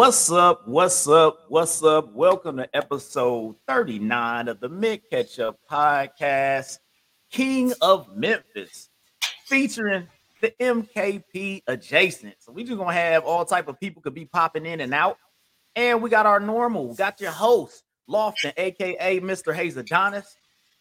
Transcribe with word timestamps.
What's 0.00 0.30
up? 0.30 0.66
What's 0.66 1.06
up? 1.06 1.44
What's 1.48 1.84
up? 1.84 2.14
Welcome 2.14 2.56
to 2.56 2.74
episode 2.74 3.56
39 3.68 4.48
of 4.48 4.58
the 4.58 4.70
Mint 4.70 5.02
Ketchup 5.10 5.58
Podcast, 5.70 6.78
King 7.30 7.74
of 7.82 8.16
Memphis, 8.16 8.88
featuring 9.44 10.08
the 10.40 10.54
MKP 10.58 11.64
adjacent. 11.66 12.36
So 12.38 12.50
we 12.50 12.64
just 12.64 12.78
gonna 12.78 12.94
have 12.94 13.24
all 13.24 13.44
type 13.44 13.68
of 13.68 13.78
people 13.78 14.00
could 14.00 14.14
be 14.14 14.24
popping 14.24 14.64
in 14.64 14.80
and 14.80 14.94
out. 14.94 15.18
And 15.76 16.00
we 16.00 16.08
got 16.08 16.24
our 16.24 16.40
normal, 16.40 16.88
we 16.88 16.96
got 16.96 17.20
your 17.20 17.32
host, 17.32 17.82
Lofton, 18.08 18.54
aka 18.56 19.20
Mr. 19.20 19.54
Hayes 19.54 19.76
Adonis. 19.76 20.34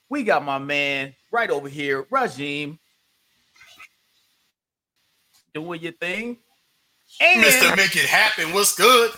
We 0.07 0.23
got 0.23 0.45
my 0.45 0.59
man 0.59 1.13
right 1.29 1.49
over 1.49 1.67
here, 1.67 2.03
Rajim. 2.03 2.79
Doing 5.53 5.81
your 5.81 5.91
thing. 5.91 6.37
And, 7.21 7.43
Mr. 7.43 7.75
Make 7.75 7.95
It 7.95 8.05
Happen, 8.05 8.53
what's 8.53 8.75
good? 8.75 9.11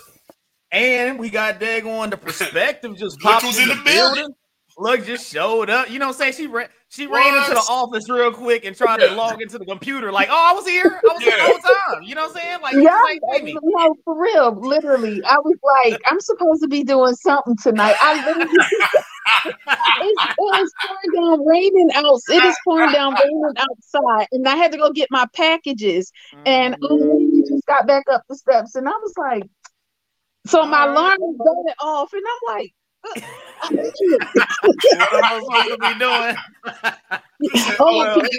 And 0.72 1.20
we 1.20 1.30
got 1.30 1.60
Dag 1.60 1.86
on 1.86 2.10
the 2.10 2.18
perspective 2.18 2.98
just 2.98 3.20
popped 3.22 3.44
in, 3.44 3.64
in 3.64 3.68
the, 3.70 3.76
the 3.76 3.82
building. 3.84 4.16
building. 4.16 4.36
Look, 4.78 5.06
just 5.06 5.32
showed 5.32 5.70
up. 5.70 5.90
You 5.90 6.00
know 6.00 6.08
what 6.08 6.16
I'm 6.16 6.20
saying? 6.20 6.34
She 6.34 6.48
ran 6.48 6.70
she 6.92 7.08
what? 7.08 7.24
ran 7.24 7.38
into 7.38 7.52
the 7.52 7.72
office 7.72 8.10
real 8.10 8.34
quick 8.34 8.66
and 8.66 8.76
tried 8.76 9.00
to 9.00 9.12
log 9.16 9.42
into 9.42 9.58
the 9.58 9.64
computer, 9.64 10.12
like, 10.12 10.28
oh, 10.30 10.50
I 10.52 10.54
was 10.54 10.68
here. 10.68 10.84
I 10.86 11.14
was 11.14 11.24
yeah. 11.24 11.30
here 11.30 11.38
the 11.38 11.44
whole 11.46 11.94
time. 11.94 12.04
You 12.04 12.16
know 12.16 12.28
what 12.28 12.36
I'm 12.36 12.42
saying? 12.42 12.62
Like, 12.62 12.74
yeah, 12.74 13.60
no, 13.64 13.96
for 14.04 14.22
real. 14.22 14.60
Literally. 14.60 15.24
I 15.24 15.38
was 15.38 15.58
like, 15.64 16.02
I'm 16.06 16.20
supposed 16.20 16.62
to 16.64 16.68
be 16.68 16.84
doing 16.84 17.16
something 17.16 17.56
tonight. 17.64 17.96
I 18.02 18.26
literally 18.26 18.50
it's, 19.46 20.24
it 20.38 20.62
is 20.62 20.74
pouring 20.86 21.12
down 21.16 21.46
raining 21.46 21.92
out. 21.96 22.20
It 22.28 22.44
is 22.44 22.58
pouring 22.66 22.92
down 22.92 23.14
raining 23.14 23.54
outside. 23.58 24.28
And 24.34 24.46
I 24.46 24.58
had 24.58 24.74
to 24.74 24.78
go 24.78 24.92
get 24.92 25.08
my 25.12 25.26
packages. 25.34 26.12
Mm-hmm. 26.34 26.44
And 26.46 26.76
um, 26.76 27.00
just 27.00 27.21
got 27.72 27.88
back 27.88 28.04
up 28.12 28.24
the 28.28 28.36
steps. 28.36 28.76
And 28.76 28.88
I 28.88 28.92
was 28.92 29.14
like, 29.18 29.44
so 30.46 30.66
my 30.66 30.86
alarm 30.86 31.18
is 31.22 31.38
going 31.38 31.74
off, 31.82 32.12
and 32.14 32.24
I'm 32.26 32.56
like, 32.56 32.74
what 33.04 33.24
am 33.68 35.24
I 35.24 35.40
supposed 35.40 35.70
to 35.70 35.78
be 35.82 35.94
doing? 36.00 36.36
oh, 37.80 37.98
well, 37.98 38.22
wait, 38.22 38.32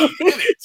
a, 0.00 0.08
minute. 0.20 0.64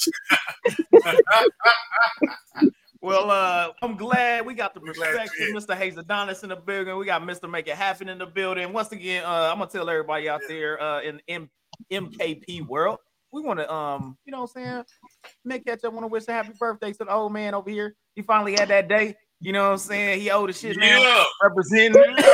well, 3.02 3.30
uh, 3.30 3.72
I'm 3.82 3.96
glad 3.96 4.46
we 4.46 4.54
got 4.54 4.74
the 4.74 4.80
perspective, 4.80 5.48
Mr. 5.54 5.76
Hayes 5.76 5.96
Adonis 5.96 6.42
in 6.44 6.50
the 6.50 6.56
building. 6.56 6.96
We 6.96 7.06
got 7.06 7.22
Mr. 7.22 7.50
Make 7.50 7.66
It 7.66 7.76
Happen 7.76 8.08
in 8.08 8.18
the 8.18 8.26
building. 8.26 8.72
Once 8.72 8.92
again, 8.92 9.24
uh, 9.24 9.50
I'm 9.52 9.58
gonna 9.58 9.70
tell 9.70 9.90
everybody 9.90 10.28
out 10.28 10.42
there 10.48 10.80
uh, 10.80 11.02
in 11.02 11.20
M- 11.28 11.50
MKP 11.90 12.66
world, 12.66 12.98
we 13.32 13.40
want 13.42 13.58
to, 13.58 13.72
um, 13.72 14.16
you 14.24 14.32
know, 14.32 14.42
what 14.42 14.50
I'm 14.56 14.64
saying, 14.64 14.84
Nick 15.44 15.64
Catch 15.66 15.84
up. 15.84 15.92
Want 15.92 16.04
to 16.04 16.08
wish 16.08 16.24
a 16.28 16.32
happy 16.32 16.52
birthday 16.58 16.92
to 16.92 17.04
the 17.04 17.12
old 17.12 17.32
man 17.32 17.54
over 17.54 17.70
here. 17.70 17.96
He 18.14 18.22
finally 18.22 18.52
had 18.52 18.68
that 18.68 18.88
day. 18.88 19.16
You 19.40 19.52
know 19.52 19.64
what 19.64 19.72
I'm 19.72 19.78
saying? 19.78 20.20
He 20.20 20.30
owed 20.30 20.50
the 20.50 20.52
shit 20.52 20.76
yeah. 20.80 20.98
now. 20.98 21.24
Representing. 21.42 21.94
he 21.94 22.12
made 22.12 22.24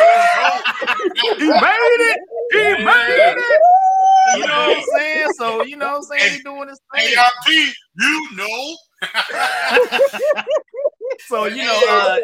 it. 1.41 2.19
He 2.53 2.85
made 2.85 3.35
it. 3.37 3.61
You 4.37 4.47
know 4.47 4.69
what 4.69 4.77
I'm 4.77 4.85
saying? 4.99 5.29
So 5.39 5.63
you 5.63 5.77
know 5.77 5.87
what 5.87 5.97
I'm 5.97 6.03
saying? 6.03 6.33
He 6.35 6.43
doing 6.43 6.69
his 6.69 6.81
thing. 6.95 7.15
ARP, 7.17 7.49
you 7.97 8.29
know. 8.37 8.77
so 11.29 11.47
you 11.47 11.65
know, 11.65 11.81
uh, 11.89 12.19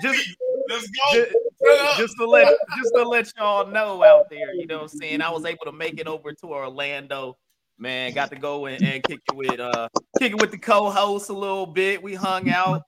just, 0.00 0.36
let's 0.68 0.88
go. 0.88 1.12
Just, 1.14 1.98
just, 1.98 2.16
to 2.18 2.26
let 2.26 2.54
just 2.76 2.94
to 2.94 3.02
let 3.02 3.32
y'all 3.36 3.66
know 3.66 4.04
out 4.04 4.30
there, 4.30 4.54
you 4.54 4.66
know 4.66 4.82
what 4.82 4.92
I'm 4.92 4.98
saying? 5.00 5.22
I 5.22 5.30
was 5.30 5.44
able 5.44 5.64
to 5.64 5.72
make 5.72 5.98
it 5.98 6.06
over 6.06 6.32
to 6.32 6.46
Orlando. 6.46 7.36
Man, 7.80 8.12
got 8.12 8.30
to 8.30 8.36
go 8.36 8.66
and, 8.66 8.82
and 8.84 9.02
kick 9.02 9.20
it 9.26 9.34
with 9.34 9.58
uh 9.58 9.88
kick 10.18 10.32
it 10.32 10.40
with 10.40 10.50
the 10.50 10.58
co-host 10.58 11.30
a 11.30 11.32
little 11.32 11.66
bit. 11.66 12.02
We 12.02 12.14
hung 12.14 12.50
out 12.50 12.82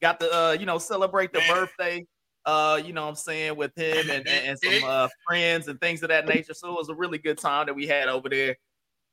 got 0.00 0.20
to 0.20 0.32
uh, 0.32 0.52
you 0.52 0.64
know 0.64 0.78
celebrate 0.78 1.32
the 1.32 1.42
birthday 1.48 2.06
uh, 2.48 2.80
you 2.82 2.94
know 2.94 3.02
what 3.02 3.10
I'm 3.10 3.14
saying, 3.16 3.56
with 3.56 3.76
him 3.76 4.08
and, 4.10 4.26
and, 4.26 4.46
and 4.46 4.58
some 4.58 4.88
uh, 4.88 5.08
friends 5.26 5.68
and 5.68 5.78
things 5.80 6.02
of 6.02 6.08
that 6.08 6.26
nature. 6.26 6.54
So 6.54 6.70
it 6.70 6.78
was 6.78 6.88
a 6.88 6.94
really 6.94 7.18
good 7.18 7.36
time 7.36 7.66
that 7.66 7.74
we 7.74 7.86
had 7.86 8.08
over 8.08 8.30
there. 8.30 8.56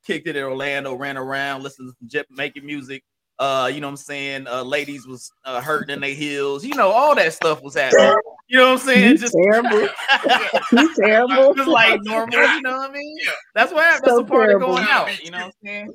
Kicked 0.06 0.28
it 0.28 0.38
in 0.38 0.44
Orlando, 0.44 0.94
ran 0.94 1.18
around, 1.18 1.62
listened 1.62 1.91
to 2.12 2.25
making 2.30 2.66
music. 2.66 3.03
Uh, 3.38 3.69
you 3.74 3.81
know 3.81 3.88
what 3.88 3.91
I'm 3.91 3.97
saying? 3.97 4.47
Uh, 4.47 4.64
ladies 4.64 5.06
was 5.06 5.34
uh, 5.44 5.59
hurting 5.59 5.94
in 5.94 6.00
their 6.00 6.14
heels. 6.14 6.64
You 6.64 6.75
know, 6.75 6.91
all 6.91 7.14
that 7.16 7.34
stuff 7.34 7.62
was 7.62 7.74
happening. 7.74 8.14
You 8.47 8.59
know 8.59 8.73
what 8.73 8.81
I'm 8.81 8.88
saying? 8.88 9.11
He's 9.11 9.22
just 9.22 9.33
terrible. 9.33 9.88
He's 10.72 10.95
terrible. 10.97 11.56
Just 11.56 11.67
like 11.67 12.00
normal. 12.03 12.38
You 12.38 12.61
know 12.61 12.78
what 12.78 12.89
I 12.91 12.94
mean? 12.94 13.17
That's 13.56 13.73
what 13.73 13.83
happened. 13.83 14.03
So 14.06 14.17
That's 14.17 14.29
a 14.29 14.31
part 14.31 14.50
terrible. 14.50 14.69
of 14.72 14.75
going 14.78 14.88
out. 14.89 15.23
You 15.23 15.31
know 15.31 15.38
what 15.38 15.45
I'm 15.45 15.51
saying? 15.63 15.94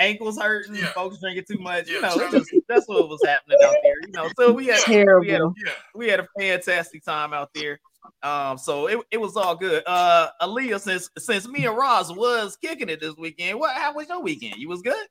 ankles 0.00 0.38
hurting, 0.38 0.74
yeah. 0.74 0.86
folks 0.92 1.18
drinking 1.20 1.44
too 1.48 1.62
much. 1.62 1.88
You 1.88 2.00
know, 2.00 2.16
just, 2.30 2.50
that's 2.68 2.88
what 2.88 3.08
was 3.08 3.20
happening 3.24 3.58
out 3.62 3.76
there. 3.82 3.94
You 4.06 4.12
know, 4.12 4.28
so 4.36 4.52
we 4.52 4.66
had 4.66 4.80
Terrible. 4.80 5.20
we 5.24 5.30
had 5.30 5.40
a, 5.42 5.52
we 5.94 6.08
had 6.08 6.20
a 6.20 6.26
fantastic 6.38 7.04
time 7.04 7.32
out 7.32 7.50
there. 7.54 7.78
Um, 8.22 8.56
so 8.58 8.86
it, 8.86 8.98
it 9.10 9.20
was 9.20 9.36
all 9.36 9.54
good. 9.54 9.82
Uh, 9.86 10.28
Aaliyah, 10.40 10.80
since 10.80 11.10
since 11.18 11.46
me 11.46 11.66
and 11.66 11.76
Roz 11.76 12.12
was 12.12 12.56
kicking 12.56 12.88
it 12.88 13.00
this 13.00 13.14
weekend, 13.16 13.60
what 13.60 13.76
how 13.76 13.94
was 13.94 14.08
your 14.08 14.22
weekend? 14.22 14.56
You 14.56 14.68
was 14.68 14.82
good. 14.82 15.06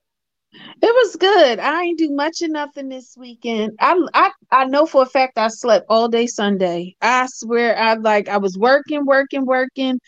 It 0.51 0.81
was 0.81 1.15
good. 1.15 1.59
I 1.59 1.83
ain't 1.83 1.99
do 1.99 2.11
much 2.11 2.41
of 2.41 2.51
nothing 2.51 2.89
this 2.89 3.15
weekend. 3.17 3.73
I 3.79 3.99
I 4.13 4.31
I 4.51 4.65
know 4.65 4.85
for 4.85 5.03
a 5.03 5.05
fact 5.05 5.37
I 5.37 5.49
slept 5.49 5.85
all 5.89 6.07
day 6.07 6.25
Sunday. 6.27 6.95
I 7.01 7.27
swear 7.27 7.77
I 7.77 7.93
like 7.95 8.29
I 8.29 8.37
was 8.37 8.57
working, 8.57 9.05
working, 9.05 9.45
working. 9.45 9.99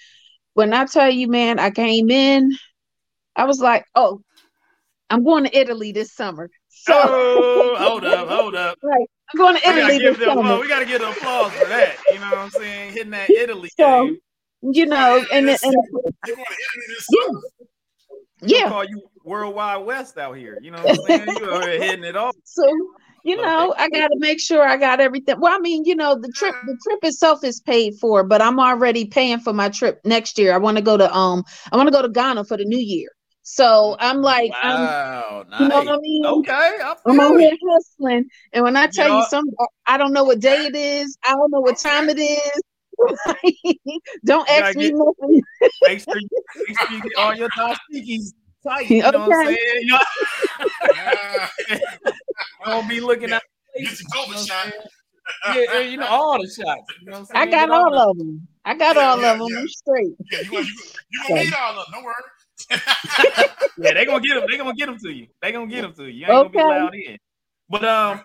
When 0.53 0.73
I 0.73 0.85
tell 0.85 1.09
you, 1.09 1.27
man, 1.27 1.59
I 1.59 1.69
came 1.69 2.09
in, 2.09 2.51
I 3.35 3.45
was 3.45 3.59
like, 3.59 3.85
oh, 3.95 4.21
I'm 5.09 5.23
going 5.23 5.43
to 5.45 5.57
Italy 5.57 5.91
this 5.91 6.13
summer. 6.13 6.49
So 6.69 6.93
oh, 6.95 7.75
hold 7.79 8.05
up, 8.05 8.27
hold 8.27 8.55
up. 8.55 8.77
Right. 8.81 9.07
I'm 9.33 9.37
going 9.37 9.57
to 9.57 9.69
Italy 9.69 9.99
this 9.99 10.17
them, 10.17 10.37
summer. 10.37 10.59
we 10.59 10.67
got 10.67 10.79
to 10.79 10.85
give 10.85 11.01
them 11.01 11.11
applause 11.11 11.51
for 11.53 11.65
that. 11.67 11.95
You 12.11 12.19
know 12.19 12.29
what 12.29 12.37
I'm 12.37 12.49
saying? 12.49 12.93
Hitting 12.93 13.11
that 13.11 13.29
Italy 13.29 13.69
so, 13.77 14.05
game. 14.05 14.17
You 14.63 14.85
know, 14.85 15.23
and, 15.31 15.49
and, 15.49 15.59
and 15.63 15.75
yeah. 16.27 17.27
Yeah. 18.41 18.69
call 18.69 18.83
you 18.83 19.01
worldwide 19.23 19.85
west 19.85 20.17
out 20.17 20.37
here. 20.37 20.57
You 20.61 20.71
know 20.71 20.81
what 20.81 20.99
I'm 20.99 21.25
saying? 21.25 21.37
You 21.39 21.49
are 21.49 21.67
hitting 21.69 22.03
it 22.03 22.15
off. 22.15 22.35
So 22.43 22.65
you 23.23 23.35
know, 23.37 23.73
I 23.77 23.87
got 23.89 24.07
to 24.07 24.17
make 24.17 24.39
sure 24.39 24.63
I 24.63 24.77
got 24.77 24.99
everything. 24.99 25.39
Well, 25.39 25.55
I 25.55 25.59
mean, 25.59 25.85
you 25.85 25.95
know, 25.95 26.15
the 26.19 26.31
trip, 26.35 26.55
the 26.65 26.77
trip 26.87 26.99
itself 27.03 27.43
is 27.43 27.59
paid 27.59 27.93
for, 28.01 28.23
but 28.23 28.41
I'm 28.41 28.59
already 28.59 29.05
paying 29.05 29.39
for 29.39 29.53
my 29.53 29.69
trip 29.69 30.01
next 30.03 30.39
year. 30.39 30.53
I 30.53 30.57
want 30.57 30.77
to 30.77 30.83
go 30.83 30.97
to 30.97 31.15
um, 31.15 31.43
I 31.71 31.77
want 31.77 31.87
to 31.87 31.93
go 31.93 32.01
to 32.01 32.09
Ghana 32.09 32.45
for 32.45 32.57
the 32.57 32.65
New 32.65 32.79
Year. 32.79 33.09
So 33.43 33.95
I'm 33.99 34.21
like, 34.21 34.51
wow, 34.51 35.43
I'm, 35.43 35.49
nice. 35.49 35.59
you 35.61 35.67
know 35.67 35.77
what 35.79 35.87
I 35.87 35.97
mean? 35.97 36.25
Okay, 36.25 36.79
I'm 37.05 37.19
out 37.19 37.39
here 37.39 37.51
hustling, 37.69 38.25
and 38.53 38.63
when 38.63 38.75
I 38.75 38.87
tell 38.87 39.09
you, 39.09 39.15
you 39.17 39.25
some, 39.29 39.45
I 39.87 39.97
don't 39.97 40.13
know 40.13 40.23
what 40.23 40.39
day 40.39 40.65
it 40.65 40.75
is. 40.75 41.17
I 41.23 41.31
don't 41.31 41.51
know 41.51 41.59
what 41.59 41.77
time 41.77 42.09
it 42.09 42.19
is. 42.19 42.61
don't 44.25 44.49
ask 44.49 44.77
me 44.77 44.91
nothing. 44.91 45.41
make 45.83 45.99
sure 45.99 46.17
you, 46.17 46.27
make 46.67 46.79
sure 46.79 46.91
you 46.91 47.01
get 47.01 47.11
all 47.17 47.35
your 47.35 47.49
dashikis 47.49 48.33
tight. 48.63 48.89
You 48.89 49.03
okay. 49.03 49.11
know 49.11 49.27
what 49.27 49.47
I'm 49.47 49.55
saying? 49.55 49.57
You 49.81 49.99
know? 51.69 52.11
don't 52.65 52.87
be 52.87 52.99
looking 52.99 53.31
at. 53.31 53.43
Get 53.77 53.99
your 53.99 54.09
COVID 54.09 54.47
shot. 54.47 54.73
Yeah, 55.55 55.79
you 55.79 55.97
know 55.97 56.07
all 56.07 56.41
the 56.41 56.47
shots. 56.47 56.93
You 57.01 57.11
know 57.11 57.25
i 57.33 57.45
got 57.45 57.69
all 57.69 57.97
of 57.97 58.17
them. 58.17 58.47
I 58.65 58.75
got 58.75 58.95
yeah, 58.95 59.01
all 59.01 59.21
yeah, 59.21 59.33
of 59.33 59.39
them. 59.39 59.47
Yeah. 59.49 59.59
I'm 59.59 59.67
straight. 59.67 60.13
Yeah, 60.31 60.41
you, 60.41 60.59
you, 60.59 60.65
you 61.11 61.23
gonna 61.27 61.43
need 61.43 61.53
all 61.53 61.79
of 61.79 61.85
them. 61.85 61.93
Don't 61.93 62.03
worry 62.03 62.15
yeah, 63.77 63.93
they 63.93 64.05
gonna 64.05 64.21
get 64.21 64.35
them. 64.35 64.43
They 64.49 64.57
gonna 64.57 64.73
get 64.73 64.85
them 64.87 64.97
to 64.99 65.09
you. 65.09 65.27
They 65.41 65.51
gonna 65.51 65.67
get 65.67 65.81
them 65.81 65.93
to 65.93 66.03
you. 66.03 66.25
You 66.25 66.25
ain't 66.25 66.47
okay. 66.47 66.59
gonna 66.59 66.73
be 66.73 66.79
loud 66.79 66.95
in. 66.95 67.17
But 67.69 67.85
um, 67.85 68.21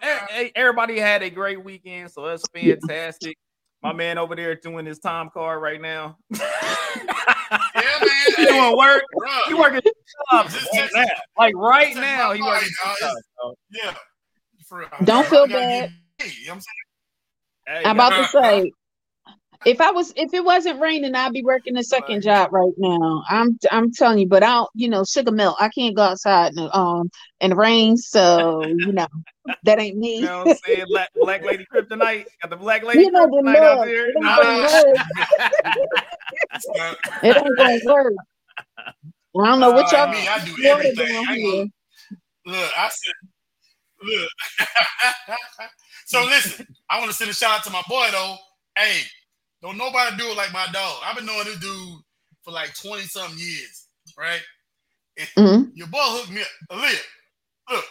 everybody 0.56 0.98
had 0.98 1.22
a 1.22 1.30
great 1.30 1.62
weekend, 1.64 2.10
so 2.10 2.26
that's 2.26 2.42
fantastic. 2.52 3.38
My 3.86 3.92
man 3.92 4.18
over 4.18 4.34
there 4.34 4.56
doing 4.56 4.84
his 4.84 4.98
time 4.98 5.30
card 5.32 5.62
right 5.62 5.80
now. 5.80 6.16
yeah, 6.32 6.40
man. 7.76 8.08
he 8.36 8.44
doing 8.44 8.76
work. 8.76 9.04
Bro. 9.16 9.28
He 9.46 9.54
working 9.54 9.80
jobs 10.32 10.56
right 10.74 10.90
now. 10.92 11.04
Like 11.38 11.54
right 11.54 11.94
now, 11.94 12.32
he 12.32 12.42
working. 12.42 12.68
Jobs, 13.00 13.22
yeah. 13.70 13.94
Don't 15.04 15.24
feel 15.28 15.46
bad. 15.46 15.92
I'm 17.68 17.96
about 17.96 18.10
to 18.10 18.26
say 18.26 18.72
if 19.64 19.80
I 19.80 19.90
was 19.90 20.12
if 20.16 20.32
it 20.34 20.44
wasn't 20.44 20.80
raining, 20.80 21.14
I'd 21.14 21.32
be 21.32 21.42
working 21.42 21.76
a 21.76 21.82
second 21.82 22.22
job 22.22 22.52
right 22.52 22.72
now. 22.76 23.22
I'm 23.28 23.58
I'm 23.70 23.92
telling 23.92 24.18
you, 24.18 24.28
but 24.28 24.42
I 24.42 24.48
don't, 24.48 24.70
you 24.74 24.88
know, 24.88 25.04
sugar 25.04 25.32
milk. 25.32 25.56
I 25.60 25.68
can't 25.68 25.96
go 25.96 26.02
outside 26.02 26.50
in 26.50 26.56
the 26.56 26.76
um 26.76 27.10
in 27.40 27.50
the 27.50 27.56
rain, 27.56 27.96
so 27.96 28.66
you 28.66 28.92
know 28.92 29.08
that 29.64 29.80
ain't 29.80 29.96
me. 29.96 30.16
You 30.16 30.26
know 30.26 30.44
what 30.44 30.50
I'm 30.50 30.56
saying? 30.66 30.86
Black, 30.88 31.10
black 31.20 31.44
lady 31.44 31.66
kryptonite. 31.72 32.26
Got 32.42 32.50
the 32.50 32.56
black 32.56 32.84
lady 32.84 33.04
you 33.04 33.10
know, 33.10 33.26
kryptonite 33.26 33.54
the 33.54 33.62
out 33.62 33.84
there. 33.86 34.08
It 37.22 37.36
ain't 37.36 37.56
gonna 37.56 37.80
work. 37.84 38.14
I 39.38 39.46
don't 39.48 39.60
know 39.60 39.70
what 39.72 39.92
y'all 39.92 40.08
uh, 40.08 40.12
me, 40.12 40.26
I 40.28 40.44
do 40.44 40.56
everything. 40.64 41.24
I 41.28 41.38
go, 41.38 41.66
look, 42.46 42.72
I 42.78 42.88
said, 42.88 43.12
look. 44.02 44.30
so 46.06 46.24
listen, 46.24 46.66
I 46.88 46.98
want 46.98 47.10
to 47.10 47.16
send 47.16 47.30
a 47.30 47.34
shout 47.34 47.58
out 47.58 47.64
to 47.64 47.70
my 47.70 47.82
boy 47.88 48.08
though. 48.12 48.36
Hey, 48.78 49.02
don't 49.66 49.78
nobody 49.78 50.16
do 50.16 50.28
it 50.28 50.36
like 50.36 50.52
my 50.52 50.66
dog. 50.72 51.02
I've 51.04 51.16
been 51.16 51.26
knowing 51.26 51.44
this 51.46 51.58
dude 51.58 51.98
for 52.44 52.52
like 52.52 52.72
20 52.80 53.02
something 53.02 53.36
years, 53.38 53.88
right? 54.16 54.40
Mm-hmm. 55.18 55.70
Your 55.74 55.88
boy 55.88 55.98
hooked 56.02 56.30
me 56.30 56.40
up. 56.42 56.46
Aaliyah, 56.70 57.00
look, 57.72 57.84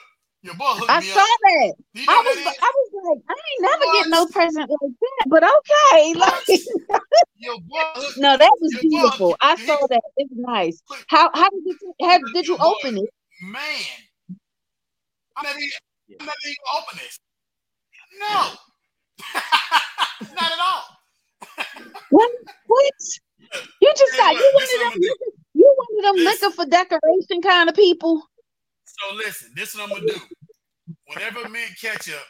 Your 0.44 0.54
boy 0.56 0.66
hooked 0.68 0.89
I 0.89 1.00
me 1.01 1.06
saw 1.07 1.19
that. 1.19 1.74
You 1.94 2.06
know 2.06 2.13
I 2.13 2.24
was, 2.25 2.36
that 2.36 2.42
is? 2.51 2.57
I 2.62 2.72
was 2.75 2.92
like, 3.04 3.24
I 3.30 3.33
ain't 3.33 3.62
never 3.62 3.86
What? 3.86 4.04
get 4.04 4.10
no 4.10 4.25
present 4.27 4.69
like 4.69 4.92
that, 5.01 5.25
but 5.27 5.44
okay. 5.44 6.13
Like, 6.13 6.44
Your 7.38 7.60
boy 7.60 7.81
hooked 7.95 8.18
no, 8.19 8.38
that 8.38 8.51
was 8.62 8.71
Your 8.74 8.81
boy 8.83 8.89
beautiful. 8.89 9.28
hooked 9.31 9.44
I 9.44 9.56
saw 9.57 9.88
that. 9.88 10.01
It's 10.18 10.31
nice. 10.36 10.81
How 11.10 11.30
how 11.33 11.50
did 11.50 11.63
you 11.66 11.94
how 12.01 12.19
did 12.33 12.48
you 12.48 12.54
Your 12.54 12.57
boy. 12.57 12.66
open 12.68 12.98
it? 13.00 13.10
man. 13.42 13.81
I'm 15.38 15.44
never 15.44 15.60
even, 15.60 16.19
I'm 16.21 16.25
never 16.25 16.38
even 16.45 16.56
open 16.78 17.00
this. 17.00 17.19
No. 18.19 18.51
Not 20.36 20.51
at 20.51 20.60
all. 20.60 20.94
What? 22.10 22.31
What? 22.68 22.94
You 23.81 23.94
just 23.98 24.13
Hey, 24.13 24.18
got 24.18 24.36
you 24.36 24.52
one 24.54 24.63
of 24.63 24.69
them. 24.69 25.02
I'ma. 25.04 25.16
You 25.54 25.75
one 25.78 26.06
of 26.06 26.16
them 26.16 26.25
This- 26.25 26.42
liquor 26.42 26.56
for 26.56 26.66
decoration 26.66 27.42
kind 27.42 27.69
of 27.69 27.75
people. 27.75 28.24
So 28.86 29.16
listen, 29.16 29.52
this 29.56 29.69
is 29.69 29.75
what 29.80 29.84
I'm 29.92 29.98
gonna 29.98 30.07
do. 30.13 30.19
Whenever 31.13 31.50
Mint 31.50 31.72
Ketchup 31.80 32.22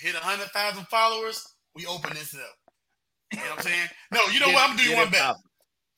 hit 0.00 0.14
hundred 0.14 0.48
thousand 0.50 0.86
followers, 0.88 1.46
we 1.74 1.86
open 1.86 2.14
this 2.14 2.34
up. 2.34 2.40
You 3.32 3.38
know 3.40 3.44
what 3.50 3.58
I'm 3.58 3.64
saying? 3.64 3.88
No, 4.12 4.20
you 4.32 4.40
know 4.40 4.46
Get- 4.46 4.54
what? 4.54 4.62
I'm 4.70 4.76
gonna 4.76 4.82
do 4.82 4.88
you 4.90 4.96
one 4.96 5.08
it 5.08 5.12
better. 5.12 5.24
poppin'. 5.34 5.42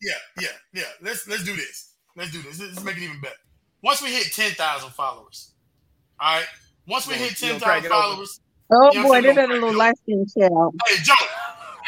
Yeah, 0.03 0.15
yeah, 0.41 0.49
yeah. 0.73 0.85
Let's 1.03 1.29
let's 1.29 1.45
do 1.45 1.55
this. 1.55 1.95
Let's 2.17 2.33
do 2.33 2.43
this. 2.43 2.59
Let's, 2.59 2.73
let's 2.75 2.85
make 2.85 2.97
it 2.97 3.03
even 3.05 3.21
better. 3.21 3.35
Once 3.83 4.03
we 4.03 4.09
hit 4.09 4.33
ten 4.33 4.51
thousand 4.53 4.91
followers, 4.91 5.53
all 6.19 6.37
right. 6.39 6.47
Once 6.89 7.07
we 7.07 7.15
hit 7.15 7.39
gonna 7.41 7.53
ten 7.53 7.61
crack 7.61 7.83
thousand 7.83 7.85
it 7.85 7.95
open? 7.95 8.11
followers, 8.11 8.41
Oh 8.73 8.91
Yeah, 8.93 9.01
I'm 9.01 9.07
boy, 9.07 9.13
saying 9.21 9.23
they're 9.23 9.35
no 9.35 9.41
that 9.43 9.49
little 9.55 9.69
crack, 9.71 9.79
light 9.79 9.99
skinned 9.99 10.29
child. 10.37 10.75
hey 10.89 10.97
Joe, 11.03 11.15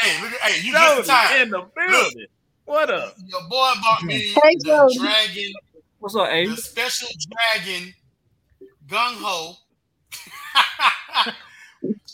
hey 0.02 0.22
look, 0.22 0.32
at- 0.32 0.40
hey 0.50 0.66
you 0.66 0.72
just 0.72 0.98
in 1.00 1.04
time. 1.06 1.40
in 1.42 1.50
the 1.50 1.62
building. 1.76 2.26
What 2.64 2.90
up? 2.90 3.14
Your 3.26 3.42
boy 3.48 3.72
bought 3.82 4.02
me 4.04 4.18
Hey, 4.42 4.56
the 4.58 4.64
Jody. 4.64 4.98
dragon, 4.98 5.52
What's 5.98 6.14
up, 6.16 6.28
A? 6.30 6.46
the 6.46 6.56
special 6.56 7.08
dragon 7.54 7.92
gung 8.86 9.14
ho 9.20 9.54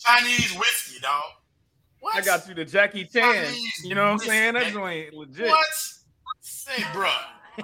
Chinese 0.04 0.52
whiskey, 0.54 1.00
dog. 1.00 1.22
What? 2.00 2.16
I 2.16 2.20
got 2.22 2.46
you 2.48 2.54
the 2.54 2.64
Jackie 2.64 3.04
Chan. 3.04 3.22
Chinese 3.44 3.84
You 3.84 3.94
know 3.94 4.04
what 4.04 4.12
I'm 4.12 4.18
saying? 4.20 4.54
That 4.54 4.62
whiskey. 4.64 4.72
joint 4.78 5.14
legit. 5.14 5.48
What? 5.48 5.66
Say, 6.40 6.82
bruh. 6.94 7.10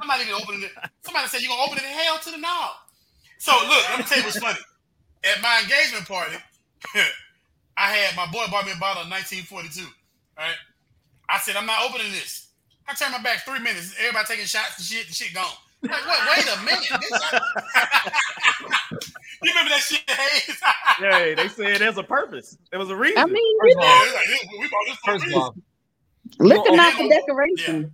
I'm 0.01 0.07
not 0.09 0.21
even 0.21 0.35
opening 0.35 0.63
it. 0.65 0.73
Somebody 1.03 1.29
said 1.29 1.41
you're 1.41 1.51
gonna 1.51 1.63
open 1.63 1.79
it 1.79 1.85
in 1.85 1.91
hell 1.91 2.19
to 2.19 2.31
the 2.31 2.39
knob. 2.39 2.71
So 3.39 3.53
look, 3.53 3.89
let 3.91 3.99
me 3.99 4.05
tell 4.05 4.19
you 4.19 4.25
what's 4.25 4.39
funny. 4.39 4.59
At 5.25 5.41
my 5.41 5.61
engagement 5.63 6.07
party, 6.07 6.37
I 7.77 7.93
had 7.93 8.17
my 8.17 8.27
boy 8.33 8.45
bought 8.51 8.67
me 8.67 8.73
a 8.73 8.77
bottle 8.77 9.03
of 9.05 9.09
1942. 9.11 9.87
Right? 10.37 10.55
I 11.29 11.39
said, 11.39 11.57
I'm 11.57 11.67
not 11.67 11.83
opening 11.89 12.11
this. 12.13 12.49
I 12.89 12.95
turned 12.95 13.13
my 13.13 13.23
back 13.23 13.45
three 13.45 13.59
minutes. 13.61 13.95
Everybody 13.99 14.27
taking 14.29 14.45
shots 14.47 14.77
and 14.79 14.87
shit, 14.87 15.07
the 15.09 15.15
shit 15.15 15.33
gone. 15.35 15.45
I'm 15.85 15.91
like, 15.91 16.07
what? 16.07 16.37
Wait 16.37 16.47
a 16.47 16.57
minute. 16.65 16.89
This- 17.01 17.23
you 19.43 19.51
remember 19.51 19.71
that 19.71 19.81
shit, 19.81 20.03
Hayes? 20.09 20.57
Hey, 20.99 21.35
they 21.35 21.49
said 21.49 21.81
there's 21.81 21.99
a 21.99 22.05
purpose. 22.05 22.57
There 22.71 22.79
was 22.79 22.89
a 22.89 22.95
reason. 22.97 23.19
I 23.19 23.25
mean, 23.27 23.35
you 23.37 23.59
First 23.61 23.75
of 23.77 23.81
know, 23.83 23.89
all, 23.89 24.15
like, 24.15 24.27
this- 24.27 24.47
we 24.61 24.69
bought 24.69 24.85
this 24.87 24.97
for 24.97 25.11
a 25.11 25.13
first 25.15 25.25
of 25.25 25.29
reason. 25.29 25.43
all, 25.43 25.55
liquor 26.39 26.71
you 26.71 26.77
not 26.77 26.93
know, 26.95 26.99
for 26.99 27.09
decoration. 27.09 27.93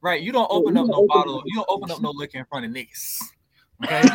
right? 0.00 0.22
You 0.22 0.32
don't 0.32 0.50
open 0.50 0.76
up 0.78 0.86
no 0.86 1.06
bottle. 1.06 1.42
You 1.46 1.54
don't 1.56 1.68
open 1.68 1.90
up 1.90 2.00
no 2.00 2.10
liquor 2.10 2.38
in 2.38 2.46
front 2.46 2.64
of 2.64 2.70
niggas. 2.72 3.22
Okay, 3.84 4.02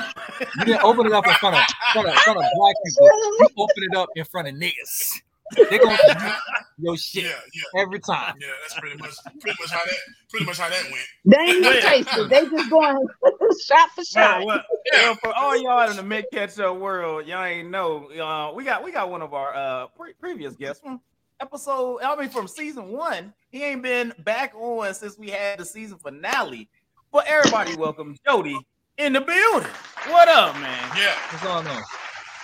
you 0.60 0.66
didn't 0.66 0.84
open 0.84 1.06
it 1.06 1.12
up 1.14 1.28
in 1.28 1.34
front 1.36 1.56
of 1.56 1.62
front 1.94 2.08
of, 2.08 2.16
front 2.16 2.40
of 2.40 2.46
black 2.58 2.76
people. 2.86 3.10
You 3.40 3.48
open 3.58 3.84
it 3.92 3.96
up 3.96 4.10
in 4.16 4.26
front 4.26 4.48
of 4.48 4.56
niggas. 4.56 5.22
They're 5.70 5.80
gonna 5.80 5.98
do 6.08 6.84
your 6.84 6.98
shit 6.98 7.24
Yeah, 7.26 7.30
yeah, 7.54 7.82
every 7.82 8.00
time. 8.00 8.36
yeah. 8.42 8.48
That's 8.62 8.80
pretty 8.80 8.98
much, 8.98 9.12
pretty 9.40 9.58
much 9.62 9.72
how 9.72 9.86
that, 9.86 9.96
pretty 10.30 10.46
much 10.46 10.58
how 10.58 10.70
that 10.70 10.84
went. 10.92 11.06
They 11.26 11.38
ain't 11.38 11.58
even 11.58 11.74
Yeah. 11.74 11.80
tasted. 11.82 12.30
They 12.30 12.46
just 12.50 12.70
going 12.70 13.08
shot 13.66 13.90
for 13.92 14.04
shot. 14.04 14.46
Well, 14.46 14.48
well, 14.48 14.64
well, 14.92 15.16
for 15.16 15.34
all 15.34 15.56
y'all 15.62 15.90
in 15.90 15.96
the 15.98 16.04
mid 16.04 16.26
catch 16.34 16.56
ketchup 16.56 16.78
world, 16.78 17.28
y'all 17.28 17.44
ain't 17.44 17.70
know. 17.70 18.10
Uh, 18.12 18.54
we 18.54 18.64
got 18.64 18.84
we 18.84 18.92
got 18.92 19.10
one 19.10 19.22
of 19.22 19.34
our 19.34 19.54
uh 19.56 19.88
pre- 19.88 20.14
previous 20.14 20.56
guests 20.56 20.82
from 20.82 21.00
episode. 21.40 22.02
I 22.02 22.16
mean, 22.16 22.30
from 22.30 22.48
season 22.48 22.90
one. 22.90 23.34
He 23.50 23.64
ain't 23.64 23.84
been 23.84 24.14
back 24.20 24.54
on 24.56 24.94
since 24.94 25.18
we 25.18 25.30
had 25.30 25.60
the 25.60 25.66
season 25.66 25.98
finale. 26.00 26.68
But 27.12 27.26
everybody, 27.28 27.76
welcome 27.76 28.18
Jody 28.28 28.58
in 28.98 29.14
the 29.14 29.22
building. 29.22 29.70
What 30.08 30.28
up, 30.28 30.56
man? 30.56 30.92
Yeah. 30.98 31.14
What's 31.32 31.44
going 31.44 31.68
on? 31.68 31.84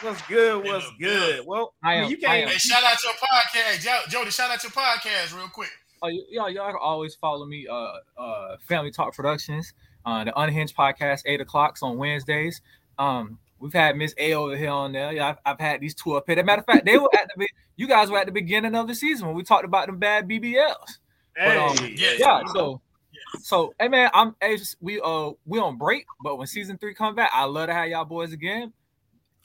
What's 0.01 0.21
good? 0.27 0.65
In 0.65 0.71
What's 0.71 0.85
the 0.85 0.95
good? 1.03 1.27
building. 1.29 1.45
Well, 1.47 1.73
I 1.83 1.95
am- 1.95 2.09
you 2.09 2.17
can't. 2.17 2.43
am. 2.43 2.47
Hey, 2.49 2.57
shout 2.57 2.83
out 2.83 2.97
your 3.03 3.13
podcast, 3.13 3.85
Hey, 3.85 4.09
Jody. 4.09 4.31
Shout 4.31 4.49
out 4.51 4.63
your 4.63 4.71
podcast 4.71 5.35
real 5.35 5.47
quick. 5.49 5.69
Oh, 6.01 6.07
y- 6.07 6.17
y'all, 6.29 6.49
y'all 6.49 6.67
can 6.71 6.79
always 6.81 7.13
follow 7.15 7.45
me. 7.45 7.67
Uh, 7.67 7.93
uh, 8.17 8.57
Family 8.67 8.89
Talk 8.91 9.15
Productions, 9.15 9.73
uh, 10.05 10.23
the 10.23 10.39
Unhinged 10.39 10.75
podcast, 10.75 11.21
eight 11.25 11.41
o'clocks 11.41 11.83
on 11.83 11.97
Wednesdays. 11.97 12.61
Um, 12.97 13.37
we've 13.59 13.73
had 13.73 13.95
Miss 13.95 14.15
A 14.17 14.33
over 14.33 14.57
here 14.57 14.71
on 14.71 14.91
there. 14.93 15.11
Yeah, 15.11 15.29
I've, 15.29 15.37
I've 15.45 15.59
had 15.59 15.79
these 15.81 15.93
two 15.93 16.13
up 16.15 16.23
here. 16.25 16.37
As 16.37 16.41
a 16.41 16.45
matter 16.45 16.61
of 16.61 16.65
fact, 16.65 16.85
they 16.85 16.97
were 16.97 17.09
at 17.13 17.27
the 17.35 17.39
be- 17.39 17.49
you 17.75 17.87
guys 17.87 18.09
were 18.09 18.17
at 18.17 18.25
the 18.25 18.31
beginning 18.31 18.73
of 18.75 18.87
the 18.87 18.95
season 18.95 19.27
when 19.27 19.35
we 19.35 19.43
talked 19.43 19.65
about 19.65 19.85
them 19.87 19.99
bad 19.99 20.27
BBLs. 20.27 20.97
Hey, 21.37 21.57
um, 21.57 21.75
yeah, 21.95 22.13
Yeah, 22.17 22.41
so 22.53 22.81
so 23.39 23.73
hey 23.79 23.87
man, 23.87 24.09
I'm 24.13 24.35
hey, 24.41 24.57
we 24.81 24.99
uh 24.99 25.31
we 25.45 25.59
on 25.59 25.77
break, 25.77 26.05
but 26.23 26.37
when 26.37 26.47
season 26.47 26.77
three 26.79 26.93
come 26.95 27.13
back, 27.15 27.29
I 27.33 27.45
love 27.45 27.67
to 27.67 27.73
have 27.73 27.87
y'all 27.87 28.03
boys 28.05 28.33
again. 28.33 28.73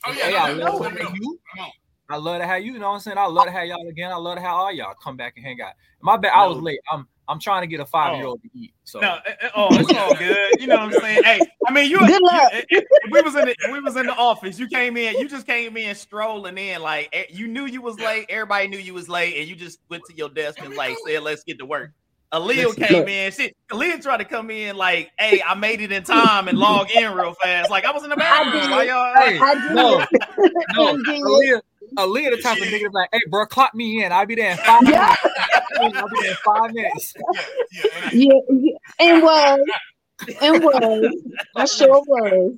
Oh 0.05 0.13
Hey, 0.13 0.33
yeah, 0.33 0.45
I 0.45 0.53
no, 0.53 0.65
love 0.65 0.81
no, 0.83 0.89
to 0.89 0.95
no, 0.95 1.09
have 1.09 1.17
you. 1.17 1.39
I 2.09 2.17
love 2.17 2.41
to 2.41 2.47
have 2.47 2.63
you. 2.63 2.73
You 2.75 2.79
know 2.79 2.89
what 2.91 2.95
I'm 2.95 3.01
saying? 3.01 3.19
I 3.19 3.27
love 3.27 3.47
to 3.47 3.51
have 3.51 3.67
y'all 3.67 3.89
again. 3.89 4.13
I 4.13 4.17
love 4.17 4.37
to 4.37 4.41
have 4.43 4.53
all 4.53 4.73
y'all 4.73 4.95
come 5.03 5.17
back 5.17 5.35
and 5.37 5.45
hang 5.45 5.61
out. 5.61 5.73
My 6.01 6.17
bad, 6.17 6.33
I 6.35 6.47
was 6.47 6.59
late. 6.59 6.79
I'm 6.91 7.09
I'm 7.29 7.41
trying 7.41 7.63
to 7.63 7.67
get 7.67 7.81
a 7.81 7.87
five 7.87 8.17
year 8.17 8.27
old 8.27 8.41
to 8.43 8.49
eat. 8.55 8.73
So 8.85 9.01
No, 9.01 9.09
uh, 9.09 9.21
uh, 9.43 9.49
oh, 9.57 9.77
it's 9.79 9.93
all 9.93 10.15
good. 10.15 10.61
You 10.61 10.69
know 10.69 10.77
what 10.77 10.95
I'm 10.95 11.01
saying? 11.01 11.25
Hey, 11.25 11.49
I 11.67 11.73
mean, 11.73 11.91
you. 11.91 11.99
Good 12.07 12.23
luck. 12.23 12.53
you- 12.53 12.59
if- 12.71 12.85
if 13.03 13.11
we 13.11 13.21
was 13.23 13.35
in 13.35 13.47
the 13.47 13.57
we 13.73 13.81
was 13.81 13.97
in 13.97 14.07
the 14.07 14.15
office. 14.15 14.59
You 14.59 14.69
came 14.69 14.97
in. 14.97 15.19
You 15.19 15.29
just 15.29 15.47
came 15.47 15.77
in 15.77 15.95
strolling 15.97 16.57
in 16.59 16.83
like 16.83 17.09
eh, 17.13 17.25
you 17.31 17.49
knew 17.49 17.67
you 17.67 17.83
was 17.83 17.99
late. 17.99 18.27
Everybody 18.29 18.69
knew 18.69 18.79
you 18.79 18.95
was 18.95 19.09
late, 19.09 19.37
and 19.37 19.49
you 19.49 19.57
just 19.57 19.81
went 19.89 20.05
to 20.05 20.15
your 20.17 20.29
desk 20.29 20.59
and 20.63 20.75
like 20.77 20.97
said, 21.07 21.23
"Let's 21.23 21.43
get 21.43 21.59
to 21.59 21.67
work." 21.67 21.93
Aaliyah 22.33 22.67
Listen, 22.67 22.83
came 22.85 22.99
look. 23.01 23.09
in. 23.09 23.33
She 23.33 23.53
Aaliyah 23.71 24.03
tried 24.03 24.17
to 24.19 24.25
come 24.25 24.51
in 24.51 24.77
like, 24.77 25.11
"Hey, 25.19 25.41
I 25.47 25.55
made 25.55 25.81
it 25.81 25.93
in 25.93 26.03
time 26.03 26.49
and 26.49 26.59
log 26.59 26.91
in 26.91 27.13
real 27.13 27.35
fast." 27.43 27.71
Like 27.71 27.85
I 27.85 27.93
was 27.93 28.03
in 28.05 28.11
the 28.11 28.17
bathroom. 28.17 28.63
did. 28.63 28.71
Why 28.71 28.83
y'all? 28.85 29.15
Hey, 29.15 29.39
I 29.41 29.55
did. 29.55 29.73
no, 29.75 29.99
no, 30.75 30.89
And 30.91 31.07
then- 31.07 31.23
Aaliyah, 31.23 31.61
Aaliyah 31.97 32.31
the 32.37 32.43
type 32.43 32.59
of 32.61 32.65
nigga 32.69 32.93
like, 32.93 33.09
hey 33.13 33.21
bro, 33.31 33.47
clock 33.47 33.75
me 33.75 34.03
in. 34.05 34.11
I'll 34.13 34.27
be 34.27 34.35
there 34.35 34.51
in 34.53 34.57
five 34.59 34.83
Yeah. 34.89 35.15
minutes. 35.79 35.99
I'll 35.99 36.09
be 36.09 36.17
there 36.23 36.31
in 36.31 36.37
five 36.45 36.73
minutes. 36.75 37.15
Yeah, 37.73 37.83
yeah. 37.83 38.11
Yeah, 38.13 38.39
yeah, 38.51 38.77
and 39.01 39.23
was 39.23 39.61
and 40.41 40.65
was. 40.65 41.15
I 41.57 41.65
sure 41.67 42.03
was. 42.07 42.53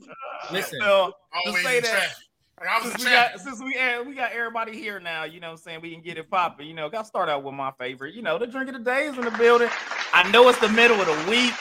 Listen, 0.53 0.79
So, 0.81 1.13
Always 1.47 1.63
say 1.65 1.81
that- 1.81 1.91
traffic. 1.91 2.17
Like, 2.61 2.69
I 2.69 2.83
was 2.83 2.93
since 2.93 3.05
we 3.05 3.11
got 3.11 3.41
since 3.41 3.62
we 3.62 3.77
eh, 3.77 4.00
we 4.00 4.15
got 4.15 4.33
everybody 4.33 4.73
here 4.73 4.99
now, 4.99 5.25
you 5.25 5.41
know 5.41 5.49
what 5.49 5.53
I'm 5.53 5.59
saying? 5.59 5.81
We 5.81 5.93
can 5.93 6.03
get 6.03 6.19
it 6.19 6.31
popping. 6.31 6.67
You 6.67 6.75
know, 6.75 6.88
got 6.88 7.03
to 7.03 7.07
start 7.07 7.29
out 7.29 7.45
with 7.45 7.55
my 7.55 7.73
favorite. 7.79 8.15
You 8.15 8.23
know, 8.23 8.38
the 8.38 8.47
drink 8.47 8.69
of 8.69 8.75
the 8.75 8.81
day 8.81 9.07
is 9.07 9.17
in 9.17 9.25
the 9.25 9.31
building. 9.33 9.69
I 10.12 10.29
know 10.31 10.49
it's 10.49 10.59
the 10.59 10.69
middle 10.69 11.00
of 11.00 11.07
the 11.07 11.31
week. 11.31 11.53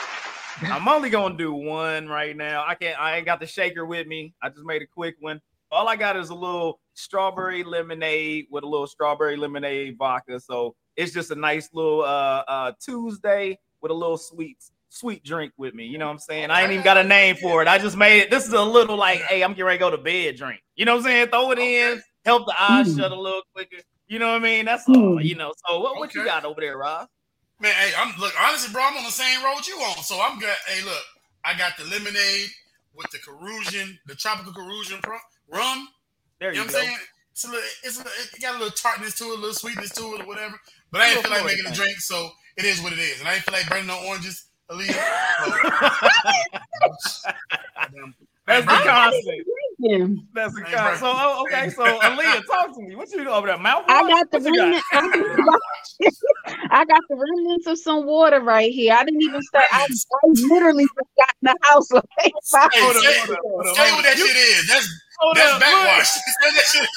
I'm 0.62 0.88
only 0.88 1.10
gonna 1.10 1.38
do 1.38 1.54
one 1.54 2.08
right 2.08 2.36
now. 2.36 2.66
I 2.66 2.76
can't 2.76 3.00
I 3.00 3.18
ain't 3.18 3.26
got 3.26 3.40
the 3.40 3.46
shaker 3.46 3.86
with 3.86 4.08
me. 4.08 4.34
I 4.42 4.50
just 4.50 4.66
made 4.66 4.82
a 4.82 4.88
quick 4.88 5.16
one. 5.20 5.40
All 5.72 5.88
I 5.88 5.96
got 5.96 6.18
is 6.18 6.30
a 6.30 6.36
little 6.36 6.80
strawberry 6.94 7.64
lemonade 7.64 8.48
with 8.50 8.64
a 8.64 8.68
little 8.68 8.88
strawberry 8.88 9.38
lemonade 9.38 9.98
vodka. 9.98 10.40
So 10.40 10.76
it's 10.96 11.14
just 11.14 11.30
a 11.30 11.36
nice 11.36 11.70
little 11.74 12.02
uh 12.02 12.44
uh 12.48 12.72
Tuesday 12.80 13.60
with 13.82 13.92
a 13.92 13.96
little 13.96 14.18
sweet 14.18 14.58
sweet 14.90 15.24
drink 15.24 15.54
with 15.58 15.74
me. 15.74 15.86
You 15.86 15.98
know 15.98 16.06
what 16.08 16.14
I'm 16.14 16.20
saying? 16.20 16.50
I 16.52 16.62
ain't 16.64 16.72
even 16.72 16.84
got 16.84 16.98
a 16.98 17.04
name 17.04 17.36
for 17.36 17.62
it. 17.62 17.68
I 17.68 17.78
just 17.78 17.98
made 17.98 18.22
it. 18.22 18.32
This 18.32 18.46
is 18.48 18.54
a 18.54 18.62
little 18.64 18.96
like, 18.98 19.20
hey, 19.22 19.44
I'm 19.44 19.52
getting 19.52 19.66
ready 19.66 19.78
to 19.78 19.84
go 19.86 19.92
to 19.92 19.98
bed 19.98 20.36
drink. 20.38 20.62
You 20.76 20.86
know 20.86 20.94
what 20.96 21.00
I'm 21.00 21.06
saying? 21.06 21.28
Throw 21.30 21.52
it 21.52 21.60
in, 21.60 22.02
help 22.26 22.46
the 22.46 22.56
eyes 22.62 22.88
Mm. 22.94 22.98
shut 23.00 23.12
a 23.12 23.20
little 23.20 23.42
quicker. 23.54 23.78
You 24.08 24.20
know 24.20 24.28
what 24.32 24.36
I 24.42 24.44
mean? 24.44 24.66
That's 24.66 24.88
all. 24.88 24.96
Mm. 24.96 25.24
You 25.26 25.36
know. 25.36 25.54
So 25.68 25.80
what, 25.82 25.98
what 25.98 26.14
you 26.16 26.24
got 26.24 26.46
over 26.46 26.62
there, 26.62 26.78
Rob? 26.78 27.08
Man, 27.60 27.74
hey, 27.74 27.92
I'm 27.98 28.14
look 28.20 28.34
honestly, 28.40 28.72
bro. 28.72 28.84
I'm 28.84 28.98
on 28.98 29.04
the 29.04 29.10
same 29.12 29.44
road 29.44 29.66
you 29.68 29.76
on, 29.78 30.04
so 30.04 30.20
I'm 30.22 30.40
good. 30.40 30.54
Hey, 30.68 30.84
look, 30.86 31.04
I 31.44 31.58
got 31.58 31.76
the 31.78 31.86
lemonade 31.86 32.50
with 32.96 33.10
the 33.12 33.18
Cruzan, 33.18 33.98
the 34.06 34.16
tropical 34.16 34.54
Cruzan 34.54 35.02
pro- 35.02 35.18
rum. 35.52 35.88
There 36.40 36.54
You 36.54 36.62
you, 36.62 36.66
know 36.68 36.72
go. 36.72 36.78
what 36.78 36.84
I'm 36.84 36.88
saying? 36.88 36.98
It's 37.32 37.44
a 37.44 37.48
little, 37.48 37.70
it's 37.84 37.96
a, 37.96 38.00
little- 38.00 38.14
it 38.34 38.42
got 38.42 38.56
a 38.56 38.58
little 38.60 38.74
tartness 38.76 39.16
to 39.20 39.26
it, 39.26 39.30
a 39.38 39.42
little 39.42 39.54
sweetness 39.54 39.92
to 39.96 40.02
it, 40.16 40.22
or 40.22 40.26
whatever. 40.28 40.56
But 40.92 41.02
I 41.02 41.12
ain't 41.12 41.22
feel 41.22 41.32
like 41.32 41.46
making 41.46 41.66
a 41.66 41.72
drink, 41.74 41.98
so 42.00 42.30
it 42.58 42.66
is 42.66 42.82
what 42.82 42.94
it 42.94 43.00
is. 43.00 43.20
And 43.20 43.28
I 43.28 43.36
ain't 43.36 43.44
feel 43.44 43.54
like 43.54 43.70
burning 43.70 43.88
no 43.88 44.00
oranges, 44.08 44.46
Aaliyah. 44.72 45.04
That's 48.48 48.66
the 48.66 48.72
Hey, 48.72 48.84
bro. 48.84 48.94
concept. 48.94 49.26
Yeah. 49.80 50.08
That's 50.34 50.54
the 50.56 50.64
Hey, 50.66 50.72
concept. 50.74 51.00
So 51.00 51.08
oh, 51.14 51.46
okay. 51.46 51.70
So 51.70 51.84
Aaliyah, 52.00 52.46
talk 52.46 52.74
to 52.76 52.82
me. 52.82 52.96
What 52.96 53.12
you 53.12 53.24
do 53.24 53.30
over 53.30 53.48
there? 53.48 53.58
Mouth? 53.58 53.84
I 53.88 54.04
got 54.08 54.32
the 54.32 54.40
What 54.40 54.46
you 54.46 54.60
remnant. 54.60 54.84
I 56.72 56.86
got, 56.86 57.02
the 57.10 57.16
remnants 57.16 57.68
of 57.68 57.78
some 57.80 58.06
water 58.06 58.40
right 58.42 58.72
here. 58.72 58.94
I 58.94 59.04
didn't 59.04 59.22
even 59.22 59.42
start. 59.42 59.66
I, 59.72 59.86
I 59.86 60.28
literally 60.50 60.84
just 60.86 61.10
got 61.18 61.30
in 61.42 61.46
the 61.48 61.56
house 61.64 61.92
like 61.92 62.04
five 62.52 62.70
Hey, 62.74 62.82
Hold 62.82 62.96
on, 62.98 63.02
say, 63.04 63.18
hold 63.20 63.30
on, 63.30 63.38
hold 63.44 63.68
on, 63.68 63.76
say 63.76 63.92
what 63.94 64.04
that 64.04 64.18
You- 64.18 64.28
shit 64.28 64.38
is. 64.38 64.68
That's 64.68 64.88
Hold 65.18 65.36
that's 65.36 65.54
up, 65.54 65.60
backwash. 65.60 66.08
Say 66.16 66.52
that 66.52 66.66
shit. 66.72 66.90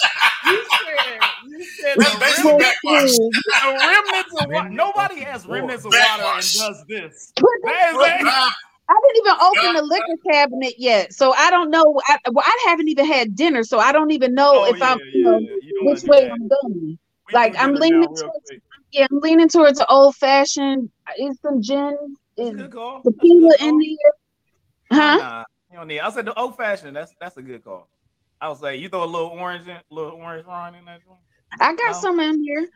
look, 0.47 0.55
You 0.55 0.65
said, 0.85 1.21
you 1.49 1.65
said 1.65 1.95
That's 1.97 2.13
the, 2.13 2.21
basically 2.21 2.53
backwash. 2.59 3.11
the 3.17 3.31
remnants 3.81 4.43
of 4.43 4.51
water. 4.51 4.69
Nobody 4.69 5.21
has 5.21 5.47
water. 5.47 5.61
remnants 5.61 5.85
of 5.87 5.93
water 5.93 6.23
and 6.23 6.37
does 6.37 6.85
this. 6.87 7.33
That 7.37 7.89
is 7.91 7.97
Look, 7.97 8.07
that. 8.07 8.23
nah, 8.23 8.51
I 8.91 9.01
didn't 9.03 9.27
even 9.27 9.37
open 9.41 9.77
the 9.77 9.83
liquor 9.83 10.23
cabinet 10.31 10.75
yet, 10.77 11.15
so 11.15 11.33
I 11.33 11.51
don't 11.51 11.71
know. 11.71 12.01
I, 12.09 12.19
well, 12.33 12.45
I 12.45 12.65
haven't 12.69 12.89
even 12.89 13.07
had 13.07 13.37
dinner, 13.37 13.63
so 13.63 13.79
I 13.79 13.93
don't 13.93 14.11
even 14.11 14.35
know 14.35 14.65
oh, 14.65 14.65
if 14.65 14.79
yeah, 14.79 14.93
I'm, 14.93 14.99
you 15.13 15.23
know, 15.23 15.39
yeah. 15.39 15.49
which 15.83 16.03
way 16.03 16.29
I'm 16.29 16.49
going. 16.49 16.99
We 17.29 17.35
like 17.35 17.55
I'm 17.57 17.75
leaning 17.75 18.03
towards, 18.03 18.53
yeah, 18.91 19.07
I'm 19.11 19.21
leaning 19.21 19.49
towards 19.49 19.79
the 19.79 19.87
old 19.87 20.17
fashioned. 20.17 20.91
Is 21.19 21.39
some 21.41 21.63
gin? 21.63 22.17
Is 22.37 22.57
the 22.57 22.69
tequila 23.05 23.55
in 23.61 23.79
there? 23.79 24.99
Huh? 24.99 25.17
Nah, 25.17 25.45
you 25.71 25.77
don't 25.79 25.87
need. 25.87 26.01
I 26.01 26.11
said 26.11 26.25
the 26.25 26.39
old 26.39 26.57
fashioned. 26.57 26.97
That's 26.97 27.15
that's 27.21 27.37
a 27.37 27.43
good 27.43 27.63
call. 27.63 27.89
I 28.41 28.49
was 28.49 28.61
say 28.61 28.77
you 28.77 28.89
throw 28.89 29.05
a 29.05 29.07
little 29.07 29.29
orange 29.29 29.69
in, 29.69 29.77
little 29.91 30.13
orange 30.13 30.47
wine 30.47 30.75
in 30.75 30.85
that 30.87 31.01
one. 31.07 31.19
I 31.61 31.75
got 31.75 31.93
some 31.97 32.21
in 32.21 32.43
here. 32.43 32.69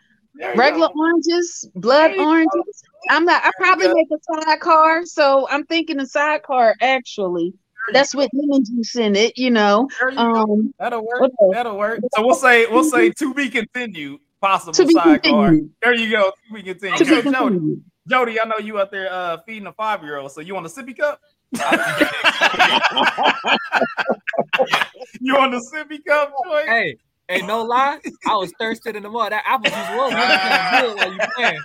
Regular 0.56 0.88
go. 0.88 0.94
oranges, 0.96 1.68
blood 1.76 2.16
oranges. 2.18 2.82
I'm 3.08 3.24
not. 3.24 3.44
I 3.44 3.50
probably 3.56 3.88
make 3.94 4.08
a 4.12 4.42
sidecar, 4.42 5.06
so 5.06 5.48
I'm 5.48 5.64
thinking 5.64 6.00
a 6.00 6.06
sidecar. 6.06 6.74
Actually, 6.80 7.54
that's 7.92 8.14
with 8.14 8.30
lemon 8.34 8.64
juice 8.64 8.96
in 8.96 9.14
it. 9.14 9.38
You 9.38 9.50
know, 9.50 9.88
you 10.10 10.18
um, 10.18 10.74
that'll 10.78 11.06
work. 11.06 11.22
Okay. 11.22 11.52
That'll 11.52 11.78
work. 11.78 12.00
So 12.16 12.26
we'll 12.26 12.34
say 12.34 12.66
we'll 12.66 12.84
say 12.84 13.10
to 13.10 13.34
be 13.34 13.48
continued. 13.48 14.20
Possible 14.40 14.72
to 14.72 14.88
sidecar. 14.90 15.18
Continued. 15.20 15.70
There 15.80 15.94
you 15.94 16.10
go. 16.10 16.32
To 16.48 16.54
be 16.54 16.62
continued. 16.62 16.98
To 16.98 17.22
be 17.22 17.30
Jody, 17.30 17.76
Jody, 18.08 18.40
I 18.40 18.44
know 18.44 18.58
you 18.58 18.78
out 18.80 18.90
there 18.90 19.10
uh, 19.10 19.38
feeding 19.46 19.66
a 19.68 19.72
five 19.72 20.02
year 20.02 20.18
old. 20.18 20.32
So 20.32 20.40
you 20.40 20.54
want 20.54 20.66
a 20.66 20.68
sippy 20.68 20.96
cup? 20.98 21.20
you 25.20 25.36
on 25.36 25.50
the 25.50 25.58
sippy 25.72 26.04
cup, 26.04 26.32
Joy? 26.44 26.64
Hey, 26.66 26.96
Hey, 27.28 27.40
no 27.40 27.62
lie, 27.62 28.00
I 28.26 28.36
was 28.36 28.52
thirsty 28.58 28.90
in 28.90 29.02
the 29.02 29.08
mud. 29.08 29.32
That 29.32 29.44
apple 29.46 29.70
juice 29.70 29.88
was 29.90 30.12
looking 30.12 30.36
kind 30.36 30.60
of 30.60 30.82
good 30.82 30.96
while 30.98 31.12
you 31.12 31.18
playing. 31.34 31.60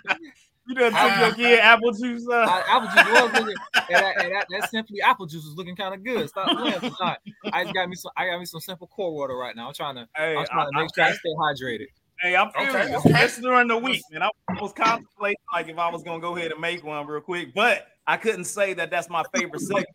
You 0.68 0.76
done 0.76 0.94
took 0.94 1.18
your 1.20 1.34
kid 1.34 1.60
apple 1.60 1.92
juice. 1.92 2.26
Uh. 2.30 2.36
I, 2.36 2.64
apple 2.70 2.88
juice 2.88 3.06
was 3.22 3.34
looking, 3.34 3.58
and, 3.74 3.86
that, 3.90 4.24
and 4.24 4.34
that, 4.34 4.48
that, 4.52 4.70
simply 4.70 5.02
apple 5.02 5.26
juice 5.26 5.44
was 5.44 5.56
looking 5.56 5.76
kind 5.76 5.94
of 5.94 6.02
good. 6.04 6.30
Stop 6.30 6.58
playing 6.58 6.80
for 6.80 6.92
time. 6.92 7.18
I 7.52 7.66
got 7.74 7.90
me 7.90 7.96
some. 7.96 8.12
I 8.16 8.28
got 8.28 8.40
me 8.40 8.46
some 8.46 8.62
simple 8.62 8.88
core 8.88 9.14
water 9.14 9.36
right 9.36 9.54
now. 9.56 9.68
I'm 9.68 9.74
trying 9.74 9.96
to. 9.96 10.08
Hey, 10.16 10.38
I'm 10.38 10.46
trying 10.46 10.60
I, 10.60 10.66
to 10.66 10.72
make 10.76 10.90
okay. 10.92 10.96
sure 10.96 11.04
I 11.04 11.12
stay 11.14 11.34
hydrated. 11.66 11.88
Hey, 12.22 12.36
I'm 12.36 12.52
feeling 12.52 12.70
okay, 12.70 12.96
okay. 12.96 13.12
This 13.14 13.38
during 13.38 13.68
the 13.68 13.78
week, 13.78 14.04
and 14.14 14.24
I 14.24 14.30
was 14.62 14.72
contemplating 14.74 15.38
like 15.52 15.68
if 15.68 15.78
I 15.78 15.90
was 15.90 16.04
gonna 16.04 16.22
go 16.22 16.38
ahead 16.38 16.52
and 16.52 16.62
make 16.62 16.84
one 16.84 17.06
real 17.08 17.22
quick, 17.22 17.54
but 17.54 17.88
I 18.10 18.18
couldn't 18.18 18.46
say 18.46 18.74
that 18.74 18.90
that's 18.90 19.08
my 19.08 19.24
favorite 19.36 19.62
segment 19.62 19.88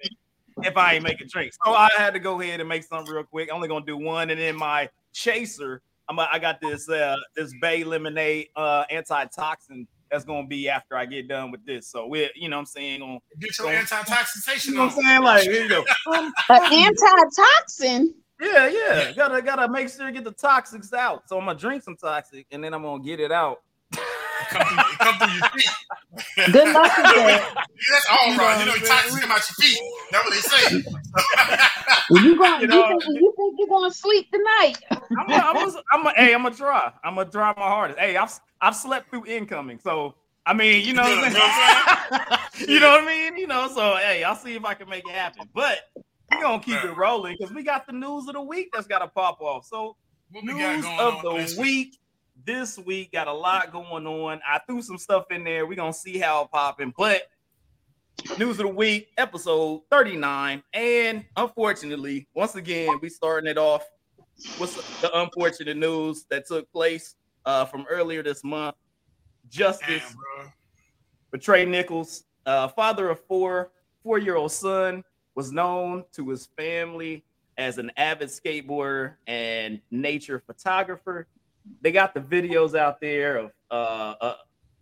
if 0.62 0.76
I 0.76 0.94
ain't 0.94 1.02
making 1.02 1.26
drinks. 1.26 1.58
So 1.64 1.72
I 1.72 1.88
had 1.96 2.14
to 2.14 2.20
go 2.20 2.40
ahead 2.40 2.60
and 2.60 2.68
make 2.68 2.84
something 2.84 3.12
real 3.12 3.24
quick. 3.24 3.48
I'm 3.50 3.56
only 3.56 3.66
gonna 3.66 3.84
do 3.84 3.96
one, 3.96 4.30
and 4.30 4.38
then 4.38 4.56
my 4.56 4.88
chaser. 5.12 5.82
I'm 6.08 6.20
a, 6.20 6.28
I 6.30 6.38
got 6.38 6.60
this 6.60 6.88
uh 6.88 7.16
this 7.34 7.52
Bay 7.60 7.82
lemonade 7.82 8.50
uh 8.54 8.84
antitoxin 8.88 9.88
that's 10.12 10.24
gonna 10.24 10.46
be 10.46 10.68
after 10.68 10.96
I 10.96 11.06
get 11.06 11.26
done 11.26 11.50
with 11.50 11.66
this. 11.66 11.88
So 11.88 12.06
we 12.06 12.30
you 12.36 12.48
know 12.48 12.54
what 12.56 12.60
I'm 12.60 12.66
saying 12.66 13.02
on 13.02 13.18
get 13.40 13.58
your 13.58 13.70
antitoxin. 13.70 14.70
You 14.70 14.76
know 14.76 14.84
what 14.84 14.94
I'm 14.94 15.02
saying? 15.02 15.22
Like 15.22 15.42
here 15.42 15.62
you 15.64 15.68
go. 15.68 15.84
Um, 16.14 16.32
antitoxin. 16.50 18.14
Yeah, 18.40 18.68
yeah. 18.68 19.12
Gotta 19.16 19.42
gotta 19.42 19.68
make 19.68 19.88
sure 19.88 20.06
to 20.06 20.12
get 20.12 20.22
the 20.22 20.34
toxics 20.34 20.92
out. 20.92 21.28
So 21.28 21.36
I'm 21.36 21.46
gonna 21.46 21.58
drink 21.58 21.82
some 21.82 21.96
toxic 21.96 22.46
and 22.52 22.62
then 22.62 22.74
I'm 22.74 22.82
gonna 22.82 23.02
get 23.02 23.18
it 23.18 23.32
out 23.32 23.62
come 24.48 24.62
through, 24.66 24.83
come 25.04 25.18
through 25.18 25.36
your 25.36 25.48
feet. 25.50 25.70
Good 26.52 26.72
luck 26.72 26.96
with 26.96 27.06
that. 27.06 27.66
That's 27.90 28.06
all 28.10 28.36
right. 28.36 28.60
You 28.60 28.66
know, 28.66 28.74
you 28.74 28.86
toxic 28.86 29.20
come 29.20 29.30
out 29.30 29.42
your 29.48 29.68
feet. 29.68 29.78
That's 30.10 30.24
what 30.24 30.34
they 30.34 30.40
say. 30.40 30.76
you 32.10 32.36
going? 32.38 32.60
You, 32.62 32.66
know, 32.66 32.88
you, 32.88 33.00
think, 33.00 33.20
you 33.20 33.34
think 33.36 33.54
you're 33.58 33.68
gonna 33.68 33.92
sleep 33.92 34.30
tonight? 34.30 34.76
I'm 34.90 35.30
a, 35.30 35.34
I'm 35.34 35.68
a, 35.68 35.82
I'm 35.92 36.06
a, 36.06 36.12
hey, 36.16 36.34
I'm 36.34 36.42
gonna 36.42 36.54
try. 36.54 36.92
I'm 37.02 37.16
gonna 37.16 37.30
try 37.30 37.52
my 37.56 37.62
hardest. 37.62 37.98
Hey, 37.98 38.16
I've 38.16 38.38
I've 38.60 38.76
slept 38.76 39.10
through 39.10 39.26
incoming, 39.26 39.78
so 39.78 40.14
I 40.46 40.54
mean, 40.54 40.86
you 40.86 40.92
know, 40.92 41.02
what 41.02 41.32
I'm 41.34 42.38
you 42.68 42.80
know 42.80 42.90
what 42.90 43.02
I 43.02 43.06
mean? 43.06 43.36
You 43.36 43.46
know, 43.46 43.68
so 43.68 43.96
hey, 43.96 44.24
I'll 44.24 44.36
see 44.36 44.54
if 44.54 44.64
I 44.64 44.74
can 44.74 44.88
make 44.88 45.04
it 45.08 45.14
happen. 45.14 45.48
But 45.54 45.78
we're 46.30 46.42
gonna 46.42 46.62
keep 46.62 46.82
it 46.82 46.96
rolling 46.96 47.36
because 47.38 47.54
we 47.54 47.62
got 47.62 47.86
the 47.86 47.92
news 47.92 48.28
of 48.28 48.34
the 48.34 48.42
week 48.42 48.70
that's 48.72 48.86
gotta 48.86 49.08
pop 49.08 49.40
off. 49.40 49.66
So 49.66 49.96
news 50.42 50.84
of 50.98 51.22
the 51.22 51.56
week 51.60 51.98
this 52.44 52.78
week 52.78 53.12
got 53.12 53.28
a 53.28 53.32
lot 53.32 53.72
going 53.72 54.06
on. 54.06 54.40
I 54.46 54.58
threw 54.66 54.82
some 54.82 54.98
stuff 54.98 55.24
in 55.30 55.44
there. 55.44 55.66
We're 55.66 55.76
gonna 55.76 55.92
see 55.92 56.18
how 56.18 56.44
it 56.44 56.50
popping, 56.50 56.92
but 56.96 57.22
news 58.38 58.58
of 58.58 58.66
the 58.66 58.68
week, 58.68 59.08
episode 59.18 59.82
39. 59.90 60.62
And 60.72 61.24
unfortunately, 61.36 62.28
once 62.34 62.54
again, 62.54 62.98
we 63.00 63.08
starting 63.08 63.50
it 63.50 63.58
off 63.58 63.84
with 64.58 65.00
the 65.00 65.16
unfortunate 65.18 65.76
news 65.76 66.26
that 66.30 66.46
took 66.46 66.70
place 66.72 67.16
uh, 67.44 67.64
from 67.64 67.86
earlier 67.88 68.22
this 68.22 68.44
month. 68.44 68.76
Justice 69.48 70.14
Damn, 70.38 70.52
for 71.30 71.38
Tyre 71.38 71.66
Nichols, 71.66 72.24
uh, 72.46 72.68
father 72.68 73.10
of 73.10 73.20
four, 73.26 73.70
four-year-old 74.02 74.52
son, 74.52 75.04
was 75.34 75.52
known 75.52 76.04
to 76.12 76.30
his 76.30 76.46
family 76.56 77.24
as 77.56 77.78
an 77.78 77.90
avid 77.96 78.28
skateboarder 78.28 79.14
and 79.26 79.80
nature 79.90 80.42
photographer 80.44 81.26
they 81.80 81.92
got 81.92 82.14
the 82.14 82.20
videos 82.20 82.76
out 82.76 83.00
there 83.00 83.36
of 83.36 83.50
uh, 83.70 84.14
uh 84.20 84.34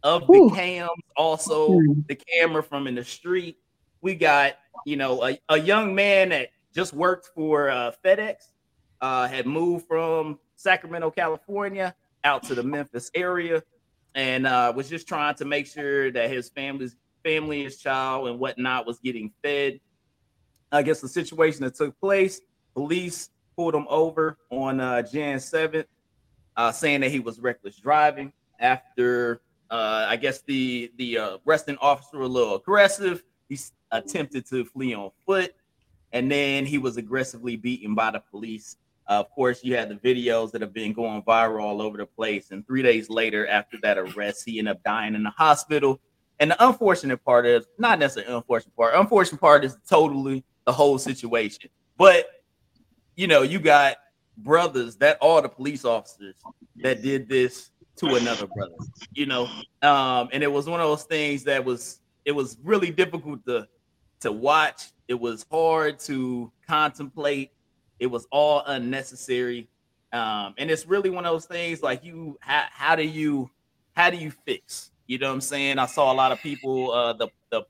of 0.03 0.27
the 0.27 0.33
Ooh. 0.33 0.51
cams, 0.51 0.91
also 1.17 1.79
hmm. 1.79 2.01
the 2.09 2.17
camera 2.17 2.62
from 2.62 2.87
in 2.87 2.95
the 2.95 3.05
street. 3.05 3.59
We 4.01 4.15
got 4.15 4.55
you 4.85 4.97
know 4.97 5.25
a, 5.25 5.39
a 5.49 5.59
young 5.59 5.95
man 5.95 6.31
that 6.31 6.51
just 6.75 6.93
worked 6.93 7.29
for 7.35 7.71
uh, 7.71 7.93
FedEx, 8.05 8.37
uh, 9.01 9.29
had 9.29 9.47
moved 9.47 9.87
from 9.87 10.39
Sacramento, 10.57 11.11
California, 11.11 11.95
out 12.25 12.43
to 12.45 12.55
the 12.55 12.62
Memphis 12.62 13.11
area, 13.15 13.62
and 14.15 14.47
uh, 14.47 14.73
was 14.75 14.89
just 14.89 15.07
trying 15.07 15.35
to 15.37 15.45
make 15.45 15.67
sure 15.67 16.11
that 16.11 16.31
his 16.31 16.49
family's 16.49 16.97
family, 17.23 17.62
his 17.65 17.79
child, 17.79 18.29
and 18.29 18.39
whatnot 18.39 18.87
was 18.87 18.99
getting 18.99 19.33
fed. 19.43 19.81
I 20.71 20.83
guess 20.83 21.01
the 21.01 21.09
situation 21.09 21.65
that 21.65 21.75
took 21.75 21.99
place, 22.01 22.41
police 22.75 23.29
pulled 23.57 23.75
him 23.75 23.87
over 23.89 24.39
on 24.51 24.81
uh, 24.81 25.03
Jan 25.03 25.39
7th 25.39 25.85
uh, 26.56 26.73
saying 26.73 27.00
that 27.00 27.11
he 27.11 27.21
was 27.21 27.40
reckless 27.40 27.76
driving 27.76 28.32
after 28.59 29.40
uh, 29.71 30.06
I 30.06 30.16
guess 30.16 30.42
the 30.42 30.92
the 30.99 31.18
uh, 31.18 31.38
arresting 31.47 31.78
officer 31.80 32.21
a 32.21 32.26
little 32.26 32.56
aggressive. 32.56 33.23
He 33.49 33.59
attempted 33.90 34.47
to 34.50 34.64
flee 34.64 34.94
on 34.94 35.11
foot, 35.26 35.54
and 36.12 36.30
then 36.30 36.66
he 36.66 36.78
was 36.78 36.97
aggressively 36.99 37.56
beaten 37.56 37.94
by 37.94 38.11
the 38.11 38.21
police. 38.21 38.76
Uh, 39.09 39.14
of 39.14 39.30
course, 39.30 39.64
you 39.64 39.75
had 39.75 39.88
the 39.88 39.97
videos 39.97 40.52
that 40.52 40.61
have 40.61 40.73
been 40.73 40.92
going 40.92 41.23
viral 41.23 41.62
all 41.62 41.82
over 41.82 41.97
the 41.97 42.06
place. 42.06 42.50
And 42.50 42.66
three 42.66 42.82
days 42.82 43.11
later, 43.11 43.49
after 43.49 43.76
that 43.82 43.99
arrest, 43.99 44.44
he 44.47 44.59
ended 44.59 44.76
up 44.76 44.82
dying 44.85 45.14
in 45.14 45.23
the 45.23 45.30
hospital. 45.30 46.00
And 46.38 46.52
the 46.52 46.66
unfortunate 46.66 47.23
part 47.25 47.44
is 47.44 47.66
not 47.78 47.99
necessarily 47.99 48.35
unfortunate 48.35 48.76
part. 48.76 48.94
Unfortunate 48.94 49.40
part 49.40 49.64
is 49.64 49.76
totally 49.88 50.44
the 50.66 50.73
whole 50.73 50.99
situation. 50.99 51.71
But 51.97 52.26
you 53.16 53.26
know, 53.26 53.42
you 53.42 53.59
got 53.59 53.97
brothers 54.39 54.97
that 54.97 55.19
are 55.21 55.43
the 55.43 55.49
police 55.49 55.85
officers 55.85 56.35
that 56.77 57.03
did 57.03 57.29
this 57.29 57.71
to 57.97 58.15
another 58.15 58.47
brother, 58.47 58.75
you 59.12 59.27
know. 59.27 59.49
Um, 59.83 60.29
and 60.33 60.43
it 60.43 60.51
was 60.51 60.69
one 60.69 60.81
of 60.81 60.89
those 60.89 61.05
things 61.05 61.45
that 61.45 61.65
was 61.65 62.01
it 62.25 62.33
was 62.33 62.57
really 62.62 62.91
difficult 62.91 63.45
to 63.47 63.69
to 64.21 64.33
watch. 64.33 64.93
It 65.09 65.19
was 65.19 65.45
hard 65.51 65.99
to 66.01 66.51
contemplate. 66.67 67.51
It 67.99 68.07
was 68.07 68.27
all 68.31 68.62
unnecessary. 68.67 69.69
Um, 70.12 70.55
and 70.59 70.71
it's 70.71 70.87
really 70.87 71.11
one 71.11 71.25
of 71.25 71.33
those 71.33 71.47
things 71.47 71.83
like 71.83 72.05
you 72.05 72.39
how, 72.41 72.65
how 72.71 72.97
do 72.97 73.03
you 73.03 73.51
how 73.95 74.11
do 74.11 74.17
you 74.17 74.31
fix? 74.31 74.91
You 75.07 75.19
know 75.19 75.29
what 75.29 75.35
I'm 75.35 75.41
saying? 75.41 75.79
I 75.79 75.87
saw 75.87 76.12
a 76.12 76.15
lot 76.15 76.33
of 76.33 76.41
people, 76.41 76.93
uh 76.93 77.12
the 77.12 77.29
the 77.51 77.62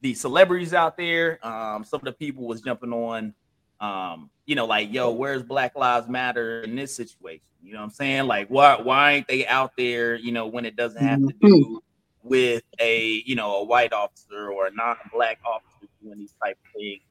the 0.00 0.14
celebrities 0.14 0.74
out 0.74 0.96
there. 0.96 1.44
Um, 1.46 1.84
some 1.84 2.00
of 2.00 2.04
the 2.04 2.12
people 2.12 2.46
was 2.46 2.60
jumping 2.60 2.92
on 2.92 3.34
um, 3.80 4.30
you 4.46 4.54
know, 4.54 4.66
like, 4.66 4.92
yo, 4.92 5.10
where's 5.10 5.42
Black 5.42 5.76
Lives 5.76 6.08
Matter 6.08 6.62
in 6.62 6.74
this 6.74 6.94
situation? 6.94 7.42
You 7.62 7.72
know 7.74 7.80
what 7.80 7.86
I'm 7.86 7.90
saying? 7.90 8.26
Like, 8.26 8.48
why 8.48 8.80
why 8.80 9.12
ain't 9.12 9.28
they 9.28 9.46
out 9.46 9.72
there, 9.76 10.16
you 10.16 10.32
know, 10.32 10.46
when 10.46 10.64
it 10.64 10.76
doesn't 10.76 11.02
have 11.02 11.20
to 11.20 11.34
mm-hmm. 11.34 11.46
do 11.46 11.82
with 12.22 12.62
a 12.80 13.22
you 13.26 13.34
know 13.34 13.56
a 13.56 13.64
white 13.64 13.92
officer 13.92 14.50
or 14.50 14.66
a 14.66 14.70
non-black 14.72 15.38
officer 15.44 15.86
doing 16.02 16.18
these 16.18 16.34
type 16.42 16.56
of 16.64 16.80
things? 16.80 17.02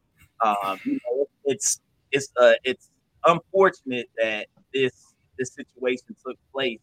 Um, 0.43 0.79
you 0.85 0.99
know, 1.05 1.27
it's 1.45 1.81
it's 2.11 2.31
uh 2.37 2.53
it's 2.63 2.89
unfortunate 3.25 4.09
that 4.17 4.47
this 4.73 5.13
this 5.37 5.53
situation 5.53 6.15
took 6.25 6.37
place 6.53 6.79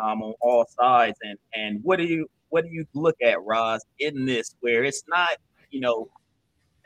um, 0.00 0.22
on 0.22 0.34
all 0.40 0.66
sides. 0.78 1.18
And 1.22 1.38
and 1.54 1.80
what 1.82 1.96
do 1.96 2.04
you 2.04 2.28
what 2.50 2.64
do 2.64 2.70
you 2.70 2.86
look 2.94 3.16
at, 3.22 3.42
Roz, 3.42 3.84
in 3.98 4.24
this 4.24 4.54
where 4.60 4.84
it's 4.84 5.04
not 5.08 5.30
you 5.70 5.80
know 5.80 6.08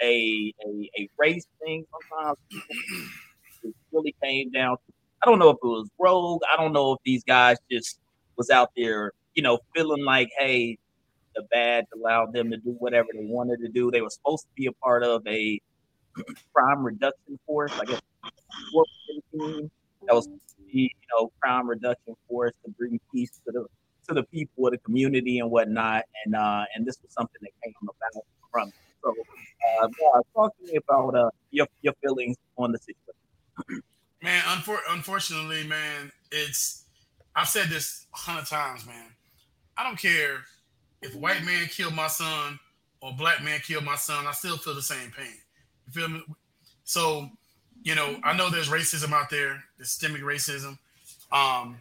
a 0.04 0.52
a, 0.66 0.90
a 0.98 1.08
race 1.18 1.46
thing. 1.62 1.84
Sometimes 1.90 2.38
it 3.62 3.74
really 3.92 4.14
came 4.22 4.50
down. 4.50 4.76
I 5.22 5.26
don't 5.26 5.38
know 5.38 5.50
if 5.50 5.56
it 5.62 5.66
was 5.66 5.88
rogue. 5.98 6.42
I 6.52 6.56
don't 6.60 6.72
know 6.72 6.92
if 6.92 6.98
these 7.04 7.24
guys 7.24 7.56
just 7.70 7.98
was 8.36 8.50
out 8.50 8.70
there, 8.76 9.12
you 9.34 9.42
know, 9.42 9.58
feeling 9.74 10.04
like, 10.04 10.28
hey, 10.38 10.78
the 11.34 11.42
badge 11.50 11.86
allowed 11.94 12.32
them 12.32 12.50
to 12.50 12.56
do 12.58 12.76
whatever 12.78 13.08
they 13.12 13.24
wanted 13.24 13.60
to 13.60 13.68
do. 13.68 13.90
They 13.90 14.02
were 14.02 14.10
supposed 14.10 14.44
to 14.44 14.50
be 14.56 14.66
a 14.66 14.72
part 14.72 15.02
of 15.02 15.26
a 15.26 15.60
crime 16.54 16.84
reduction 16.84 17.38
force, 17.46 17.72
I 17.80 17.84
guess. 17.86 18.00
That 20.06 20.14
was, 20.14 20.28
you 20.70 20.88
know, 21.12 21.32
crime 21.40 21.68
reduction 21.68 22.14
force 22.28 22.52
to 22.64 22.70
bring 22.72 23.00
peace 23.12 23.40
to 23.46 23.52
the 23.52 23.66
to 24.08 24.14
the 24.14 24.24
people 24.24 24.66
of 24.66 24.72
the 24.72 24.78
community 24.78 25.38
and 25.38 25.50
whatnot. 25.50 26.04
And 26.24 26.34
uh, 26.36 26.64
and 26.74 26.86
this 26.86 26.98
was 27.02 27.12
something 27.12 27.40
that 27.42 27.50
came 27.62 27.74
about 27.82 28.24
from. 28.52 28.72
So 29.04 29.14
uh, 29.82 29.88
talk 30.34 30.56
to 30.58 30.64
me 30.64 30.76
about 30.76 31.14
uh, 31.14 31.30
your 31.50 31.66
your 31.82 31.94
feelings 32.02 32.36
on 32.56 32.72
the 32.72 32.78
situation. 32.78 33.84
Man, 34.22 34.42
unfor- 34.44 34.82
unfortunately, 34.88 35.64
man, 35.66 36.10
it's 36.32 36.84
I've 37.36 37.48
said 37.48 37.68
this 37.68 38.06
a 38.14 38.16
hundred 38.16 38.46
times, 38.46 38.86
man. 38.86 39.10
I 39.76 39.84
don't 39.84 39.98
care 39.98 40.44
if 41.02 41.14
a 41.14 41.18
white 41.18 41.44
man 41.44 41.66
killed 41.66 41.94
my 41.94 42.06
son 42.06 42.58
or 43.00 43.10
a 43.10 43.14
black 43.14 43.42
man 43.42 43.60
killed 43.60 43.84
my 43.84 43.96
son. 43.96 44.26
I 44.26 44.32
still 44.32 44.56
feel 44.56 44.74
the 44.74 44.82
same 44.82 45.10
pain. 45.10 45.34
You 45.86 45.92
feel 45.92 46.08
me? 46.08 46.22
So, 46.84 47.28
you 47.82 47.94
know, 47.94 48.16
I 48.24 48.36
know 48.36 48.48
there's 48.48 48.68
racism 48.68 49.12
out 49.12 49.30
there, 49.30 49.62
there's 49.76 49.90
systemic 49.90 50.22
racism. 50.22 50.78
Um, 51.32 51.76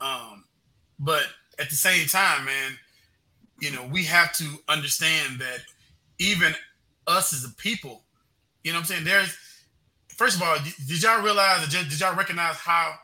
um, 0.00 0.44
but 0.98 1.24
at 1.58 1.68
the 1.68 1.74
same 1.74 2.06
time, 2.06 2.46
man, 2.46 2.78
you 3.60 3.72
know, 3.72 3.86
we 3.90 4.04
have 4.04 4.32
to 4.36 4.44
understand 4.68 5.40
that 5.40 5.60
even 6.18 6.54
us 7.06 7.32
as 7.32 7.44
a 7.44 7.54
people, 7.56 8.02
you 8.62 8.72
know 8.72 8.78
what 8.78 8.82
I'm 8.82 8.86
saying? 8.86 9.04
There's 9.04 9.36
first 10.08 10.36
of 10.36 10.42
all, 10.42 10.56
did 10.86 11.02
y'all 11.02 11.22
realize 11.22 11.68
did 11.68 12.00
y'all 12.00 12.16
recognize 12.16 12.56
how 12.56 12.94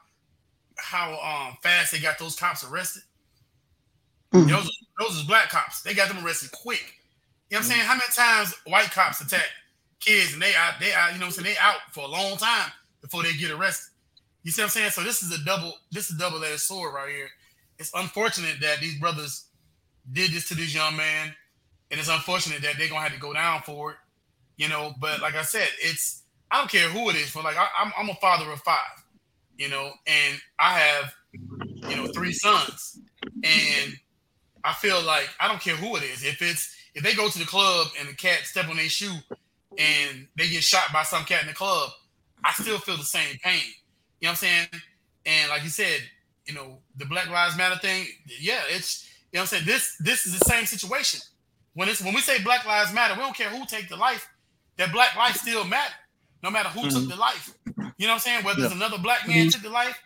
how 0.77 1.13
um 1.13 1.57
fast 1.63 1.93
they 1.93 1.99
got 1.99 2.19
those 2.19 2.37
cops 2.37 2.65
arrested? 2.65 3.03
Mm-hmm. 4.33 4.49
Those 4.49 4.71
those 4.99 5.23
are 5.23 5.27
black 5.27 5.51
cops. 5.51 5.83
They 5.83 5.95
got 5.95 6.09
them 6.09 6.25
arrested 6.25 6.53
quick. 6.53 6.95
You 7.51 7.57
know 7.57 7.61
what 7.61 7.67
I'm 7.67 7.71
saying? 7.73 7.81
How 7.81 7.95
many 7.95 8.13
times 8.13 8.55
white 8.67 8.91
cops 8.91 9.21
attack 9.21 9.47
kids 9.99 10.33
and 10.33 10.43
they 10.43 10.55
out 10.55 10.75
they 10.81 10.93
out, 10.93 11.13
you 11.13 11.19
know 11.19 11.27
what 11.27 11.39
I'm 11.39 11.45
saying? 11.45 11.55
They 11.55 11.61
out 11.61 11.81
for 11.91 12.05
a 12.05 12.09
long 12.09 12.37
time 12.37 12.71
before 13.01 13.23
they 13.23 13.33
get 13.35 13.51
arrested. 13.51 13.93
You 14.43 14.51
see 14.51 14.63
what 14.63 14.67
I'm 14.67 14.71
saying? 14.71 14.91
So 14.91 15.03
this 15.03 15.23
is 15.23 15.33
a 15.39 15.45
double 15.45 15.75
this 15.91 16.11
is 16.11 16.17
a 16.17 16.19
double-edged 16.19 16.61
sword 16.61 16.95
right 16.95 17.11
here. 17.11 17.29
It's 17.79 17.91
unfortunate 17.95 18.61
that 18.61 18.81
these 18.81 18.99
brothers 18.99 19.47
did 20.13 20.31
this 20.31 20.49
to 20.49 20.55
this 20.55 20.75
young 20.75 20.97
man, 20.97 21.35
and 21.91 21.99
it's 21.99 22.09
unfortunate 22.09 22.63
that 22.63 22.75
they're 22.79 22.89
gonna 22.89 23.01
have 23.01 23.13
to 23.13 23.21
go 23.21 23.33
down 23.33 23.63
for 23.63 23.93
it. 23.93 23.97
You 24.57 24.69
know, 24.69 24.95
but 25.01 25.21
like 25.21 25.35
I 25.35 25.43
said, 25.43 25.69
it's 25.81 26.23
I 26.51 26.59
don't 26.59 26.71
care 26.71 26.89
who 26.89 27.11
it 27.11 27.17
is. 27.17 27.31
For 27.31 27.43
like 27.43 27.57
I, 27.57 27.67
I'm, 27.79 27.93
I'm 27.99 28.09
a 28.11 28.15
father 28.15 28.51
of 28.51 28.61
five, 28.61 29.05
you 29.57 29.69
know, 29.69 29.93
and 30.07 30.41
I 30.59 30.79
have 30.79 31.15
you 31.33 31.97
know 31.97 32.07
three 32.09 32.33
sons, 32.33 32.99
and 33.43 33.95
I 34.65 34.73
feel 34.75 35.03
like 35.03 35.29
I 35.41 35.49
don't 35.49 35.61
care 35.61 35.77
who 35.77 35.97
it 35.97 36.03
is. 36.03 36.25
If 36.25 36.43
it's 36.43 36.75
if 36.95 37.03
they 37.03 37.15
go 37.15 37.29
to 37.29 37.39
the 37.39 37.45
club 37.45 37.89
and 37.99 38.09
the 38.09 38.15
cat 38.15 38.41
step 38.45 38.69
on 38.69 38.77
their 38.77 38.89
shoe 38.89 39.15
and 39.79 40.27
they 40.37 40.49
get 40.49 40.63
shot 40.63 40.93
by 40.93 41.03
some 41.03 41.25
cat 41.25 41.43
in 41.43 41.49
the 41.49 41.55
club, 41.55 41.91
I 42.45 42.53
still 42.53 42.79
feel 42.79 42.97
the 42.97 43.05
same 43.05 43.39
pain. 43.43 43.63
You 44.21 44.27
know 44.27 44.31
what 44.31 44.31
I'm 44.31 44.37
saying? 44.37 44.67
And 45.27 45.51
like 45.51 45.63
you 45.63 45.69
said, 45.69 46.01
you 46.47 46.55
know, 46.55 46.79
the 46.97 47.07
Black 47.07 47.31
Lives 47.31 47.57
Matter 47.57 47.79
thing, 47.79 48.07
yeah, 48.41 48.61
it's 48.69 49.09
you 49.33 49.39
know 49.39 49.43
what 49.43 49.53
I'm 49.53 49.59
saying? 49.59 49.67
This 49.67 49.97
this 50.01 50.27
is 50.27 50.39
the 50.39 50.45
same 50.45 50.67
situation. 50.67 51.21
When 51.81 51.89
it's 51.89 52.03
when 52.03 52.13
we 52.13 52.21
say 52.21 52.43
Black 52.43 52.67
Lives 52.67 52.93
Matter, 52.93 53.15
we 53.15 53.21
don't 53.21 53.35
care 53.35 53.49
who 53.49 53.65
take 53.65 53.89
the 53.89 53.97
life, 53.97 54.29
that 54.77 54.93
black 54.93 55.17
life 55.17 55.37
still 55.37 55.65
matter, 55.65 55.95
no 56.43 56.51
matter 56.51 56.69
who 56.69 56.81
mm-hmm. 56.81 56.91
took 56.91 57.09
the 57.09 57.17
life. 57.17 57.55
You 57.97 58.07
know 58.07 58.09
what 58.09 58.15
I'm 58.17 58.19
saying? 58.19 58.45
Whether 58.45 58.61
yeah. 58.61 58.67
it's 58.67 58.75
another 58.75 58.99
black 58.99 59.27
man 59.27 59.39
mm-hmm. 59.39 59.49
took 59.49 59.63
the 59.63 59.71
life, 59.71 59.99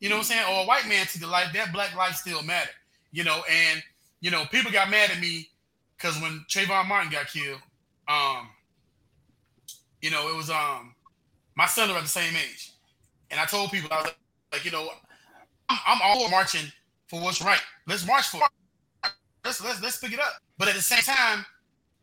you 0.00 0.08
know 0.08 0.16
what 0.16 0.22
I'm 0.22 0.24
saying, 0.24 0.44
or 0.50 0.64
a 0.64 0.66
white 0.66 0.88
man 0.88 1.06
took 1.06 1.20
the 1.20 1.28
life, 1.28 1.52
that 1.54 1.72
black 1.72 1.94
life 1.94 2.16
still 2.16 2.42
matter. 2.42 2.72
You 3.12 3.22
know, 3.22 3.40
and 3.48 3.80
you 4.20 4.32
know, 4.32 4.46
people 4.46 4.72
got 4.72 4.90
mad 4.90 5.12
at 5.12 5.20
me 5.20 5.48
because 5.96 6.20
when 6.20 6.44
Trayvon 6.50 6.88
Martin 6.88 7.12
got 7.12 7.28
killed, 7.28 7.60
um, 8.08 8.48
you 10.00 10.10
know, 10.10 10.28
it 10.28 10.34
was 10.34 10.50
um 10.50 10.92
my 11.54 11.66
son 11.66 11.88
are 11.88 11.98
at 11.98 12.02
the 12.02 12.08
same 12.08 12.34
age. 12.34 12.72
And 13.30 13.38
I 13.38 13.44
told 13.44 13.70
people, 13.70 13.90
I 13.92 13.98
was 13.98 14.04
like, 14.06 14.16
like 14.54 14.64
you 14.64 14.72
know, 14.72 14.88
I'm, 15.68 15.78
I'm 15.86 16.00
all 16.02 16.28
marching 16.30 16.66
for 17.06 17.20
what's 17.20 17.40
right. 17.40 17.62
Let's 17.86 18.04
march 18.04 18.26
for 18.26 18.38
it. 18.38 19.12
Let's 19.44 19.62
let's 19.62 19.80
let's 19.80 19.98
pick 19.98 20.14
it 20.14 20.18
up. 20.18 20.42
But 20.62 20.68
at 20.68 20.76
the 20.76 20.80
same 20.80 21.02
time, 21.02 21.44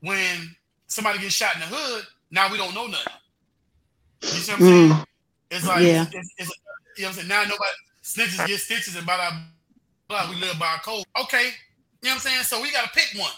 when 0.02 0.54
somebody 0.88 1.18
gets 1.20 1.34
shot 1.34 1.56
in 1.56 1.62
the 1.62 1.68
hood, 1.68 2.04
now 2.30 2.52
we 2.52 2.58
don't 2.58 2.76
know 2.76 2.88
nothing. 2.88 3.14
You 4.22 4.28
see 4.28 4.52
what 4.52 4.60
I'm 4.60 4.68
saying? 4.68 4.90
Mm. 4.90 5.06
It's 5.50 5.66
like 5.66 5.82
yeah. 5.82 6.06
it's, 6.12 6.34
it's, 6.38 6.52
you 6.98 7.04
know 7.04 7.08
what 7.08 7.08
I'm 7.08 7.14
saying. 7.14 7.28
Now 7.30 7.44
nobody 7.44 7.72
snitches 8.04 8.46
get 8.46 8.60
stitches 8.60 8.98
and 8.98 9.06
blah 9.06 9.16
blah 9.16 9.40
blah. 10.10 10.30
We 10.30 10.36
live 10.42 10.60
by 10.60 10.76
a 10.76 10.80
code. 10.80 11.06
Okay, 11.22 11.46
you 11.46 12.10
know 12.10 12.10
what 12.10 12.14
I'm 12.16 12.20
saying. 12.20 12.44
So 12.44 12.62
we 12.62 12.70
got 12.74 12.84
to 12.84 12.90
pick 12.90 13.18
one. 13.18 13.32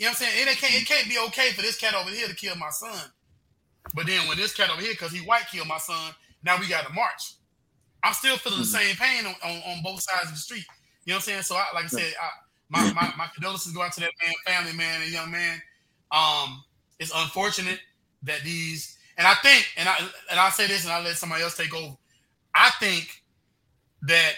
You 0.00 0.06
know 0.06 0.10
what 0.10 0.20
I'm 0.20 0.26
saying? 0.34 0.48
It 0.48 0.58
can't 0.58 0.74
it 0.74 0.84
can't 0.84 1.08
be 1.08 1.16
okay 1.28 1.52
for 1.52 1.62
this 1.62 1.78
cat 1.78 1.94
over 1.94 2.10
here 2.10 2.26
to 2.26 2.34
kill 2.34 2.56
my 2.56 2.70
son. 2.70 3.08
But 3.94 4.08
then 4.08 4.26
when 4.26 4.36
this 4.36 4.52
cat 4.52 4.68
over 4.68 4.82
here, 4.82 4.94
because 4.94 5.12
he 5.12 5.20
white 5.20 5.46
killed 5.48 5.68
my 5.68 5.78
son, 5.78 6.12
now 6.42 6.58
we 6.58 6.68
got 6.68 6.88
to 6.88 6.92
march. 6.92 7.34
I'm 8.02 8.14
still 8.14 8.36
feeling 8.36 8.58
the 8.58 8.64
mm-hmm. 8.64 8.82
same 8.82 8.96
pain 8.96 9.26
on, 9.26 9.34
on, 9.48 9.62
on, 9.62 9.82
both 9.84 10.02
sides 10.02 10.26
of 10.26 10.34
the 10.34 10.40
street. 10.40 10.66
You 11.04 11.12
know 11.12 11.18
what 11.18 11.28
I'm 11.28 11.38
saying? 11.38 11.42
So, 11.42 11.54
I, 11.54 11.66
like 11.72 11.84
I 11.84 11.86
said, 11.86 12.14
I, 12.20 12.30
my, 12.68 12.92
my, 12.92 13.12
my 13.16 13.26
condolences 13.34 13.72
go 13.72 13.82
out 13.82 13.92
to 13.92 14.00
that 14.00 14.10
man, 14.24 14.34
family, 14.46 14.76
man, 14.76 15.02
and 15.02 15.12
young 15.12 15.30
man. 15.30 15.60
Um, 16.10 16.64
it's 16.98 17.12
unfortunate 17.14 17.80
that 18.22 18.42
these, 18.42 18.96
and 19.16 19.26
I 19.26 19.34
think, 19.34 19.66
and 19.76 19.88
I 19.88 19.98
and 20.30 20.40
I 20.40 20.50
say 20.50 20.66
this, 20.66 20.84
and 20.84 20.92
I 20.92 21.02
let 21.02 21.16
somebody 21.16 21.42
else 21.42 21.56
take 21.56 21.74
over. 21.74 21.96
I 22.54 22.70
think 22.80 23.22
that 24.02 24.34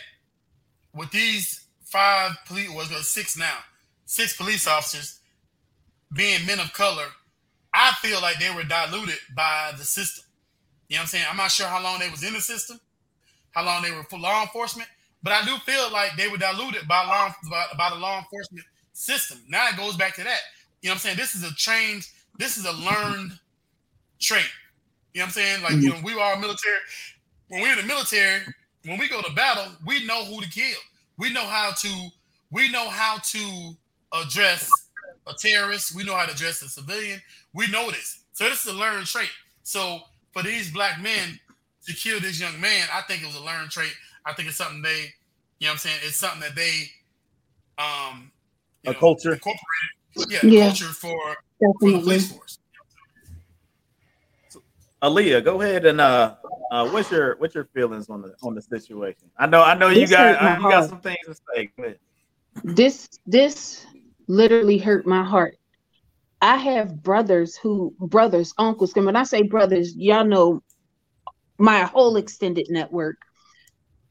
with 0.94 1.10
these 1.10 1.66
five 1.84 2.32
police, 2.46 2.70
was 2.70 2.90
well, 2.90 3.00
six 3.00 3.36
now, 3.36 3.58
six 4.06 4.36
police 4.36 4.66
officers 4.66 5.20
being 6.12 6.44
men 6.46 6.60
of 6.60 6.72
color, 6.72 7.06
I 7.72 7.92
feel 8.00 8.20
like 8.20 8.38
they 8.38 8.50
were 8.54 8.64
diluted 8.64 9.18
by 9.36 9.72
the 9.76 9.84
system. 9.84 10.24
You 10.88 10.96
know 10.96 11.00
what 11.00 11.02
I'm 11.02 11.08
saying? 11.08 11.24
I'm 11.30 11.36
not 11.36 11.50
sure 11.50 11.66
how 11.66 11.82
long 11.82 11.98
they 11.98 12.08
was 12.08 12.24
in 12.24 12.32
the 12.32 12.40
system, 12.40 12.80
how 13.50 13.64
long 13.64 13.82
they 13.82 13.90
were 13.90 14.04
for 14.04 14.18
law 14.18 14.42
enforcement, 14.42 14.88
but 15.22 15.32
I 15.32 15.44
do 15.44 15.56
feel 15.58 15.90
like 15.92 16.16
they 16.16 16.28
were 16.28 16.36
diluted 16.36 16.86
by 16.86 17.04
law 17.04 17.34
by, 17.50 17.64
by 17.76 17.90
the 17.90 17.96
law 17.96 18.18
enforcement 18.18 18.64
system. 18.92 19.38
Now 19.48 19.68
it 19.68 19.76
goes 19.76 19.96
back 19.96 20.14
to 20.16 20.24
that. 20.24 20.40
You 20.82 20.88
know 20.88 20.92
what 20.92 20.96
I'm 20.96 21.00
saying? 21.00 21.16
This 21.16 21.34
is 21.34 21.44
a 21.44 21.54
trained, 21.54 22.06
this 22.38 22.56
is 22.56 22.64
a 22.64 22.72
learned 22.72 23.32
trait. 24.20 24.44
You 25.14 25.20
know 25.20 25.24
what 25.24 25.26
I'm 25.26 25.30
saying? 25.32 25.62
Like, 25.62 25.74
you 25.74 25.90
know, 25.90 26.00
we 26.04 26.18
are 26.20 26.38
military. 26.38 26.76
When 27.48 27.62
we're 27.62 27.72
in 27.72 27.78
the 27.78 27.84
military, 27.84 28.42
when 28.84 28.98
we 28.98 29.08
go 29.08 29.22
to 29.22 29.32
battle, 29.32 29.72
we 29.84 30.06
know 30.06 30.24
who 30.24 30.40
to 30.40 30.48
kill. 30.48 30.78
We 31.16 31.32
know 31.32 31.46
how 31.46 31.72
to, 31.72 32.08
we 32.50 32.70
know 32.70 32.88
how 32.88 33.18
to 33.18 33.72
address 34.12 34.70
a 35.26 35.32
terrorist. 35.38 35.94
We 35.94 36.04
know 36.04 36.14
how 36.14 36.26
to 36.26 36.32
address 36.32 36.62
a 36.62 36.68
civilian. 36.68 37.20
We 37.54 37.66
know 37.68 37.90
this. 37.90 38.20
So 38.32 38.44
this 38.44 38.64
is 38.64 38.72
a 38.72 38.76
learned 38.76 39.06
trait. 39.06 39.30
So 39.62 40.00
for 40.32 40.42
these 40.42 40.70
black 40.70 41.02
men 41.02 41.40
to 41.86 41.94
kill 41.94 42.20
this 42.20 42.40
young 42.40 42.60
man, 42.60 42.86
I 42.92 43.02
think 43.02 43.22
it 43.22 43.26
was 43.26 43.36
a 43.36 43.42
learned 43.42 43.70
trait. 43.70 43.92
I 44.28 44.34
think 44.34 44.48
it's 44.48 44.58
something 44.58 44.82
they, 44.82 45.12
you 45.58 45.66
know 45.66 45.68
what 45.68 45.72
I'm 45.72 45.78
saying? 45.78 45.96
It's 46.02 46.16
something 46.16 46.40
that 46.40 46.54
they 46.54 46.90
um 47.78 48.30
a 48.86 48.92
know, 48.92 48.98
culture 48.98 49.32
incorporated. 49.32 49.62
Yeah, 50.28 50.38
yeah. 50.42 50.62
culture 50.66 50.86
for, 50.86 51.36
for 51.80 51.90
the 51.90 51.98
police 52.00 52.32
force. 52.32 52.58
So, 54.48 54.62
Aaliyah, 55.02 55.44
go 55.44 55.60
ahead 55.62 55.86
and 55.86 56.00
uh 56.00 56.34
uh 56.70 56.88
what's 56.90 57.10
your 57.10 57.36
what's 57.36 57.54
your 57.54 57.68
feelings 57.74 58.08
on 58.10 58.22
the 58.22 58.34
on 58.42 58.54
the 58.54 58.62
situation? 58.62 59.30
I 59.38 59.46
know 59.46 59.62
I 59.62 59.74
know 59.74 59.88
you 59.88 60.06
got 60.06 60.42
uh, 60.42 60.58
you 60.60 60.68
got 60.68 60.88
some 60.88 61.00
things 61.00 61.18
to 61.26 61.34
say. 61.54 61.70
This 62.64 63.08
this 63.26 63.86
literally 64.26 64.78
hurt 64.78 65.06
my 65.06 65.24
heart. 65.24 65.56
I 66.40 66.56
have 66.56 67.02
brothers 67.02 67.56
who 67.56 67.94
brothers, 67.98 68.52
uncles, 68.58 68.92
and 68.94 69.06
when 69.06 69.16
I 69.16 69.24
say 69.24 69.42
brothers, 69.42 69.96
y'all 69.96 70.24
know 70.24 70.62
my 71.58 71.80
whole 71.82 72.16
extended 72.16 72.66
network. 72.70 73.16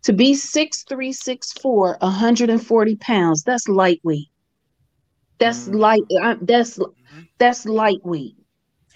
To 0.03 0.13
be 0.13 0.35
six 0.35 0.83
three, 0.83 1.11
six 1.11 1.51
four, 1.53 1.97
140 2.01 2.95
pounds, 2.97 3.43
that's 3.43 3.67
lightweight. 3.67 4.29
That's 5.39 5.67
mm 5.67 5.75
light. 5.75 6.03
I, 6.21 6.37
that's 6.41 6.77
mm-hmm. 6.77 7.21
that's 7.37 7.65
lightweight. 7.65 8.35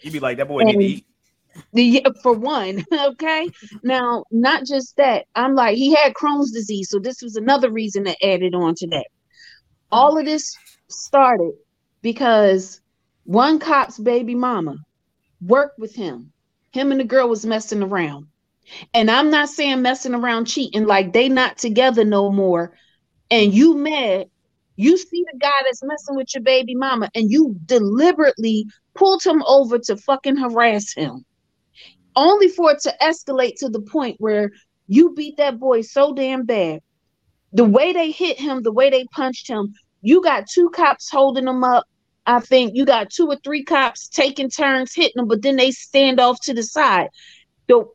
You'd 0.02 0.14
be 0.14 0.20
like 0.20 0.38
that 0.38 0.48
boy 0.48 0.64
need 0.64 0.74
to 0.74 0.84
eat. 0.84 1.06
Yeah, 1.74 2.10
for 2.24 2.34
one, 2.34 2.86
okay. 2.94 3.50
now, 3.84 4.24
not 4.32 4.66
just 4.66 4.96
that. 4.98 5.26
I'm 5.36 5.54
like 5.54 5.78
he 5.78 5.94
had 5.94 6.14
Crohn's 6.14 6.52
disease, 6.52 6.90
so 6.90 7.00
this 7.00 7.22
was 7.22 7.36
another 7.36 7.70
reason 7.70 8.06
to 8.06 8.12
add 8.26 8.42
it 8.42 8.56
on 8.56 8.76
to 8.76 8.88
that. 8.88 9.08
All 9.92 10.18
of 10.18 10.26
this 10.26 10.56
started 10.90 11.52
because 12.02 12.82
one 13.26 13.60
cop's 13.60 14.00
baby 14.00 14.36
mama 14.36 14.78
worked 15.42 15.78
with 15.78 15.94
him. 15.94 16.32
Him 16.72 16.92
and 16.92 17.00
the 17.00 17.06
girl 17.06 17.28
was 17.28 17.46
messing 17.46 17.84
around. 17.84 18.28
And 18.94 19.10
I'm 19.10 19.30
not 19.30 19.50
saying 19.50 19.82
messing 19.82 20.14
around 20.14 20.46
cheating 20.46 20.86
like 20.86 21.14
they 21.14 21.30
not 21.30 21.58
together 21.58 22.06
no 22.06 22.32
more. 22.32 22.74
And 23.30 23.54
you 23.54 23.78
mad, 23.78 24.28
you 24.76 24.98
see 24.98 25.24
the 25.32 25.38
guy 25.40 25.52
that's 25.64 25.84
messing 25.84 26.16
with 26.16 26.34
your 26.34 26.44
baby 26.44 26.76
mama, 26.76 27.10
and 27.16 27.32
you 27.32 27.56
deliberately 27.66 28.66
pulled 28.96 29.24
him 29.24 29.44
over 29.44 29.80
to 29.80 29.98
fucking 29.98 30.38
harass 30.38 30.94
him. 30.94 31.26
Only 32.16 32.50
for 32.50 32.72
it 32.72 32.82
to 32.82 32.96
escalate 33.02 33.56
to 33.60 33.70
the 33.70 33.82
point 33.82 34.18
where 34.20 34.52
you 34.88 35.14
beat 35.14 35.38
that 35.38 35.60
boy 35.60 35.82
so 35.82 36.14
damn 36.14 36.46
bad. 36.46 36.82
The 37.54 37.64
way 37.64 37.94
they 37.94 38.12
hit 38.12 38.40
him, 38.40 38.64
the 38.64 38.72
way 38.72 38.90
they 38.90 39.06
punched 39.14 39.50
him, 39.50 39.74
you 40.02 40.22
got 40.22 40.50
two 40.50 40.70
cops 40.70 41.10
holding 41.10 41.48
him 41.48 41.64
up. 41.64 41.86
I 42.26 42.40
think 42.40 42.76
you 42.76 42.86
got 42.86 43.10
two 43.10 43.28
or 43.28 43.38
three 43.44 43.64
cops 43.64 44.08
taking 44.08 44.50
turns 44.50 44.94
hitting 44.94 45.22
him, 45.22 45.28
but 45.28 45.42
then 45.42 45.56
they 45.56 45.72
stand 45.72 46.20
off 46.20 46.40
to 46.44 46.54
the 46.54 46.64
side. 46.64 47.10
So 47.70 47.94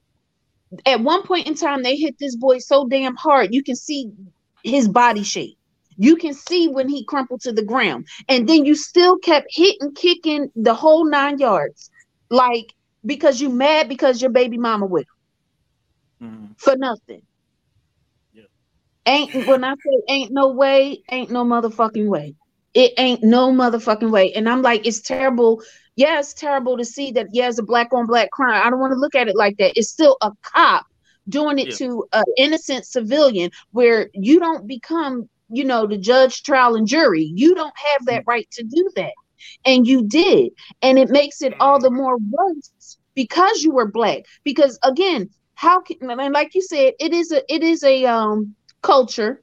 at 0.86 1.00
one 1.00 1.22
point 1.22 1.46
in 1.46 1.54
time, 1.54 1.82
they 1.82 1.96
hit 1.96 2.16
this 2.18 2.36
boy 2.36 2.58
so 2.58 2.86
damn 2.88 3.16
hard, 3.16 3.54
you 3.54 3.62
can 3.62 3.76
see 3.76 4.10
his 4.64 4.88
body 4.88 5.22
shape. 5.22 5.58
You 5.98 6.16
can 6.16 6.34
see 6.34 6.68
when 6.68 6.88
he 6.88 7.04
crumpled 7.04 7.42
to 7.42 7.52
the 7.52 7.62
ground. 7.64 8.06
And 8.28 8.48
then 8.48 8.64
you 8.66 8.74
still 8.74 9.18
kept 9.18 9.48
hitting, 9.50 9.94
kicking 9.94 10.50
the 10.56 10.74
whole 10.74 11.08
nine 11.08 11.38
yards. 11.38 11.90
like 12.30 12.74
because 13.04 13.40
you 13.40 13.48
mad 13.48 13.88
because 13.88 14.20
your 14.20 14.30
baby 14.30 14.58
mama 14.58 14.86
with 14.86 15.06
him 16.20 16.28
mm-hmm. 16.28 16.46
for 16.58 16.76
nothing. 16.76 17.22
Yeah. 18.32 18.44
Ain't 19.06 19.46
when 19.46 19.64
I 19.64 19.74
say 19.74 20.02
ain't 20.08 20.32
no 20.32 20.48
way, 20.48 21.02
ain't 21.10 21.30
no 21.30 21.44
motherfucking 21.44 22.08
way. 22.08 22.34
It 22.74 22.92
ain't 22.98 23.22
no 23.22 23.52
motherfucking 23.52 24.10
way. 24.10 24.32
And 24.34 24.48
I'm 24.48 24.62
like, 24.62 24.86
it's 24.86 25.00
terrible. 25.00 25.62
Yeah, 25.96 26.18
it's 26.18 26.34
terrible 26.34 26.76
to 26.76 26.84
see 26.84 27.10
that. 27.12 27.28
Yeah, 27.32 27.48
it's 27.48 27.58
a 27.58 27.62
black 27.62 27.92
on 27.92 28.06
black 28.06 28.30
crime. 28.30 28.62
I 28.64 28.70
don't 28.70 28.80
want 28.80 28.92
to 28.92 28.98
look 28.98 29.14
at 29.14 29.28
it 29.28 29.36
like 29.36 29.56
that. 29.56 29.72
It's 29.76 29.88
still 29.88 30.18
a 30.20 30.30
cop 30.42 30.86
doing 31.28 31.58
it 31.58 31.68
yeah. 31.68 31.76
to 31.76 32.06
an 32.12 32.24
innocent 32.36 32.86
civilian 32.86 33.50
where 33.72 34.10
you 34.12 34.38
don't 34.38 34.66
become, 34.66 35.28
you 35.48 35.64
know, 35.64 35.86
the 35.86 35.96
judge, 35.96 36.42
trial, 36.42 36.76
and 36.76 36.86
jury. 36.86 37.32
You 37.34 37.54
don't 37.54 37.74
have 37.76 38.06
that 38.06 38.22
mm. 38.22 38.26
right 38.26 38.48
to 38.52 38.62
do 38.62 38.90
that. 38.96 39.12
And 39.64 39.86
you 39.86 40.06
did. 40.06 40.52
And 40.82 40.98
it 40.98 41.08
makes 41.08 41.42
it 41.42 41.54
all 41.60 41.80
the 41.80 41.90
more 41.90 42.18
worse 42.18 42.98
because 43.14 43.62
you 43.62 43.72
were 43.72 43.90
black. 43.90 44.24
Because 44.44 44.78
again, 44.82 45.30
how 45.54 45.80
can 45.80 46.10
and 46.10 46.34
like 46.34 46.54
you 46.54 46.62
said, 46.62 46.92
it 47.00 47.12
is 47.12 47.32
a 47.32 47.42
it 47.52 47.62
is 47.62 47.82
a 47.82 48.04
um 48.04 48.54
culture 48.82 49.42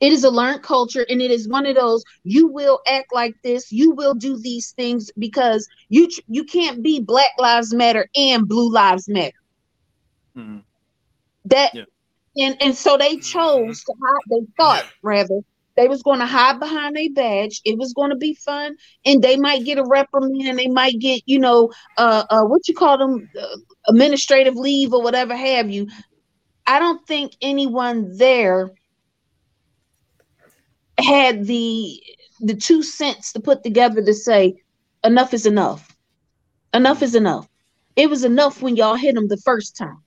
it 0.00 0.12
is 0.12 0.24
a 0.24 0.30
learned 0.30 0.62
culture, 0.62 1.04
and 1.08 1.20
it 1.20 1.30
is 1.30 1.48
one 1.48 1.66
of 1.66 1.76
those 1.76 2.04
you 2.24 2.48
will 2.48 2.80
act 2.90 3.12
like 3.12 3.34
this, 3.42 3.70
you 3.70 3.92
will 3.92 4.14
do 4.14 4.38
these 4.38 4.72
things 4.72 5.10
because 5.18 5.68
you 5.88 6.08
you 6.26 6.44
can't 6.44 6.82
be 6.82 7.00
Black 7.00 7.30
Lives 7.38 7.74
Matter 7.74 8.08
and 8.16 8.48
Blue 8.48 8.72
Lives 8.72 9.08
Matter. 9.08 9.36
Mm-hmm. 10.36 10.58
That 11.46 11.74
yeah. 11.74 11.84
and 12.36 12.56
and 12.60 12.74
so 12.74 12.96
they 12.96 13.16
mm-hmm. 13.16 13.20
chose 13.20 13.84
to 13.84 13.94
hide. 14.02 14.22
They 14.30 14.46
thought 14.56 14.84
yeah. 14.84 14.90
rather 15.02 15.40
they 15.76 15.86
was 15.86 16.02
going 16.02 16.18
to 16.18 16.26
hide 16.26 16.58
behind 16.58 16.98
a 16.98 17.08
badge. 17.08 17.60
It 17.64 17.78
was 17.78 17.92
going 17.92 18.10
to 18.10 18.16
be 18.16 18.34
fun, 18.34 18.76
and 19.04 19.22
they 19.22 19.36
might 19.36 19.64
get 19.64 19.78
a 19.78 19.84
reprimand. 19.84 20.58
They 20.58 20.68
might 20.68 20.98
get 20.98 21.22
you 21.26 21.38
know 21.38 21.72
uh, 21.96 22.24
uh 22.30 22.44
what 22.44 22.66
you 22.68 22.74
call 22.74 22.98
them 22.98 23.30
uh, 23.40 23.56
administrative 23.86 24.56
leave 24.56 24.92
or 24.92 25.02
whatever 25.02 25.36
have 25.36 25.70
you. 25.70 25.88
I 26.66 26.78
don't 26.78 27.06
think 27.06 27.32
anyone 27.40 28.16
there 28.16 28.70
had 30.98 31.46
the 31.46 32.02
the 32.40 32.54
two 32.54 32.82
cents 32.82 33.32
to 33.32 33.40
put 33.40 33.62
together 33.62 34.02
to 34.04 34.14
say 34.14 34.54
enough 35.04 35.34
is 35.34 35.46
enough. 35.46 35.96
Enough 36.74 37.02
is 37.02 37.14
enough. 37.14 37.48
It 37.96 38.08
was 38.08 38.24
enough 38.24 38.62
when 38.62 38.76
y'all 38.76 38.94
hit 38.94 39.16
him 39.16 39.28
the 39.28 39.38
first 39.38 39.76
time. 39.76 40.02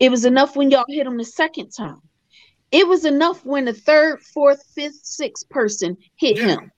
It 0.00 0.10
was 0.10 0.24
enough 0.24 0.56
when 0.56 0.70
y'all 0.70 0.84
hit 0.88 1.06
him 1.06 1.16
the 1.16 1.24
second 1.24 1.70
time. 1.70 2.00
It 2.72 2.88
was 2.88 3.04
enough 3.04 3.44
when 3.44 3.66
the 3.66 3.72
third, 3.72 4.20
fourth, 4.22 4.62
fifth, 4.74 5.00
sixth 5.02 5.48
person 5.48 5.96
hit 6.16 6.36
yeah. 6.36 6.46
him. 6.46 6.72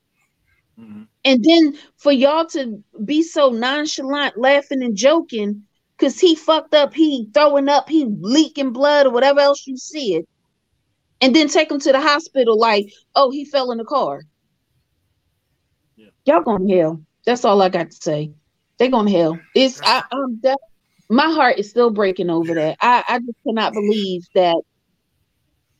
Mm-hmm. 0.79 1.01
And 1.25 1.43
then 1.43 1.77
for 1.97 2.11
y'all 2.11 2.45
to 2.47 2.83
be 3.03 3.23
so 3.23 3.49
nonchalant, 3.49 4.37
laughing 4.37 4.83
and 4.83 4.95
joking, 4.95 5.63
because 5.97 6.19
he 6.19 6.35
fucked 6.35 6.73
up, 6.75 6.93
he 6.93 7.27
throwing 7.33 7.69
up, 7.69 7.89
he 7.89 8.05
leaking 8.19 8.71
blood 8.71 9.07
or 9.07 9.09
whatever 9.11 9.39
else 9.39 9.65
you 9.65 9.77
see 9.77 10.15
it 10.15 10.27
and 11.21 11.35
then 11.35 11.47
take 11.47 11.71
him 11.71 11.79
to 11.79 11.91
the 11.91 12.01
hospital 12.01 12.57
like, 12.57 12.91
oh, 13.15 13.31
he 13.31 13.45
fell 13.45 13.71
in 13.71 13.77
the 13.77 13.85
car. 13.85 14.23
Yeah. 15.95 16.07
Y'all 16.25 16.41
going 16.41 16.67
to 16.67 16.77
hell. 16.77 17.01
That's 17.25 17.45
all 17.45 17.61
I 17.61 17.69
got 17.69 17.91
to 17.91 17.95
say. 17.95 18.31
They 18.79 18.89
going 18.89 19.05
to 19.05 19.11
hell. 19.11 19.39
It's 19.53 19.79
I, 19.83 20.03
I'm 20.11 20.39
that, 20.41 20.57
my 21.09 21.31
heart 21.31 21.59
is 21.59 21.69
still 21.69 21.91
breaking 21.91 22.29
over 22.29 22.55
that. 22.55 22.77
I, 22.81 23.03
I 23.07 23.19
just 23.19 23.37
cannot 23.45 23.73
believe 23.73 24.23
that. 24.33 24.59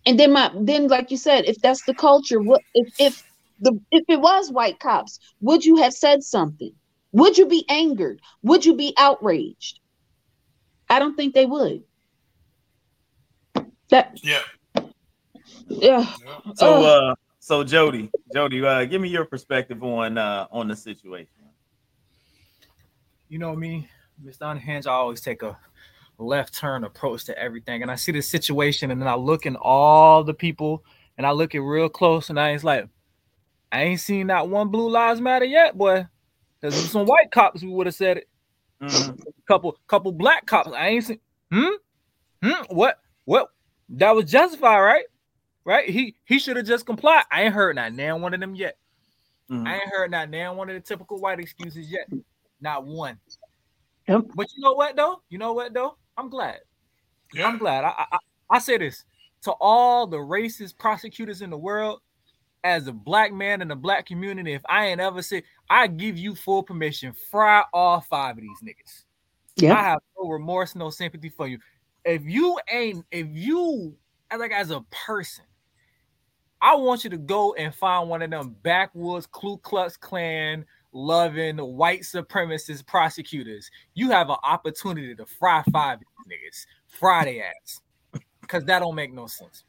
And 0.06 0.19
then 0.19 0.34
my 0.34 0.51
then, 0.56 0.88
like 0.88 1.12
you 1.12 1.17
said, 1.17 1.45
if 1.45 1.58
that's 1.62 1.84
the 1.84 1.93
culture, 1.93 2.39
what 2.39 2.62
if 2.73 2.93
if 2.99 3.23
the 3.60 3.80
if 3.91 4.04
it 4.08 4.19
was 4.19 4.51
white 4.51 4.80
cops, 4.80 5.19
would 5.39 5.63
you 5.63 5.77
have 5.77 5.93
said 5.93 6.23
something? 6.23 6.73
Would 7.12 7.38
you 7.38 7.45
be 7.47 7.65
angered? 7.69 8.19
Would 8.41 8.65
you 8.65 8.75
be 8.75 8.93
outraged? 8.97 9.80
I 10.89 10.99
don't 10.99 11.15
think 11.15 11.34
they 11.34 11.45
would. 11.45 11.84
That 13.89 14.19
yeah. 14.23 14.41
Yeah. 15.80 16.06
So 16.56 16.68
oh. 16.68 17.10
uh 17.12 17.16
so 17.40 17.64
Jody, 17.64 18.10
Jody, 18.34 18.64
uh 18.64 18.86
give 18.86 19.02
me 19.02 19.10
your 19.10 19.26
perspective 19.26 19.84
on 19.84 20.18
uh 20.18 20.48
on 20.52 20.68
the 20.68 20.76
situation. 20.76 21.28
You 23.30 23.40
know 23.40 23.56
me, 23.56 23.88
Mr. 24.24 24.52
Unhinged, 24.52 24.88
I 24.88 24.92
always 24.92 25.22
take 25.22 25.42
a 25.42 25.58
left 26.18 26.54
turn 26.54 26.84
approach 26.84 27.26
to 27.26 27.38
everything. 27.38 27.82
And 27.82 27.92
I 27.92 27.96
see 27.96 28.12
the 28.12 28.22
situation 28.22 28.92
and 28.92 29.02
then 29.02 29.08
I 29.08 29.16
look 29.16 29.46
in 29.46 29.56
all 29.56 30.24
the 30.24 30.34
people 30.34 30.84
and 31.18 31.26
I 31.26 31.32
look 31.32 31.56
at 31.56 31.62
real 31.62 31.90
close 31.90 32.30
and 32.30 32.40
I 32.40 32.52
ain't 32.52 32.64
like, 32.64 32.88
I 33.72 33.84
ain't 33.84 34.00
seen 34.00 34.28
that 34.28 34.50
one 34.50 34.68
blue 34.70 34.90
lives 34.90 35.22
matter 35.22 35.46
yet, 35.46 35.78
boy. 35.78 36.08
Because 36.60 36.76
some 36.92 37.06
white 37.06 37.32
cops, 37.32 37.64
we 37.64 37.70
would 37.70 37.88
have 37.88 37.96
said 37.96 38.18
it. 38.18 38.30
Mm-hmm. 38.82 39.16
Couple 39.48 39.78
couple 39.88 40.12
black 40.12 40.46
cops. 40.46 40.72
I 40.76 40.88
ain't 40.90 41.04
seen 41.06 41.20
hmm? 41.52 41.70
Hmm? 42.44 42.64
What? 42.70 43.00
What? 43.26 43.50
That 43.90 44.16
was 44.16 44.30
justified, 44.30 44.80
right? 44.80 45.06
Right? 45.65 45.89
He 45.89 46.15
he 46.26 46.39
should 46.39 46.58
have 46.58 46.65
just 46.65 46.86
complied. 46.86 47.24
I 47.32 47.43
ain't 47.43 47.54
heard 47.54 47.76
not 47.76 47.93
now 47.93 48.17
one 48.17 48.34
of 48.34 48.39
them 48.39 48.56
yet. 48.56 48.78
Mm-hmm. 49.50 49.67
I 49.67 49.74
ain't 49.76 49.89
heard 49.91 50.12
not 50.12 50.30
now 50.30 50.54
one 50.54 50.69
of 50.69 50.76
the 50.76 50.82
typical 50.82 51.19
white 51.19 51.39
excuses 51.39 51.91
yet. 51.91 52.08
Not 52.62 52.86
one. 52.86 53.19
Yep. 54.08 54.26
But 54.36 54.47
you 54.56 54.62
know 54.62 54.74
what 54.74 54.95
though? 54.95 55.21
You 55.30 55.38
know 55.38 55.54
what 55.54 55.74
though? 55.74 55.97
I'm 56.17 56.30
glad. 56.30 56.60
Yeah. 57.34 57.47
I'm 57.47 57.58
glad. 57.58 57.84
I, 57.84 58.06
I 58.12 58.17
I 58.50 58.60
say 58.60 58.78
this 58.78 59.04
to 59.43 59.52
all 59.60 60.08
the 60.08 60.17
racist 60.17 60.78
prosecutors 60.78 61.41
in 61.41 61.50
the 61.50 61.58
world. 61.58 62.00
As 62.63 62.86
a 62.86 62.91
black 62.91 63.34
man 63.34 63.63
in 63.63 63.69
the 63.69 63.76
black 63.76 64.06
community, 64.06 64.54
if 64.54 64.62
I 64.69 64.86
ain't 64.86 65.02
ever 65.02 65.24
said, 65.24 65.41
I 65.67 65.88
give 65.88 66.15
you 66.15 66.36
full 66.36 66.62
permission, 66.62 67.12
fry 67.32 67.63
all 67.74 68.02
five 68.02 68.38
of 68.38 68.43
these 68.43 68.60
niggas. 68.63 69.06
Yeah, 69.56 69.74
I 69.74 69.82
have 69.82 70.00
no 70.15 70.30
remorse, 70.30 70.76
no 70.76 70.91
sympathy 70.91 71.30
for 71.30 71.47
you. 71.47 71.58
If 72.06 72.21
you 72.24 72.60
ain't, 72.71 73.04
if 73.10 73.26
you 73.32 73.95
like 74.38 74.52
as 74.52 74.69
a 74.69 74.82
person, 74.91 75.45
I 76.62 76.76
want 76.76 77.04
you 77.04 77.10
to 77.10 77.17
go 77.17 77.54
and 77.56 77.74
find 77.74 78.08
one 78.08 78.21
of 78.21 78.30
them 78.30 78.56
backwoods 78.62 79.26
Ku 79.26 79.58
Klux 79.58 79.97
Klan 79.97 80.65
loving 80.93 81.58
white 81.58 82.02
supremacist 82.02 82.86
prosecutors. 82.86 83.69
You 83.95 84.12
have 84.12 84.30
an 84.30 84.38
opportunity 84.43 85.15
to 85.15 85.26
fry 85.26 85.63
five 85.71 86.00
niggas, 86.00 86.65
Friday 86.88 87.39
their 87.39 87.47
ass, 87.47 87.82
because 88.41 88.63
that 88.65 88.80
don't 88.80 88.95
make 88.95 89.12
no 89.12 89.28
sense. 89.28 89.63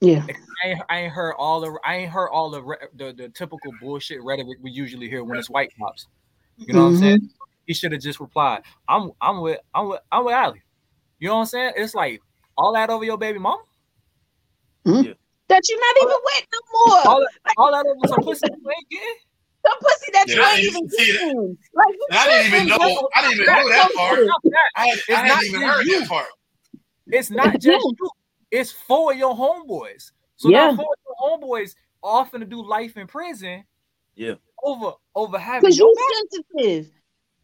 Yeah, 0.00 0.26
I 0.64 0.68
ain't, 0.68 0.82
I 0.90 0.98
ain't, 0.98 1.12
heard 1.12 1.34
all 1.38 1.60
the 1.60 1.78
I 1.84 1.94
ain't 1.96 2.10
heard 2.10 2.28
all 2.30 2.50
the, 2.50 2.76
the, 2.96 3.12
the 3.12 3.28
typical 3.28 3.72
bullshit 3.80 4.20
rhetoric 4.24 4.58
we 4.60 4.72
usually 4.72 5.08
hear 5.08 5.22
when 5.22 5.38
it's 5.38 5.48
white 5.48 5.72
cops. 5.78 6.08
You 6.56 6.74
know 6.74 6.80
mm-hmm. 6.80 6.84
what 6.86 6.88
I'm 6.88 6.96
saying? 6.98 7.18
Mm-hmm. 7.18 7.44
He 7.66 7.74
should 7.74 7.92
have 7.92 8.00
just 8.00 8.18
replied, 8.18 8.62
"I'm 8.88 9.12
I'm 9.20 9.40
with 9.40 9.60
I'm 9.72 9.90
with 9.90 10.00
I'm 10.10 10.24
with 10.24 10.34
Ali." 10.34 10.60
You 11.20 11.28
know 11.28 11.34
what 11.34 11.40
I'm 11.42 11.46
saying? 11.46 11.72
It's 11.76 11.94
like 11.94 12.20
all 12.58 12.72
that 12.72 12.90
over 12.90 13.04
your 13.04 13.16
baby 13.16 13.38
mom. 13.38 13.60
Mm-hmm. 14.84 15.06
Yeah 15.06 15.12
that 15.52 15.68
you're 15.68 15.78
not 15.78 15.96
even 16.02 16.18
with 16.24 16.46
no 16.52 16.60
more. 16.72 17.12
All, 17.12 17.20
like, 17.20 17.58
all 17.58 17.72
that 17.72 17.84
was 17.84 18.10
some 18.10 18.22
pussy 18.24 18.46
you 18.48 18.70
ain't 18.70 18.88
getting. 18.90 19.14
Some 19.66 19.78
pussy 19.78 20.10
that 20.12 20.24
yeah, 20.28 20.34
you 20.34 20.42
ain't 20.42 20.64
even 20.64 20.86
getting. 20.88 21.58
Like, 21.74 21.94
I 22.10 22.28
didn't 22.28 22.54
even 22.54 22.68
know. 22.68 23.08
I 23.14 23.22
didn't 23.22 23.34
even 23.34 23.46
know 23.46 23.68
that 23.68 23.92
part. 23.94 24.18
I, 24.76 24.96
I 25.10 25.14
hadn't 25.14 25.46
even 25.46 25.62
heard 25.62 25.84
you. 25.84 26.00
that 26.00 26.08
part. 26.08 26.26
It's 27.08 27.30
not 27.30 27.52
just 27.60 27.84
you. 27.84 28.10
It's 28.50 28.72
for 28.72 29.14
your 29.14 29.34
homeboys. 29.34 30.12
So 30.36 30.48
yeah. 30.48 30.70
now 30.70 30.76
for 30.76 30.86
your 31.06 31.38
homeboys 31.38 31.74
often 32.02 32.40
to 32.40 32.46
do 32.46 32.66
life 32.66 32.96
in 32.96 33.06
prison. 33.06 33.64
Yeah. 34.14 34.34
Over 34.64 34.92
over 35.14 35.38
having 35.38 35.62
because 35.62 35.78
you're 35.78 35.94
sensitive. 36.30 36.92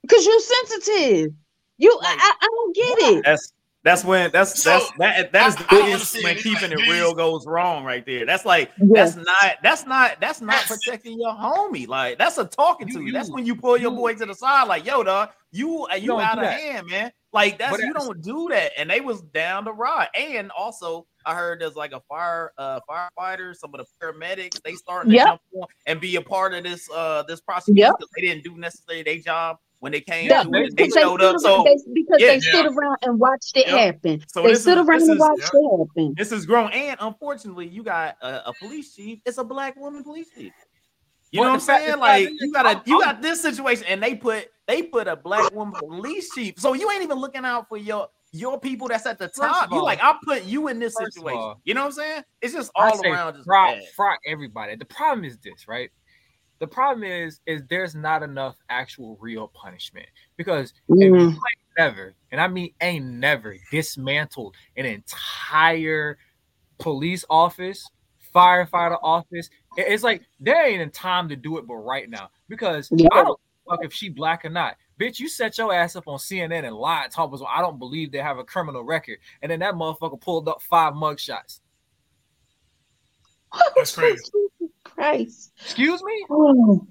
Because 0.02 0.26
you're 0.26 0.40
sensitive. 0.40 1.32
You, 1.78 1.96
like, 2.02 2.18
I, 2.18 2.32
I 2.40 2.46
don't 2.46 2.74
get 2.74 2.98
it. 2.98 3.24
That's 3.24 3.52
that's 3.88 4.04
when 4.04 4.30
that's 4.32 4.62
so, 4.62 4.70
that's 4.70 4.90
that 4.98 5.32
that 5.32 5.48
is 5.48 5.56
the 5.56 5.64
biggest 5.70 6.22
when 6.22 6.36
keeping 6.36 6.72
it 6.72 6.90
real 6.90 7.14
goes 7.14 7.46
wrong 7.46 7.84
right 7.84 8.04
there. 8.04 8.26
That's 8.26 8.44
like 8.44 8.70
yes. 8.78 9.14
that's 9.14 9.26
not 9.26 9.56
that's 9.62 9.86
not 9.86 10.20
that's 10.20 10.40
not 10.42 10.56
yes. 10.56 10.68
protecting 10.68 11.18
your 11.18 11.32
homie. 11.32 11.88
Like 11.88 12.18
that's 12.18 12.36
a 12.36 12.44
talking 12.44 12.88
you, 12.88 12.94
to 12.94 13.02
you. 13.06 13.12
That's 13.12 13.30
when 13.30 13.46
you 13.46 13.56
pull 13.56 13.78
your 13.78 13.92
boy 13.92 14.14
to 14.16 14.26
the 14.26 14.34
side, 14.34 14.68
like 14.68 14.84
yo, 14.84 15.02
dog, 15.02 15.30
you 15.52 15.86
you, 15.94 16.02
you 16.02 16.20
out 16.20 16.36
of 16.36 16.44
that. 16.44 16.60
hand, 16.60 16.86
man. 16.88 17.12
Like 17.32 17.56
that's 17.56 17.70
but 17.70 17.80
you 17.80 17.94
don't 17.94 18.20
do 18.22 18.48
that. 18.50 18.72
And 18.76 18.90
they 18.90 19.00
was 19.00 19.22
down 19.22 19.64
the 19.64 19.72
ride. 19.72 20.08
And 20.14 20.50
also, 20.50 21.06
I 21.24 21.34
heard 21.34 21.60
there's 21.60 21.76
like 21.76 21.92
a 21.92 22.00
fire 22.10 22.52
uh 22.58 22.80
firefighter, 22.88 23.54
some 23.56 23.74
of 23.74 23.80
the 23.80 23.86
paramedics, 24.06 24.60
they 24.62 24.74
starting 24.74 25.12
to 25.12 25.16
yep. 25.16 25.26
jump 25.26 25.40
on 25.54 25.68
and 25.86 25.98
be 25.98 26.16
a 26.16 26.22
part 26.22 26.52
of 26.52 26.64
this 26.64 26.90
uh 26.94 27.22
this 27.22 27.40
process 27.40 27.74
yep. 27.74 27.94
they 28.16 28.22
didn't 28.22 28.44
do 28.44 28.56
necessarily 28.58 29.02
their 29.02 29.18
job 29.18 29.56
when 29.80 29.92
they 29.92 30.00
came 30.00 30.28
yeah, 30.28 30.42
to 30.42 30.50
it, 30.54 30.76
they 30.76 30.88
showed 30.88 31.22
up. 31.22 31.38
So 31.38 31.62
they, 31.64 31.76
because 31.92 32.16
yeah, 32.20 32.28
they 32.28 32.40
stood 32.40 32.66
around 32.66 32.98
and 33.02 33.18
watched 33.18 33.56
it 33.56 33.66
yep. 33.68 33.94
happen. 33.94 34.24
So 34.28 34.42
they 34.42 34.54
stood 34.54 34.78
is, 34.78 34.86
around 34.86 35.02
and 35.02 35.18
watched 35.18 35.42
yep. 35.42 35.52
it 35.54 35.78
happen. 35.78 36.14
This 36.16 36.32
is 36.32 36.46
grown, 36.46 36.72
and 36.72 36.96
unfortunately, 37.00 37.68
you 37.68 37.82
got 37.82 38.16
a, 38.20 38.48
a, 38.48 38.52
police 38.58 38.94
chief. 38.94 39.20
It's 39.24 39.38
a 39.38 39.44
black 39.44 39.76
woman 39.76 40.02
police 40.02 40.30
chief. 40.30 40.52
You 41.30 41.40
well, 41.40 41.48
know 41.48 41.52
what 41.52 41.54
I'm 41.54 41.60
saying? 41.60 41.98
Like 41.98 42.28
you 42.40 42.52
got 42.52 42.66
a 42.66 42.82
you 42.86 43.00
got 43.00 43.22
this 43.22 43.40
situation, 43.40 43.86
and 43.88 44.02
they 44.02 44.14
put 44.14 44.48
they 44.66 44.82
put 44.82 45.06
a 45.06 45.16
black 45.16 45.52
woman 45.54 45.74
police 45.78 46.30
chief. 46.34 46.54
So 46.58 46.72
you 46.72 46.90
ain't 46.90 47.02
even 47.02 47.18
looking 47.18 47.44
out 47.44 47.68
for 47.68 47.76
your 47.76 48.08
your 48.32 48.58
people 48.58 48.88
that's 48.88 49.06
at 49.06 49.18
the 49.18 49.28
top. 49.28 49.70
You 49.70 49.82
like 49.82 50.00
I 50.02 50.14
put 50.24 50.44
you 50.44 50.68
in 50.68 50.78
this 50.78 50.96
situation. 50.96 51.38
All, 51.38 51.60
you 51.64 51.74
know 51.74 51.82
what 51.82 51.86
I'm 51.86 51.92
saying? 51.92 52.22
It's 52.42 52.54
just 52.54 52.70
all 52.74 53.00
around. 53.06 53.34
Just 53.34 53.44
fry, 53.44 53.80
fry 53.94 54.16
everybody. 54.26 54.76
The 54.76 54.84
problem 54.86 55.24
is 55.24 55.38
this, 55.38 55.68
right? 55.68 55.90
The 56.58 56.66
problem 56.66 57.04
is 57.04 57.40
is 57.46 57.62
there's 57.68 57.94
not 57.94 58.22
enough 58.22 58.56
actual 58.68 59.16
real 59.20 59.48
punishment 59.48 60.06
because 60.36 60.72
mm. 60.90 61.36
never, 61.78 62.14
and 62.32 62.40
I 62.40 62.48
mean 62.48 62.72
ain't 62.80 63.04
never 63.04 63.56
dismantled 63.70 64.56
an 64.76 64.86
entire 64.86 66.18
police 66.78 67.24
office, 67.30 67.88
firefighter 68.34 68.98
office. 69.02 69.50
It's 69.76 70.02
like 70.02 70.22
there 70.40 70.66
ain't 70.66 70.82
a 70.82 70.88
time 70.88 71.28
to 71.28 71.36
do 71.36 71.58
it, 71.58 71.66
but 71.66 71.76
right 71.76 72.08
now 72.10 72.30
because 72.48 72.88
yeah. 72.90 73.08
I 73.12 73.24
don't 73.24 73.40
fuck 73.68 73.84
if 73.84 73.92
she 73.92 74.08
black 74.08 74.44
or 74.44 74.50
not. 74.50 74.76
Bitch, 75.00 75.20
you 75.20 75.28
set 75.28 75.56
your 75.58 75.72
ass 75.72 75.94
up 75.94 76.08
on 76.08 76.18
CNN 76.18 76.66
and 76.66 76.74
lied, 76.74 77.12
talk 77.12 77.32
about 77.32 77.46
I 77.48 77.60
don't 77.60 77.78
believe 77.78 78.10
they 78.10 78.18
have 78.18 78.38
a 78.38 78.44
criminal 78.44 78.82
record, 78.82 79.18
and 79.42 79.52
then 79.52 79.60
that 79.60 79.74
motherfucker 79.74 80.20
pulled 80.20 80.48
up 80.48 80.60
five 80.60 80.94
mugshots. 80.94 81.60
That's 83.76 83.94
crazy. 83.94 84.22
Christ. 84.98 85.52
Excuse 85.60 86.02
me? 86.02 86.26
Oh. 86.28 86.86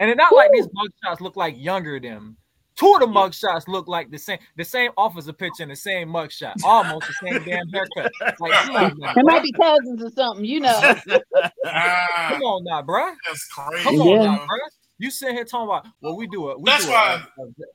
And 0.00 0.10
it's 0.10 0.16
not 0.16 0.32
Ooh. 0.32 0.36
like 0.36 0.50
these 0.52 0.66
mugshots 0.68 1.20
look 1.20 1.36
like 1.36 1.54
younger 1.58 2.00
them. 2.00 2.36
Two 2.74 2.94
of 2.94 3.00
the 3.00 3.06
mugshots 3.06 3.68
look 3.68 3.86
like 3.86 4.10
the 4.10 4.18
same, 4.18 4.38
the 4.56 4.64
same 4.64 4.90
officer 4.96 5.32
picture 5.32 5.62
and 5.62 5.70
the 5.70 5.76
same 5.76 6.08
mugshot, 6.08 6.54
almost 6.64 7.06
the 7.06 7.14
same 7.28 7.44
damn 7.44 7.68
haircut. 7.68 8.10
Like, 8.40 8.96
it 9.16 9.24
might 9.24 9.42
be 9.42 9.52
cousins 9.52 10.02
or 10.02 10.10
something, 10.10 10.44
you 10.44 10.60
know. 10.60 10.96
come 11.04 12.42
on 12.42 12.64
now, 12.64 12.80
bro. 12.82 13.12
That's 13.28 13.46
crazy. 13.48 13.84
Come 13.84 14.00
on 14.00 14.08
yeah. 14.08 14.22
now, 14.22 14.46
bro. 14.46 14.56
You 14.98 15.10
sit 15.10 15.32
here 15.32 15.44
talking 15.44 15.68
about 15.68 15.86
well, 16.00 16.16
we 16.16 16.26
do 16.28 16.50
it. 16.50 16.60
We 16.60 16.64
That's 16.64 16.86
do 16.86 16.92
why. 16.92 17.22
It. 17.38 17.68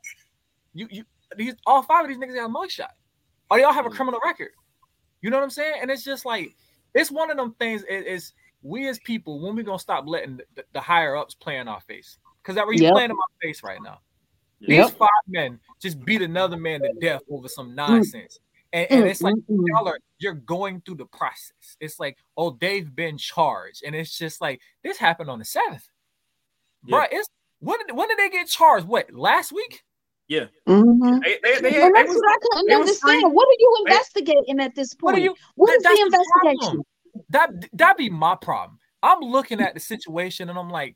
You 0.74 0.88
you 0.90 1.04
these 1.36 1.56
all 1.66 1.84
five 1.84 2.06
of 2.06 2.10
these 2.10 2.18
niggas 2.18 2.36
have 2.36 2.50
a 2.50 2.54
mugshot, 2.54 2.88
or 3.52 3.58
they 3.58 3.64
all 3.64 3.74
have 3.74 3.86
a 3.86 3.90
criminal 3.90 4.20
record. 4.24 4.50
You 5.22 5.30
know 5.30 5.38
what 5.38 5.44
I'm 5.44 5.50
saying? 5.50 5.80
And 5.82 5.92
it's 5.92 6.04
just 6.04 6.26
like 6.26 6.56
it's 6.94 7.12
one 7.12 7.30
of 7.30 7.38
them 7.38 7.54
things. 7.60 7.84
It, 7.88 8.08
is 8.08 8.34
we 8.62 8.88
as 8.88 9.00
people 9.00 9.40
when 9.40 9.56
we 9.56 9.64
gonna 9.64 9.80
stop 9.80 10.06
letting 10.08 10.38
the, 10.56 10.64
the 10.74 10.82
higher 10.82 11.16
ups 11.16 11.36
play 11.36 11.58
in 11.58 11.68
our 11.68 11.82
face? 11.82 12.18
Because 12.42 12.56
that 12.56 12.66
were 12.66 12.74
you 12.74 12.84
yep. 12.84 12.94
playing 12.94 13.10
in 13.10 13.16
my 13.16 13.24
face 13.42 13.64
right 13.64 13.82
now. 13.82 14.00
Yep. 14.60 14.88
These 14.88 14.96
five 14.96 15.10
men 15.28 15.60
just 15.82 16.04
beat 16.04 16.22
another 16.22 16.58
man 16.58 16.82
to 16.82 16.92
death 17.00 17.22
over 17.30 17.48
some 17.48 17.72
mm. 17.72 17.76
nonsense. 17.76 18.40
And, 18.74 18.88
and, 18.92 19.06
it's 19.06 19.22
like 19.22 19.36
y'all 19.48 19.88
are 19.88 20.00
you're 20.20 20.34
going 20.34 20.82
through 20.82 20.96
the 20.96 21.06
process. 21.06 21.78
It's 21.80 22.00
like, 22.00 22.18
oh, 22.36 22.58
they've 22.60 22.94
been 22.94 23.18
charged, 23.18 23.84
and 23.86 23.96
it's 23.96 24.18
just 24.18 24.42
like 24.42 24.60
this 24.84 24.98
happened 24.98 25.30
on 25.30 25.40
the 25.40 25.46
seventh, 25.46 25.88
yeah. 26.86 26.98
right? 26.98 27.10
It's 27.12 27.30
when 27.60 27.78
did 27.80 27.96
when 27.96 28.10
did 28.10 28.18
they 28.18 28.30
get 28.30 28.48
charged? 28.48 28.86
What 28.86 29.14
last 29.14 29.54
week? 29.54 29.84
Yeah, 30.28 30.48
mm-hmm. 30.68 31.20
they, 31.20 31.38
they, 31.42 31.62
they, 31.62 31.82
and 31.82 31.96
that's 31.96 32.14
what 32.14 32.30
I 32.30 32.38
couldn't 32.42 32.74
understand. 32.74 33.34
What 33.34 33.48
are 33.48 33.58
you 33.58 33.86
investigating 33.88 34.60
at 34.60 34.76
this 34.76 34.94
point? 34.94 35.14
What, 35.14 35.22
you, 35.22 35.36
what 35.56 35.74
is 35.74 35.84
the 35.84 35.90
investigation? 35.90 36.78
The 36.78 36.84
that 37.30 37.50
that 37.74 37.98
be 37.98 38.10
my 38.10 38.36
problem. 38.36 38.80
I'm 39.04 39.20
looking 39.20 39.62
at 39.62 39.74
the 39.74 39.80
situation 39.80 40.50
and 40.50 40.58
I'm 40.58 40.70
like, 40.70 40.96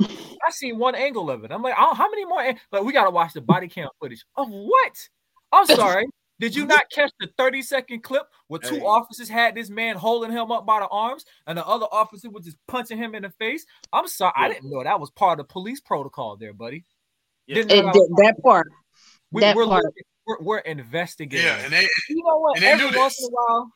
I 0.00 0.50
seen 0.50 0.78
one 0.78 0.94
angle 0.94 1.30
of 1.30 1.44
it. 1.44 1.52
I'm 1.52 1.62
like, 1.62 1.74
oh, 1.78 1.94
how 1.94 2.10
many 2.10 2.24
more? 2.24 2.54
But 2.70 2.84
we 2.84 2.92
gotta 2.92 3.10
watch 3.10 3.32
the 3.32 3.40
body 3.40 3.68
cam 3.68 3.88
footage 4.00 4.24
of 4.36 4.48
what? 4.48 5.08
I'm 5.52 5.66
sorry. 5.66 6.06
Did 6.40 6.56
you 6.56 6.66
not 6.66 6.84
catch 6.90 7.12
the 7.20 7.28
30 7.38 7.62
second 7.62 8.02
clip 8.02 8.24
where 8.48 8.58
two 8.58 8.76
hey. 8.76 8.80
officers 8.80 9.28
had 9.28 9.54
this 9.54 9.70
man 9.70 9.96
holding 9.96 10.32
him 10.32 10.50
up 10.50 10.66
by 10.66 10.80
the 10.80 10.88
arms 10.88 11.24
and 11.46 11.56
the 11.56 11.64
other 11.64 11.86
officer 11.92 12.28
was 12.28 12.44
just 12.44 12.56
punching 12.66 12.98
him 12.98 13.14
in 13.14 13.22
the 13.22 13.30
face? 13.30 13.64
I'm 13.92 14.08
sorry, 14.08 14.32
yeah. 14.36 14.44
I 14.44 14.48
didn't 14.48 14.70
know 14.70 14.82
that 14.82 14.98
was 14.98 15.10
part 15.10 15.38
of 15.38 15.46
the 15.46 15.52
police 15.52 15.80
protocol 15.80 16.36
there, 16.36 16.52
buddy. 16.52 16.84
Yeah. 17.46 17.58
It, 17.58 17.68
that 17.68 18.34
part. 18.42 18.66
We, 19.30 19.42
that 19.42 19.54
we're, 19.54 19.66
part. 19.66 19.84
We're, 20.26 20.40
we're, 20.40 20.58
investigating. 20.58 21.46
Yeah, 21.46 21.58
and 21.58 21.72
they, 21.72 21.88
you 22.08 22.22
know 22.24 22.38
what? 22.38 22.62
Every 22.62 22.86
once 22.86 23.16
this. 23.16 23.28
in 23.28 23.32
a 23.32 23.34
while, 23.34 23.72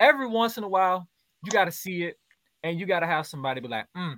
every 0.00 0.26
once 0.26 0.58
in 0.58 0.64
a 0.64 0.68
while, 0.68 1.08
you 1.44 1.50
got 1.50 1.66
to 1.66 1.72
see 1.72 2.04
it, 2.04 2.18
and 2.62 2.78
you 2.78 2.86
got 2.86 3.00
to 3.00 3.06
have 3.06 3.26
somebody 3.26 3.60
be 3.60 3.68
like, 3.68 3.86
mm, 3.96 4.16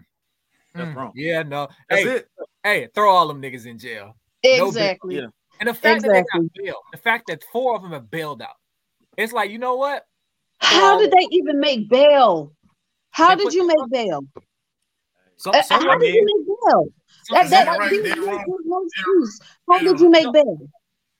that's 0.74 0.90
mm, 0.90 0.94
wrong. 0.94 1.12
Yeah, 1.14 1.42
no. 1.42 1.68
That's 1.88 2.02
hey, 2.02 2.10
it. 2.10 2.28
Hey, 2.62 2.88
throw 2.94 3.10
all 3.10 3.28
them 3.28 3.42
niggas 3.42 3.66
in 3.66 3.78
jail. 3.78 4.16
Exactly. 4.42 5.20
No 5.20 5.30
and 5.60 5.68
the 5.68 5.74
fact 5.74 6.04
exactly. 6.04 6.08
that 6.08 6.26
they 6.32 6.38
got 6.38 6.52
bailed, 6.64 6.84
the 6.92 6.98
fact 6.98 7.24
that 7.28 7.42
four 7.52 7.76
of 7.76 7.82
them 7.82 7.92
have 7.92 8.10
bailed 8.10 8.42
out, 8.42 8.56
it's 9.16 9.32
like 9.32 9.50
you 9.50 9.58
know 9.58 9.76
what? 9.76 10.04
How 10.58 10.98
did 10.98 11.10
they 11.10 11.26
even 11.30 11.60
make 11.60 11.88
bail? 11.88 12.52
How 13.10 13.34
did 13.34 13.52
you 13.52 13.66
make 13.66 13.76
bail? 13.90 14.20
So, 15.36 15.50
uh, 15.50 15.62
how 15.68 15.98
did 15.98 16.14
you 16.14 16.24
make 16.24 16.46
bail? 16.46 16.86
That, 17.30 17.50
that, 17.50 17.78
right. 17.78 18.44
no 18.64 18.84
excuse. 18.86 19.40
How 19.68 19.78
did 19.78 20.00
you 20.00 20.10
make 20.10 20.32
bail? 20.32 20.58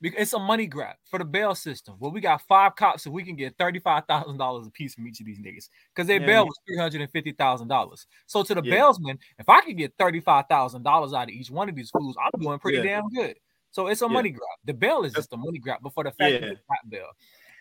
It's 0.01 0.33
a 0.33 0.39
money 0.39 0.67
grab 0.67 0.95
for 1.11 1.19
the 1.19 1.25
bail 1.25 1.57
system. 1.57 1.97
Well, 1.99 2.13
we 2.13 2.21
got 2.21 2.43
five 2.43 2.77
cops, 2.77 3.03
so 3.03 3.11
we 3.11 3.25
can 3.25 3.35
get 3.35 3.57
thirty-five 3.59 4.05
thousand 4.07 4.37
dollars 4.37 4.67
a 4.67 4.71
piece 4.71 4.95
from 4.95 5.09
each 5.09 5.19
of 5.19 5.27
these 5.27 5.41
niggas 5.41 5.69
because 5.95 6.07
their 6.07 6.21
yeah, 6.21 6.27
bail 6.27 6.45
was 6.45 6.55
three 6.67 6.77
hundred 6.77 7.01
and 7.01 7.11
fifty 7.11 7.33
thousand 7.33 7.67
dollars. 7.67 8.07
So 8.27 8.45
to 8.45 8.55
the 8.55 8.63
yeah. 8.63 8.75
bailsman, 8.75 9.19
if 9.39 9.49
I 9.49 9.61
could 9.63 9.77
get 9.77 9.95
thirty-five 9.99 10.45
thousand 10.49 10.85
dollars 10.85 11.13
out 11.13 11.25
of 11.25 11.31
each 11.31 11.51
one 11.51 11.69
of 11.69 11.75
these 11.75 11.91
fools, 11.91 12.17
I'm 12.23 12.41
doing 12.41 12.61
pretty 12.61 12.79
yeah. 12.79 13.01
damn 13.01 13.09
good. 13.09 13.37
So 13.73 13.89
it's 13.89 14.03
a 14.03 14.09
money 14.09 14.31
grab. 14.31 14.59
The 14.65 14.75
bail 14.75 15.03
is 15.03 15.13
just 15.13 15.33
a 15.33 15.37
money 15.37 15.59
grab, 15.59 15.81
but 15.83 15.93
for 15.93 16.05
the 16.05 16.13
fact 16.13 16.41
that 16.41 16.45
it's 16.45 16.63
not 16.69 16.89
bail, 16.89 17.09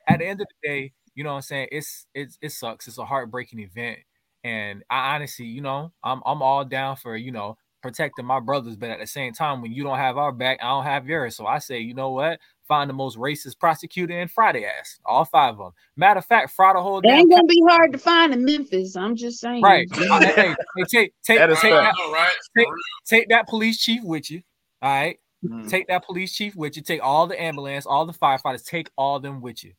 at 0.07 0.19
the 0.19 0.25
end 0.25 0.39
of 0.39 0.47
the 0.47 0.67
day, 0.67 0.93
you 1.15 1.23
know 1.23 1.31
what 1.31 1.37
I'm 1.37 1.41
saying? 1.41 1.69
It's 1.71 2.05
it's 2.13 2.37
it 2.41 2.51
sucks. 2.51 2.87
It's 2.87 2.99
a 2.99 3.05
heartbreaking 3.05 3.59
event, 3.59 3.97
and 4.43 4.83
I 4.91 5.15
honestly, 5.15 5.47
you 5.47 5.61
know, 5.61 5.91
I'm 6.03 6.21
I'm 6.23 6.43
all 6.43 6.63
down 6.63 6.97
for 6.97 7.17
you 7.17 7.31
know 7.31 7.57
protecting 7.81 8.25
my 8.25 8.39
brothers, 8.39 8.75
but 8.75 8.89
at 8.89 8.99
the 8.99 9.07
same 9.07 9.33
time, 9.33 9.61
when 9.61 9.71
you 9.71 9.83
don't 9.83 9.97
have 9.97 10.17
our 10.17 10.31
back, 10.31 10.59
I 10.61 10.69
don't 10.69 10.83
have 10.83 11.07
yours. 11.07 11.35
So 11.35 11.45
I 11.45 11.59
say, 11.59 11.79
you 11.79 11.93
know 11.93 12.11
what? 12.11 12.39
Find 12.67 12.89
the 12.89 12.93
most 12.93 13.17
racist 13.17 13.59
prosecutor 13.59 14.19
and 14.19 14.29
Friday 14.29 14.65
ass. 14.65 14.99
All 15.05 15.23
five 15.23 15.53
of 15.53 15.57
them. 15.59 15.71
Matter 15.95 16.17
of 16.19 16.25
fact, 16.25 16.51
Friday 16.51 16.79
whole 16.79 16.99
day. 17.01 17.09
ain't 17.09 17.31
gonna 17.31 17.45
be 17.45 17.61
hard 17.67 17.93
to 17.93 17.97
find 17.97 18.33
in 18.33 18.43
Memphis. 18.43 18.95
I'm 18.97 19.15
just 19.15 19.39
saying. 19.39 19.61
Right. 19.61 19.87
hey, 19.93 20.07
hey, 20.35 20.55
take 20.89 21.13
take 21.23 21.37
that 21.37 21.49
take, 21.59 21.71
that, 21.71 21.93
right. 22.11 22.35
take, 22.57 22.67
take 23.05 23.29
that 23.29 23.47
police 23.47 23.77
chief 23.77 24.03
with 24.03 24.29
you. 24.29 24.41
All 24.81 24.89
right? 24.89 25.17
mm-hmm. 25.43 25.67
Take 25.67 25.87
that 25.87 26.05
police 26.05 26.33
chief 26.33 26.55
with 26.55 26.75
you. 26.75 26.83
Take 26.83 27.01
all 27.01 27.27
the 27.27 27.41
ambulance, 27.41 27.85
all 27.85 28.05
the 28.05 28.13
firefighters. 28.13 28.65
Take 28.65 28.89
all 28.97 29.19
them 29.19 29.41
with 29.41 29.63
you. 29.63 29.73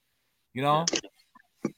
You 0.55 0.63
know. 0.63 0.87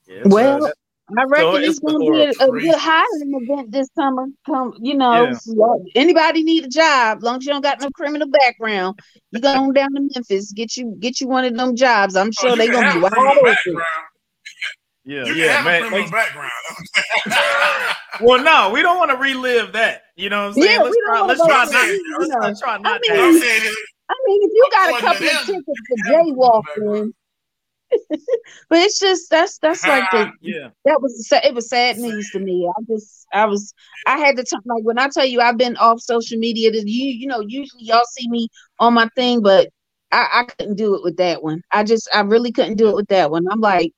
Yeah, 0.06 0.22
well, 0.26 0.72
I 1.18 1.24
reckon 1.24 1.52
so 1.52 1.56
it's, 1.56 1.78
going 1.78 2.06
to 2.06 2.12
be 2.12 2.22
a, 2.22 2.46
a 2.46 2.50
good 2.50 2.74
hiring 2.74 3.32
event 3.42 3.72
this 3.72 3.88
summer. 3.96 4.26
Come, 4.46 4.74
you 4.80 4.94
know, 4.94 5.24
yeah. 5.24 5.64
Uh, 5.64 5.76
anybody 5.94 6.42
need 6.42 6.64
a 6.64 6.68
job, 6.68 7.22
long 7.22 7.36
as 7.36 7.46
you 7.46 7.52
don't 7.52 7.62
got 7.62 7.80
no 7.80 7.90
criminal 7.90 8.28
background, 8.28 8.98
you 9.30 9.40
go 9.40 9.48
on 9.48 9.72
down 9.72 9.94
to 9.94 10.08
Memphis, 10.14 10.52
get 10.52 10.76
you 10.76 10.96
get 10.98 11.20
you 11.20 11.28
one 11.28 11.44
of 11.44 11.56
them 11.56 11.76
jobs. 11.76 12.16
I'm 12.16 12.32
sure 12.32 12.50
oh, 12.50 12.56
they're 12.56 12.72
gonna 12.72 12.94
be 12.94 13.00
wide 13.00 13.12
open. 13.14 13.76
Yeah, 15.04 15.24
you 15.24 15.34
yeah, 15.34 15.62
man. 15.64 16.10
background. 16.10 16.50
well, 18.20 18.42
no, 18.42 18.70
we 18.70 18.82
don't 18.82 18.98
want 18.98 19.10
to 19.10 19.16
relive 19.16 19.72
that. 19.72 20.02
You 20.16 20.28
know 20.28 20.48
what 20.48 20.56
I'm 20.58 20.62
saying? 20.62 20.80
Yeah, 20.80 20.82
let's, 20.82 20.96
try, 21.06 21.20
let's, 21.22 21.40
try 21.40 21.64
not, 21.64 22.20
let's, 22.20 22.34
let's 22.40 22.60
try 22.60 22.78
not. 22.78 23.00
I 23.08 23.30
mean, 23.30 23.42
I 24.10 24.14
mean, 24.26 24.40
if 24.42 24.50
you 24.52 24.68
got 24.72 24.90
a 24.90 25.00
couple 25.00 25.26
of 25.26 25.46
tickets 25.46 25.80
for 25.88 26.12
jaywalking 26.12 27.12
but 28.68 28.78
it's 28.78 28.98
just 28.98 29.30
that's 29.30 29.58
that's 29.58 29.86
like 29.86 30.04
the 30.12 30.30
yeah 30.40 30.68
that 30.84 31.00
was 31.00 31.28
it 31.32 31.54
was 31.54 31.68
sad 31.68 31.98
news 31.98 32.30
to 32.30 32.38
me. 32.38 32.68
I 32.68 32.82
just 32.90 33.26
I 33.32 33.44
was 33.46 33.74
I 34.06 34.18
had 34.18 34.36
to 34.36 34.44
talk 34.44 34.62
like 34.64 34.84
when 34.84 34.98
I 34.98 35.08
tell 35.08 35.26
you 35.26 35.40
I've 35.40 35.58
been 35.58 35.76
off 35.76 36.00
social 36.00 36.38
media. 36.38 36.70
You 36.72 36.82
you 36.84 37.26
know 37.26 37.40
usually 37.40 37.84
y'all 37.84 38.02
see 38.12 38.28
me 38.28 38.48
on 38.78 38.94
my 38.94 39.08
thing, 39.16 39.42
but 39.42 39.68
I, 40.12 40.28
I 40.32 40.44
couldn't 40.44 40.76
do 40.76 40.94
it 40.94 41.02
with 41.02 41.16
that 41.18 41.42
one. 41.42 41.62
I 41.70 41.84
just 41.84 42.08
I 42.14 42.20
really 42.20 42.52
couldn't 42.52 42.76
do 42.76 42.88
it 42.88 42.94
with 42.94 43.08
that 43.08 43.30
one. 43.30 43.44
I'm 43.50 43.60
like, 43.60 43.92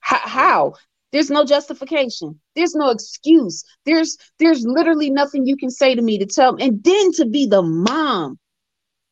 how? 0.00 0.74
There's 1.12 1.30
no 1.30 1.44
justification. 1.44 2.40
There's 2.56 2.74
no 2.74 2.90
excuse. 2.90 3.62
There's 3.86 4.16
there's 4.40 4.64
literally 4.66 5.10
nothing 5.10 5.46
you 5.46 5.56
can 5.56 5.70
say 5.70 5.94
to 5.94 6.02
me 6.02 6.18
to 6.18 6.26
tell. 6.26 6.56
And 6.56 6.82
then 6.82 7.12
to 7.12 7.26
be 7.26 7.46
the 7.46 7.62
mom. 7.62 8.38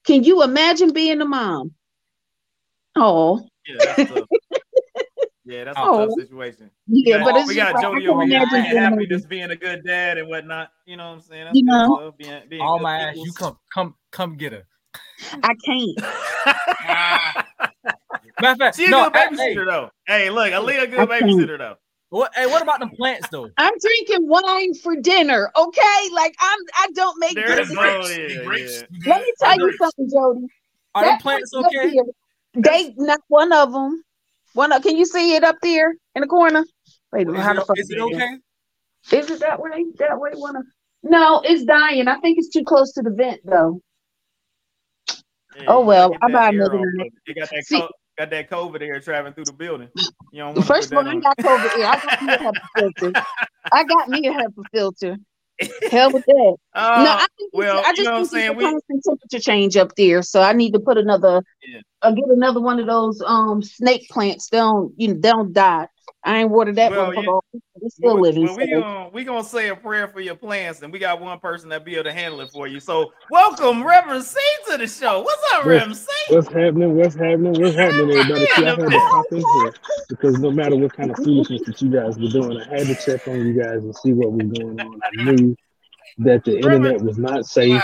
Can 0.05 0.24
you 0.24 0.42
imagine 0.42 0.92
being 0.92 1.18
the 1.18 1.24
mom? 1.24 1.74
Oh, 2.96 3.46
yeah, 3.66 3.77
that's 3.79 4.11
tough. 4.11 4.29
yeah, 5.44 5.64
that's 5.64 5.79
oh. 5.79 5.94
a 5.94 6.07
tough 6.07 6.14
oh. 6.16 6.20
situation. 6.20 6.70
Yeah, 6.87 7.16
oh, 7.16 7.25
got, 7.25 7.35
but 7.35 7.46
we 7.46 7.55
got 7.55 7.83
Jody 7.83 8.09
over 8.09 8.27
here 8.27 8.46
happy 8.46 9.07
just 9.07 9.29
being 9.29 9.51
a 9.51 9.57
good 9.57 9.85
dad 9.85 10.18
and 10.18 10.29
whatnot. 10.29 10.70
You 10.87 10.96
know 10.96 11.09
what 11.09 11.14
I'm 11.16 11.20
saying? 11.20 11.44
That's 11.44 11.57
you 11.57 11.64
know, 11.64 12.12
being, 12.16 12.42
being 12.48 12.62
all 12.62 12.79
my 12.79 12.98
ass. 12.98 13.16
You 13.16 13.33
come, 13.33 13.59
come, 13.72 13.94
come 14.11 14.37
get 14.37 14.53
her. 14.53 14.66
I 15.42 15.55
can't. 15.64 16.01
Matter 18.40 18.53
of 18.53 18.59
fact, 18.59 18.77
she's 18.77 18.90
no, 18.90 19.07
a 19.07 19.11
good 19.11 19.31
babysitter 19.31 19.38
hey, 19.38 19.55
though. 19.64 19.90
Hey, 20.07 20.31
look, 20.31 20.53
Aaliyah, 20.53 20.90
good 20.90 21.09
babysitter 21.09 21.59
though. 21.59 21.77
What, 22.12 22.31
hey, 22.35 22.44
what 22.46 22.61
about 22.61 22.81
the 22.81 22.88
plants 22.88 23.29
though? 23.31 23.48
I'm 23.57 23.72
drinking 23.81 24.29
wine 24.29 24.75
for 24.75 24.96
dinner. 24.96 25.51
Okay, 25.57 26.11
like 26.12 26.35
I'm. 26.40 26.59
I 26.77 26.88
don't 26.94 27.18
make 27.18 27.35
There's 27.35 27.70
grapes. 27.70 27.77
Oh, 27.79 28.11
yeah. 28.11 28.27
Yeah. 28.29 28.83
Let 29.07 29.22
me 29.22 29.33
tell 29.40 29.59
you 29.59 29.72
something, 29.79 30.11
Jody. 30.11 30.46
Are 30.94 31.05
that 31.05 31.22
plants 31.22 31.55
okay? 31.55 31.90
Here, 31.90 32.05
they 32.55 32.95
not 32.97 33.21
one 33.29 33.53
of 33.53 33.73
them. 33.73 34.03
One 34.55 34.73
of, 34.73 34.83
can 34.83 34.97
you 34.97 35.07
see 35.07 35.35
it 35.35 35.45
up 35.45 35.57
there 35.62 35.95
in 36.15 36.21
the 36.21 36.27
corner? 36.27 36.65
Wait 37.12 37.27
a 37.27 37.31
minute. 37.31 37.43
How 37.43 37.55
the 37.55 37.62
fuck 37.62 37.79
is 37.79 37.91
it 37.91 37.99
okay? 37.99 38.37
Is 39.12 39.31
it 39.31 39.41
that 39.41 39.61
way? 39.61 39.85
That 39.99 40.21
way? 40.21 40.31
One 40.35 40.57
of 40.57 40.65
no, 41.03 41.41
it's 41.45 41.65
dying. 41.65 42.07
I 42.07 42.19
think 42.21 42.38
it's 42.38 42.49
too 42.49 42.65
close 42.65 42.93
to 42.93 43.03
the 43.03 43.11
vent 43.11 43.41
though. 43.45 43.81
Yeah, 45.57 45.65
oh 45.69 45.81
well, 45.85 46.15
I 46.23 46.31
buy 46.31 46.49
another 46.49 46.79
one. 46.79 46.95
You 47.27 47.35
got 47.35 47.51
that, 47.51 47.65
co- 47.71 47.91
got 48.19 48.31
that 48.31 48.49
COVID 48.49 48.81
air 48.81 49.01
traveling 49.01 49.35
through 49.35 49.47
the 49.47 49.53
building. 49.53 49.88
You 50.33 50.38
know, 50.38 50.55
first 50.62 50.93
all, 50.95 51.07
I 51.07 51.19
got 51.19 51.37
COVID 51.38 51.79
air. 51.79 51.87
I 51.87 51.99
got 51.99 52.23
me 52.23 52.33
a 52.33 52.38
HEPA 52.38 52.62
filter. 52.77 53.25
I 53.73 53.85
got 53.85 54.09
me 54.09 54.27
a 54.29 54.33
HEPA 54.33 54.65
filter. 54.73 55.17
Hell 55.90 56.12
with 56.12 56.25
that. 56.27 56.57
Uh, 56.75 57.03
no, 57.05 57.11
I 57.11 57.27
think 57.38 57.51
well, 57.53 57.83
I 57.85 57.92
just 57.92 57.98
you 57.98 58.05
know 58.05 58.12
what 58.12 58.18
think 58.18 58.29
saying? 58.31 58.57
We, 58.57 58.64
constant 58.64 59.03
temperature 59.05 59.38
change 59.40 59.77
up 59.77 59.94
there, 59.96 60.22
so 60.22 60.40
I 60.40 60.55
need 60.55 60.72
to 60.72 60.81
put 60.81 60.96
another, 60.96 61.42
Yeah. 61.66 61.81
uh, 62.01 62.11
get 62.12 62.25
another 62.29 62.61
one 62.61 62.79
of 62.81 62.87
those 62.87 63.22
um 63.27 63.62
snake 63.62 64.09
plants. 64.09 64.48
They 64.48 64.57
don't, 64.57 64.92
you 64.96 65.09
know, 65.09 65.14
they 65.20 65.29
don't 65.31 65.53
die. 65.53 65.87
I 66.24 66.38
ain't 66.40 66.50
watered 66.50 66.76
that 66.76 66.92
Well, 66.92 67.11
motherfucker. 67.11 67.22
yeah. 67.24 67.30
off. 67.30 67.44
It's 67.82 67.94
still 67.96 68.14
well, 68.14 68.22
living. 68.22 68.44
well, 68.44 68.56
we 68.56 68.66
so- 68.66 68.80
gonna 68.80 69.08
we 69.12 69.24
gonna 69.24 69.42
say 69.44 69.68
a 69.70 69.74
prayer 69.76 70.06
for 70.06 70.20
your 70.20 70.37
plants, 70.37 70.82
and 70.82 70.92
we 70.92 71.00
got 71.00 71.20
one 71.20 71.38
person 71.40 71.68
that 71.70 71.85
be 71.85 71.94
able 71.94 72.04
to 72.04 72.12
handle 72.12 72.40
it 72.42 72.50
for 72.52 72.68
you. 72.68 72.78
So 72.78 73.12
welcome, 73.30 73.85
Reverend 73.85 74.22
C 74.22 74.38
to 74.70 74.78
the 74.78 74.87
show. 74.87 75.22
What's 75.22 75.42
up, 75.52 75.64
Reverend 75.64 75.96
C? 75.96 76.06
What's 76.28 76.46
happening? 76.46 76.94
What's 76.96 77.14
happening? 77.16 77.61
What's 77.61 77.74
happening, 77.74 78.11
everybody? 78.16 78.46
See, 78.46 78.64
I 78.64 78.68
had 78.70 78.78
to 78.78 78.88
pop 78.90 79.26
in 79.32 79.38
here 79.38 79.72
because 80.08 80.38
no 80.38 80.52
matter 80.52 80.76
what 80.76 80.92
kind 80.92 81.11
of 81.11 81.16
foolishness 81.16 81.62
that 81.66 81.82
you 81.82 81.90
guys 81.90 82.16
were 82.16 82.28
doing, 82.28 82.61
I 82.61 82.68
had 82.78 82.87
to 82.87 82.94
check 82.94 83.26
on 83.26 83.44
you 83.44 83.61
guys 83.61 83.82
and 83.82 83.94
see 83.96 84.12
what 84.12 84.30
was 84.32 84.46
going 84.46 84.80
on. 84.80 85.00
I 85.02 85.24
knew 85.24 85.56
that 86.18 86.44
the 86.44 86.56
internet 86.56 87.00
was 87.02 87.18
not 87.18 87.46
safe 87.46 87.82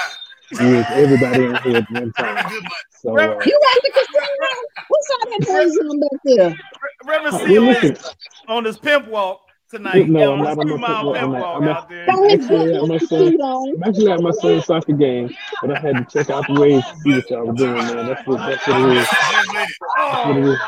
with 0.52 0.86
everybody 0.90 1.44
in 1.44 1.54
here 1.56 1.76
at 1.78 1.90
one 1.90 2.12
time. 2.12 2.48
Good. 2.48 2.64
So 3.00 3.10
uh, 3.18 3.22
You 3.22 3.28
at 3.34 3.82
the 3.82 3.90
casino? 3.92 4.48
What's 4.88 5.10
all 5.10 5.30
that 5.30 5.48
noise 5.48 5.78
on 5.78 6.00
back 6.00 6.20
there? 6.24 6.56
Reverend 7.04 7.48
we're 7.50 7.60
on 7.60 7.66
looking. 7.66 8.64
his, 8.64 8.78
pimp 8.78 9.08
walk 9.08 9.40
tonight. 9.70 10.08
No, 10.08 10.18
yeah, 10.20 10.26
I'm 10.26 10.40
on 10.40 10.44
not 10.44 10.48
his 10.48 10.58
on 10.58 10.80
my 10.80 10.86
pimp 10.88 11.20
pimp 11.20 11.32
walk. 11.32 11.42
walk 11.42 11.56
I'm 11.56 11.64
not- 11.64 11.76
out 11.76 11.88
there. 11.88 12.06
Got 12.06 12.30
his 12.30 12.32
Actually, 12.44 12.72
butt 12.72 12.82
I'm 12.82 12.88
with 12.88 13.08
saying- 13.08 13.36
the 13.36 13.42
on. 13.44 13.74
I'm 13.76 13.82
actually 13.88 14.10
at 14.12 14.20
my 14.20 14.30
son's 14.32 14.64
soccer 14.66 14.92
game, 14.92 15.30
but 15.62 15.76
I 15.76 15.80
had 15.80 15.96
to 15.96 16.04
check 16.12 16.30
out 16.30 16.46
the 16.46 16.60
waves 16.60 16.84
to 16.86 16.96
see 17.00 17.12
what 17.14 17.30
y'all 17.30 17.46
were 17.46 17.52
doing, 17.52 17.74
man. 17.74 18.06
That's 18.06 18.26
what 18.26 18.38
that's 18.38 18.66
what 18.66 18.80
it 18.90 18.96
is. 18.96 19.08
That's 19.10 20.26
what 20.26 20.36
it 20.36 20.44
is. 20.44 20.58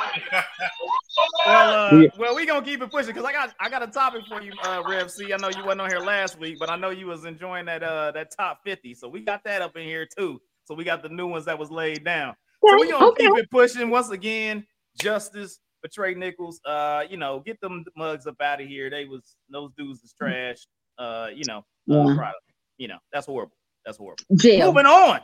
Well, 1.51 1.73
uh, 1.73 2.03
Yeah. 2.03 2.09
well, 2.19 2.35
we 2.37 2.47
gonna 2.47 2.65
keep 2.65 2.83
it 2.83 2.91
pushing 2.91 3.15
because 3.15 3.25
I 3.25 3.33
got 3.33 3.55
I 3.61 3.69
got 3.69 3.83
a 3.83 3.87
topic 3.89 4.25
for 4.29 4.41
you, 4.43 4.53
uh, 4.63 4.83
Rev 4.85 5.11
C. 5.11 5.33
I 5.33 5.37
know 5.37 5.49
you 5.49 5.65
wasn't 5.65 5.83
on 5.83 5.89
here 5.91 6.01
last 6.01 6.39
week, 6.39 6.59
but 6.59 6.71
I 6.71 6.77
know 6.77 6.91
you 6.91 7.07
was 7.07 7.25
enjoying 7.25 7.67
that 7.67 7.83
uh 7.83 8.13
that 8.13 8.29
top 8.37 8.61
fifty, 8.65 8.95
so 8.95 9.09
we 9.09 9.21
got 9.21 9.43
that 9.45 9.63
up 9.63 9.77
in 9.77 9.85
here 9.85 10.07
too. 10.19 10.41
So 10.65 10.75
we 10.75 10.85
got 10.85 11.03
the 11.03 11.09
new 11.09 11.27
ones 11.27 11.45
that 11.47 11.59
was 11.59 11.71
laid 11.71 12.05
down. 12.05 12.35
So 12.69 12.79
we 12.79 12.89
gonna 12.91 13.07
Okay. 13.09 13.25
keep 13.25 13.37
it 13.37 13.51
pushing 13.51 13.91
once 13.91 14.11
again. 14.11 14.67
Justice 14.97 15.59
for 15.83 15.89
Tyre 15.89 16.15
Nichols. 16.15 16.61
Uh, 16.65 17.05
you 17.09 17.17
know, 17.17 17.41
get 17.41 17.61
them 17.61 17.85
mugs 17.97 18.27
up 18.27 18.41
out 18.41 18.61
of 18.61 18.69
here. 18.69 18.91
They 18.91 19.05
was 19.07 19.37
those 19.51 19.71
dudes 19.77 20.03
is 20.03 20.13
trash. 20.13 20.67
Uh, 20.99 21.29
you 21.35 21.45
know, 21.45 21.59
uh, 21.91 22.09
Yeah. 22.09 22.15
product. 22.15 22.43
You 22.79 22.89
know, 22.89 22.99
that's 23.13 23.27
horrible. 23.27 23.57
That's 23.85 23.97
horrible. 23.99 24.25
Jail. 24.37 24.67
Moving 24.69 24.87
on. 24.87 25.21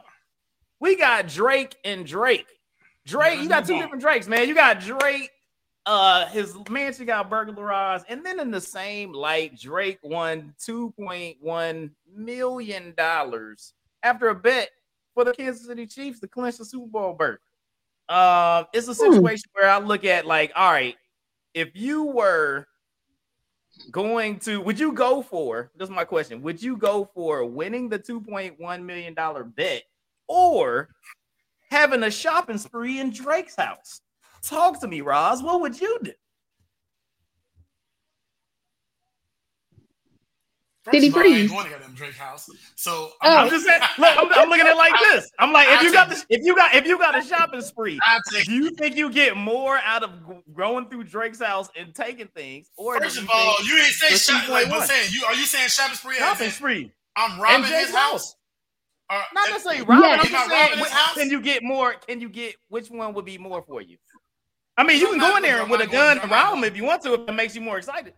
We 0.81 0.97
got 0.97 1.29
Drake 1.29 1.77
and 1.85 2.07
Drake. 2.07 2.47
Drake, 3.07 3.41
you 3.41 3.49
got 3.49 3.65
two 3.67 3.79
different 3.79 4.03
Drakes, 4.03 4.27
man. 4.27 4.49
You 4.49 4.55
got 4.55 4.81
Drake, 4.81 5.31
uh, 5.87 6.27
his 6.27 6.57
mansion 6.69 7.07
got 7.07 7.31
burglarized, 7.31 8.07
and 8.09 8.27
then 8.27 8.41
in 8.41 8.51
the 8.51 8.61
same 8.61 9.13
light, 9.13 9.59
Drake 9.59 9.99
won 10.03 10.55
$2.1 10.61 11.91
million 12.13 12.95
after 14.03 14.29
a 14.29 14.35
bet 14.35 14.71
for 15.15 15.25
the 15.25 15.33
Kansas 15.33 15.67
City 15.67 15.87
Chiefs 15.87 16.21
to 16.21 16.29
clinch 16.29 16.59
the 16.59 16.65
Super 16.65 16.89
Bowl 16.89 17.15
berth. 17.15 17.41
Uh, 18.09 18.65
it's 18.73 18.89
a 18.89 18.95
Hmm. 18.99 19.05
situation 19.05 19.51
where 19.53 19.71
I 19.71 19.79
look 19.79 20.05
at 20.05 20.27
like, 20.27 20.53
all 20.57 20.73
right, 20.73 20.97
if 21.55 21.71
you 21.75 22.05
were 22.05 22.67
going 23.91 24.39
to 24.41 24.61
would 24.61 24.81
you 24.81 24.93
go 24.93 25.23
for 25.23 25.71
this 25.77 25.89
is 25.89 25.95
my 25.95 26.05
question 26.05 26.43
would 26.43 26.61
you 26.61 26.77
go 26.77 27.09
for 27.15 27.45
winning 27.45 27.89
the 27.89 27.99
2.1 27.99 28.83
million 28.83 29.15
dollar 29.15 29.45
bet 29.45 29.85
or 30.27 30.89
having 31.71 32.03
a 32.03 32.11
shopping 32.11 32.59
spree 32.59 33.01
in 33.01 33.11
drake's 33.13 33.57
house 33.57 34.01
talk 34.47 34.81
to 34.81 34.87
me 34.89 35.01
roz 35.01 35.43
what 35.43 35.61
would 35.61 35.81
you 35.81 35.99
do 36.03 36.13
Did 40.93 41.03
he 41.03 41.11
First 41.11 41.17
of 41.17 41.23
all, 41.27 41.33
I 41.33 41.37
ain't 41.37 41.49
freeze? 41.49 41.51
going 41.51 41.65
to 41.65 41.71
goddamn 41.73 41.95
Drake 41.95 42.15
house. 42.15 42.49
So 42.77 43.11
Oh. 43.23 43.37
i'm 43.39 43.51
just 43.51 43.67
saying 43.67 43.81
look 43.99 44.17
I'm, 44.17 44.33
I'm 44.33 44.49
looking 44.49 44.67
at 44.67 44.73
it 44.73 44.77
like 44.77 44.93
this 45.01 45.29
i'm 45.41 45.53
like 45.53 45.67
if 45.69 45.83
you 45.83 45.93
got 45.93 46.09
this 46.09 46.25
if 46.31 46.45
you 46.45 46.55
got 46.55 46.75
if 46.77 46.87
you 46.87 46.97
got 46.97 47.19
a 47.19 47.23
shopping 47.27 47.61
spree 47.61 47.99
do 48.45 48.53
you 48.53 48.71
think 48.71 48.95
you 48.97 49.11
get 49.11 49.37
more 49.37 49.79
out 49.79 50.05
of 50.05 50.11
going 50.55 50.89
through 50.89 51.05
drake's 51.05 51.43
house 51.43 51.69
and 51.77 51.93
taking 51.93 52.29
things 52.29 52.71
or 52.77 53.01
First 53.01 53.19
of 53.19 53.29
all, 53.29 53.57
you 53.65 53.77
ain't 53.79 53.87
say 53.95 54.13
the 54.13 54.19
shop 54.19 54.49
like 54.49 54.69
but 54.71 54.83
2.1? 54.83 54.87
saying 54.87 55.09
you 55.13 55.25
are 55.25 55.35
you 55.35 55.45
saying 55.45 55.69
shopping 55.71 55.97
spree? 55.97 56.15
as 56.19 56.21
shopping 56.21 56.51
spree 56.51 56.93
I'm 57.17 57.41
robbing 57.41 57.65
his 57.65 57.91
house. 57.95 58.37
Or, 59.11 59.17
Not 59.33 59.49
necessarily 59.49 59.83
robbing. 59.85 60.05
Yeah. 60.05 60.11
I'm 60.11 60.21
Am 60.21 60.21
I 60.21 60.29
just 60.29 60.49
saying, 60.51 60.51
robbing 60.51 60.79
his 60.81 60.89
house? 60.93 61.15
can 61.15 61.31
you 61.31 61.41
get 61.41 61.63
more? 61.63 61.95
Can 62.07 62.21
you 62.21 62.29
get 62.29 62.57
which 62.69 62.91
one 62.91 63.15
would 63.15 63.25
be 63.25 63.39
more 63.39 63.63
for 63.63 63.81
you? 63.81 63.97
I 64.77 64.85
mean, 64.85 65.01
you 65.01 65.09
can 65.09 65.19
go 65.19 65.37
in 65.37 65.43
there 65.43 65.59
going- 65.59 65.71
with 65.71 65.81
a 65.81 65.85
I'm 65.85 65.91
not 65.91 65.93
going- 65.93 66.17
gun 66.19 66.25
I'm 66.25 66.31
rob 66.31 66.49
going. 66.51 66.61
them 66.63 66.71
if 66.71 66.77
you 66.77 66.85
want 66.85 67.03
to, 67.03 67.15
if 67.15 67.29
it 67.29 67.33
makes 67.33 67.55
you 67.55 67.61
more 67.63 67.79
excited. 67.79 68.15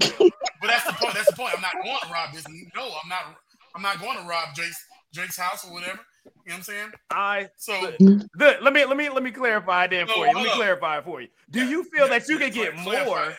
But 0.60 0.68
that's 0.68 0.86
the 0.86 0.92
point. 0.94 1.14
That's 1.14 1.26
the 1.30 1.36
point. 1.36 1.52
I'm 1.54 1.60
not 1.60 1.74
going 1.74 1.98
to 2.00 2.10
rob 2.12 2.32
this. 2.32 2.44
No, 2.74 2.84
I'm 3.02 3.08
not. 3.08 3.36
I'm 3.76 3.82
not 3.82 4.00
going 4.00 4.16
to 4.16 4.24
rob 4.24 4.54
Drake's 4.54 4.82
Drake's 5.12 5.36
house 5.36 5.62
or 5.66 5.72
whatever. 5.74 6.00
You 6.24 6.30
know 6.30 6.40
what 6.46 6.54
I'm 6.56 6.62
saying? 6.62 6.90
I 7.10 7.48
So 7.58 7.92
good. 8.38 8.62
Let 8.62 8.72
me 8.72 8.84
let 8.86 8.96
me 8.96 9.10
let 9.10 9.22
me 9.22 9.30
clarify 9.30 9.86
then 9.88 10.06
No, 10.06 10.14
for 10.14 10.26
you. 10.26 10.32
Let 10.34 10.42
me 10.42 10.48
up. 10.48 10.56
clarify 10.56 10.98
it 10.98 11.04
for 11.04 11.20
you. 11.20 11.28
Do 11.50 11.60
Yeah, 11.62 11.68
you 11.68 11.84
feel 11.84 12.04
yeah, 12.08 12.18
that 12.18 12.28
you 12.30 12.38
could 12.38 12.54
get 12.54 12.74
clarify 12.78 13.04
more 13.04 13.34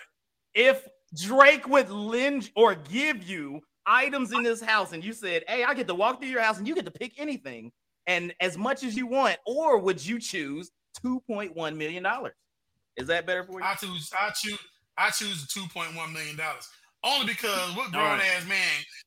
if 0.54 0.88
Drake 1.20 1.68
would 1.68 1.90
lend 1.90 2.52
or 2.56 2.76
give 2.76 3.24
you 3.24 3.62
items 3.88 4.32
in 4.32 4.44
this 4.44 4.62
house 4.62 4.92
and 4.94 5.04
you 5.04 5.14
said, 5.14 5.44
"Hey, 5.48 5.64
I 5.64 5.74
get 5.74 5.88
to 5.88 5.96
walk 5.96 6.20
through 6.20 6.30
your 6.30 6.42
house 6.44 6.60
and 6.60 6.68
you 6.68 6.76
get 6.76 6.86
to 6.86 6.92
pick 6.92 7.14
anything 7.18 7.72
and 8.06 8.36
as 8.40 8.56
much 8.56 8.84
as 8.84 8.96
you 8.96 9.08
want," 9.08 9.38
or 9.48 9.80
would 9.80 10.06
you 10.06 10.20
choose 10.20 10.70
two 11.02 11.22
point 11.28 11.56
one 11.56 11.78
million 11.78 12.04
dollars? 12.04 12.34
Is 12.98 13.08
that 13.08 13.26
better 13.26 13.44
for 13.44 13.60
you? 13.60 13.66
I 13.66 13.76
choose. 13.76 14.10
I 14.20 14.30
choose. 14.32 14.60
I 14.98 15.10
choose 15.10 15.42
the 15.42 15.48
two 15.48 15.68
point 15.74 15.96
one 15.96 16.14
million 16.14 16.36
dollars. 16.38 16.68
Only 17.04 17.28
because 17.28 17.76
what 17.76 17.92
grown 17.92 18.04
right. 18.18 18.22
ass 18.38 18.48
man 18.48 18.58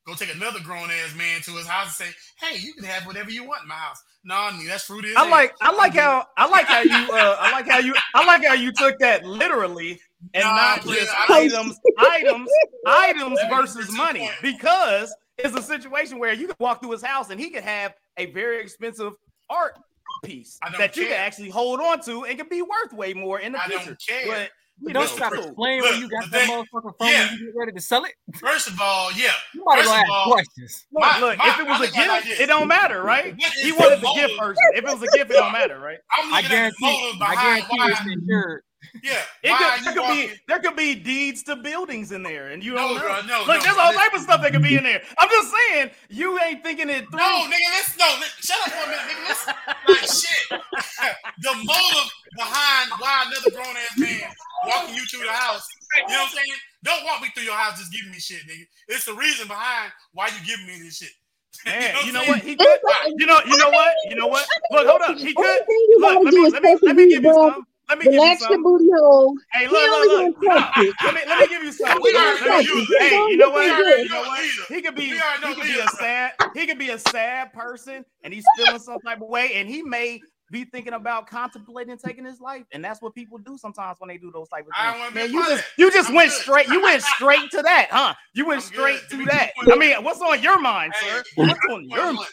go 0.07 0.15
take 0.15 0.33
another 0.35 0.61
grown 0.61 0.89
ass 0.91 1.15
man 1.17 1.41
to 1.43 1.51
his 1.53 1.67
house 1.67 1.99
and 2.01 2.09
say, 2.11 2.15
"Hey, 2.47 2.59
you 2.61 2.75
can 2.75 2.85
have 2.85 3.07
whatever 3.07 3.31
you 3.31 3.45
want 3.45 3.63
in 3.63 3.69
my 3.69 3.75
house." 3.75 4.01
No, 4.25 4.35
nigga, 4.35 4.69
that's 4.69 4.85
fruity. 4.85 5.15
I 5.17 5.23
hell. 5.23 5.31
like 5.31 5.55
I 5.61 5.73
like 5.75 5.95
how 5.95 6.27
I 6.37 6.47
like 6.49 6.67
how 6.67 6.81
you 6.81 6.93
uh 7.13 7.37
I 7.41 7.51
like 7.53 7.67
how 7.69 7.79
you 7.79 7.95
I 8.15 8.25
like 8.27 8.45
how 8.45 8.55
you 8.55 8.73
took 8.73 8.99
that 8.99 9.25
literally 9.25 9.99
and 10.35 10.45
Nah, 10.45 10.55
not 10.55 10.81
player, 10.83 11.01
just 11.01 11.13
I- 11.31 11.41
items 11.45 11.79
items 11.99 12.51
items 12.87 13.39
versus 13.49 13.91
money 13.97 14.21
points. 14.21 14.35
because 14.43 15.15
it's 15.39 15.57
a 15.57 15.63
situation 15.63 16.19
where 16.19 16.33
you 16.35 16.47
can 16.49 16.57
walk 16.59 16.83
through 16.83 16.91
his 16.93 17.03
house 17.03 17.31
and 17.31 17.41
he 17.41 17.51
could 17.51 17.63
have 17.63 17.95
a 18.17 18.27
very 18.27 18.61
expensive 18.61 19.13
art 19.49 19.79
piece 20.25 20.59
I 20.63 20.71
don't 20.71 20.79
that 20.79 20.97
you 20.97 21.05
care. 21.05 21.17
can 21.17 21.27
actually 21.27 21.51
hold 21.51 21.81
on 21.81 22.01
to 22.03 22.25
and 22.25 22.39
can 22.39 22.49
be 22.49 22.63
worth 22.63 22.93
way 22.93 23.15
more 23.15 23.41
in 23.41 23.53
the 23.53 23.61
I 23.63 23.67
future. 23.69 23.85
don't 23.87 24.03
care. 24.07 24.27
But 24.27 24.51
you 24.81 24.93
Don't 24.93 25.05
know, 25.07 25.13
you 25.13 25.19
gotta 25.19 25.43
explain 25.43 25.81
where 25.83 25.95
you 25.95 26.09
got 26.09 26.25
the 26.27 26.31
that 26.31 26.47
thing- 26.47 26.51
motherfucker 26.57 26.97
from 26.97 27.09
yeah. 27.09 27.27
when 27.31 27.39
you 27.41 27.47
get 27.47 27.55
ready 27.59 27.73
to 27.73 27.81
sell 27.81 28.05
it? 28.05 28.13
First 28.37 28.69
of 28.69 28.81
all, 28.81 29.11
yeah. 29.13 29.33
You 29.53 29.65
might 29.65 29.81
as 29.81 29.87
First 29.87 29.91
well 29.91 29.97
of 29.97 30.03
ask 30.03 30.13
all- 30.13 30.33
questions. 30.33 30.87
look, 30.93 31.01
my- 31.03 31.19
look, 31.21 31.39
my- 31.39 31.49
if 31.49 31.59
it 31.59 31.63
was 31.67 31.73
I 31.73 31.77
a 31.77 31.81
look 31.81 31.97
at 31.97 32.05
it 32.05 32.09
like 32.09 32.25
gift, 32.25 32.41
it 32.43 32.47
don't 32.47 32.69
matter, 32.69 33.03
right? 33.03 33.35
He 33.61 33.73
wanted 33.73 34.01
the 34.01 34.13
gift 34.15 34.39
person. 34.39 34.63
If 34.75 34.79
it 34.79 34.85
was 34.85 35.03
a 35.03 35.07
gift, 35.17 35.31
it 35.33 35.35
don't 35.35 35.51
matter, 35.53 35.81
right? 35.81 35.99
I'm 36.17 36.33
I 36.33 36.37
looking 36.43 36.57
at 36.57 36.73
the 36.75 36.79
guarantee. 36.87 37.19
I 37.23 37.35
guarantee 37.35 37.91
it's 37.91 38.01
why. 38.05 38.13
insured. 38.13 38.63
Yeah, 39.03 39.21
It 39.43 39.57
could, 39.59 39.85
there 39.85 39.93
could 39.93 40.03
walking? 40.03 40.29
be 40.29 40.41
there 40.47 40.59
could 40.61 40.77
be 40.77 40.95
deeds 40.95 41.43
to 41.45 41.57
buildings 41.57 42.13
in 42.13 42.23
there, 42.23 42.49
and 42.49 42.63
you 42.63 42.75
No, 42.75 42.95
don't 42.95 42.95
know. 42.97 43.03
bro, 43.03 43.21
no, 43.27 43.39
Look, 43.41 43.47
no, 43.47 43.63
there's 43.63 43.77
all 43.77 43.91
listen. 43.91 44.03
type 44.05 44.15
of 44.15 44.21
stuff 44.21 44.43
that 44.43 44.53
could 44.53 44.63
be 44.63 44.77
in 44.77 44.85
there. 44.85 45.03
I'm 45.19 45.29
just 45.29 45.53
saying, 45.53 45.91
you 46.09 46.39
ain't 46.41 46.63
thinking 46.63 46.89
it 46.89 47.09
through. 47.11 47.19
No, 47.19 47.47
nigga, 47.47 47.69
let's 47.75 47.99
no. 47.99 48.07
Let, 48.21 48.31
shut 48.41 48.57
up 48.67 48.71
for 48.73 48.85
a 48.85 48.91
minute, 48.91 49.07
nigga. 49.07 49.29
Listen, 49.29 49.55
like 49.87 50.07
shit. 50.07 50.61
the 51.43 51.53
motive 51.67 52.09
behind 52.37 52.91
why 52.99 53.25
another 53.27 53.51
grown 53.55 53.77
ass 53.77 53.99
man 53.99 54.31
walking 54.67 54.95
you 54.95 55.05
through 55.07 55.25
the 55.25 55.33
house. 55.33 55.67
You 56.07 56.15
know 56.15 56.21
what 56.23 56.31
I'm 56.31 56.37
saying? 56.37 56.59
Don't 56.85 57.05
walk 57.05 57.23
me 57.23 57.29
through 57.35 57.45
your 57.45 57.55
house 57.55 57.79
just 57.79 57.93
giving 57.93 58.11
me 58.13 58.19
shit, 58.19 58.43
nigga. 58.47 58.65
It's 58.89 59.05
the 59.05 59.15
reason 59.15 59.49
behind 59.49 59.91
why 60.13 60.29
you 60.29 60.39
giving 60.47 60.67
me 60.67 60.79
this 60.83 60.99
shit. 60.99 61.11
Man, 61.65 61.95
you 62.07 62.13
know 62.13 62.23
I'm 62.23 62.29
what? 62.29 62.41
He 62.41 62.55
could. 62.55 62.79
You 63.17 63.27
know, 63.27 63.41
you 63.47 63.57
know 63.59 63.71
what? 63.71 63.95
You 64.09 64.17
know 64.17 64.27
what? 64.29 64.47
Look, 64.71 64.87
hold 64.87 65.03
up. 65.03 65.17
He 65.17 65.35
could. 65.35 65.45
Only 65.45 65.59
thing 65.67 65.87
you 65.89 65.99
Look, 66.01 66.25
let 66.25 66.35
me 66.35 66.51
let 66.51 66.63
me 66.63 66.77
let 66.83 66.97
me 66.97 67.09
give 67.09 67.25
you 67.25 67.35
some. 67.35 67.67
Let 67.89 67.99
me 67.99 68.09
give 68.09 68.23
you 68.25 68.33
relax 68.33 68.41
your 68.49 68.59
some. 68.59 68.63
booty 68.63 68.89
hole. 68.99 69.35
Hey, 69.53 69.67
He 69.69 69.75
look, 69.75 69.91
only 69.91 70.09
look, 70.09 70.35
look. 70.43 70.53
touch. 70.53 70.95
Let 71.05 71.15
me 71.15 71.21
let 71.29 71.39
me 71.39 71.49
give 71.49 71.63
you 71.63 71.73
some. 71.73 71.99
He 72.03 72.03
We 72.03 72.13
gonna 72.13 72.31
already 72.31 72.47
touch 72.47 72.51
know 72.51 72.59
it. 72.59 72.89
you. 72.89 72.97
Hey, 72.99 73.11
you 73.31 73.37
know 73.39 73.51
what? 73.51 73.65
You 74.03 74.09
know 74.11 74.23
what? 74.23 74.45
He 74.69 74.83
could 74.83 74.95
be 74.95 75.09
We 75.11 75.21
already 75.21 75.43
know 75.43 75.49
he 75.49 75.55
could 75.55 75.69
be 75.69 75.79
a 75.79 75.89
sad 75.89 76.33
he 76.55 76.67
could 76.67 76.79
be 76.79 76.91
a 76.91 76.99
sad 76.99 77.53
person 77.53 78.05
and 78.25 78.35
he's 78.35 78.45
feeling 78.57 78.79
some 78.79 79.01
type 79.01 79.21
of 79.23 79.29
way 79.29 79.55
and 79.55 79.69
he 79.69 79.83
may 79.83 80.23
be 80.51 80.65
thinking 80.65 80.95
about 80.95 81.27
contemplating 81.27 81.97
taking 81.99 82.25
his 82.25 82.41
life 82.41 82.65
and 82.73 82.85
that's 82.85 83.03
what 83.03 83.15
people 83.15 83.39
do 83.39 83.59
sometimes 83.59 83.97
when 84.01 84.09
they 84.09 84.17
do 84.19 84.31
those 84.33 84.49
type 84.49 84.67
of 84.67 84.73
I 84.75 84.85
things. 84.93 84.97
don't 84.99 85.15
Man, 85.15 85.31
you 85.33 85.45
just 85.45 85.65
you 85.79 85.93
just 85.93 86.09
I'm 86.09 86.15
went 86.15 86.31
good. 86.31 86.43
straight 86.43 86.69
you 86.69 86.83
went 86.83 87.03
straight 87.03 87.51
to 87.51 87.63
that, 87.63 87.89
huh? 87.91 88.15
You 88.35 88.47
went 88.47 88.63
I'm 88.63 88.69
straight 88.69 89.01
good. 89.01 89.11
to 89.11 89.17
Give 89.19 89.27
that. 89.27 89.51
two 89.61 89.73
I 89.73 89.77
mean, 89.77 90.05
what's 90.05 90.21
on 90.21 90.43
your 90.43 90.59
mind, 90.61 90.95
Hey, 90.95 91.07
sir? 91.09 91.25
What's 91.37 91.61
on 91.69 91.89
your 91.91 92.13
mind? 92.13 92.29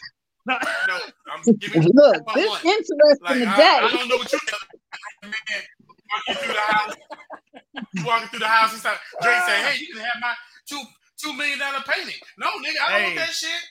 No. 0.46 0.58
No, 0.86 0.94
I'm 1.32 1.42
giving 1.60 1.80
Look, 1.94 2.16
this 2.34 2.46
one. 2.46 2.60
interesting 2.64 3.20
Like, 3.20 3.34
today. 3.40 3.46
I, 3.48 3.86
I 3.88 3.90
don't 3.90 4.08
know 4.08 4.16
what 4.16 4.32
you 4.32 4.38
man 4.46 4.75
walking 5.22 6.34
through 6.42 6.54
the 6.54 6.60
house. 6.60 6.94
Walking 8.04 8.28
through 8.28 8.38
the 8.40 8.46
house 8.48 8.72
and 8.72 8.80
start 8.80 8.98
Drake 9.22 9.42
say, 9.46 9.62
"Hey, 9.62 9.78
you 9.80 9.94
can 9.94 10.02
have 10.02 10.20
my 10.20 10.34
two 10.68 10.82
two 11.18 11.32
million 11.34 11.58
dollar 11.58 11.80
painting." 11.86 12.20
No, 12.38 12.46
nigga, 12.58 12.80
I 12.86 12.92
don't 12.92 13.00
Hey. 13.00 13.04
want 13.04 13.16
that 13.16 13.30
shit. 13.30 13.62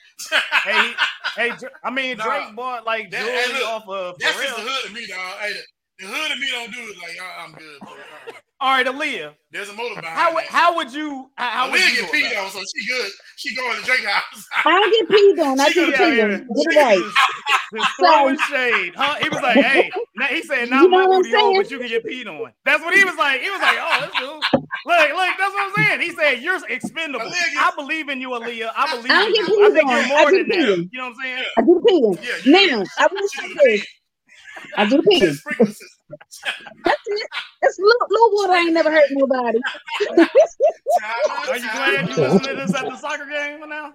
hey, 0.64 0.92
hey, 1.36 1.52
I 1.84 1.90
mean 1.90 2.16
Nah. 2.18 2.24
Drake 2.24 2.56
bought 2.56 2.84
like 2.84 3.10
That- 3.10 3.20
jewelry 3.20 3.36
hey, 3.36 3.52
look, 3.60 3.68
off 3.68 3.88
of 3.88 4.18
That's 4.18 4.40
just 4.40 4.56
the 4.56 4.62
hood 4.62 4.86
of 4.86 4.92
me, 4.92 5.06
dog. 5.06 5.38
Hey, 5.40 5.52
the, 5.52 5.62
the 6.06 6.12
hood 6.12 6.32
of 6.32 6.38
me 6.38 6.48
don't 6.50 6.72
do 6.72 6.80
it. 6.80 6.98
Like, 6.98 7.18
uh, 7.20 7.42
I'm 7.42 7.52
good. 7.52 7.80
Bro. 7.80 7.92
All 8.58 8.70
right, 8.72 8.86
Aaliyah. 8.86 9.34
There's 9.52 9.68
a 9.68 9.74
motive 9.74 9.96
behind 9.96 10.18
How 10.18 10.34
that. 10.34 10.44
how 10.46 10.76
would 10.76 10.92
you 10.92 11.30
how, 11.36 11.50
how 11.50 11.70
would 11.70 11.78
you 11.80 12.00
get 12.02 12.10
peed 12.10 12.42
on, 12.42 12.50
so 12.50 12.60
she 12.74 12.86
good. 12.86 13.10
She 13.36 13.54
going 13.54 13.78
to 13.78 13.82
drink 13.84 14.04
house. 14.04 14.46
I 14.64 14.90
get 14.90 15.08
peed 15.10 15.44
on. 15.46 15.60
I 15.60 15.68
get 15.72 15.94
peed 15.94 16.22
on. 16.22 16.46
Get 16.54 16.72
it 16.72 16.76
right. 16.76 17.12
Just 17.74 17.90
throwing 18.00 18.38
shade, 18.48 18.94
huh? 18.96 19.16
He 19.20 19.28
was 19.28 19.42
like, 19.42 19.56
"Hey," 19.56 19.90
he 20.30 20.42
said, 20.42 20.70
"Not 20.70 20.82
You 20.84 20.88
know 20.88 20.98
my 21.00 21.16
booty 21.16 21.32
hole, 21.34 21.54
but 21.56 21.70
you 21.70 21.78
can 21.78 21.88
get 21.88 22.04
peed 22.06 22.26
on." 22.26 22.52
That's 22.64 22.82
what 22.82 22.94
he 22.94 23.04
was 23.04 23.16
like. 23.16 23.42
He 23.42 23.50
was 23.50 23.60
like, 23.60 23.76
"Oh, 23.78 23.96
that's 24.00 24.18
cool." 24.18 24.40
Look, 24.86 25.10
look, 25.10 25.30
that's 25.38 25.52
what 25.52 25.62
I'm 25.78 25.84
saying. 25.84 26.00
He 26.00 26.12
said, 26.16 26.42
"You're 26.42 26.58
expendable." 26.68 27.26
Aaliyah 27.26 27.58
I 27.58 27.72
believe 27.76 28.08
in 28.08 28.20
you, 28.22 28.30
Aaliyah. 28.30 28.70
I 28.74 28.96
believe 28.96 29.10
I 29.10 29.26
in 29.26 29.32
get 29.34 29.48
you. 29.48 29.64
I 29.64 29.68
peed 29.68 29.72
think 29.74 29.88
on. 29.90 29.92
you're 29.92 30.04
I 30.04 30.08
more 30.22 30.30
get 30.30 30.48
than 30.48 30.48
that. 30.48 30.68
peed. 30.78 30.88
You 30.92 30.98
know 30.98 31.04
what 31.04 31.08
I'm 31.10 31.22
saying? 31.22 31.44
I 31.58 31.60
do 31.62 31.74
the 31.74 31.90
peeing. 31.90 32.24
Yeah, 32.24 32.36
you 32.44 32.52
Now, 32.78 32.84
I 32.98 33.06
will 33.10 33.28
She 33.28 33.40
say 33.42 33.48
do 33.48 33.54
the 33.54 33.60
this. 33.64 33.86
I 34.76 34.86
do 34.86 34.96
the 35.02 35.95
She 36.30 36.48
peeing. 36.48 36.56
sprinkler 36.56 36.72
system. 36.78 36.82
That's 36.84 37.00
it. 37.06 37.28
That's 37.62 37.78
little, 37.78 38.06
little 38.10 38.30
water. 38.32 38.52
I 38.52 38.60
ain't 38.60 38.72
never 38.74 38.90
hurt 38.90 39.04
nobody. 39.10 39.58
Are 41.48 41.56
you 41.56 41.70
glad 41.70 42.08
you 42.08 42.16
listened 42.16 42.44
to 42.44 42.54
this 42.56 42.74
at 42.74 42.84
the 42.88 42.96
soccer 42.96 43.26
game 43.26 43.60
for 43.60 43.66
now? 43.66 43.94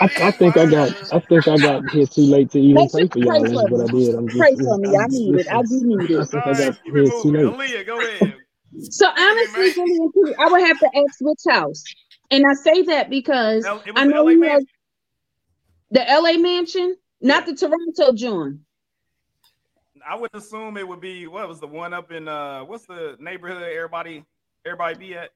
I, 0.00 0.04
I 0.04 0.30
think 0.32 0.56
I 0.56 0.66
got. 0.66 1.14
I 1.14 1.20
think 1.20 1.48
I 1.48 1.56
got 1.58 1.82
here 1.92 2.06
too 2.06 2.22
late 2.22 2.50
to 2.52 2.58
even 2.58 2.74
Make 2.74 2.90
pray 2.92 3.06
for 3.08 3.18
you 3.18 3.24
y'all. 3.26 3.40
pray 3.40 3.50
Is 3.50 3.52
for 3.52 3.68
what 3.68 3.88
I 3.88 3.92
did. 3.92 4.14
I'm 4.14 4.28
just. 4.28 4.38
Pray 4.38 4.54
for 4.56 4.78
me. 4.78 4.88
I 4.88 4.92
I'm- 5.00 5.10
need 5.10 5.34
it. 5.36 5.46
I 5.50 5.62
do 5.62 5.80
need 5.84 6.10
it. 6.10 6.18
I 6.18 6.22
it. 6.22 6.28
think 6.30 6.46
All 6.46 6.52
I 6.52 6.52
got 6.52 6.58
right, 6.60 6.84
keep 6.84 6.94
here 6.94 7.04
it 7.04 7.12
too 7.22 7.32
late. 7.32 7.44
Aaliyah, 7.46 7.86
go 7.86 7.98
ahead. 8.00 8.34
So 8.80 9.06
honestly, 9.06 9.62
mate. 9.62 9.74
Julie 9.74 10.34
I 10.38 10.48
would 10.48 10.62
have 10.66 10.78
to 10.78 10.86
ask 10.96 11.18
which 11.20 11.40
house. 11.48 11.84
And 12.30 12.44
I 12.48 12.54
say 12.54 12.82
that 12.82 13.10
because 13.10 13.64
L- 13.66 13.82
I 13.96 14.04
know 14.06 14.24
LA 14.24 14.30
you 14.30 14.40
man. 14.40 14.50
have 14.50 14.62
the 15.90 16.04
LA 16.08 16.38
mansion, 16.38 16.96
not 17.20 17.46
the 17.46 17.54
Toronto 17.54 18.12
John. 18.14 18.60
I 20.08 20.16
would 20.16 20.30
assume 20.34 20.76
it 20.76 20.86
would 20.86 21.00
be 21.00 21.26
what 21.26 21.48
was 21.48 21.60
the 21.60 21.66
one 21.66 21.92
up 21.92 22.12
in 22.12 22.28
uh 22.28 22.64
what's 22.64 22.86
the 22.86 23.16
neighborhood 23.20 23.62
everybody 23.62 24.24
everybody 24.64 24.98
be 24.98 25.14
at? 25.14 25.30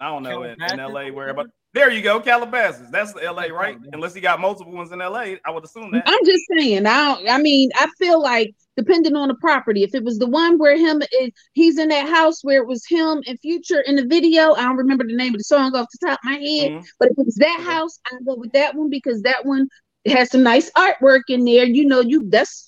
I 0.00 0.08
don't 0.08 0.22
know 0.22 0.42
in, 0.42 0.60
in 0.62 0.78
LA 0.78 1.08
where 1.08 1.28
everybody 1.28 1.50
there 1.76 1.90
you 1.90 2.00
go, 2.00 2.20
Calabasas. 2.20 2.88
That's 2.90 3.12
the 3.12 3.20
LA, 3.30 3.48
right? 3.48 3.76
Unless 3.92 4.14
he 4.14 4.22
got 4.22 4.40
multiple 4.40 4.72
ones 4.72 4.92
in 4.92 5.00
LA, 5.00 5.34
I 5.44 5.50
would 5.50 5.62
assume 5.62 5.90
that. 5.90 6.04
I'm 6.06 6.24
just 6.24 6.42
saying. 6.56 6.86
I 6.86 7.14
don't, 7.14 7.28
I 7.28 7.36
mean, 7.36 7.68
I 7.74 7.86
feel 7.98 8.22
like 8.22 8.54
depending 8.78 9.14
on 9.14 9.28
the 9.28 9.34
property, 9.34 9.82
if 9.82 9.94
it 9.94 10.02
was 10.02 10.18
the 10.18 10.26
one 10.26 10.56
where 10.56 10.78
him 10.78 11.02
is, 11.20 11.30
he's 11.52 11.78
in 11.78 11.88
that 11.90 12.08
house 12.08 12.42
where 12.42 12.62
it 12.62 12.66
was 12.66 12.86
him 12.88 13.22
and 13.26 13.38
Future 13.40 13.80
in 13.80 13.96
the 13.96 14.06
video, 14.06 14.54
I 14.54 14.62
don't 14.62 14.78
remember 14.78 15.04
the 15.04 15.14
name 15.14 15.34
of 15.34 15.38
the 15.38 15.44
song 15.44 15.76
off 15.76 15.86
the 16.00 16.06
top 16.08 16.18
of 16.18 16.24
my 16.24 16.38
head. 16.38 16.72
Mhm. 16.72 16.86
But 16.98 17.10
if 17.10 17.18
it 17.18 17.26
was 17.26 17.34
that 17.34 17.60
house, 17.60 17.98
I 18.06 18.16
go 18.24 18.36
with 18.36 18.52
that 18.52 18.74
one 18.74 18.88
because 18.88 19.20
that 19.22 19.44
one 19.44 19.68
has 20.06 20.30
some 20.30 20.42
nice 20.42 20.70
artwork 20.72 21.24
in 21.28 21.44
there. 21.44 21.66
You 21.66 21.84
know, 21.84 22.00
you 22.00 22.26
that's 22.30 22.65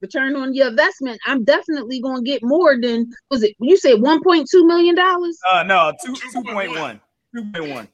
return 0.00 0.36
on 0.36 0.54
your 0.54 0.68
investment. 0.68 1.20
I'm 1.26 1.44
definitely 1.44 2.00
gonna 2.00 2.22
get 2.22 2.42
more 2.42 2.78
than 2.80 3.10
was 3.30 3.42
it 3.42 3.54
you 3.60 3.76
said 3.76 3.96
1.2 3.96 4.66
million 4.66 4.94
dollars? 4.94 5.38
Uh 5.50 5.62
no, 5.62 5.92
two 6.04 6.14
two 6.14 6.42
point 6.44 6.70
one. 6.70 7.00
Two 7.34 7.44
point 7.52 7.70
one. 7.70 7.88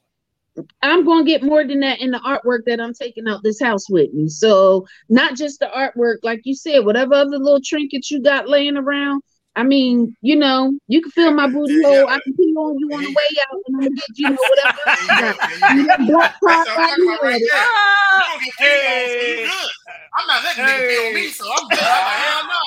I'm 0.81 1.05
gonna 1.05 1.23
get 1.23 1.43
more 1.43 1.65
than 1.65 1.79
that 1.79 1.99
in 1.99 2.11
the 2.11 2.19
artwork 2.19 2.65
that 2.65 2.79
I'm 2.79 2.93
taking 2.93 3.27
out 3.27 3.41
this 3.43 3.59
house 3.59 3.89
with 3.89 4.13
me. 4.13 4.29
So 4.29 4.85
not 5.09 5.35
just 5.35 5.59
the 5.59 5.67
artwork, 5.67 6.17
like 6.21 6.41
you 6.43 6.55
said, 6.55 6.85
whatever 6.85 7.15
other 7.15 7.37
little 7.37 7.61
trinkets 7.63 8.11
you 8.11 8.21
got 8.21 8.47
laying 8.47 8.77
around. 8.77 9.23
I 9.55 9.61
mean, 9.63 10.15
you 10.21 10.35
know, 10.35 10.73
you 10.87 11.01
can 11.01 11.11
feel 11.11 11.31
my 11.31 11.47
booty 11.47 11.81
hole. 11.83 11.93
yeah. 11.93 12.05
I 12.05 12.19
can 12.23 12.33
pee 12.35 12.53
on 12.57 12.79
you 12.79 12.89
on 12.91 13.03
the 13.03 13.09
way 13.09 13.13
out, 13.41 13.61
and 13.67 13.75
I'm 13.75 13.81
gonna 13.81 13.89
get 13.91 14.05
you 14.15 14.29
know 14.29 14.37
whatever. 14.49 14.79
You 15.03 15.07
go. 15.07 15.21
There 15.21 15.35
ah, 15.61 15.73
you 15.73 15.81
You 15.81 15.87
go. 15.87 16.17
got 16.17 16.33
black 16.41 16.65
That's 16.65 16.69
part 16.69 16.77
what 16.77 16.99
I'm 16.99 17.07
right 17.07 17.07
talking 17.07 17.29
right 17.29 17.37
here. 17.37 17.47
You 17.53 18.23
don't 18.23 18.41
get 18.43 18.53
peed 18.57 18.63
on, 18.63 18.67
Hey. 18.67 19.41
you 19.41 19.45
good. 19.45 19.69
I'm 20.17 20.27
not 20.27 20.43
letting 20.43 20.63
nigga 20.65 20.89
pee 20.89 21.07
on 21.07 21.13
me, 21.15 21.27
so 21.29 21.45
I'm 21.51 21.67
good. 21.69 21.79
I'm 21.79 22.05
like, 22.05 22.17
hell 22.23 22.43
no. 22.47 22.59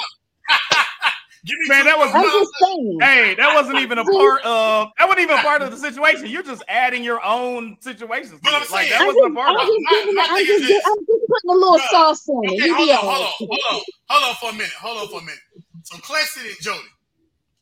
Give 1.47 1.59
me 1.61 1.68
Man, 1.68 1.84
that 1.87 1.97
was- 1.99 2.11
I'm 2.12 2.20
more 2.22 2.30
just 2.30 2.53
saying. 2.61 2.99
Hey, 3.01 3.34
that 3.37 3.55
wasn't 3.55 3.78
even 3.78 3.99
a 3.99 4.05
part 4.18 4.43
of 4.45 4.89
that 4.99 5.07
wasn't 5.07 5.20
even 5.22 5.39
a 5.39 5.43
part 5.43 5.62
of 5.62 5.70
the 5.70 5.76
situation. 5.76 6.26
You're 6.26 6.43
just 6.43 6.62
adding 6.66 7.05
your 7.05 7.22
own 7.24 7.76
situations. 7.80 8.41
But 8.43 8.55
I'm 8.55 8.62
it. 8.62 8.70
Like 8.70 8.89
saying- 8.89 8.91
that 8.91 9.01
I'm 9.03 9.07
wasn't 9.07 9.26
a 9.26 9.28
just, 9.28 9.37
part 9.37 9.49
I'm 9.51 9.57
of 9.57 9.66
just 9.66 9.78
it. 9.78 9.82
My- 9.82 9.91
giving 10.01 10.14
my 10.14 10.26
I'm 10.30 10.47
just, 10.47 10.51
is 10.51 10.66
gi- 10.66 10.72
this. 10.74 10.84
I'm 10.87 10.99
just 11.07 11.22
putting 11.30 11.51
a 11.51 11.55
little 11.55 11.78
Bruh. 11.78 11.91
sauce 11.91 12.28
on 12.28 12.45
it. 12.47 12.53
You 12.66 12.74
hold 12.74 12.91
on, 12.91 12.97
hold 12.97 13.11
on, 13.11 13.32
hold 13.39 13.51
on, 13.70 13.80
hold 14.11 14.22
on 14.30 14.34
for 14.37 14.51
a 14.51 14.53
minute. 14.55 14.72
Hold 14.78 14.99
on 15.03 15.09
for 15.09 15.18
a 15.18 15.22
minute. 15.22 15.39
So 15.87 15.99
Clancy 15.99 16.41
and 16.41 16.57
Jody, 16.61 16.80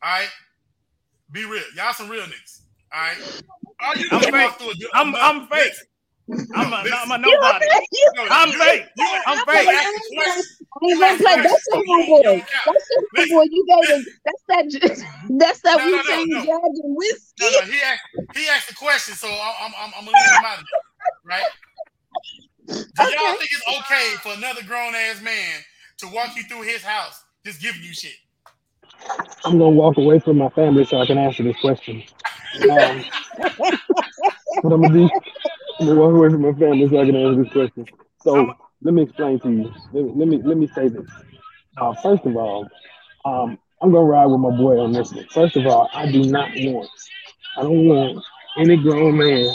all 0.02 0.10
right, 0.10 0.28
be 1.30 1.44
real. 1.44 1.62
Y'all 1.76 1.92
some 1.92 2.08
real 2.08 2.22
niggas, 2.24 2.60
all 2.92 3.00
right. 3.02 3.18
All 3.82 3.94
you 3.96 4.08
I'm 4.12 4.20
fake. 4.22 4.32
walk 4.32 4.58
through 4.58 4.70
a 4.70 4.74
door- 4.76 4.90
I'm 4.94 5.14
I'm 5.16 5.46
fake. 5.48 5.72
I'm 6.54 6.72
a, 6.72 6.82
listen. 6.82 6.98
I'm 7.04 7.10
a 7.12 7.18
nobody. 7.18 7.66
You- 7.92 8.12
no, 8.16 8.26
I'm 8.30 8.48
you- 8.50 8.58
fake. 8.58 8.84
You, 8.96 9.06
I'm 9.26 9.38
you 9.38 9.44
fake. 9.44 9.68
ask 9.68 9.92
the 9.92 10.16
question. 10.16 10.44
I 10.82 10.86
ain't 10.88 11.00
gonna 11.00 11.18
play. 11.18 11.36
That's 11.36 11.66
your 11.68 11.84
homeboy. 11.84 12.46
That's 12.64 12.88
your 12.90 13.04
Listen, 13.12 13.36
homeboy. 13.36 13.46
You 13.50 13.66
gave 13.68 13.90
it. 13.90 14.06
That's 14.24 14.42
that. 14.48 15.08
That's 15.38 15.60
that 15.60 15.76
No, 15.78 15.84
no, 15.84 15.90
Wu 15.90 15.96
no, 15.96 16.02
Tang 16.04 16.28
no. 16.30 16.38
Judge 16.40 16.80
and 16.82 16.96
whiskey. 16.96 17.32
No, 17.40 17.50
no, 17.50 17.60
he 17.66 17.82
asked. 17.82 18.02
He 18.34 18.48
asked 18.48 18.68
the 18.68 18.74
question, 18.74 19.14
so 19.16 19.28
I'm, 19.28 19.54
I'm, 19.60 19.72
I'm, 19.78 19.92
I'm 19.98 20.04
gonna 20.06 20.16
leave 20.16 20.38
him 20.38 20.44
out 20.46 20.58
of 20.58 20.64
it, 20.64 21.28
right? 21.28 21.44
Do 22.96 23.02
y'all 23.02 23.12
Okay. 23.34 23.36
think 23.38 23.50
it's 23.52 23.78
okay 23.80 24.08
for 24.22 24.32
another 24.38 24.62
grown 24.64 24.94
ass 24.94 25.20
man 25.22 25.60
to 25.98 26.08
walk 26.08 26.36
you 26.36 26.42
through 26.44 26.62
his 26.62 26.82
house, 26.82 27.23
just 27.44 27.60
giving 27.60 27.82
you 27.82 27.92
shit? 27.92 28.14
I'm 29.44 29.58
gonna 29.58 29.70
walk 29.70 29.98
away 29.98 30.18
from 30.18 30.38
my 30.38 30.48
family 30.50 30.84
so 30.84 30.98
I 30.98 31.06
can 31.06 31.18
answer 31.18 31.42
this 31.42 31.56
question. 31.60 32.02
Um, 32.70 33.04
what 34.62 34.72
I'm 34.72 34.82
gonna 34.82 34.94
do? 34.94 35.10
I'm 35.80 35.86
gonna 35.86 36.00
walk 36.00 36.14
away 36.14 36.30
from 36.30 36.42
my 36.42 36.52
family 36.52 36.88
so 36.88 37.00
I 37.00 37.04
can 37.04 37.16
answer 37.16 37.42
this 37.42 37.52
question. 37.52 37.86
So 38.22 38.54
let 38.82 38.94
me 38.94 39.02
explain 39.02 39.40
to 39.40 39.50
you. 39.50 39.72
Let 39.92 40.04
me 40.04 40.12
let 40.16 40.28
me, 40.28 40.42
let 40.42 40.56
me 40.56 40.68
say 40.68 40.88
this. 40.88 41.06
Uh, 41.76 41.92
first 42.02 42.24
of 42.24 42.36
all, 42.36 42.66
um, 43.26 43.58
I'm 43.82 43.92
gonna 43.92 44.04
ride 44.04 44.26
with 44.26 44.40
my 44.40 44.56
boy 44.56 44.78
on 44.78 44.92
this 44.92 45.12
one. 45.12 45.26
First 45.30 45.56
of 45.56 45.66
all, 45.66 45.90
I 45.92 46.10
do 46.10 46.24
not 46.24 46.48
want, 46.54 46.88
I 47.58 47.62
don't 47.62 47.86
want 47.86 48.24
any 48.56 48.78
grown 48.78 49.18
man, 49.18 49.54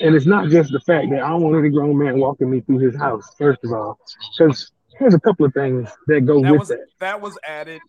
and 0.00 0.16
it's 0.16 0.26
not 0.26 0.48
just 0.48 0.72
the 0.72 0.80
fact 0.80 1.10
that 1.10 1.22
I 1.22 1.28
don't 1.28 1.42
want 1.42 1.56
any 1.56 1.68
grown 1.68 1.96
man 1.96 2.18
walking 2.18 2.50
me 2.50 2.60
through 2.62 2.78
his 2.78 2.96
house. 2.96 3.24
First 3.38 3.60
of 3.62 3.72
all, 3.72 3.98
because 4.36 4.72
there's 5.02 5.14
a 5.14 5.20
couple 5.20 5.46
of 5.46 5.54
things 5.54 5.90
that 6.08 6.22
go 6.22 6.42
That 6.42 6.52
with 6.52 6.60
was 6.60 6.68
that. 6.68 6.86
that 7.00 7.20
was 7.20 7.38
added. 7.46 7.80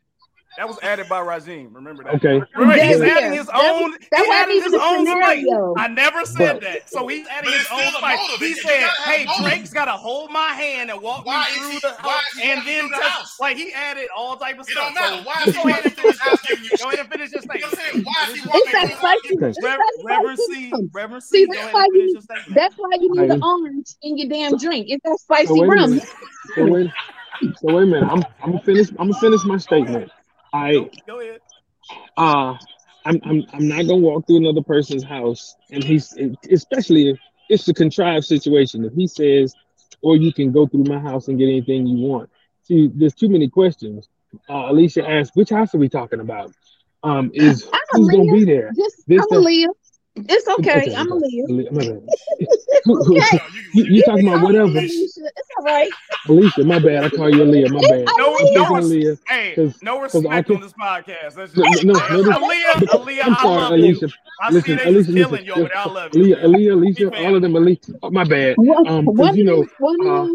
That 0.55 0.67
was 0.67 0.77
added 0.83 1.09
by 1.09 1.19
Rajim. 1.19 1.73
Remember 1.73 2.03
that. 2.03 2.13
Okay. 2.21 2.39
Remember, 2.55 2.77
he's 2.83 2.99
Yeah. 2.99 3.17
adding 3.17 3.33
his 3.33 3.47
That 3.47 3.55
was- 3.73 3.81
own. 3.83 3.91
that 4.11 4.19
He's 4.19 4.27
wasn't 4.27 4.63
his 4.63 4.73
own 4.75 5.05
spice. 5.07 5.39
scenario. 5.41 5.73
I 5.77 5.87
never 5.87 6.25
said 6.25 6.37
But- 6.37 6.61
that. 6.61 6.89
So 6.91 7.07
he's 7.07 7.25
adding 7.27 7.51
his 7.51 7.65
own 7.71 7.79
still 7.79 7.89
a 7.89 7.97
spice. 7.97 8.19
motive. 8.21 8.39
He 8.47 8.53
said, 8.53 8.83
"Hey, 9.05 9.25
motive. 9.25 9.45
Drake's 9.45 9.73
got 9.73 9.85
to 9.85 9.93
hold 9.93 10.29
my 10.31 10.49
hand 10.49 10.91
and 10.91 11.01
walk 11.01 11.25
Why 11.25 11.49
me 11.49 11.57
through 11.57 11.69
he- 11.71 11.79
the 11.79 11.95
why 12.01 12.11
house." 12.13 12.39
And 12.43 12.67
then 12.67 12.83
the 12.85 12.97
just- 12.97 13.01
house? 13.09 13.39
like 13.39 13.57
he 13.57 13.73
added 13.73 14.09
all 14.15 14.35
type 14.37 14.59
of 14.59 14.67
It 14.67 14.71
stuff. 14.73 14.85
don't 14.85 14.93
matter. 14.93 15.15
So 15.17 15.23
Why 15.23 15.33
just 15.33 15.47
is 15.47 15.55
he 15.55 15.61
go 15.63 15.69
walking 15.69 15.91
through 15.91 16.09
his 16.11 16.19
house 16.19 16.41
giving 16.43 16.63
you 16.65 16.69
Go 16.69 16.75
shit? 16.77 16.85
ahead 16.85 16.99
and 16.99 17.09
finish 17.11 17.31
your 17.31 17.41
You 17.41 17.47
know 17.47 17.53
statement. 17.53 17.73
saying? 17.81 18.03
Why 18.05 18.23
is 18.29 18.33
he 18.35 18.39
It's 18.39 18.45
walking 18.45 18.61
that 18.61 18.71
through 18.71 18.79
his 18.81 18.89
house? 18.91 18.99
spicy. 18.99 19.35
Okay. 19.37 19.47
It's 19.49 19.63
Rev- 19.63 19.77
that 19.79 19.93
Reverend 20.03 20.37
spicy 20.39 20.53
C. 20.69 20.71
Reverend 20.93 21.23
C, 21.23 21.45
go 21.47 21.53
that's 21.53 21.61
ahead 21.63 21.73
why 21.73 21.83
and 21.83 21.93
finish 21.93 22.05
you. 22.07 22.13
your 22.13 22.21
statement. 22.21 22.53
That's 22.53 22.75
why 22.77 22.89
you 23.01 23.09
need 23.15 23.31
the 23.31 23.39
orange 23.43 23.87
in 24.03 24.17
your 24.19 24.29
damn 24.29 24.57
drink. 24.57 24.85
It's 24.89 25.03
that 25.03 25.17
spicy 25.19 25.47
So 25.47 25.53
wait 25.55 25.63
a 25.63 25.71
rum. 25.71 25.99
So 26.55 26.65
wait. 26.67 26.91
So 27.41 27.73
wait 27.73 27.83
a 27.83 27.85
minute. 27.87 28.03
I'm 28.11 28.23
I'm 28.43 28.51
gonna 28.51 28.63
finish. 28.63 28.89
I'm 28.99 29.09
gonna 29.09 29.19
finish 29.19 29.43
my 29.45 29.57
statement. 29.57 30.11
I 30.53 30.73
Go, 30.73 30.89
go 31.07 31.19
ahead. 31.19 31.39
uh 32.17 32.55
I'm 33.05 33.19
I'm 33.25 33.43
I'm 33.51 33.67
not 33.67 33.87
gonna 33.87 33.97
walk 33.97 34.27
through 34.27 34.37
another 34.37 34.61
person's 34.61 35.03
house, 35.03 35.55
and 35.71 35.83
he's 35.83 36.15
especially 36.51 37.09
if 37.09 37.19
it's 37.49 37.67
a 37.67 37.73
contrived 37.73 38.25
situation. 38.25 38.85
If 38.85 38.93
he 38.93 39.07
says, 39.07 39.53
or 40.01 40.15
you 40.15 40.31
can 40.31 40.51
go 40.51 40.67
through 40.67 40.85
my 40.85 40.99
house 40.99 41.27
and 41.27 41.37
get 41.37 41.45
anything 41.49 41.85
you 41.85 42.07
want. 42.07 42.29
See, 42.63 42.89
there's 42.93 43.13
too 43.13 43.27
many 43.27 43.49
questions. 43.49 44.07
Uh, 44.49 44.69
Alicia 44.71 45.07
asked, 45.07 45.31
which 45.35 45.49
house 45.49 45.75
are 45.75 45.79
we 45.79 45.89
talking 45.89 46.21
about? 46.21 46.53
Um, 47.03 47.29
is 47.33 47.67
I'm 47.73 47.79
who's 47.91 48.09
gonna 48.09 48.31
be 48.31 48.45
there? 48.45 48.71
Just 48.75 49.03
This 49.07 49.21
I'm 49.21 49.27
the- 49.29 49.37
a 49.37 49.39
Leah. 49.39 49.67
It's 50.15 50.47
okay. 50.59 50.77
Okay, 50.81 50.95
I'm 50.95 51.11
a 51.11 51.15
okay. 51.15 51.25
Leah. 51.27 51.45
Ali- 51.49 51.69
my 51.71 51.79
bad. 51.85 52.01
Who- 52.85 53.03
who- 53.03 53.17
Okay. 53.17 53.39
you, 53.73 53.83
you 53.85 54.03
talking 54.03 54.27
about 54.27 54.43
whatever? 54.43 54.65
Alicia. 54.65 55.01
It's 55.25 55.49
all 55.57 55.65
right. 55.65 55.89
Alicia, 56.29 56.63
my 56.65 56.77
bad. 56.79 57.03
I 57.05 57.09
call 57.09 57.29
you 57.35 57.43
Aaliyah. 57.43 57.71
My 57.71 57.79
bad. 57.81 58.05
No, 58.05 58.13
I'm 58.13 58.17
no, 58.17 58.37
thinking 58.37 58.75
res- 58.75 58.85
Aaliyah. 58.91 59.19
hey, 59.27 59.53
'cause- 59.55 59.79
no 59.81 59.99
'cause 59.99 60.15
I 60.15 60.19
respect 60.19 60.47
can- 60.47 60.55
on 60.57 60.61
this 60.61 60.73
podcast. 60.73 61.33
That's 61.35 61.55
No, 61.57 61.63
just, 61.71 61.83
no, 61.85 61.93
no, 61.93 61.99
no, 62.21 62.31
Aaliyah, 62.31 62.73
Aaliyah, 62.73 63.23
I'm 63.25 63.33
I 63.33 63.41
sorry, 63.41 63.61
love 63.61 63.71
Alicia. 63.71 64.05
you. 64.05 64.11
I 64.41 64.49
Listen, 64.51 64.61
see 64.63 64.75
they 64.75 64.83
Alicia, 64.89 64.93
just 65.13 65.31
listen. 65.31 65.45
you 65.45 65.51
over 65.53 65.61
there. 65.63 65.77
I 65.77 65.85
love 65.89 66.15
you. 66.15 66.35
Aaliyah, 66.35 66.43
Aaliyah, 66.43 66.71
Alicia, 66.73 67.25
all 67.25 67.35
of 67.35 67.41
them, 67.41 67.55
Alicia. 67.55 67.93
Oh, 68.03 68.11
my 68.11 68.23
bad. 68.23 68.55
One, 68.57 68.87
Um, 68.87 69.05
'cause, 69.05 69.15
one 69.15 69.35
you 69.37 69.43
know, 69.45 69.61
of 69.61 69.67
them- 69.67 69.75
one 69.79 70.07
of 70.07 70.27
uh, 70.29 70.33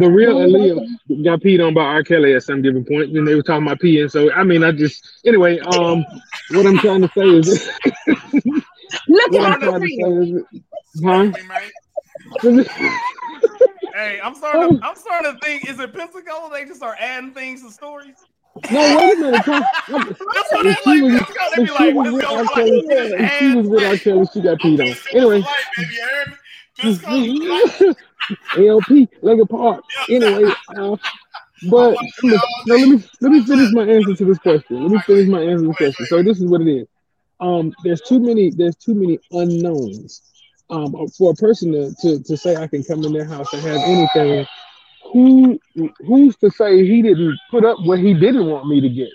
The 0.00 0.10
real 0.10 0.34
one 0.38 0.48
Aaliyah 0.50 1.24
got 1.24 1.40
peed 1.40 1.64
on 1.64 1.72
by 1.74 1.82
R. 1.82 2.02
Kelly 2.02 2.34
at 2.34 2.42
some 2.42 2.62
given 2.62 2.84
point 2.84 3.12
when 3.12 3.24
they 3.24 3.36
were 3.36 3.42
talking 3.44 3.64
about 3.66 3.78
peeing. 3.80 4.10
So 4.10 4.32
I 4.32 4.42
mean, 4.42 4.64
I 4.64 4.72
just 4.72 5.06
anyway. 5.24 5.60
Um, 5.60 6.04
what 6.50 6.66
I'm 6.66 6.78
trying 6.78 7.02
to 7.02 7.10
say 7.16 7.28
is, 7.28 7.68
Look 9.14 9.34
at 9.34 9.44
I'm 9.44 9.52
her 9.52 9.68
trying 9.68 9.80
to 9.80 9.86
freedom. 9.86 10.42
say 10.42 10.50
is, 10.50 10.62
huh? 11.04 11.30
Hey, 13.94 14.18
I'm 14.22 14.34
starting. 14.34 14.80
To, 14.80 14.86
I'm 14.86 14.96
starting 14.96 15.34
to 15.34 15.38
think: 15.40 15.68
Is 15.68 15.78
it 15.78 15.92
Pensacola? 15.92 16.50
They 16.52 16.64
just 16.64 16.76
start 16.76 16.96
adding 17.00 17.32
things 17.32 17.62
to 17.62 17.70
stories. 17.70 18.16
No, 18.70 18.96
wait 18.96 19.12
a 19.12 19.16
minute. 19.16 19.44
Come, 19.44 19.64
That's 19.88 20.18
what 20.18 20.66
if 20.66 20.76
they 20.76 20.82
she 20.84 21.00
like. 21.02 21.12
was, 21.12 21.12
Pensacola, 21.12 21.50
they 21.56 21.62
be 21.62 21.66
she 21.68 21.72
like, 21.74 21.94
was 21.94 22.12
with 22.12 22.24
Pensacola, 22.24 22.42
like, 22.42 22.54
Kelly, 22.54 22.70
you 22.70 22.82
just 22.88 23.14
if 23.14 23.38
she 23.38 23.54
was 23.56 23.66
with 23.68 23.84
R. 23.84 23.92
add- 23.92 24.02
Kelly, 24.02 24.26
she 24.32 24.40
got 24.40 24.58
peed 24.58 24.80
on. 24.80 24.96
Anyway. 25.12 25.44
ALP, 28.56 29.08
Lego 29.22 29.44
Park. 29.44 29.84
Anyway, 30.08 30.52
uh, 30.76 30.96
but 31.70 31.96
no, 32.22 32.38
let 32.66 32.88
me 32.88 33.02
let 33.20 33.30
me 33.32 33.42
finish 33.44 33.70
my 33.72 33.84
answer 33.86 34.14
to 34.14 34.24
this 34.24 34.38
question. 34.38 34.82
Let 34.82 34.90
me 34.90 34.98
finish 35.06 35.28
my 35.28 35.42
answer 35.42 35.62
to 35.62 35.68
this 35.68 35.76
question. 35.76 36.06
So 36.06 36.22
this 36.22 36.38
is 36.38 36.44
what 36.46 36.62
it 36.62 36.68
is. 36.68 36.86
Um, 37.40 37.72
there's 37.84 38.00
too 38.00 38.20
many 38.20 38.50
there's 38.50 38.76
too 38.76 38.94
many 38.94 39.18
unknowns. 39.30 40.22
Um, 40.70 40.94
for 41.18 41.32
a 41.32 41.34
person 41.34 41.72
to, 41.72 41.94
to, 42.00 42.22
to 42.22 42.36
say 42.38 42.56
I 42.56 42.66
can 42.66 42.82
come 42.82 43.04
in 43.04 43.12
their 43.12 43.26
house 43.26 43.52
and 43.52 43.62
have 43.62 43.82
anything, 43.82 44.46
who 45.12 45.58
who's 46.06 46.36
to 46.38 46.50
say 46.50 46.84
he 46.86 47.02
didn't 47.02 47.38
put 47.50 47.64
up 47.64 47.76
what 47.84 47.98
he 47.98 48.14
didn't 48.14 48.46
want 48.46 48.66
me 48.66 48.80
to 48.80 48.88
get? 48.88 49.10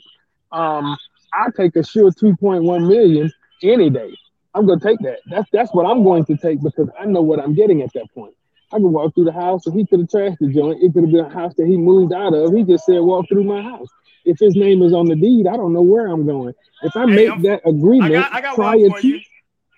Um, 0.52 0.96
I 1.34 1.50
take 1.56 1.76
a 1.76 1.84
sure 1.84 2.12
2.1 2.12 2.88
million 2.88 3.32
any 3.64 3.90
day. 3.90 4.16
I'm 4.54 4.66
gonna 4.66 4.80
take 4.80 5.00
that. 5.00 5.20
That's 5.28 5.50
that's 5.52 5.74
what 5.74 5.86
I'm 5.86 6.04
going 6.04 6.26
to 6.26 6.38
take 6.38 6.62
because 6.62 6.90
I 7.00 7.06
know 7.06 7.22
what 7.22 7.40
I'm 7.40 7.54
getting 7.54 7.82
at 7.82 7.92
that 7.94 8.08
point. 8.14 8.34
I 8.72 8.78
could 8.78 8.86
walk 8.86 9.16
through 9.16 9.26
the 9.26 9.32
house 9.32 9.66
and 9.66 9.78
he 9.78 9.86
could 9.86 10.00
have 10.00 10.10
trashed 10.10 10.38
the 10.40 10.48
joint. 10.48 10.84
It 10.84 10.94
could 10.94 11.04
have 11.04 11.12
been 11.12 11.26
a 11.26 11.30
house 11.30 11.54
that 11.58 11.66
he 11.66 11.78
moved 11.78 12.14
out 12.14 12.34
of. 12.34 12.54
He 12.54 12.64
just 12.64 12.86
said 12.86 13.00
walk 13.00 13.28
through 13.28 13.44
my 13.44 13.62
house. 13.62 13.88
If 14.30 14.40
his 14.40 14.56
name 14.56 14.84
is 14.84 14.94
on 14.94 15.08
the 15.08 15.16
deed, 15.16 15.48
I 15.48 15.58
don't 15.58 15.74
know 15.74 15.82
where 15.82 16.08
I'm 16.08 16.26
going. 16.26 16.54
If 16.84 16.96
I 16.96 17.06
make 17.06 17.42
that 17.42 17.62
agreement 17.68 18.16
I 18.16 18.20
got, 18.20 18.34
I 18.34 18.42
got 18.42 18.56
prior 18.56 18.78
one 18.78 18.92
for 18.92 19.02
to, 19.02 19.08
you. 19.08 19.20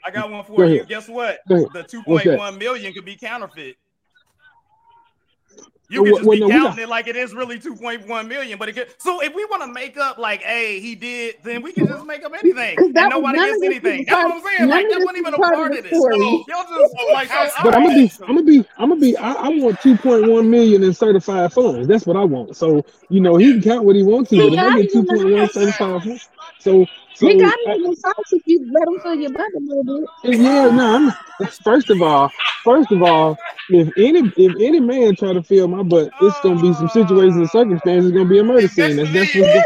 I 0.05 0.11
got 0.11 0.29
one 0.29 0.43
for 0.43 0.65
you. 0.65 0.83
Guess 0.83 1.07
what? 1.07 1.39
The 1.47 1.87
2.1 1.89 2.59
million 2.59 2.93
could 2.93 3.05
be 3.05 3.15
counterfeit. 3.15 3.77
You 5.91 6.03
can 6.03 6.13
just 6.13 6.25
well, 6.25 6.39
be 6.39 6.47
counting 6.49 6.83
it 6.83 6.89
like 6.89 7.07
it 7.07 7.17
is 7.17 7.33
really 7.33 7.59
2.1 7.59 8.27
million, 8.27 8.57
but 8.57 8.69
it 8.69 8.73
could. 8.73 8.87
So 8.97 9.21
if 9.21 9.35
we 9.35 9.43
want 9.45 9.61
to 9.63 9.67
make 9.67 9.97
up 9.97 10.17
like, 10.17 10.41
hey, 10.41 10.79
he 10.79 10.95
did, 10.95 11.35
then 11.43 11.61
we 11.61 11.73
can 11.73 11.85
just 11.85 12.05
make 12.05 12.23
up 12.23 12.31
anything, 12.33 12.77
and 12.79 12.93
nobody 12.93 13.37
gets 13.37 13.61
anything. 13.61 14.05
That's 14.07 14.23
what 14.23 14.35
I'm 14.35 14.57
saying. 14.57 14.69
Like 14.69 14.87
that 14.89 14.99
wasn't 14.99 15.17
even 15.17 15.33
a 15.33 15.37
part 15.37 15.75
of 15.75 15.83
this. 15.83 15.91
So, 15.91 16.43
just 16.47 16.95
like, 17.11 17.27
so, 17.27 17.49
but 17.63 17.75
I'm 17.75 17.83
gonna 17.83 17.95
be, 17.95 18.11
I'm 18.21 18.35
gonna 18.35 18.43
be, 18.43 18.65
I'm 18.77 18.89
gonna 18.89 19.01
be. 19.01 19.17
I, 19.17 19.33
I 19.33 19.49
want 19.49 19.79
2.1 19.79 20.47
million 20.47 20.83
in 20.83 20.93
certified 20.93 21.51
funds. 21.51 21.89
That's 21.89 22.05
what 22.05 22.15
I 22.15 22.23
want. 22.23 22.55
So 22.55 22.85
you 23.09 23.19
know, 23.19 23.35
he 23.35 23.51
can 23.51 23.61
count 23.61 23.83
what 23.83 23.97
he 23.97 24.03
wants 24.03 24.29
to, 24.29 24.37
but 24.37 24.53
if 24.53 24.59
I 24.59 24.81
get 24.81 24.93
2.1 24.93 25.49
certified 25.51 26.03
funds, 26.03 26.29
so 26.59 26.85
so 27.13 27.27
you 27.27 27.39
got 27.39 27.55
it 27.59 27.75
in 27.77 27.83
the 27.83 27.95
sauce 27.95 28.33
if 28.33 28.41
you 28.45 28.71
let 28.71 28.85
them 28.85 28.99
fill 29.01 29.15
your 29.15 29.31
butt 29.31 29.47
a 29.55 29.59
little 29.59 30.05
bit. 30.23 30.39
Yeah, 30.39 30.69
no. 30.69 31.13
I'm, 31.39 31.49
first 31.63 31.89
of 31.89 32.01
all, 32.01 32.31
first 32.63 32.91
of 32.91 33.01
all, 33.03 33.37
if 33.69 33.89
any 33.97 34.31
if 34.37 34.55
any 34.59 34.79
man 34.79 35.15
try 35.15 35.33
to 35.33 35.43
fill 35.43 35.67
my 35.67 35.83
butt, 35.83 36.11
it's 36.21 36.39
gonna 36.41 36.61
be 36.61 36.73
some 36.73 36.89
situations 36.89 37.37
and 37.37 37.49
circumstances. 37.49 38.11
It's 38.11 38.17
gonna 38.17 38.29
be 38.29 38.39
a 38.39 38.43
murder 38.43 38.67
scene. 38.67 38.97
That's 38.97 39.11
that's 39.13 39.35
what. 39.35 39.45
The, 39.45 39.63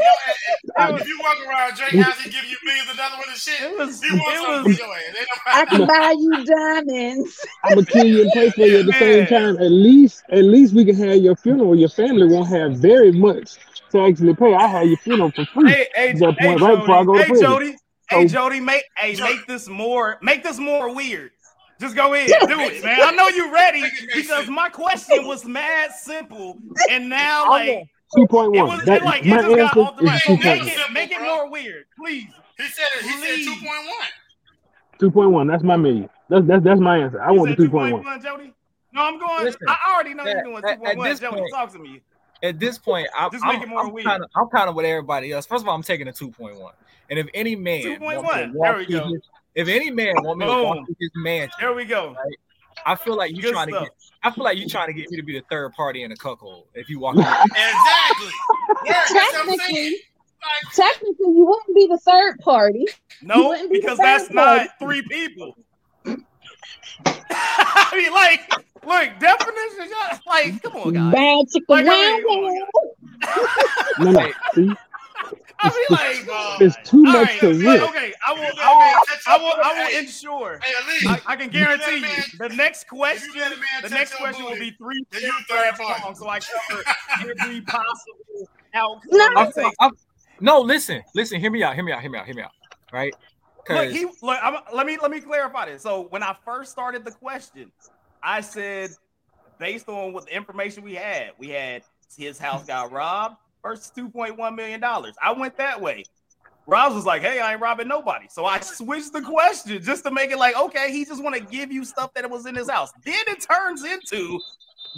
I, 0.78 0.94
if 0.94 1.08
you 1.08 1.20
walk 1.24 1.38
around 1.48 1.76
Drake 1.76 2.04
House, 2.04 2.20
he 2.22 2.30
give 2.30 2.44
you 2.46 2.58
millions 2.66 2.90
of 2.90 2.98
dollars 2.98 3.20
worth 3.20 3.36
of 3.36 3.42
shit. 3.42 3.62
It 3.62 3.78
was, 3.78 4.04
he 4.04 4.12
wants 4.12 4.80
it 4.80 4.86
was, 4.88 5.28
I 5.46 5.66
can 5.66 5.88
buy 5.88 6.16
you 6.18 6.44
diamonds. 6.44 7.46
I'm 7.64 7.76
gonna 7.76 7.86
kill 7.86 8.06
you 8.06 8.22
and 8.24 8.32
pay 8.32 8.50
for 8.50 8.62
you 8.62 8.80
at 8.80 8.86
the 8.86 8.94
same 8.94 9.28
time. 9.28 9.58
At 9.58 9.72
least, 9.72 10.24
at 10.30 10.44
least 10.44 10.74
we 10.74 10.84
can 10.84 10.96
have 10.96 11.18
your 11.18 11.36
funeral. 11.36 11.76
Your 11.76 11.90
family 11.90 12.28
won't 12.28 12.50
have 12.50 12.78
very 12.78 13.12
much 13.12 13.58
to 13.96 14.06
actually 14.06 14.36
pay. 14.36 14.54
I 14.54 14.68
had 14.68 14.88
your 14.88 14.98
funeral 14.98 15.32
for 15.32 15.46
free. 15.46 15.72
Hey, 15.72 15.88
hey, 15.96 16.14
hey, 16.14 16.20
point, 16.20 16.38
right 16.42 16.60
Jody, 16.60 16.80
before 16.82 16.96
I 16.96 17.04
go 17.04 17.18
hey, 17.18 17.42
Jody, 17.42 17.72
so, 17.72 17.78
hey 18.10 18.28
Jody, 18.28 18.60
make 18.60 18.84
hey 18.98 19.16
make 19.20 19.48
this 19.48 19.68
more 19.68 20.20
make 20.22 20.44
this 20.44 20.60
more 20.60 20.94
weird. 20.94 21.32
Just 21.80 21.96
go 21.96 22.14
in, 22.14 22.28
do 22.28 22.60
it, 22.60 22.84
man. 22.84 23.02
I 23.02 23.12
know 23.12 23.28
you're 23.28 23.52
ready 23.52 23.84
because 24.14 24.48
my 24.48 24.70
question 24.70 25.28
was 25.28 25.44
mad 25.46 25.92
simple, 25.92 26.58
and 26.90 27.10
now 27.10 27.50
like 27.50 27.88
two 28.16 28.28
point 28.28 28.52
one. 28.52 28.86
That, 28.86 29.04
like, 29.04 29.26
my 29.26 29.38
answer 29.38 29.56
got 29.56 29.78
off 29.78 29.98
the 29.98 30.06
right. 30.06 30.22
Make 30.30 30.68
it 30.68 30.92
make 30.92 31.12
it 31.12 31.22
more 31.22 31.50
weird, 31.50 31.86
please. 31.98 32.28
He 32.58 32.68
said 32.68 32.86
it. 32.98 33.04
He 33.04 33.12
please. 33.14 33.46
said 33.46 33.54
two 33.54 33.66
point 33.66 33.88
one. 33.88 34.08
Two 35.00 35.12
point 35.12 35.32
one. 35.32 35.48
That's 35.48 35.64
my 35.64 35.76
million. 35.76 36.10
That's 36.30 36.46
that's 36.46 36.64
that's 36.64 36.80
my 36.80 37.00
answer. 37.00 37.22
I 37.22 37.32
you 37.32 37.40
want 37.40 37.58
the 37.58 37.64
two 37.64 37.70
point 37.70 38.04
one. 38.04 38.22
Jody. 38.22 38.54
No, 38.94 39.02
I'm 39.02 39.20
going. 39.20 39.44
Listen, 39.44 39.68
I 39.68 39.94
already 39.94 40.14
know 40.14 40.24
you're 40.24 40.44
doing 40.44 40.62
two 40.62 40.78
point 40.78 40.98
one. 40.98 41.18
Jody, 41.18 41.44
talk 41.52 41.74
to 41.74 41.80
me 41.80 42.02
at 42.44 42.60
this 42.60 42.78
point, 42.78 43.08
I, 43.18 43.30
Just 43.30 43.44
I'm, 43.44 43.62
I'm, 43.62 43.78
I'm 43.78 44.04
kind 44.04 44.24
of 44.24 44.30
I'm 44.36 44.48
kind 44.48 44.70
of 44.70 44.76
with 44.76 44.86
everybody 44.86 45.32
else. 45.32 45.46
First 45.46 45.64
of 45.64 45.68
all, 45.68 45.76
I'm 45.76 45.84
taking 45.84 46.08
a 46.08 46.12
2.1. 46.12 46.72
And 47.10 47.20
if 47.20 47.28
any 47.34 47.56
man 47.56 47.84
2.1, 47.84 48.54
there 48.62 48.78
we 48.78 48.86
go. 48.86 49.08
His, 49.08 49.22
if 49.56 49.68
any 49.68 49.90
man 49.90 50.16
want 50.22 50.40
me 50.40 50.46
to 50.46 50.52
walk 50.52 50.86
through 50.86 50.96
his 51.00 51.12
mansion, 51.16 51.52
there 51.60 51.74
we 51.74 51.86
go. 51.86 52.08
Right, 52.10 52.38
I 52.86 52.96
feel 52.96 53.16
like 53.16 53.32
you're 53.36 53.52
trying 53.52 53.70
stuff. 53.70 53.84
to 53.84 53.90
get. 53.90 53.96
I 54.24 54.32
feel 54.32 54.44
like 54.44 54.58
you're 54.58 54.68
trying 54.68 54.88
to 54.88 54.94
get 54.94 55.10
me 55.10 55.18
to 55.18 55.24
be 55.24 55.34
the 55.34 55.46
third 55.50 55.72
party 55.74 56.04
in 56.04 56.12
a 56.12 56.16
cuckold 56.16 56.68
if 56.74 56.90
you 56.90 57.00
walk. 57.00 57.16
exactly. 57.16 58.32
Yeah, 58.86 59.02
technically, 59.08 59.96
technically, 60.74 61.28
you 61.28 61.46
wouldn't 61.46 61.76
be 61.76 61.88
the 61.88 62.00
third 62.00 62.40
party. 62.40 62.86
No, 63.22 63.56
because 63.70 63.98
that's 63.98 64.28
party. 64.28 64.66
not 64.66 64.80
three 64.80 65.04
people. 65.04 65.56
I 67.92 67.98
mean, 67.98 68.12
like, 68.12 68.50
look, 68.86 69.20
definitions, 69.20 69.92
like, 70.26 70.62
come 70.64 70.76
on, 70.76 70.94
guys. 70.94 71.14
Bad 71.14 71.46
chicken 71.50 71.66
like, 71.70 71.88
I 71.88 72.22
mean, 72.26 72.66
no, 74.00 74.12
no. 74.12 74.76
I 75.60 75.70
mean, 75.70 75.86
like, 75.90 76.28
uh, 76.32 76.58
it's 76.60 76.90
too 76.90 77.02
much 77.04 77.16
right, 77.16 77.40
to 77.40 77.48
risk. 77.48 77.90
Okay, 77.90 78.14
I 78.28 78.34
will, 78.34 78.42
I 78.42 78.48
will, 78.48 79.02
I 79.28 79.38
will, 79.38 79.54
I 79.64 79.90
will 79.90 80.00
ensure. 80.00 80.60
Hey, 80.62 81.08
I, 81.08 81.22
I, 81.26 81.36
can 81.36 81.50
guarantee 81.50 82.00
you, 82.00 82.38
the 82.38 82.50
next 82.50 82.88
question, 82.88 83.30
the 83.82 83.90
next 83.90 84.16
question 84.16 84.46
will 84.46 84.60
be 84.60 84.72
three 84.72 85.06
paragraphs 85.50 85.80
long, 85.80 86.16
so 86.16 86.28
I 86.28 86.40
cover 86.40 86.84
every 87.22 87.62
possible 87.62 88.50
outcome. 88.74 89.54
No. 89.80 89.92
no, 90.42 90.60
listen, 90.62 91.02
listen. 91.14 91.40
Hear 91.40 91.52
me 91.52 91.64
out. 91.64 91.76
Hear 91.76 91.84
me 91.84 91.94
out. 91.94 92.02
Hear 92.02 92.12
me 92.12 92.20
out. 92.20 92.26
Hear 92.26 92.36
me 92.36 92.42
out. 92.42 92.52
Right. 92.92 93.14
Look, 93.70 93.90
he 93.90 94.06
look. 94.22 94.40
I'm, 94.42 94.58
let 94.74 94.86
me 94.86 94.98
let 95.02 95.12
me 95.12 95.22
clarify 95.22 95.66
this. 95.66 95.82
So 95.82 96.08
when 96.10 96.24
I 96.24 96.36
first 96.46 96.72
started 96.72 97.04
the 97.04 97.12
question, 97.12 97.72
I 98.22 98.42
said, 98.42 98.92
based 99.60 99.90
on 99.90 100.14
what 100.14 100.28
the 100.28 100.36
information 100.36 100.84
we 100.84 100.96
had, 100.96 101.32
we 101.38 101.50
had 101.50 101.84
his 102.18 102.38
house 102.38 102.66
got 102.66 102.92
robbed 102.94 103.38
versus 103.64 103.92
two 103.96 104.10
point 104.10 104.38
one 104.38 104.56
million 104.56 104.80
dollars. 104.80 105.16
I 105.22 105.32
went 105.34 105.58
that 105.58 105.82
way. 105.82 106.04
Rob 106.68 106.94
was 106.94 107.06
like, 107.06 107.22
"Hey, 107.22 107.40
I 107.40 107.54
ain't 107.54 107.62
robbing 107.62 107.88
nobody," 107.88 108.26
so 108.30 108.46
I 108.46 108.60
switched 108.60 109.14
the 109.14 109.22
question 109.22 109.82
just 109.82 110.04
to 110.04 110.12
make 110.12 110.32
it 110.32 110.38
like, 110.38 110.58
okay, 110.58 110.92
he 110.92 111.06
just 111.06 111.24
want 111.24 111.36
to 111.36 111.42
give 111.42 111.72
you 111.72 111.86
stuff 111.86 112.12
that 112.16 112.30
was 112.30 112.46
in 112.48 112.56
his 112.56 112.70
house. 112.70 112.92
Then 113.04 113.22
it 113.28 113.42
turns 113.42 113.84
into 113.84 114.40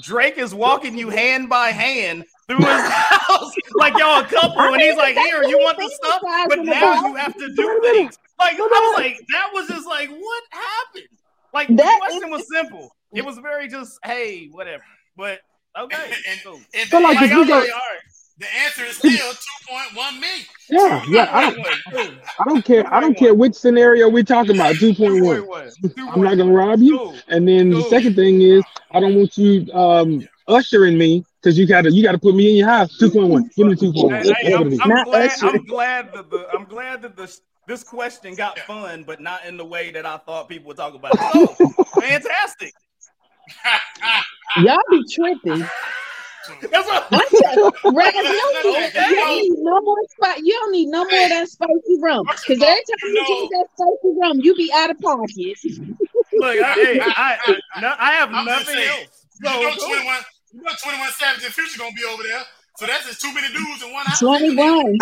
Drake 0.02 0.38
is 0.38 0.54
walking 0.54 0.98
you 0.98 1.10
hand 1.10 1.50
by 1.50 1.70
hand 1.70 2.24
through 2.48 2.60
his 2.60 2.66
house 2.90 3.52
like 3.76 3.98
y'all 3.98 4.22
a 4.22 4.26
couple, 4.26 4.62
and 4.62 4.82
he's 4.82 4.96
like, 4.96 5.16
"Here, 5.16 5.44
you 5.44 5.58
want 5.58 5.78
the 5.78 5.90
stuff?" 5.94 6.22
But 6.48 6.60
now 6.64 7.06
you 7.06 7.16
have 7.16 7.34
to 7.34 7.54
do 7.54 7.82
things. 7.82 8.18
Like 8.40 8.56
I 8.56 8.60
was 8.60 8.98
like, 8.98 9.20
that 9.32 9.50
was 9.54 9.68
just 9.68 9.88
like, 9.88 10.10
what 10.10 10.44
happened? 10.52 11.08
Like 11.54 11.68
the 11.70 11.98
question 12.00 12.30
was 12.30 12.46
simple. 12.52 12.92
It 13.14 13.26
was 13.26 13.38
very 13.40 13.68
just, 13.68 13.98
hey, 14.06 14.50
whatever. 14.52 14.84
But 15.16 15.40
okay, 15.78 15.96
and, 16.30 16.40
cool. 16.44 16.60
and, 16.74 16.94
and, 16.94 17.04
like, 17.04 17.20
like, 17.20 17.32
go, 17.32 17.42
like, 17.42 17.70
the 18.40 18.46
answer 18.56 18.84
is 18.84 18.98
still 18.98 19.12
two 19.12 19.68
point 19.68 19.96
one 19.96 20.20
million. 20.20 20.46
Yeah, 20.70 21.04
yeah. 21.10 21.30
I 21.32 21.50
don't, 21.50 22.20
I 22.40 22.44
don't 22.46 22.64
care. 22.64 22.94
I 22.94 23.00
don't 23.00 23.18
care 23.18 23.34
which 23.34 23.56
scenario 23.56 24.10
we're 24.10 24.24
talking 24.24 24.56
about. 24.56 24.76
Two 24.76 24.94
point 24.94 25.24
one. 25.24 25.72
I'm 25.98 26.22
not 26.22 26.38
gonna 26.38 26.52
rob 26.52 26.80
you. 26.80 27.16
And 27.28 27.48
then 27.48 27.72
the 27.72 27.82
second 27.84 28.16
thing 28.16 28.42
is, 28.42 28.64
I 28.92 29.00
don't 29.00 29.16
want 29.16 29.38
you 29.38 29.72
um 29.74 30.28
ushering 30.48 30.98
me 30.98 31.26
because 31.42 31.58
you 31.58 31.66
gotta 31.66 31.92
you 31.92 32.04
gotta 32.04 32.20
put 32.20 32.36
me 32.36 32.52
in 32.52 32.56
your 32.58 32.68
house. 32.68 32.96
Two 33.00 33.10
point 33.10 33.30
one. 33.30 33.50
Give 33.56 33.68
me 33.68 33.76
two 33.76 33.92
point 33.92 34.12
one. 34.12 34.24
Hey, 34.24 34.54
I'm, 34.54 34.68
I'm, 34.82 35.04
glad, 35.06 35.32
I'm 35.42 35.66
glad 35.66 36.14
that 36.14 36.30
the 36.30 36.48
I'm 36.54 36.66
glad 36.66 37.02
that 37.02 37.16
the 37.16 37.40
this 37.68 37.84
question 37.84 38.34
got 38.34 38.58
fun, 38.60 39.04
but 39.04 39.20
not 39.22 39.46
in 39.46 39.58
the 39.58 39.66
way 39.66 39.92
that 39.92 40.06
I 40.06 40.18
thought 40.18 40.50
people 40.50 40.70
would 40.70 40.78
talk 40.78 40.96
about 40.96 41.14
it. 41.14 41.20
Oh. 41.22 41.56
So, 41.58 42.02
fantastic. 42.02 42.74
Y'all 44.58 44.78
be 44.90 45.04
tripping. 45.12 45.68
That's 46.72 46.88
what 46.88 47.08
I'm 47.12 47.20
Rag, 47.94 48.16
you, 48.16 48.24
don't 48.24 48.72
need, 48.72 48.94
you 48.96 49.16
don't 49.16 49.38
need 49.38 49.52
no 49.58 49.82
more 49.82 49.98
spice. 50.10 50.40
You 50.42 50.54
don't 50.54 50.72
need 50.72 50.88
no 50.88 51.04
more 51.04 51.24
of 51.24 51.30
that 51.30 51.50
spicy 51.50 51.98
rum. 52.00 52.26
Because 52.26 52.62
every 52.62 52.62
time 52.62 52.98
you 53.04 53.26
drink 53.26 53.52
that 53.52 53.68
spicy 53.76 54.16
rum, 54.18 54.40
you 54.40 54.56
be 54.56 54.72
out 54.74 54.90
of 54.90 55.00
pocket. 55.00 55.58
Look, 56.34 56.58
I, 56.58 56.74
hey, 56.74 57.00
I, 57.02 57.38
I, 57.46 57.60
no, 57.82 57.96
I 58.00 58.12
have 58.14 58.30
I'm 58.32 58.46
nothing 58.46 58.76
say, 58.76 58.88
else. 58.88 59.26
So, 59.44 59.60
you 59.60 59.70
know, 59.70 59.76
21, 59.76 60.16
you 60.54 60.62
know 60.62 60.72
21 60.82 61.10
Savage 61.12 61.44
and 61.44 61.54
Future 61.54 61.80
gonna 61.80 61.92
be 61.92 62.06
over 62.10 62.24
there. 62.24 62.44
So 62.78 62.86
that's 62.86 63.08
just 63.08 63.22
too 63.22 63.34
many 63.34 63.48
dudes 63.48 63.84
in 63.84 63.92
one 63.92 64.06
house. 64.06 64.20
21. 64.20 64.98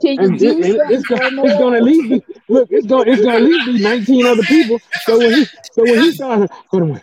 Can 0.00 0.14
you 0.14 0.20
and 0.20 0.38
do 0.38 0.58
it, 0.58 0.90
it's, 0.90 1.06
gonna, 1.06 1.42
it's 1.42 1.58
gonna 1.58 1.76
at 1.78 1.82
least 1.82 2.08
be 2.08 2.34
look, 2.48 2.68
it's 2.70 2.86
gonna 2.86 3.10
it's 3.10 3.22
gonna 3.22 3.36
at 3.36 3.42
least 3.42 3.66
be 3.66 3.82
19 3.82 4.26
other 4.26 4.42
people. 4.44 4.78
So 5.02 5.18
when 5.18 5.32
he 5.32 5.44
so 5.44 5.82
when 5.82 6.00
he 6.00 6.12
started, 6.12 6.50
put 6.70 6.82
him 6.82 6.90
away, 6.90 7.00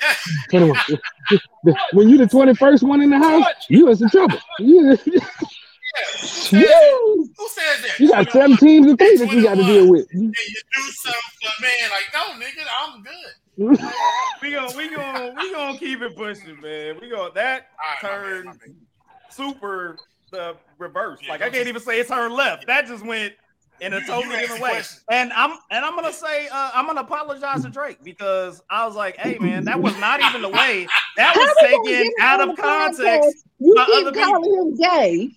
put 0.49 0.61
him 0.61 0.69
away. 0.69 0.99
When 1.93 2.09
you 2.09 2.17
the 2.17 2.25
21st 2.25 2.83
one 2.83 3.01
in 3.01 3.09
the 3.09 3.17
house, 3.17 3.45
you 3.69 3.89
in 3.89 3.95
some 3.97 4.09
trouble. 4.09 4.37
You, 4.59 4.89
Who 4.91 4.97
says 6.47 7.81
that? 7.81 7.95
You 7.99 8.09
got 8.09 8.31
seven 8.31 8.57
teams 8.57 8.91
of 8.91 8.97
three 8.97 9.17
that 9.17 9.31
you 9.31 9.43
got 9.43 9.55
to 9.55 9.63
deal 9.63 9.89
with. 9.89 10.07
And 10.11 10.23
you 10.23 10.31
do 10.31 10.81
something 10.91 11.21
for 11.41 11.61
man, 11.61 11.89
like 11.89 12.13
no 12.13 12.45
nigga, 12.45 12.65
I'm 12.79 13.03
good. 13.03 13.33
we 14.41 14.51
gonna 14.51 14.77
we 14.77 14.89
gonna 14.95 15.33
we 15.35 15.51
gonna 15.51 15.77
keep 15.77 16.01
it 16.01 16.15
pushing, 16.15 16.59
man. 16.61 16.97
We 17.01 17.09
gonna 17.09 17.33
that 17.33 17.67
right, 18.03 18.45
turn 18.45 18.59
super 19.29 19.97
the 20.31 20.55
reverse. 20.77 21.19
Yeah, 21.23 21.31
like 21.31 21.41
I 21.41 21.49
can't 21.49 21.67
even 21.67 21.81
say 21.81 21.99
it's 21.99 22.09
her 22.09 22.29
left. 22.29 22.67
That 22.67 22.87
just 22.87 23.05
went 23.05 23.33
in 23.81 23.93
a 23.93 24.01
totally 24.05 24.37
different 24.37 24.61
way. 24.61 24.81
And 25.09 25.31
I'm 25.33 25.57
and 25.71 25.85
I'm 25.85 25.95
gonna 25.95 26.13
say 26.13 26.47
uh, 26.47 26.71
I'm 26.73 26.85
gonna 26.85 27.01
apologize 27.01 27.63
to 27.63 27.69
Drake 27.69 28.03
because 28.03 28.61
I 28.69 28.85
was 28.85 28.95
like, 28.95 29.17
hey 29.17 29.37
man, 29.39 29.65
that 29.65 29.81
was 29.81 29.97
not 29.99 30.21
even 30.21 30.41
the 30.41 30.49
way. 30.49 30.87
That 31.17 31.35
was 31.35 31.55
taken 31.59 32.11
out 32.19 32.47
of 32.47 32.57
context. 32.57 33.45
You 33.59 33.73
keep 33.85 34.13
calling 34.13 34.43
people. 34.43 34.67
him 34.67 34.75
gay. 34.75 35.31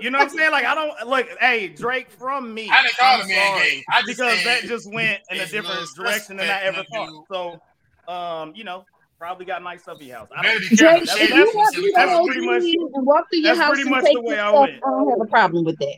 You 0.00 0.10
know 0.10 0.18
what 0.18 0.30
I'm 0.30 0.36
saying? 0.36 0.52
Like 0.52 0.64
I 0.64 0.74
don't 0.74 1.08
look. 1.08 1.26
Hey, 1.40 1.68
Drake 1.68 2.10
from 2.10 2.52
me. 2.52 2.68
I 2.70 2.82
didn't 2.82 2.96
call 2.98 3.20
him 3.20 3.28
man 3.28 3.58
gay. 3.58 3.84
because 4.06 4.44
that 4.44 4.62
just 4.64 4.92
went 4.92 5.22
in 5.30 5.40
a 5.40 5.46
different 5.46 5.88
direction 5.96 6.36
than 6.36 6.50
I 6.50 6.62
ever 6.62 6.84
thought. 6.92 7.24
So, 7.28 8.12
um, 8.12 8.52
you 8.54 8.64
know, 8.64 8.84
probably 9.18 9.46
got 9.46 9.62
nice 9.62 9.82
stuff 9.82 10.00
in 10.00 10.08
your 10.08 10.18
house. 10.18 10.28
I 10.36 10.42
don't, 10.42 10.60
Drake, 10.60 11.04
that's, 11.04 11.20
if 11.20 11.30
you 11.30 11.52
walk 11.54 11.74
through 11.74 11.92
that's 11.94 12.26
pretty 12.26 12.46
much 12.46 12.62
and 12.62 13.06
walk 13.06 13.26
through 13.30 13.40
your 13.40 13.56
house 13.56 13.78
and 13.78 14.04
take 14.04 14.12
your 14.14 14.34
stuff, 14.34 14.54
I, 14.54 14.62
I 14.64 14.78
don't 14.80 15.10
have 15.10 15.20
a 15.20 15.26
problem 15.26 15.64
with 15.64 15.78
that. 15.78 15.96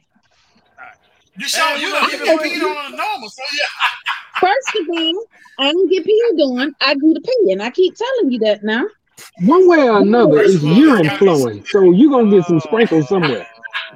You 1.36 1.46
show 1.46 1.74
you 1.76 1.90
don't 1.90 2.10
get 2.10 2.20
peed 2.20 2.62
on 2.62 2.92
a 2.92 2.96
normal, 2.96 3.28
so 3.28 3.42
yeah. 3.56 4.40
First 4.40 4.76
of 4.76 4.88
all, 4.90 5.24
I 5.60 5.72
don't 5.72 5.88
get 5.88 6.04
peed 6.04 6.60
on. 6.60 6.74
I 6.80 6.94
do 6.94 7.14
the 7.14 7.20
peeing. 7.20 7.60
I 7.60 7.70
keep 7.70 7.94
telling 7.94 8.32
you 8.32 8.38
that 8.40 8.64
now. 8.64 8.84
One 9.42 9.68
way 9.68 9.88
or 9.88 10.00
another, 10.00 10.40
it's 10.40 10.62
urine 10.62 11.10
flowing, 11.10 11.64
so 11.64 11.92
you're 11.92 12.10
gonna 12.10 12.30
get 12.30 12.44
some 12.44 12.56
uh, 12.56 12.60
sprinkles 12.60 13.08
somewhere. 13.08 13.46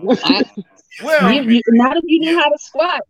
I, 0.09 0.45
well, 1.05 1.33
you, 1.33 1.43
you, 1.43 1.63
not 1.69 1.97
if 1.97 2.05
you 2.07 2.21
know 2.21 2.39
how 2.39 2.49
to 2.49 2.59
squat. 2.59 3.01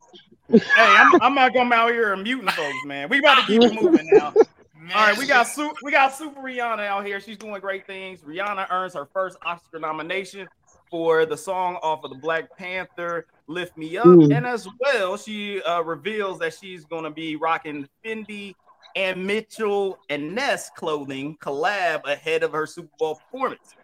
Hey, 0.50 0.60
I'm, 0.76 1.22
I'm 1.22 1.34
not 1.34 1.54
gonna 1.54 1.74
out 1.74 1.90
here 1.90 2.12
and 2.12 2.22
muting 2.22 2.48
folks, 2.48 2.84
man. 2.86 3.08
We 3.08 3.18
about 3.18 3.38
to 3.40 3.46
keep 3.46 3.62
it 3.62 3.82
moving 3.82 4.08
now. 4.12 4.34
All 4.90 5.06
right, 5.06 5.16
we 5.16 5.26
got 5.26 5.46
su- 5.46 5.74
we 5.82 5.92
got 5.92 6.12
Super 6.14 6.40
Rihanna 6.40 6.86
out 6.86 7.06
here. 7.06 7.20
She's 7.20 7.36
doing 7.36 7.60
great 7.60 7.86
things. 7.86 8.22
Rihanna 8.22 8.70
earns 8.70 8.94
her 8.94 9.06
first 9.06 9.36
Oscar 9.44 9.78
nomination 9.78 10.48
for 10.90 11.24
the 11.24 11.36
song 11.36 11.76
off 11.82 12.02
of 12.04 12.10
the 12.10 12.16
Black 12.16 12.56
Panther 12.56 13.26
"Lift 13.46 13.76
Me 13.76 13.96
Up," 13.96 14.06
mm. 14.06 14.36
and 14.36 14.44
as 14.46 14.66
well, 14.80 15.16
she 15.16 15.62
uh, 15.62 15.82
reveals 15.82 16.38
that 16.40 16.54
she's 16.54 16.84
going 16.84 17.04
to 17.04 17.10
be 17.10 17.36
rocking 17.36 17.88
Fendi 18.04 18.54
and 18.96 19.24
Mitchell 19.24 19.98
and 20.10 20.34
Ness 20.34 20.70
clothing 20.76 21.36
collab 21.40 22.04
ahead 22.04 22.42
of 22.42 22.52
her 22.52 22.66
Super 22.66 22.90
Bowl 22.98 23.14
performance. 23.16 23.74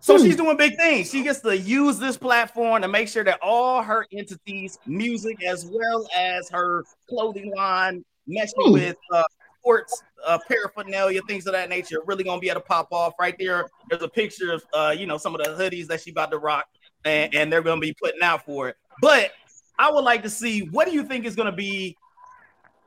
So 0.00 0.18
she's 0.18 0.36
doing 0.36 0.58
big 0.58 0.76
things. 0.76 1.10
She 1.10 1.22
gets 1.22 1.40
to 1.40 1.56
use 1.56 1.98
this 1.98 2.18
platform 2.18 2.82
to 2.82 2.88
make 2.88 3.08
sure 3.08 3.24
that 3.24 3.38
all 3.40 3.82
her 3.82 4.06
entities, 4.12 4.78
music 4.84 5.42
as 5.42 5.64
well 5.64 6.06
as 6.14 6.50
her 6.50 6.84
clothing 7.08 7.50
line, 7.56 8.04
meshing 8.28 8.70
with 8.70 8.96
uh, 9.10 9.22
sports 9.64 10.02
uh, 10.26 10.38
paraphernalia, 10.46 11.20
things 11.22 11.46
of 11.46 11.52
that 11.52 11.68
nature, 11.70 11.98
really 12.06 12.22
gonna 12.22 12.40
be 12.40 12.50
able 12.50 12.60
to 12.60 12.66
pop 12.66 12.88
off 12.92 13.14
right 13.18 13.34
there. 13.38 13.66
There's 13.88 14.02
a 14.02 14.08
picture 14.08 14.52
of 14.52 14.64
uh, 14.74 14.94
you 14.96 15.06
know 15.06 15.16
some 15.16 15.34
of 15.34 15.42
the 15.42 15.50
hoodies 15.50 15.86
that 15.86 16.02
she 16.02 16.10
about 16.10 16.30
to 16.32 16.38
rock, 16.38 16.66
and, 17.04 17.34
and 17.34 17.52
they're 17.52 17.62
gonna 17.62 17.80
be 17.80 17.94
putting 17.94 18.22
out 18.22 18.44
for 18.44 18.68
it. 18.68 18.76
But 19.00 19.32
I 19.78 19.90
would 19.90 20.04
like 20.04 20.22
to 20.24 20.30
see 20.30 20.68
what 20.68 20.86
do 20.86 20.92
you 20.92 21.04
think 21.04 21.24
is 21.24 21.34
gonna 21.34 21.52
be 21.52 21.96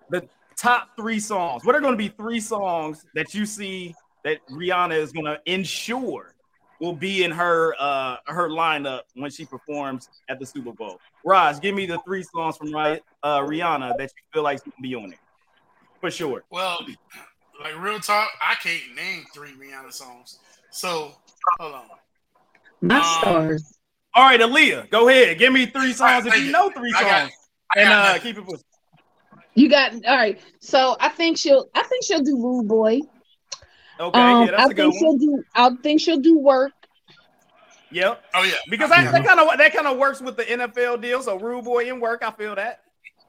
the 0.10 0.28
top 0.56 0.90
three 0.96 1.20
songs? 1.20 1.66
What 1.66 1.76
are 1.76 1.82
gonna 1.82 1.98
be 1.98 2.10
three 2.10 2.40
songs 2.40 3.06
that 3.16 3.34
you 3.34 3.46
see 3.46 3.96
that 4.24 4.38
Rihanna 4.50 4.98
is 4.98 5.12
gonna 5.12 5.40
ensure 5.46 6.36
will 6.80 6.94
be 6.94 7.24
in 7.24 7.32
her 7.32 7.74
uh 7.80 8.18
her 8.28 8.50
lineup 8.50 9.02
when 9.16 9.32
she 9.32 9.46
performs 9.46 10.10
at 10.30 10.40
the 10.40 10.46
Super 10.46 10.72
Bowl. 10.72 11.00
Raj, 11.26 11.60
give 11.60 11.74
me 11.74 11.88
the 11.88 12.00
three 12.06 12.24
songs 12.24 12.56
from 12.56 12.74
uh, 12.76 13.00
Rihanna 13.24 13.98
that 13.98 14.12
you 14.16 14.24
feel 14.32 14.44
like 14.44 14.60
be 14.80 14.94
on 14.94 15.10
there 15.10 15.20
for 16.00 16.12
sure. 16.12 16.44
Well, 16.50 16.80
like 17.62 17.80
real 17.82 18.00
talk, 18.00 18.30
I 18.42 18.56
can't 18.56 18.96
name 18.96 19.26
three 19.34 19.52
Rihanna 19.52 19.92
songs. 19.92 20.40
So 20.72 21.12
hold 21.60 21.74
on. 21.74 21.86
My 22.82 22.98
um, 22.98 23.04
stars. 23.04 23.78
All 24.14 24.24
right, 24.24 24.40
Aaliyah, 24.40 24.90
go 24.90 25.10
ahead. 25.10 25.38
Give 25.38 25.54
me 25.54 25.68
three 25.68 25.94
songs 25.94 26.26
if 26.26 26.36
you 26.44 26.52
know 26.52 26.70
three 26.72 26.92
songs, 26.92 27.32
and 27.76 27.90
uh, 27.90 28.18
keep 28.20 28.38
it 28.38 28.46
pushing. 28.46 28.64
You 29.54 29.70
got 29.70 29.94
all 30.06 30.18
right. 30.18 30.40
So 30.60 30.96
I 31.00 31.10
think 31.10 31.38
she'll. 31.38 31.68
I 31.76 31.84
think 31.84 32.04
she'll 32.04 32.24
do 32.24 32.36
Rude 32.42 32.68
Boy. 32.68 33.00
Okay, 34.00 34.20
um, 34.20 34.46
yeah, 34.46 34.52
that's 34.52 34.62
I 34.62 34.66
a 34.66 34.74
good 34.74 34.92
think 34.92 35.00
she'll 35.00 35.18
do. 35.18 35.44
I 35.56 35.70
think 35.82 36.02
she'll 36.02 36.20
do 36.20 36.38
work. 36.38 36.74
Yep. 37.92 38.24
Oh 38.34 38.44
yeah. 38.44 38.54
Because 38.70 38.90
that, 38.90 39.12
that 39.12 39.26
kind 39.26 39.40
of 39.40 39.58
that 39.58 39.74
kind 39.74 39.88
of 39.88 39.98
works 39.98 40.22
with 40.22 40.38
the 40.38 40.44
NFL 40.44 41.02
deal. 41.02 41.22
So 41.22 41.40
Rude 41.40 41.66
Boy 41.66 41.90
and 41.90 42.02
work, 42.02 42.24
I 42.24 42.32
feel 42.32 42.56
that. 42.56 42.82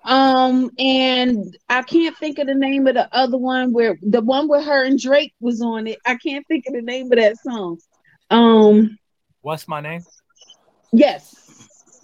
Um, 0.04 0.70
and 0.78 1.56
I 1.68 1.82
can't 1.82 2.16
think 2.16 2.38
of 2.38 2.46
the 2.46 2.54
name 2.54 2.86
of 2.86 2.94
the 2.94 3.14
other 3.14 3.36
one 3.36 3.72
where 3.72 3.98
the 4.02 4.20
one 4.20 4.48
where 4.48 4.62
her 4.62 4.84
and 4.84 4.98
Drake 4.98 5.34
was 5.40 5.60
on 5.60 5.86
it. 5.86 5.98
I 6.06 6.16
can't 6.16 6.46
think 6.46 6.64
of 6.66 6.74
the 6.74 6.82
name 6.82 7.12
of 7.12 7.18
that 7.18 7.36
song. 7.38 7.78
Um, 8.30 8.98
what's 9.42 9.68
my 9.68 9.80
name? 9.80 10.02
Yes, 10.92 11.34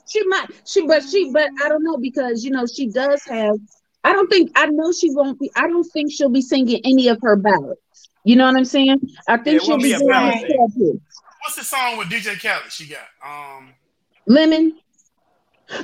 she 0.08 0.26
might. 0.26 0.48
She, 0.66 0.86
but 0.86 1.02
she, 1.02 1.30
but 1.32 1.48
I 1.64 1.68
don't 1.68 1.84
know 1.84 1.96
because 1.96 2.44
you 2.44 2.50
know 2.50 2.66
she 2.66 2.88
does 2.88 3.22
have. 3.26 3.56
I 4.02 4.12
don't 4.12 4.28
think 4.28 4.50
I 4.54 4.66
know 4.66 4.92
she 4.92 5.10
won't 5.10 5.38
be. 5.40 5.50
I 5.56 5.66
don't 5.66 5.84
think 5.84 6.12
she'll 6.12 6.28
be 6.28 6.42
singing 6.42 6.80
any 6.84 7.08
of 7.08 7.18
her 7.22 7.36
ballads. 7.36 7.80
You 8.24 8.36
know 8.36 8.46
what 8.46 8.56
I'm 8.56 8.64
saying? 8.64 9.00
I 9.28 9.38
think 9.38 9.62
she'll 9.62 9.76
be, 9.78 9.94
be 9.94 9.98
doing. 9.98 11.00
What's 11.44 11.56
the 11.56 11.64
song 11.64 11.98
with 11.98 12.08
DJ 12.08 12.40
Khaled? 12.40 12.70
She 12.70 12.86
got 12.86 13.06
um. 13.24 13.72
Lemon. 14.26 14.78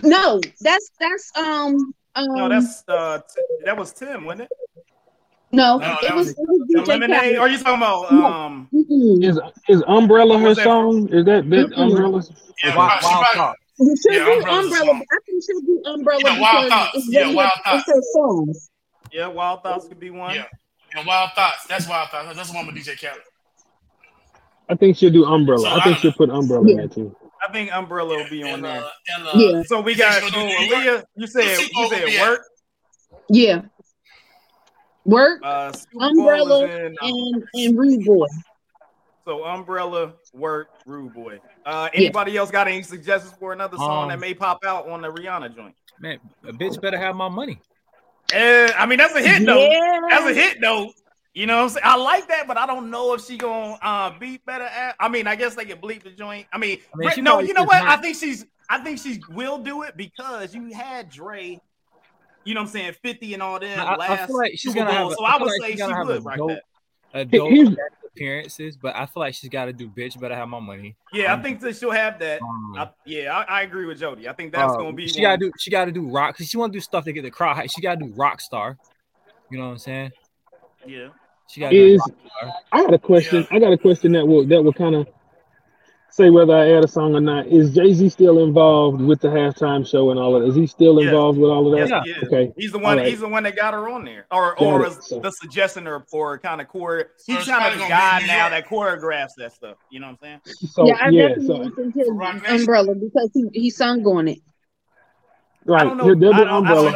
No, 0.03 0.41
that's 0.61 0.91
that's 0.99 1.33
um 1.37 1.95
um, 2.15 2.27
no, 2.31 2.49
that's 2.49 2.85
uh, 2.89 3.19
t- 3.19 3.43
that 3.65 3.77
was 3.77 3.93
Tim, 3.93 4.25
wasn't 4.25 4.43
it? 4.43 4.49
No, 5.53 5.79
no 5.79 5.97
it, 6.03 6.15
was, 6.15 6.29
was, 6.29 6.67
it 6.69 6.79
was 6.79 6.89
lemonade. 6.89 7.37
Or 7.37 7.43
are 7.43 7.49
you 7.49 7.59
talking 7.59 7.77
about 7.77 8.13
um? 8.13 8.69
Is 8.73 9.41
is 9.69 9.83
umbrella 9.87 10.39
her 10.39 10.55
song? 10.55 11.09
Is 11.13 11.25
that 11.25 11.49
that 11.51 11.73
umbrella? 11.77 12.23
Yeah, 12.63 12.77
wild, 12.77 13.03
wild 13.03 13.27
thought. 13.35 13.57
She'll 13.79 14.13
yeah, 14.13 14.25
do 14.25 14.33
umbrella. 14.47 14.93
I 14.93 15.19
think 15.27 15.43
she'll 15.45 15.61
do 15.61 15.83
umbrella 15.87 16.21
yeah, 16.25 16.41
wild 16.41 16.69
thoughts. 16.69 16.91
It's, 16.95 17.13
yeah, 17.13 17.33
wild 17.33 17.53
thoughts. 17.65 17.85
It's 17.89 17.97
her 17.97 18.03
songs. 18.13 18.71
Yeah, 19.13 19.27
wild 19.29 19.63
thoughts 19.63 19.89
could 19.89 19.99
be 19.99 20.11
one. 20.11 20.35
Yeah, 20.35 20.47
and 20.95 21.07
wild 21.07 21.31
thoughts. 21.33 21.67
That's 21.67 21.89
wild 21.89 22.11
thoughts. 22.11 22.37
That's 22.37 22.51
the 22.51 22.57
one 22.57 22.67
with 22.67 22.77
DJ 22.77 23.01
Khaled. 23.01 23.23
I 24.69 24.75
think 24.77 24.97
she'll 24.97 25.11
do 25.11 25.25
umbrella. 25.25 25.63
So, 25.63 25.69
I 25.69 25.83
think 25.83 25.99
she'll 25.99 26.13
put 26.13 26.31
umbrella 26.31 26.65
yeah. 26.67 26.71
in 26.73 26.77
there 26.77 26.89
too. 26.89 27.17
I 27.43 27.53
think 27.53 27.73
Umbrella 27.73 28.17
will 28.17 28.29
be 28.29 28.43
on 28.43 28.51
and, 28.51 28.65
there. 28.65 28.83
Uh, 28.83 28.89
and, 29.17 29.27
uh, 29.27 29.31
yeah. 29.35 29.63
So 29.65 29.81
we 29.81 29.95
got 29.95 30.23
so 30.23 30.29
Aaliyah. 30.29 31.05
You 31.17 31.27
said 31.27 31.59
you 31.73 31.89
said 31.89 32.21
work. 32.21 32.43
Yeah. 33.29 33.63
Work. 35.05 35.41
Uh, 35.43 35.73
Umbrella 35.99 36.67
in, 36.67 36.97
um, 37.01 37.11
and 37.11 37.45
and 37.55 37.79
Rude 37.79 38.05
Boy. 38.05 38.27
So 39.25 39.45
Umbrella, 39.45 40.15
work, 40.33 40.69
Rude 40.87 41.15
Boy. 41.15 41.41
Uh, 41.65 41.89
anybody 41.95 42.33
yeah. 42.33 42.41
else 42.41 42.51
got 42.51 42.69
any 42.69 42.83
suggestions 42.83 43.35
for 43.39 43.53
another 43.53 43.77
song 43.77 44.05
um, 44.05 44.09
that 44.09 44.19
may 44.19 44.35
pop 44.35 44.65
out 44.65 44.89
on 44.89 45.03
the 45.03 45.09
Rihanna 45.09 45.55
joint? 45.55 45.75
Man, 46.01 46.19
a 46.47 46.53
bitch 46.53 46.81
better 46.81 46.99
have 46.99 47.15
my 47.15 47.29
money. 47.29 47.61
Uh, 48.35 48.71
I 48.77 48.87
mean, 48.87 48.99
that's 48.99 49.15
a 49.15 49.21
hit 49.21 49.45
though. 49.45 49.59
Yeah. 49.59 50.01
That's 50.09 50.27
a 50.27 50.35
hit 50.35 50.59
though. 50.61 50.93
You 51.33 51.47
know, 51.47 51.63
I'm 51.63 51.69
saying? 51.69 51.85
I 51.85 51.97
like 51.97 52.27
that, 52.29 52.49
but 52.49 52.59
I 52.59 52.67
don't 52.67 52.91
know 52.91 53.15
if 53.15 53.25
she 53.25 53.37
gonna 53.37 53.79
uh, 53.83 54.19
be 54.19 54.39
better 54.39 54.65
at. 54.65 54.97
I 54.99 55.09
mean, 55.09 55.27
I 55.27 55.37
guess 55.37 55.55
they 55.55 55.65
can 55.65 55.79
bleep 55.79 56.03
the 56.03 56.11
joint. 56.11 56.47
I 56.53 56.59
mean, 56.59 56.79
I 56.95 57.15
mean 57.15 57.25
no, 57.25 57.39
you 57.39 57.55
know 57.55 57.65
what? 57.65 57.83
I 57.83 57.97
think 57.97 58.17
she's. 58.17 58.47
I 58.69 58.79
think 58.79 58.99
she 58.99 59.21
will 59.31 59.59
do 59.59 59.83
it 59.83 59.97
because 59.97 60.55
you 60.55 60.73
had 60.73 61.11
Dre. 61.11 61.61
You 62.45 62.55
know 62.55 62.61
what 62.61 62.69
I'm 62.69 62.73
saying? 62.73 62.95
50 63.03 63.35
and 63.35 63.43
all 63.43 63.59
that 63.61 63.79
I, 63.79 63.97
last 63.97 64.11
I 64.11 64.27
feel 64.27 64.39
like 64.39 64.53
she's 64.57 64.75
gonna 64.75 64.93
have 64.93 65.09
a, 65.09 65.15
so 65.15 65.25
I, 65.25 65.33
I 65.33 65.39
would 65.39 65.49
like 65.61 65.61
say 65.61 65.77
she 65.77 65.83
would 65.85 66.25
right 66.25 66.39
dope. 66.39 66.59
Adult 67.13 67.79
appearances, 68.05 68.77
but 68.77 68.95
I 68.97 69.07
feel 69.07 69.21
like 69.21 69.35
she's 69.35 69.51
got 69.51 69.67
to 69.67 69.73
do 69.73 69.89
bitch 69.89 70.19
better 70.21 70.35
have 70.35 70.49
my 70.49 70.61
money. 70.61 70.97
Yeah, 71.13 71.33
um, 71.33 71.41
I 71.41 71.43
think 71.43 71.61
that 71.61 71.77
she'll 71.77 71.91
have 71.91 72.19
that. 72.21 72.41
Um, 72.43 72.75
I, 72.77 72.91
yeah, 73.05 73.37
I, 73.37 73.61
I, 73.61 73.63
agree 73.63 73.87
with 73.87 73.99
Jody. 73.99 74.29
I 74.29 74.33
think 74.33 74.53
that's 74.53 74.73
uh, 74.73 74.77
gonna 74.77 74.93
be. 74.93 75.09
She 75.09 75.21
gotta 75.21 75.39
do. 75.39 75.53
She 75.59 75.71
gotta 75.71 75.93
do 75.93 76.09
rock 76.09 76.35
because 76.35 76.49
she 76.49 76.57
want 76.57 76.73
to 76.73 76.77
do 76.77 76.81
stuff 76.81 77.05
to 77.05 77.13
get 77.13 77.23
the 77.23 77.31
crowd. 77.31 77.71
She 77.71 77.81
gotta 77.81 78.01
do 78.01 78.13
rock 78.15 78.41
star. 78.41 78.79
You 79.51 79.59
know 79.59 79.67
what 79.67 79.73
I'm 79.73 79.79
saying? 79.79 80.11
Yeah. 80.87 81.09
She 81.51 81.63
is 81.63 82.01
I 82.73 82.83
got 82.83 82.95
a 82.95 82.99
question. 82.99 83.47
Yeah. 83.51 83.57
I 83.57 83.59
got 83.59 83.73
a 83.73 83.79
question 83.79 84.13
that 84.13 84.27
will 84.27 84.47
that 84.47 84.63
will 84.63 84.73
kind 84.73 84.95
of 84.95 85.09
say 86.11 86.31
whether 86.31 86.55
I 86.55 86.73
add 86.73 86.85
a 86.85 86.89
song 86.89 87.15
or 87.15 87.21
not. 87.21 87.47
Is 87.47 87.75
Jay 87.75 87.93
Z 87.93 88.09
still 88.11 88.43
involved 88.45 89.01
with 89.01 89.21
the 89.21 89.29
halftime 89.29 89.87
show 89.87 90.11
and 90.11 90.19
all 90.19 90.37
of 90.37 90.43
that? 90.43 90.49
Is 90.49 90.55
he 90.55 90.67
still 90.67 90.99
involved 90.99 91.39
with 91.39 91.51
all 91.51 91.73
of 91.73 91.89
that? 91.89 92.07
Yes, 92.07 92.19
okay. 92.25 92.53
He's 92.57 92.73
the 92.73 92.79
one. 92.79 92.99
Right. 92.99 93.09
He's 93.09 93.21
the 93.21 93.29
one 93.29 93.43
that 93.45 93.57
got 93.57 93.75
her 93.75 93.89
on 93.89 94.05
there, 94.05 94.27
or 94.31 94.55
got 94.55 94.63
or 94.63 94.91
so. 95.03 95.21
the 95.21 95.31
suggestion 95.33 95.87
or 95.87 96.05
or 96.13 96.39
kind 96.39 96.61
of 96.61 96.69
core. 96.69 97.11
He's 97.27 97.45
so 97.45 97.53
kind 97.53 97.75
of 97.75 97.81
the 97.81 97.89
guy 97.89 98.23
now 98.27 98.49
that 98.49 98.69
choreographs 98.69 99.31
that 99.39 99.53
stuff. 99.53 99.77
You 99.91 100.01
know 100.01 100.07
what 100.09 100.19
I'm 100.29 100.41
saying? 100.45 100.57
So, 100.71 100.87
yeah, 100.87 100.99
I 101.01 101.09
yeah, 101.09 101.29
definitely 101.29 101.73
so. 101.77 101.91
his 101.95 102.61
umbrella 102.61 102.95
because 102.95 103.31
he 103.35 103.47
he 103.53 103.71
sung 103.71 104.05
on 104.05 104.29
it. 104.29 104.39
Right, 105.65 105.87
he'll 105.87 106.15
double 106.15 106.49
umbrella. 106.49 106.91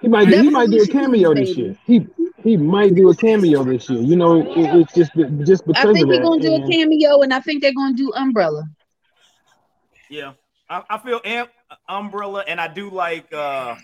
He 0.00 0.08
might 0.08 0.28
do, 0.28 0.42
he 0.42 0.50
might 0.50 0.70
do 0.70 0.82
a 0.82 0.86
cameo 0.86 1.34
this 1.34 1.56
year. 1.56 1.76
He 1.86 2.06
he 2.42 2.56
might 2.56 2.94
do 2.94 3.10
a 3.10 3.14
cameo 3.14 3.64
this 3.64 3.88
year. 3.90 4.00
You 4.00 4.16
know, 4.16 4.40
it, 4.40 4.80
it's 4.80 4.94
just 4.94 5.12
just 5.46 5.66
because 5.66 5.84
I 5.84 5.92
think 5.92 6.10
he's 6.10 6.20
gonna 6.20 6.40
do 6.40 6.54
a 6.54 6.68
cameo, 6.68 7.20
and 7.20 7.34
I 7.34 7.40
think 7.40 7.62
they're 7.62 7.74
gonna 7.74 7.94
do 7.94 8.12
Umbrella. 8.14 8.64
Yeah, 10.08 10.32
I, 10.68 10.82
I 10.88 10.98
feel 10.98 11.20
Amp 11.24 11.50
Umbrella, 11.88 12.44
and 12.46 12.60
I 12.60 12.68
do 12.68 12.90
like 12.90 13.32
uh 13.32 13.76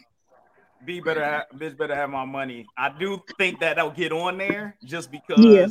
be 0.84 1.00
better, 1.00 1.24
ha- 1.24 1.46
bitch 1.54 1.76
better 1.76 1.94
have 1.94 2.10
my 2.10 2.24
money. 2.24 2.66
I 2.76 2.90
do 2.90 3.20
think 3.38 3.60
that 3.60 3.76
they'll 3.76 3.90
get 3.90 4.12
on 4.12 4.38
there 4.38 4.76
just 4.84 5.10
because 5.10 5.44
yeah. 5.44 5.66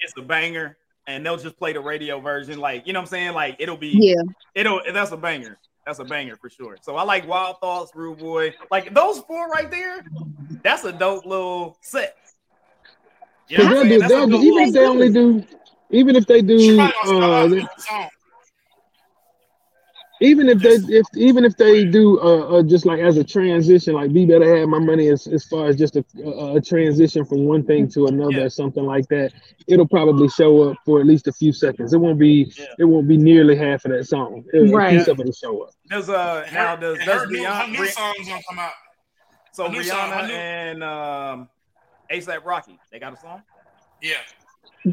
it's 0.00 0.12
a 0.18 0.22
banger, 0.22 0.76
and 1.06 1.24
they'll 1.24 1.36
just 1.36 1.56
play 1.58 1.72
the 1.72 1.80
radio 1.80 2.20
version. 2.20 2.58
Like 2.58 2.86
you 2.86 2.92
know 2.92 3.00
what 3.00 3.04
I'm 3.04 3.10
saying? 3.10 3.32
Like 3.34 3.56
it'll 3.58 3.76
be 3.76 3.96
yeah, 3.98 4.22
it'll 4.54 4.80
that's 4.92 5.12
a 5.12 5.16
banger. 5.16 5.58
That's 5.86 6.00
a 6.00 6.04
banger 6.04 6.36
for 6.36 6.50
sure. 6.50 6.76
So 6.82 6.96
I 6.96 7.04
like 7.04 7.28
Wild 7.28 7.60
Thoughts, 7.60 7.92
Rude 7.94 8.18
Boy. 8.18 8.52
Like 8.70 8.92
those 8.92 9.20
four 9.20 9.48
right 9.48 9.70
there, 9.70 10.04
that's 10.64 10.84
a 10.84 10.92
dope 10.92 11.24
little 11.24 11.78
set. 11.80 12.16
You 13.48 13.58
know 13.58 13.84
do, 13.84 13.94
even 13.94 14.02
if 14.64 14.72
they 14.72 14.86
only 14.86 15.12
do 15.12 15.46
even 15.90 16.16
if 16.16 16.26
they 16.26 16.42
do, 16.42 16.80
uh, 16.80 17.48
even 20.26 20.48
if 20.48 20.58
they 20.58 20.74
if 20.94 21.06
even 21.16 21.44
if 21.44 21.56
they 21.56 21.84
do 21.84 22.20
uh, 22.20 22.58
uh, 22.58 22.62
just 22.62 22.84
like 22.84 23.00
as 23.00 23.16
a 23.16 23.24
transition 23.24 23.94
like 23.94 24.12
be 24.12 24.26
better 24.26 24.56
have 24.56 24.68
my 24.68 24.78
money 24.78 25.08
as, 25.08 25.26
as 25.26 25.44
far 25.44 25.66
as 25.66 25.76
just 25.76 25.96
a, 25.96 26.04
a, 26.24 26.56
a 26.56 26.60
transition 26.60 27.24
from 27.24 27.44
one 27.44 27.64
thing 27.64 27.88
to 27.88 28.06
another 28.06 28.32
yeah. 28.32 28.44
or 28.44 28.50
something 28.50 28.84
like 28.84 29.06
that 29.08 29.32
it'll 29.66 29.88
probably 29.88 30.28
show 30.28 30.70
up 30.70 30.76
for 30.84 31.00
at 31.00 31.06
least 31.06 31.26
a 31.26 31.32
few 31.32 31.52
seconds. 31.52 31.92
It 31.92 31.98
won't 31.98 32.18
be 32.18 32.52
yeah. 32.58 32.66
it 32.78 32.84
won't 32.84 33.08
be 33.08 33.16
nearly 33.16 33.56
half 33.56 33.84
of 33.84 33.92
that 33.92 34.04
song. 34.04 34.44
It, 34.52 34.72
right 34.72 34.94
a 34.94 34.98
piece 34.98 35.08
of 35.08 35.20
it 35.20 35.26
will 35.26 35.32
show 35.32 35.62
up. 35.62 35.70
Does 35.88 36.08
uh 36.08 36.46
now 36.52 36.76
does 36.76 36.98
does 36.98 37.22
her, 37.22 37.26
Beyonce 37.26 37.72
new, 37.72 37.78
new 37.78 37.86
songs 37.86 38.28
gonna 38.28 38.42
come 38.48 38.58
out. 38.58 38.72
So 39.52 39.68
Rihanna 39.68 39.84
song, 39.86 40.30
and 40.30 40.84
um 40.84 41.48
ASAP 42.10 42.44
Rocky 42.44 42.78
they 42.90 42.98
got 42.98 43.14
a 43.14 43.20
song? 43.20 43.42
Yeah. 44.02 44.14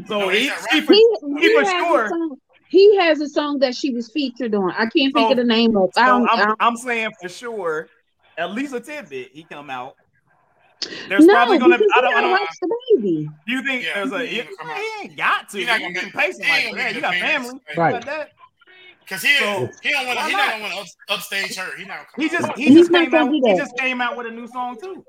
So 0.06 0.18
no, 0.18 0.28
he, 0.28 0.50
he, 0.72 0.80
for, 0.80 0.92
he, 0.92 1.06
he 1.38 1.54
for 1.54 1.64
sure 1.64 2.36
he 2.68 2.96
has 2.98 3.20
a 3.20 3.28
song 3.28 3.58
that 3.60 3.74
she 3.74 3.92
was 3.92 4.10
featured 4.10 4.54
on. 4.54 4.70
I 4.72 4.86
can't 4.86 5.12
so, 5.12 5.20
think 5.20 5.30
of 5.32 5.36
the 5.36 5.44
name 5.44 5.76
of. 5.76 5.90
So 5.94 6.02
I'm, 6.02 6.28
I'm, 6.28 6.56
I'm, 6.60 6.76
saying 6.76 7.10
for 7.20 7.28
sure, 7.28 7.88
at 8.36 8.52
least 8.52 8.74
a 8.74 8.80
tidbit 8.80 9.30
he 9.32 9.44
come 9.44 9.70
out. 9.70 9.96
There's 11.08 11.24
no, 11.24 11.34
probably 11.34 11.58
gonna. 11.58 11.76
I 11.76 12.00
don't. 12.00 12.14
I 12.14 12.20
don't 12.20 12.30
watch 12.32 12.48
the 12.60 12.76
baby. 12.96 13.28
Do 13.46 13.52
you 13.52 13.62
think 13.62 13.84
yeah, 13.84 13.94
there's 13.94 14.12
a? 14.12 14.26
He, 14.26 14.42
he, 14.42 15.02
ain't 15.02 15.16
got 15.16 15.48
to. 15.50 15.58
He, 15.58 15.64
not 15.64 15.80
gonna 15.80 15.94
pay 15.94 16.32
some 16.32 16.48
like 16.48 16.74
that. 16.74 16.94
You 16.94 17.00
got 17.00 17.14
family, 17.14 17.60
right? 17.76 18.28
Cause 19.06 19.20
he 19.20 19.36
so, 19.36 19.68
he 19.82 19.90
don't 19.90 20.06
want 20.06 20.18
to. 20.18 20.24
He 20.24 20.32
don't 20.32 20.60
want 20.62 20.72
to 20.72 20.80
up, 20.80 20.86
upstage 21.10 21.56
her. 21.56 21.76
He 21.76 21.84
not. 21.84 22.06
He 22.16 22.28
just 22.28 22.52
he 22.56 22.74
just 22.74 22.90
came 22.90 23.14
out. 23.14 23.30
He 23.30 23.54
just 23.54 23.76
came 23.76 24.00
out 24.00 24.16
with 24.16 24.26
a 24.26 24.30
new 24.30 24.46
song 24.46 24.78
too. 24.80 25.04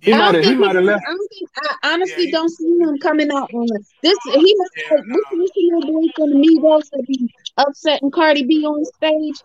He 0.00 0.12
might 0.12 0.34
have. 0.34 0.44
He 0.44 0.54
might 0.54 0.74
have 0.74 0.84
left. 0.84 1.04
I, 1.06 1.10
don't 1.10 1.28
think, 1.28 1.50
I 1.82 1.92
honestly 1.92 2.24
yeah, 2.26 2.32
don't 2.32 2.48
see 2.48 2.78
him 2.78 2.98
coming 2.98 3.30
out 3.30 3.52
on 3.52 3.66
this. 3.66 3.92
This 4.02 4.18
he 4.24 4.32
oh, 4.34 4.40
might 4.40 4.68
yeah, 4.76 4.96
like, 4.96 5.04
no. 5.06 5.38
this 5.38 5.50
little 5.56 5.92
boy 5.92 6.06
from 6.16 6.30
the 6.30 6.36
Migos 6.36 6.90
to 6.90 7.02
be 7.06 7.34
upsetting 7.58 8.10
Cardi 8.10 8.44
B 8.44 8.64
on 8.64 8.84
stage. 8.84 9.42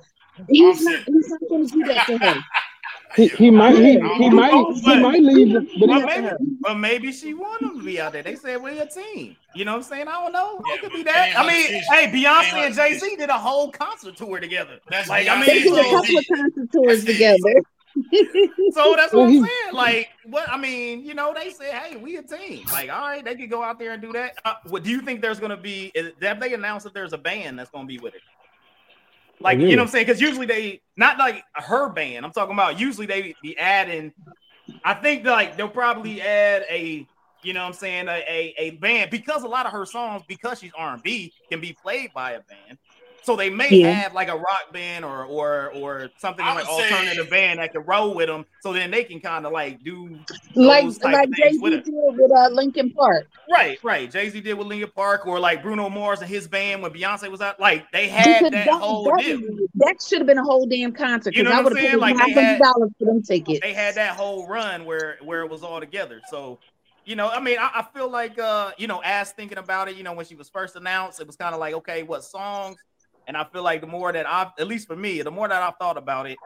He's 0.49 0.81
not. 0.83 1.03
He's 1.05 1.29
not 1.29 1.41
going 1.49 1.67
to 1.67 1.73
do 1.73 1.83
that 1.85 2.05
to 2.07 2.17
her. 2.17 2.43
He, 3.15 3.27
he 3.29 3.49
might 3.49 3.75
he, 3.75 3.93
he 3.93 4.29
might 4.29 4.51
he 4.75 4.99
might 4.99 5.21
leave 5.23 5.53
but, 5.53 5.87
but, 5.87 6.05
maybe, 6.05 6.29
but 6.61 6.75
maybe 6.75 7.11
she 7.11 7.33
want 7.33 7.61
him 7.61 7.79
to 7.79 7.83
be 7.83 7.99
out 7.99 8.13
there. 8.13 8.21
They 8.21 8.35
said 8.35 8.61
we're 8.61 8.81
a 8.81 8.85
team. 8.85 9.35
You 9.55 9.65
know 9.65 9.71
what 9.71 9.77
I'm 9.77 9.83
saying? 9.83 10.07
I 10.07 10.11
don't 10.11 10.33
know. 10.33 10.61
Yeah, 10.67 10.75
it 10.75 10.81
could 10.81 10.91
be 10.91 11.03
that. 11.03 11.33
I 11.35 11.47
mean, 11.47 11.81
hey, 11.89 12.11
Beyonce 12.11 12.67
and 12.67 12.75
Jay 12.75 12.97
Z 12.97 13.15
did 13.15 13.29
a 13.29 13.37
whole 13.37 13.71
concert 13.71 14.17
tour 14.17 14.39
together. 14.39 14.79
That's 14.89 15.09
like 15.09 15.25
Beyonce 15.25 15.29
I 15.29 15.35
mean, 15.37 15.45
they 15.47 15.63
did 15.63 15.73
a 15.73 15.89
couple 15.89 16.17
of 16.17 16.25
concert 16.27 16.71
tours 16.71 17.05
together. 17.05 17.61
so 18.71 18.95
that's 18.95 19.13
what 19.13 19.27
I'm 19.27 19.33
saying. 19.33 19.73
Like, 19.73 20.09
what 20.25 20.49
I 20.49 20.57
mean, 20.57 21.05
you 21.05 21.13
know, 21.13 21.33
they 21.33 21.51
said, 21.51 21.73
hey, 21.73 21.97
we 21.97 22.17
a 22.17 22.23
team. 22.23 22.65
Like, 22.71 22.89
all 22.89 23.01
right, 23.01 23.23
they 23.23 23.35
could 23.35 23.49
go 23.49 23.63
out 23.63 23.79
there 23.79 23.91
and 23.91 24.01
do 24.01 24.11
that. 24.13 24.33
Uh, 24.45 24.55
what 24.67 24.83
do 24.83 24.89
you 24.89 25.01
think 25.01 25.21
there's 25.21 25.39
gonna 25.39 25.57
be? 25.57 25.91
Is, 25.95 26.13
have 26.21 26.39
they 26.39 26.53
announced 26.53 26.83
that 26.85 26.93
there's 26.93 27.13
a 27.13 27.17
band 27.17 27.57
that's 27.57 27.69
gonna 27.69 27.87
be 27.87 27.99
with 27.99 28.15
it? 28.15 28.21
Like, 29.39 29.59
you 29.59 29.75
know 29.75 29.83
what 29.83 29.87
I'm 29.87 29.87
saying? 29.89 30.05
Because 30.07 30.21
usually 30.21 30.47
they 30.47 30.81
not 30.95 31.17
like 31.17 31.43
her 31.53 31.89
band. 31.89 32.25
I'm 32.25 32.31
talking 32.31 32.53
about 32.53 32.79
usually 32.79 33.05
they 33.05 33.35
be 33.41 33.57
adding. 33.57 34.13
I 34.83 34.95
think 34.95 35.25
like 35.25 35.57
they'll 35.57 35.69
probably 35.69 36.21
add 36.21 36.65
a 36.69 37.07
you 37.43 37.53
know 37.53 37.61
what 37.61 37.67
I'm 37.67 37.73
saying, 37.73 38.07
a, 38.07 38.23
a, 38.27 38.55
a, 38.57 38.69
band 38.71 39.11
because 39.11 39.43
a 39.43 39.47
lot 39.47 39.65
of 39.65 39.71
her 39.71 39.85
songs, 39.85 40.23
because 40.27 40.59
she's 40.59 40.71
R&B, 40.77 41.31
can 41.49 41.61
be 41.61 41.71
played 41.71 42.11
by 42.13 42.31
a 42.31 42.41
band. 42.41 42.77
So 43.23 43.35
they 43.35 43.49
may 43.49 43.69
yeah. 43.69 43.91
have 43.91 44.13
like 44.13 44.29
a 44.29 44.35
rock 44.35 44.71
band 44.71 45.03
or 45.03 45.25
or 45.25 45.71
or 45.73 46.09
something 46.17 46.45
like 46.45 46.67
alternative 46.67 47.25
say, 47.25 47.29
band 47.29 47.59
that 47.59 47.73
can 47.73 47.83
roll 47.83 48.13
with 48.13 48.27
them, 48.27 48.45
so 48.61 48.71
then 48.71 48.89
they 48.89 49.03
can 49.03 49.19
kind 49.19 49.45
of 49.45 49.51
like 49.51 49.83
do 49.83 50.17
like 50.55 50.85
like 51.03 51.29
Jay 51.31 51.51
Z 51.51 51.59
did 51.59 51.83
with 51.87 52.31
uh, 52.31 52.49
Linkin 52.49 52.91
Park. 52.91 53.27
Right, 53.51 53.83
right. 53.83 54.09
Jay 54.09 54.29
Z 54.29 54.39
did 54.41 54.53
with 54.53 54.67
Linkin 54.67 54.91
Park, 54.95 55.27
or 55.27 55.39
like 55.39 55.61
Bruno 55.61 55.89
Mars 55.89 56.21
and 56.21 56.29
his 56.29 56.47
band 56.47 56.81
when 56.81 56.91
Beyonce 56.91 57.29
was 57.29 57.41
out. 57.41 57.59
Like 57.59 57.91
they 57.91 58.07
had 58.07 58.45
that, 58.45 58.51
that 58.51 58.69
whole 58.69 59.03
that, 59.03 59.19
deal. 59.19 59.41
That 59.75 59.95
should 60.07 60.19
have 60.19 60.27
been 60.27 60.37
a 60.37 60.43
whole 60.43 60.65
damn 60.65 60.93
concert. 60.93 61.35
You 61.35 61.43
know 61.43 61.51
what 61.63 61.73
I'm 61.73 61.77
saying? 61.77 61.99
Like 61.99 62.15
they 62.17 62.31
had 62.31 62.59
dollars 62.59 62.91
for 62.97 63.05
them 63.05 63.21
tickets. 63.21 63.59
They 63.61 63.73
had 63.73 63.95
that 63.95 64.15
whole 64.15 64.47
run 64.47 64.85
where 64.85 65.17
where 65.21 65.41
it 65.41 65.49
was 65.49 65.63
all 65.63 65.79
together. 65.79 66.21
So 66.29 66.59
you 67.07 67.15
know, 67.15 67.29
I 67.29 67.39
mean, 67.39 67.57
I, 67.57 67.69
I, 67.73 67.85
feel 67.93 68.09
like, 68.09 68.37
uh, 68.37 68.71
you 68.77 68.85
know, 68.85 69.01
as 69.01 69.31
thinking 69.31 69.57
about 69.57 69.87
it, 69.87 69.95
you 69.95 70.03
know, 70.03 70.11
when 70.11 70.25
she 70.25 70.35
was 70.35 70.49
first 70.49 70.75
announced, 70.75 71.21
it 71.21 71.25
was 71.25 71.37
kind 71.37 71.53
of 71.55 71.59
like, 71.61 71.73
okay, 71.75 72.03
what 72.03 72.21
songs 72.21 72.75
and 73.27 73.35
I 73.35 73.43
feel 73.43 73.61
like 73.61 73.81
the 73.81 73.87
more 73.87 74.11
that 74.11 74.25
I've, 74.25 74.47
at 74.57 74.67
least 74.67 74.87
for 74.87 74.95
me, 74.95 75.21
the 75.21 75.31
more 75.31 75.47
that 75.47 75.61
I've 75.61 75.75
thought 75.77 75.97
about 75.97 76.27
it, 76.27 76.37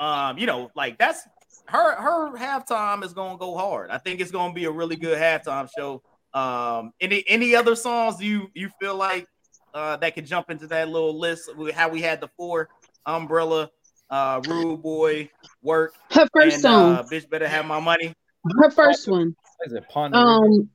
um, 0.00 0.38
you 0.38 0.46
know, 0.46 0.70
like 0.74 0.98
that's 0.98 1.22
her 1.66 1.94
her 1.94 2.36
halftime 2.36 3.04
is 3.04 3.12
gonna 3.12 3.38
go 3.38 3.56
hard. 3.56 3.90
I 3.90 3.98
think 3.98 4.20
it's 4.20 4.30
gonna 4.30 4.52
be 4.52 4.64
a 4.64 4.70
really 4.70 4.96
good 4.96 5.18
halftime 5.18 5.68
show. 5.76 6.02
Um, 6.34 6.92
any 7.00 7.24
any 7.28 7.54
other 7.54 7.76
songs 7.76 8.20
you 8.20 8.48
you 8.54 8.70
feel 8.80 8.96
like 8.96 9.26
uh 9.74 9.96
that 9.98 10.14
could 10.14 10.26
jump 10.26 10.50
into 10.50 10.66
that 10.68 10.88
little 10.88 11.18
list? 11.18 11.50
How 11.74 11.88
we 11.88 12.00
had 12.00 12.20
the 12.20 12.28
four 12.36 12.68
umbrella, 13.06 13.70
uh, 14.08 14.40
rude 14.48 14.82
boy, 14.82 15.30
work. 15.62 15.94
Her 16.10 16.26
first 16.34 16.54
and, 16.54 16.62
song, 16.62 16.94
uh, 16.94 17.02
bitch 17.04 17.28
better 17.28 17.46
have 17.46 17.66
my 17.66 17.78
money. 17.78 18.14
Her 18.58 18.70
first 18.70 19.06
one. 19.06 19.36
Is 19.66 19.74
it 19.74 19.84
Ponder? 19.90 20.16
Um, 20.16 20.70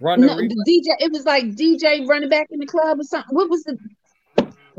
Run 0.00 0.20
no, 0.20 0.36
DJ. 0.36 0.94
It 1.00 1.10
was 1.12 1.24
like 1.24 1.44
DJ 1.56 2.06
running 2.06 2.28
back 2.28 2.46
in 2.50 2.60
the 2.60 2.66
club 2.66 3.00
or 3.00 3.02
something. 3.02 3.34
What 3.34 3.50
was 3.50 3.64
the 3.64 3.76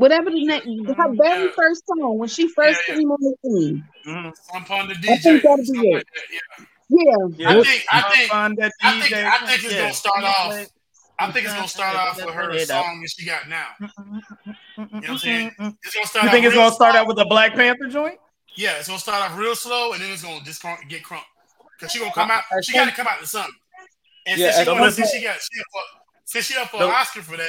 whatever 0.00 0.30
the 0.30 0.44
name, 0.44 0.84
her 0.86 0.94
mm-hmm. 0.94 1.16
very 1.16 1.44
yeah. 1.44 1.50
first 1.54 1.82
song 1.86 2.18
when 2.18 2.28
she 2.28 2.48
first 2.48 2.80
yeah, 2.88 2.94
yeah. 2.94 2.98
came 2.98 3.12
on 3.12 3.18
the 3.20 3.34
scene. 3.44 3.84
Mm-hmm. 4.06 4.56
I'm 4.56 4.80
on 4.80 4.88
the 4.88 4.94
DJ. 4.94 5.10
I 5.10 5.16
think 5.18 5.42
that'll 5.42 5.56
be 5.58 5.88
it. 5.90 5.94
Like 5.94 6.06
that, 6.06 6.42
yeah. 6.88 7.16
yeah. 7.36 7.48
I 7.50 7.62
think 7.62 7.84
I 7.92 8.02
think 8.02 8.32
I 8.32 9.00
think, 9.00 9.12
I 9.12 9.46
think 9.46 9.64
it's 9.64 9.74
gonna 9.74 9.92
start 9.92 10.24
off. 10.24 10.66
I 11.18 11.30
think 11.30 11.44
it's 11.44 11.54
gonna 11.54 11.68
start 11.68 11.96
off 11.96 12.16
with 12.16 12.34
her 12.34 12.58
song 12.60 13.02
that 13.02 13.10
she 13.10 13.26
got 13.26 13.48
now. 13.48 13.66
You 13.80 13.86
know 14.78 14.88
what 14.90 15.10
I'm 15.10 15.18
saying? 15.18 15.52
It's 15.84 15.94
gonna 15.94 16.06
start. 16.06 16.24
You 16.24 16.30
think 16.30 16.46
it's 16.46 16.54
gonna 16.54 16.74
start 16.74 16.96
out 16.96 17.06
with 17.06 17.16
the 17.16 17.26
Black 17.26 17.54
Panther 17.54 17.86
joint? 17.86 18.18
Yeah, 18.56 18.78
it's 18.78 18.88
gonna 18.88 18.98
start 18.98 19.30
off 19.30 19.38
real 19.38 19.54
slow 19.54 19.92
and 19.92 20.02
then 20.02 20.10
it's 20.10 20.22
gonna 20.22 20.42
just 20.44 20.62
get 20.88 21.02
crunk. 21.02 21.22
Cause 21.78 21.92
she 21.92 21.98
gonna 21.98 22.12
come 22.12 22.30
out. 22.30 22.42
She 22.62 22.72
gotta 22.72 22.92
come 22.92 23.06
out 23.06 23.20
to 23.20 23.26
something. 23.26 23.54
And 24.26 24.38
yeah, 24.38 24.52
since, 24.52 24.68
she, 24.68 24.72
won, 24.72 24.92
since 24.92 25.10
she 25.10 25.22
got 25.22 25.36
she 25.40 25.60
up 25.60 25.66
for, 25.72 25.80
since 26.24 26.44
she 26.44 26.56
up 26.58 26.68
for 26.68 26.76
an 26.76 26.90
Oscar 26.90 27.22
for 27.22 27.36
that, 27.38 27.48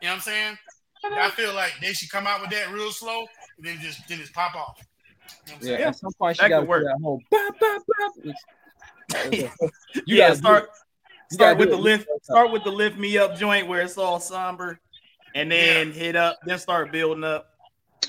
you 0.00 0.06
know 0.06 0.12
what 0.12 0.14
I'm 0.14 0.20
saying? 0.20 0.58
I 1.04 1.30
feel 1.30 1.54
like 1.54 1.74
they 1.80 1.92
should 1.92 2.10
come 2.10 2.26
out 2.26 2.40
with 2.40 2.50
that 2.50 2.72
real 2.72 2.90
slow 2.90 3.26
and 3.56 3.66
then 3.66 3.78
just 3.80 4.06
then 4.08 4.18
just 4.18 4.32
pop 4.32 4.54
off. 4.54 4.80
You 5.46 5.70
know 5.70 5.78
yeah, 5.78 5.88
at 5.88 5.96
some 5.96 6.12
point 6.18 6.36
she 6.36 6.48
got 6.48 6.60
to 6.60 6.66
work 6.66 6.84
that 6.84 6.98
whole. 7.02 7.20
Bop, 7.30 7.54
bop, 7.58 7.82
bop. 7.98 8.34
you 10.06 10.16
gotta 10.16 10.36
start. 10.36 10.70
Start 11.30 11.58
with 11.58 11.70
the 11.70 11.76
lift. 11.76 12.08
Start 12.22 12.52
with 12.52 12.64
the 12.64 12.70
lift 12.70 12.98
me 12.98 13.18
up 13.18 13.36
joint 13.36 13.66
where 13.66 13.82
it's 13.82 13.98
all 13.98 14.20
somber, 14.20 14.80
and 15.34 15.50
then 15.50 15.88
yeah. 15.88 15.94
hit 15.94 16.16
up. 16.16 16.38
Then 16.44 16.58
start 16.58 16.92
building 16.92 17.24
up. 17.24 17.52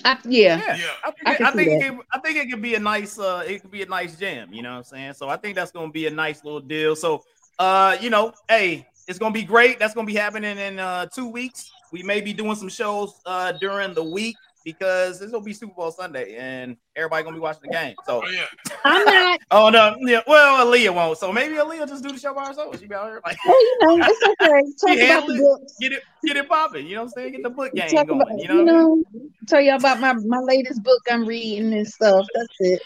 I, 0.05 0.17
yeah. 0.25 0.77
yeah, 0.77 0.91
I 1.03 1.11
think, 1.11 1.41
I, 1.41 1.47
I 1.47 1.51
think 1.51 1.69
it 1.69 1.89
could, 1.89 1.99
I 2.13 2.19
think 2.19 2.37
it 2.37 2.49
could 2.51 2.61
be 2.61 2.75
a 2.75 2.79
nice 2.79 3.17
uh 3.17 3.43
it 3.47 3.61
could 3.61 3.71
be 3.71 3.81
a 3.81 3.87
nice 3.87 4.15
jam, 4.15 4.53
you 4.53 4.61
know 4.61 4.71
what 4.71 4.77
I'm 4.77 4.83
saying? 4.83 5.13
So 5.13 5.27
I 5.27 5.37
think 5.37 5.55
that's 5.55 5.71
gonna 5.71 5.91
be 5.91 6.05
a 6.05 6.11
nice 6.11 6.43
little 6.43 6.59
deal. 6.59 6.95
So 6.95 7.23
uh, 7.59 7.97
you 7.99 8.11
know, 8.11 8.33
hey, 8.47 8.87
it's 9.07 9.17
gonna 9.17 9.33
be 9.33 9.43
great. 9.43 9.79
That's 9.79 9.93
gonna 9.93 10.05
be 10.05 10.15
happening 10.15 10.57
in 10.57 10.79
uh 10.79 11.07
two 11.07 11.27
weeks. 11.27 11.71
We 11.91 12.03
may 12.03 12.21
be 12.21 12.33
doing 12.33 12.55
some 12.55 12.69
shows 12.69 13.19
uh, 13.25 13.53
during 13.53 13.93
the 13.93 14.03
week 14.03 14.35
because 14.67 15.17
this 15.17 15.31
will 15.31 15.39
be 15.39 15.53
Super 15.53 15.73
Bowl 15.73 15.91
Sunday 15.91 16.35
and 16.35 16.75
everybody 16.97 17.23
gonna 17.23 17.37
be 17.37 17.39
watching 17.39 17.61
the 17.63 17.69
game. 17.69 17.95
So 18.05 18.21
oh, 18.21 18.29
yeah. 18.29 18.43
I'm 18.83 19.05
not. 19.05 19.39
oh 19.51 19.69
no, 19.69 19.95
yeah. 20.01 20.19
Well, 20.27 20.65
Aaliyah 20.65 20.93
won't. 20.93 21.17
So 21.17 21.31
maybe 21.31 21.55
Aaliyah 21.55 21.87
just 21.87 22.03
do 22.03 22.11
the 22.11 22.19
show 22.19 22.33
by 22.33 22.47
herself. 22.47 22.77
She 22.77 22.85
be 22.85 22.93
out 22.93 23.05
here 23.05 23.21
like. 23.25 23.37
Well, 23.45 23.61
you 23.61 23.77
know, 23.81 23.97
it's 24.01 24.23
okay. 24.41 24.95
Talk 24.95 25.05
about 25.05 25.27
the 25.27 25.37
books. 25.39 25.75
Get 25.79 25.93
it, 25.93 26.03
get 26.25 26.35
it 26.35 26.49
popping. 26.49 26.85
You 26.85 26.95
know 26.95 27.03
what 27.03 27.11
I'm 27.11 27.13
saying? 27.13 27.31
Get 27.31 27.43
the 27.43 27.49
book 27.49 27.73
game 27.73 27.87
Talk 27.87 28.07
going. 28.07 28.21
About, 28.21 28.37
you 28.39 28.47
know, 28.49 28.57
you 28.57 28.65
know 28.65 29.03
tell 29.47 29.61
y'all 29.61 29.77
about 29.77 30.01
my 30.01 30.13
my 30.13 30.39
latest 30.39 30.83
book 30.83 31.01
I'm 31.09 31.25
reading 31.25 31.73
and 31.73 31.87
stuff. 31.87 32.25
That's 32.35 32.55
it. 32.59 32.81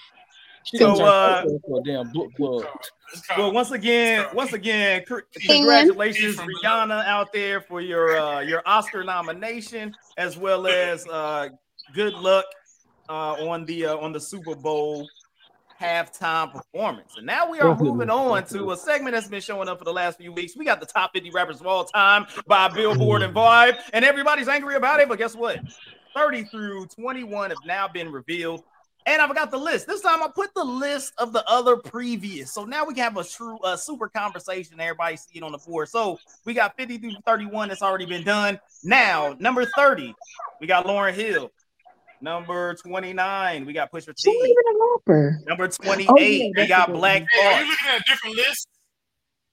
So, 0.63 1.03
uh, 1.03 1.45
damn 1.83 2.11
book 2.11 2.33
club. 2.35 2.65
Well, 3.37 3.51
once 3.51 3.71
again, 3.71 4.27
once 4.33 4.53
again, 4.53 5.03
congratulations, 5.05 6.37
Rihanna, 6.37 7.05
out 7.05 7.33
there 7.33 7.61
for 7.61 7.81
your 7.81 8.17
uh, 8.17 8.39
your 8.39 8.61
Oscar 8.65 9.03
nomination, 9.03 9.93
as 10.17 10.37
well 10.37 10.67
as 10.67 11.05
uh, 11.07 11.49
good 11.93 12.13
luck 12.13 12.45
uh, 13.09 13.33
on 13.49 13.65
the 13.65 13.87
uh, 13.87 13.97
on 13.97 14.13
the 14.13 14.19
Super 14.19 14.55
Bowl 14.55 15.07
halftime 15.81 16.53
performance. 16.53 17.17
And 17.17 17.25
now 17.25 17.49
we 17.49 17.59
are 17.59 17.75
moving 17.75 18.09
on 18.09 18.45
to 18.47 18.71
a 18.71 18.77
segment 18.77 19.15
that's 19.15 19.27
been 19.27 19.41
showing 19.41 19.67
up 19.67 19.79
for 19.79 19.85
the 19.85 19.93
last 19.93 20.19
few 20.19 20.31
weeks. 20.31 20.55
We 20.55 20.63
got 20.63 20.79
the 20.79 20.85
top 20.85 21.11
50 21.13 21.31
rappers 21.31 21.59
of 21.59 21.65
all 21.65 21.85
time 21.85 22.27
by 22.45 22.67
Billboard 22.67 23.23
and 23.23 23.33
Vibe, 23.33 23.77
and 23.91 24.05
everybody's 24.05 24.47
angry 24.47 24.75
about 24.75 24.99
it. 24.99 25.09
But 25.09 25.17
guess 25.17 25.35
what? 25.35 25.59
30 26.15 26.43
through 26.45 26.85
21 26.87 27.49
have 27.49 27.59
now 27.65 27.87
been 27.87 28.11
revealed. 28.11 28.63
And 29.07 29.21
I've 29.21 29.33
got 29.33 29.49
the 29.49 29.57
list. 29.57 29.87
This 29.87 30.01
time 30.01 30.21
I 30.21 30.27
put 30.33 30.53
the 30.53 30.63
list 30.63 31.13
of 31.17 31.33
the 31.33 31.43
other 31.49 31.75
previous. 31.77 32.53
So 32.53 32.65
now 32.65 32.85
we 32.85 32.93
can 32.93 33.03
have 33.03 33.17
a 33.17 33.23
true 33.23 33.57
uh, 33.63 33.75
super 33.75 34.07
conversation. 34.07 34.79
Everybody 34.79 35.17
see 35.17 35.37
it 35.39 35.43
on 35.43 35.51
the 35.51 35.57
board. 35.57 35.89
So 35.89 36.19
we 36.45 36.53
got 36.53 36.77
50 36.77 36.99
through 36.99 37.13
31 37.25 37.69
that's 37.69 37.81
already 37.81 38.05
been 38.05 38.23
done. 38.23 38.59
Now, 38.83 39.35
number 39.39 39.65
30, 39.75 40.13
we 40.59 40.67
got 40.67 40.85
Lauryn 40.85 41.13
Hill. 41.13 41.49
Number 42.23 42.75
29, 42.75 43.65
we 43.65 43.73
got 43.73 43.91
Pusha 43.91 44.13
T. 44.15 44.55
Number 45.47 45.67
28, 45.67 46.07
oh, 46.07 46.17
yeah, 46.19 46.49
we 46.55 46.67
got 46.67 46.93
Black 46.93 47.25
Hey, 47.31 47.47
are 47.47 47.63
you 47.63 47.69
looking 47.71 47.87
at 47.89 47.99
a 48.01 48.03
different 48.07 48.35
list? 48.35 48.67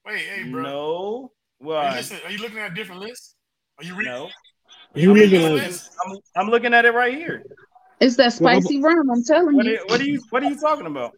Wait, 0.07 0.19
hey, 0.19 0.43
bro. 0.51 0.63
No. 0.63 1.33
Well, 1.61 1.79
Are 1.79 1.99
you, 1.99 2.17
are 2.27 2.31
you 2.31 2.39
looking 2.39 2.59
at 2.59 2.73
a 2.73 2.75
different 2.75 3.01
list? 3.01 3.35
Are 3.79 3.85
you 3.85 3.95
reading? 3.97 4.13
no, 4.13 4.27
Are 4.27 5.01
You 5.01 5.15
reading 5.15 5.41
looking 5.41 5.57
the 5.57 5.63
at- 5.63 5.69
list? 5.69 5.91
I'm, 6.07 6.17
I'm 6.37 6.49
looking 6.51 6.75
at 6.75 6.85
it 6.85 6.93
right 6.93 7.15
here. 7.15 7.43
It's 8.01 8.17
that 8.17 8.33
spicy 8.33 8.81
rum. 8.81 9.11
I'm 9.11 9.25
telling 9.25 9.57
What 9.57 9.67
are, 9.67 9.71
you. 9.71 9.85
what 9.87 10.01
are 10.01 10.05
you 10.05 10.23
What 10.31 10.43
are 10.43 10.51
you 10.51 10.61
talking 10.61 10.87
about? 10.87 11.13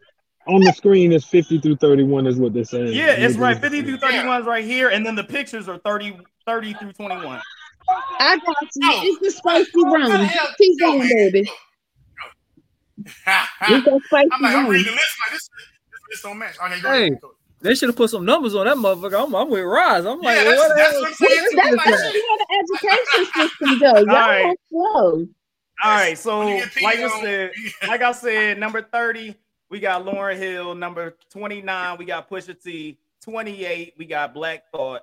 On 0.47 0.59
the 0.59 0.71
screen 0.73 1.11
is 1.13 1.23
50 1.23 1.59
through 1.59 1.75
31 1.75 2.25
is 2.25 2.37
what 2.37 2.53
they're 2.53 2.63
saying. 2.63 2.93
Yeah, 2.93 3.11
it's 3.11 3.37
right. 3.37 3.59
50 3.59 3.83
through 3.83 3.97
31 3.97 4.41
is 4.41 4.47
right 4.47 4.63
here, 4.65 4.89
and 4.89 5.05
then 5.05 5.13
the 5.13 5.23
pictures 5.23 5.69
are 5.69 5.77
30, 5.79 6.17
30 6.47 6.73
through 6.73 6.93
21. 6.93 7.39
I 8.19 8.37
got 8.37 8.55
you. 8.61 8.67
No. 8.77 8.89
It's 9.03 9.19
the 9.21 9.31
spicy 9.31 9.69
oh, 9.77 9.83
What 9.83 10.07
the 10.07 10.13
rum. 10.17 10.29
Keep 10.57 10.79
going, 10.79 10.99
man. 10.99 11.09
baby. 11.31 11.51
It's 13.05 13.15
that 13.25 14.01
spicy 14.05 14.29
I'm 14.31 14.41
like, 14.41 14.55
I'm 14.55 14.67
reading 14.67 14.85
the 14.85 14.91
list. 14.91 15.15
Like, 15.27 15.33
this, 15.33 15.49
this 15.49 16.01
list 16.09 16.23
don't 16.23 16.37
match. 16.39 16.55
Okay, 16.63 16.81
go 16.81 16.89
Hey. 16.91 17.01
ahead. 17.07 17.19
They 17.61 17.75
should 17.75 17.89
have 17.89 17.95
put 17.95 18.09
some 18.09 18.25
numbers 18.25 18.55
on 18.55 18.65
that 18.65 18.75
motherfucker. 18.77 19.23
I'm, 19.23 19.35
I'm 19.35 19.47
with 19.51 19.63
Roz. 19.63 20.03
I'm 20.07 20.19
like, 20.21 20.37
Yeah, 20.37 20.45
well, 20.45 20.69
that's- 20.69 20.69
what 20.69 20.75
that's 20.77 20.93
the 20.95 21.01
what 21.01 21.07
I'm 21.07 21.13
saying. 21.13 21.43
what 21.43 21.55
That's 21.55 21.69
is 21.69 21.77
why 21.77 21.91
this? 21.91 22.13
we 22.13 22.23
had 22.31 22.39
an 22.39 22.65
education 23.21 23.49
system, 23.49 23.79
though. 23.79 23.99
Y'all 23.99 24.05
right. 24.07 24.43
right. 24.45 24.57
slow. 24.69 25.27
All 25.83 25.91
right, 25.91 26.17
so 26.17 26.39
When 26.39 26.47
you 26.49 26.65
get 26.65 26.83
like 26.83 26.99
I 26.99 27.21
said, 27.21 27.51
like 27.87 28.01
I 28.01 28.11
said, 28.11 28.59
number 28.59 28.81
30, 28.81 29.35
we 29.69 29.79
got 29.79 30.05
Lauryn 30.05 30.37
Hill. 30.37 30.75
Number 30.75 31.17
29, 31.29 31.97
we 31.97 32.05
got 32.05 32.29
Pusha 32.29 32.61
T. 32.61 32.99
28, 33.21 33.93
we 33.97 34.05
got 34.05 34.33
Black 34.33 34.69
Thought. 34.71 35.01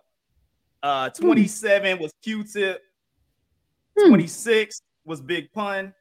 Uh, 0.82 1.10
27 1.10 1.98
was 1.98 2.12
Q-Tip. 2.22 2.82
Hmm. 3.98 4.08
26 4.08 4.82
was 5.04 5.20
Big 5.20 5.52
Pun. 5.52 5.92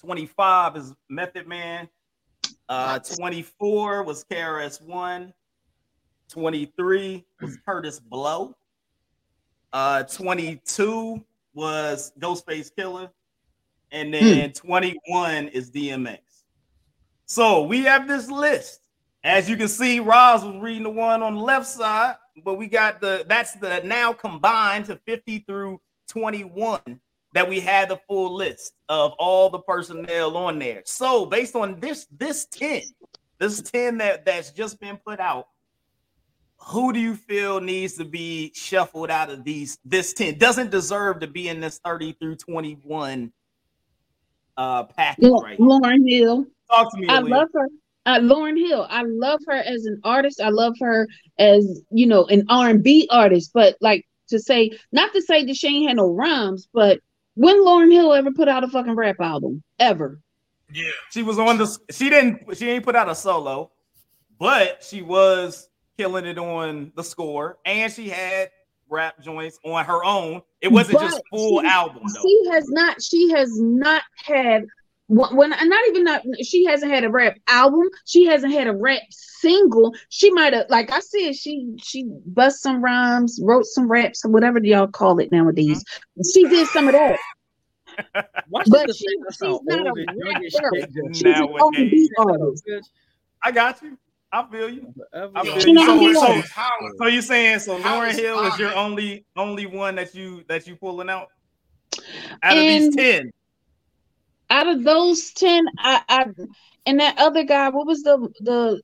25 0.00 0.76
is 0.76 0.94
Method 1.08 1.48
Man. 1.48 1.88
Uh, 2.68 2.98
24 2.98 4.04
was 4.04 4.24
KRS-One. 4.30 5.32
23 6.28 7.24
was 7.40 7.58
Kurtis 7.66 8.00
Blow. 8.00 8.54
Uh, 9.72 10.02
22 10.04 11.24
was 11.54 12.12
Ghostface 12.20 12.70
Killah. 12.76 13.10
And 13.92 14.08
hmm. 14.08 14.20
then 14.20 14.52
21 14.52 15.48
is 15.48 15.70
DMX. 15.70 16.18
So 17.26 17.62
we 17.62 17.82
have 17.84 18.08
this 18.08 18.28
list. 18.30 18.80
As 19.24 19.48
you 19.48 19.56
can 19.56 19.68
see, 19.68 20.00
Roz 20.00 20.44
was 20.44 20.56
reading 20.56 20.82
the 20.82 20.90
one 20.90 21.22
on 21.22 21.36
the 21.36 21.40
left 21.40 21.66
side, 21.66 22.16
but 22.44 22.54
we 22.54 22.66
got 22.66 23.00
the 23.00 23.24
that's 23.28 23.52
the 23.52 23.80
now 23.84 24.12
combined 24.12 24.86
to 24.86 24.96
50 25.06 25.40
through 25.40 25.80
21 26.08 27.00
that 27.34 27.48
we 27.48 27.60
had 27.60 27.88
the 27.88 28.00
full 28.08 28.34
list 28.34 28.74
of 28.88 29.12
all 29.18 29.48
the 29.48 29.60
personnel 29.60 30.36
on 30.36 30.58
there. 30.58 30.82
So 30.84 31.24
based 31.24 31.54
on 31.54 31.78
this 31.78 32.06
this 32.10 32.46
10, 32.46 32.82
this 33.38 33.62
10 33.62 33.98
that 33.98 34.24
that's 34.24 34.50
just 34.50 34.80
been 34.80 34.96
put 34.96 35.20
out, 35.20 35.48
who 36.58 36.92
do 36.92 36.98
you 36.98 37.14
feel 37.16 37.60
needs 37.60 37.94
to 37.94 38.04
be 38.04 38.52
shuffled 38.54 39.10
out 39.10 39.30
of 39.30 39.44
these 39.44 39.78
this 39.84 40.12
10 40.12 40.38
doesn't 40.38 40.70
deserve 40.70 41.20
to 41.20 41.26
be 41.26 41.48
in 41.48 41.60
this 41.60 41.80
30 41.84 42.12
through 42.14 42.36
21 42.36 43.32
uh 44.56 44.84
package 44.84 45.28
Lau- 45.28 45.40
right 45.42 45.58
Lauryn 45.58 46.08
Hill. 46.08 46.46
talk 46.70 46.92
to 46.92 46.98
me 47.00 47.08
I 47.08 47.20
Aaliyah. 47.20 47.30
love 47.30 47.48
her. 47.54 47.68
Uh, 48.04 48.18
Lauryn 48.18 48.58
Hill. 48.58 48.86
I 48.90 49.02
love 49.04 49.40
her 49.46 49.54
as 49.56 49.84
an 49.86 50.00
artist. 50.04 50.40
I 50.40 50.48
love 50.48 50.74
her 50.80 51.06
as 51.38 51.82
you 51.90 52.06
know 52.06 52.26
an 52.26 52.44
R 52.48 52.68
and 52.68 52.82
B 52.82 53.06
artist. 53.10 53.52
But 53.54 53.76
like 53.80 54.06
to 54.28 54.38
say, 54.40 54.70
not 54.90 55.12
to 55.12 55.22
say 55.22 55.44
that 55.44 55.54
she 55.56 55.68
ain't 55.68 55.88
had 55.88 55.96
no 55.98 56.10
rhymes, 56.12 56.68
but 56.74 56.98
when 57.34 57.64
Lauryn 57.64 57.92
Hill 57.92 58.12
ever 58.12 58.32
put 58.32 58.48
out 58.48 58.64
a 58.64 58.68
fucking 58.68 58.94
rap 58.96 59.16
album 59.20 59.62
ever? 59.78 60.20
Yeah. 60.74 60.90
she 61.10 61.22
was 61.22 61.38
on 61.38 61.58
the 61.58 61.78
she 61.90 62.08
didn't 62.10 62.56
she 62.56 62.70
ain't 62.70 62.84
put 62.84 62.96
out 62.96 63.08
a 63.10 63.14
solo 63.14 63.70
but 64.38 64.82
she 64.82 65.02
was 65.02 65.68
killing 65.98 66.24
it 66.24 66.38
on 66.38 66.90
the 66.96 67.04
score 67.04 67.58
and 67.66 67.92
she 67.92 68.08
had 68.08 68.48
rap 68.92 69.20
joints 69.20 69.58
on 69.64 69.84
her 69.84 70.04
own 70.04 70.42
it 70.60 70.70
wasn't 70.70 71.00
just 71.00 71.20
full 71.30 71.60
she- 71.62 71.66
album 71.66 72.02
though 72.14 72.22
She 72.22 72.42
has 72.52 72.68
not. 72.68 73.02
She 73.02 73.30
has 73.32 73.50
not 73.60 74.02
had. 74.24 74.66
When 75.08 75.34
when- 75.36 75.50
not 75.50 75.88
even 75.88 76.04
not 76.04 76.22
she 76.42 76.64
hasn't 76.66 76.92
had 76.92 77.02
a 77.04 77.10
rap 77.10 77.34
album. 77.48 77.88
She 78.06 78.26
hasn't 78.26 78.52
had 78.52 78.66
a 78.68 78.72
rap 78.72 79.02
single. 79.10 79.94
She 80.10 80.30
might 80.30 80.52
have, 80.52 80.66
like 80.70 80.92
I 80.92 81.00
said, 81.00 81.34
she 81.34 81.74
she 81.82 82.04
bust 82.26 82.62
some 82.62 82.82
rhymes, 82.82 83.40
wrote 83.42 83.64
some 83.66 83.90
raps, 83.90 84.24
or 84.24 84.30
whatever 84.30 84.60
y'all 84.62 84.86
call 84.86 85.18
it 85.18 85.32
nowadays. 85.32 85.82
Mm-hmm. 85.82 86.22
She 86.32 86.44
did 86.48 86.68
some 86.68 86.86
of 86.86 86.92
that. 86.92 87.18
But 88.50 88.94
she- 88.94 89.04
she's 89.32 89.40
not 89.40 89.86
a 89.86 89.90
old 89.90 89.98
and 89.98 90.18
young 90.18 90.44
as 90.46 90.54
rapper. 90.62 91.12
She's 91.12 91.22
an 91.24 91.48
R&B 91.60 92.10
artist. 92.18 92.64
i 93.42 93.50
got 93.50 93.82
you 93.82 93.98
i 94.32 94.44
feel 94.50 94.68
you. 94.70 94.92
Forever. 95.10 95.32
I 95.34 95.42
feel 95.44 95.58
She 95.60 95.68
you. 95.70 95.74
not 95.74 95.86
so, 95.86 95.98
gonna 95.98 96.42
so, 96.42 96.90
so 96.98 97.06
you 97.06 97.22
saying 97.22 97.58
so 97.60 97.78
lauryn 97.80 98.12
hill 98.14 98.40
is 98.46 98.58
your 98.58 98.74
only 98.74 99.24
only 99.36 99.66
one 99.66 99.94
that 99.96 100.14
you 100.14 100.42
that 100.48 100.66
you 100.66 100.76
pulling 100.76 101.10
out? 101.10 101.28
Out 102.42 102.56
of 102.56 102.62
these 102.64 102.94
10 102.96 103.30
Out 104.50 104.66
of 104.66 104.82
those 104.84 105.32
ten, 105.32 105.66
I, 105.78 106.02
I 106.08 106.26
and 106.86 106.98
that 107.00 107.18
other 107.18 107.44
guy, 107.44 107.68
what 107.68 107.86
was 107.86 108.02
the 108.02 108.16
the 108.40 108.80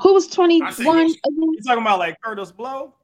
who 0.00 0.12
was 0.14 0.28
twenty 0.28 0.60
I 0.62 0.70
say 0.70 0.84
one 0.84 1.06
Ghost- 1.06 1.18
again? 1.26 1.42
you 1.52 1.60
talking 1.66 1.82
about 1.82 1.98
like 1.98 2.16
kurtis 2.24 2.52
blow? 2.54 2.94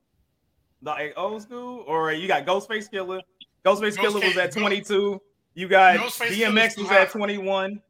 Like 0.83 1.15
old 1.17 1.41
school? 1.43 1.83
Or 1.87 2.13
you 2.13 2.29
got 2.29 2.45
ghostface 2.47 2.91
killah? 2.93 3.21
Ghostface 3.65 3.97
killah 3.97 4.23
was 4.23 4.37
at 4.37 4.53
22 4.53 5.21
you 5.55 5.69
got 5.69 5.97
Ghostface 5.99 6.37
dmx 6.37 6.77
was 6.79 6.91
at 6.91 7.11
21 7.11 7.81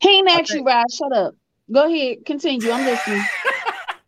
He 0.00 0.08
ain't 0.18 0.28
I 0.30 0.34
at 0.38 0.48
you, 0.50 0.64
think- 0.64 0.90
Shut 0.92 1.12
up. 1.12 1.34
Go 1.72 1.86
ahead, 1.86 2.24
continue. 2.24 2.70
I'm 2.70 2.84
listening. 2.84 3.22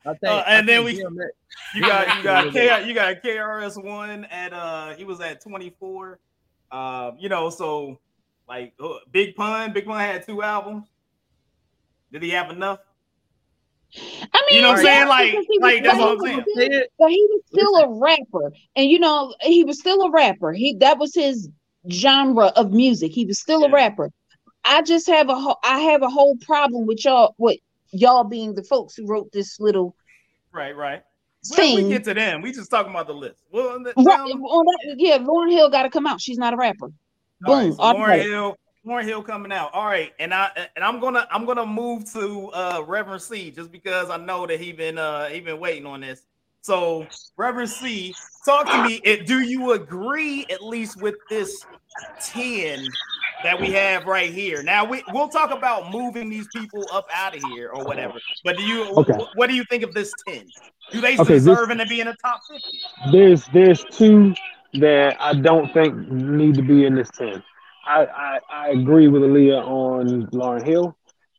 I 0.04 0.14
think, 0.14 0.24
Uh, 0.24 0.44
I 0.46 0.58
and 0.58 0.68
then 0.68 0.84
we- 0.84 1.02
DMX 1.02 1.28
You 1.74 1.80
got 1.82 2.16
you 2.16 2.22
got 2.22 2.54
Yeah. 2.54 2.80
K, 2.80 2.88
you 2.88 2.94
got 2.94 3.22
KRS 3.22 3.82
one 3.82 4.24
at 4.26 4.52
uh 4.52 4.94
he 4.94 5.04
was 5.04 5.20
at 5.20 5.40
24. 5.40 6.18
Uh, 6.70 7.12
you 7.18 7.28
know, 7.28 7.50
so 7.50 7.98
like 8.48 8.74
uh, 8.80 8.98
Big 9.10 9.34
Pun, 9.34 9.72
Big 9.72 9.84
Pun 9.86 9.98
had 9.98 10.24
two 10.24 10.42
albums. 10.42 10.86
Did 12.12 12.22
he 12.22 12.30
have 12.30 12.50
enough? 12.50 12.80
I 13.96 14.46
mean, 14.50 14.56
You 14.56 14.62
know 14.62 14.68
what 14.70 14.78
I'm 14.78 14.84
saying? 14.84 15.08
Like- 15.08 15.30
he 15.30 15.36
was 15.36 15.46
like, 15.60 15.82
that's 15.84 15.98
what 15.98 16.12
I'm 16.12 16.44
saying. 16.56 16.84
But 16.98 17.10
he 17.10 17.26
was 17.30 17.42
still 17.46 17.74
a 17.76 17.98
rapper, 17.98 18.52
and 18.74 18.88
you 18.90 18.98
know 18.98 19.34
he 19.40 19.64
was 19.64 19.78
still 19.78 20.02
a 20.02 20.10
rapper. 20.10 20.52
He 20.52 20.74
that 20.80 20.98
was 20.98 21.14
his 21.14 21.48
genre 21.90 22.46
of 22.56 22.72
music. 22.72 23.12
He 23.12 23.24
was 23.24 23.38
still 23.38 23.64
a 23.64 23.70
rapper. 23.70 24.10
I 24.66 24.82
just 24.82 25.06
have 25.06 25.28
a 25.28 25.34
whole 25.34 25.58
I 25.64 25.78
have 25.80 26.02
a 26.02 26.08
whole 26.08 26.36
problem 26.36 26.86
with 26.86 27.04
y'all 27.04 27.34
with 27.38 27.58
y'all 27.92 28.24
being 28.24 28.54
the 28.54 28.64
folks 28.64 28.94
who 28.96 29.06
wrote 29.06 29.30
this 29.32 29.60
little 29.60 29.96
Right, 30.52 30.74
right. 30.74 31.02
Well, 31.50 31.74
we 31.74 31.88
get 31.88 32.04
to 32.04 32.14
them. 32.14 32.40
We 32.40 32.50
just 32.50 32.70
talking 32.70 32.90
about 32.90 33.06
the 33.06 33.12
list. 33.12 33.42
Well, 33.52 33.78
the, 33.82 33.92
Right, 33.96 34.20
um, 34.20 34.40
that- 34.40 34.94
yeah, 34.96 35.18
Lauryn 35.18 35.50
Hill 35.52 35.70
got 35.70 35.82
to 35.82 35.90
come 35.90 36.06
out. 36.06 36.20
She's 36.20 36.38
not 36.38 36.54
a 36.54 36.56
rapper. 36.56 36.86
all 37.44 37.54
right, 37.54 37.68
Boom. 37.68 37.76
so 37.76 37.82
Lauren. 37.82 38.20
Hill, 38.20 38.56
Lauryn 38.86 39.04
Hill 39.04 39.22
coming 39.22 39.52
out. 39.52 39.72
All 39.74 39.84
right, 39.84 40.12
and 40.18 40.32
I 40.32 40.50
and 40.74 40.84
I'm 40.84 40.98
gonna 40.98 41.26
I'm 41.30 41.44
gonna 41.44 41.66
move 41.66 42.10
to 42.12 42.48
uh 42.52 42.84
Reverend 42.86 43.20
C 43.22 43.50
just 43.50 43.70
because 43.70 44.10
I 44.10 44.16
know 44.16 44.46
that 44.46 44.60
he 44.60 44.72
been 44.72 44.96
uh 44.96 45.26
he 45.28 45.40
been 45.40 45.60
waiting 45.60 45.86
on 45.86 46.00
this. 46.00 46.22
So 46.62 47.06
Reverend 47.36 47.70
C, 47.70 48.14
talk 48.44 48.66
to 48.70 48.82
me. 48.82 49.00
Do 49.26 49.40
you 49.40 49.72
agree 49.72 50.46
at 50.50 50.64
least 50.64 51.00
with 51.00 51.16
this 51.28 51.66
10 52.20 52.88
that 53.46 53.60
we 53.60 53.70
have 53.72 54.06
right 54.06 54.32
here? 54.32 54.62
Now 54.62 54.84
we 54.84 55.02
we'll 55.12 55.28
talk 55.28 55.52
about 55.52 55.90
moving 55.92 56.28
these 56.28 56.48
people 56.48 56.88
up 56.92 57.06
out 57.14 57.36
of 57.36 57.42
here 57.42 57.70
or 57.70 57.84
whatever. 57.84 58.14
But 58.44 58.56
do 58.56 58.64
you 58.64 58.84
Okay. 58.96 59.12
wh- 59.12 59.36
what 59.36 59.46
do 59.48 59.54
you 59.54 59.64
think 59.70 59.84
of 59.84 59.94
this 59.94 60.12
10? 60.26 60.52
Do 60.92 61.00
they 61.00 61.14
Okay, 61.14 61.34
this- 61.34 61.44
deserve 61.44 61.68
to 61.68 61.86
be 61.86 62.00
in 62.00 62.08
the 62.08 62.16
top 62.22 62.40
50? 62.50 62.80
There's 63.12 63.46
there's 63.46 63.84
two 63.84 64.34
that 64.74 65.16
I 65.20 65.34
don't 65.34 65.72
think 65.72 65.96
need 66.10 66.54
to 66.56 66.62
be 66.62 66.84
in 66.84 66.94
this 66.96 67.10
ten. 67.10 67.42
I 67.86 68.04
I, 68.06 68.38
I 68.50 68.68
agree 68.70 69.06
with 69.08 69.22
Aaliyah 69.22 69.64
on 69.64 70.26
Lauryn 70.32 70.66
Hill, 70.66 70.96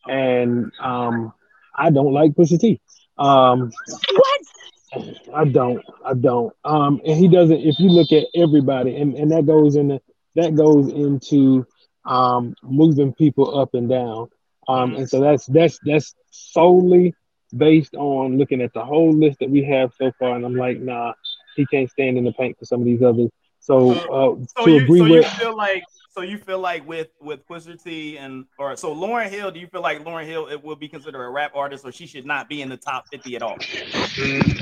and 0.07 0.71
um 0.81 1.33
I 1.75 1.89
don't 1.89 2.13
like 2.13 2.31
Pusha 2.31 2.59
T. 2.59 2.79
Um, 3.17 3.71
What? 4.13 4.41
I 5.33 5.43
don't. 5.45 5.83
I 6.05 6.13
don't. 6.13 6.53
Um, 6.63 7.01
and 7.05 7.17
he 7.17 7.27
doesn't. 7.27 7.59
If 7.59 7.77
you 7.79 7.89
look 7.89 8.11
at 8.13 8.25
everybody, 8.33 8.95
and, 8.95 9.13
and 9.15 9.29
that 9.31 9.45
goes 9.45 9.75
in 9.75 9.99
that 10.35 10.55
goes 10.55 10.87
into 10.87 11.65
um 12.07 12.55
moving 12.63 13.13
people 13.13 13.59
up 13.59 13.73
and 13.73 13.89
down. 13.89 14.29
Um, 14.67 14.95
and 14.95 15.09
so 15.09 15.21
that's 15.21 15.45
that's 15.45 15.79
that's 15.85 16.15
solely 16.31 17.13
based 17.55 17.95
on 17.95 18.37
looking 18.37 18.61
at 18.61 18.73
the 18.73 18.83
whole 18.83 19.13
list 19.13 19.39
that 19.39 19.49
we 19.49 19.63
have 19.63 19.93
so 19.97 20.11
far. 20.19 20.35
And 20.35 20.45
I'm 20.45 20.55
like, 20.55 20.79
nah, 20.79 21.13
he 21.55 21.65
can't 21.65 21.89
stand 21.89 22.17
in 22.17 22.23
the 22.23 22.33
paint 22.33 22.57
for 22.57 22.65
some 22.65 22.81
of 22.81 22.85
these 22.85 23.01
others. 23.01 23.29
So 23.59 23.91
uh, 23.91 24.45
So 24.57 24.65
to 24.65 24.71
you 24.71 24.83
agree 24.83 24.99
so 24.99 25.05
you 25.05 25.23
feel 25.23 25.55
like 25.55 25.83
so 26.09 26.21
you 26.23 26.37
feel 26.37 26.59
like 26.59 26.87
with 26.87 27.09
with 27.21 27.47
Pusha 27.47 27.81
T 27.81 28.17
and 28.17 28.45
or 28.57 28.75
so 28.75 28.95
Lauryn 28.95 29.29
Hill, 29.29 29.51
do 29.51 29.59
you 29.59 29.67
feel 29.67 29.81
like 29.81 30.03
Lauryn 30.03 30.25
Hill 30.25 30.47
it 30.47 30.63
will 30.63 30.75
be 30.75 30.87
considered 30.87 31.23
a 31.23 31.29
rap 31.29 31.51
artist 31.53 31.85
or 31.85 31.91
she 31.91 32.07
should 32.07 32.25
not 32.25 32.49
be 32.49 32.61
in 32.61 32.69
the 32.69 32.77
top 32.77 33.05
50 33.11 33.35
at 33.35 33.43
all? 33.43 33.57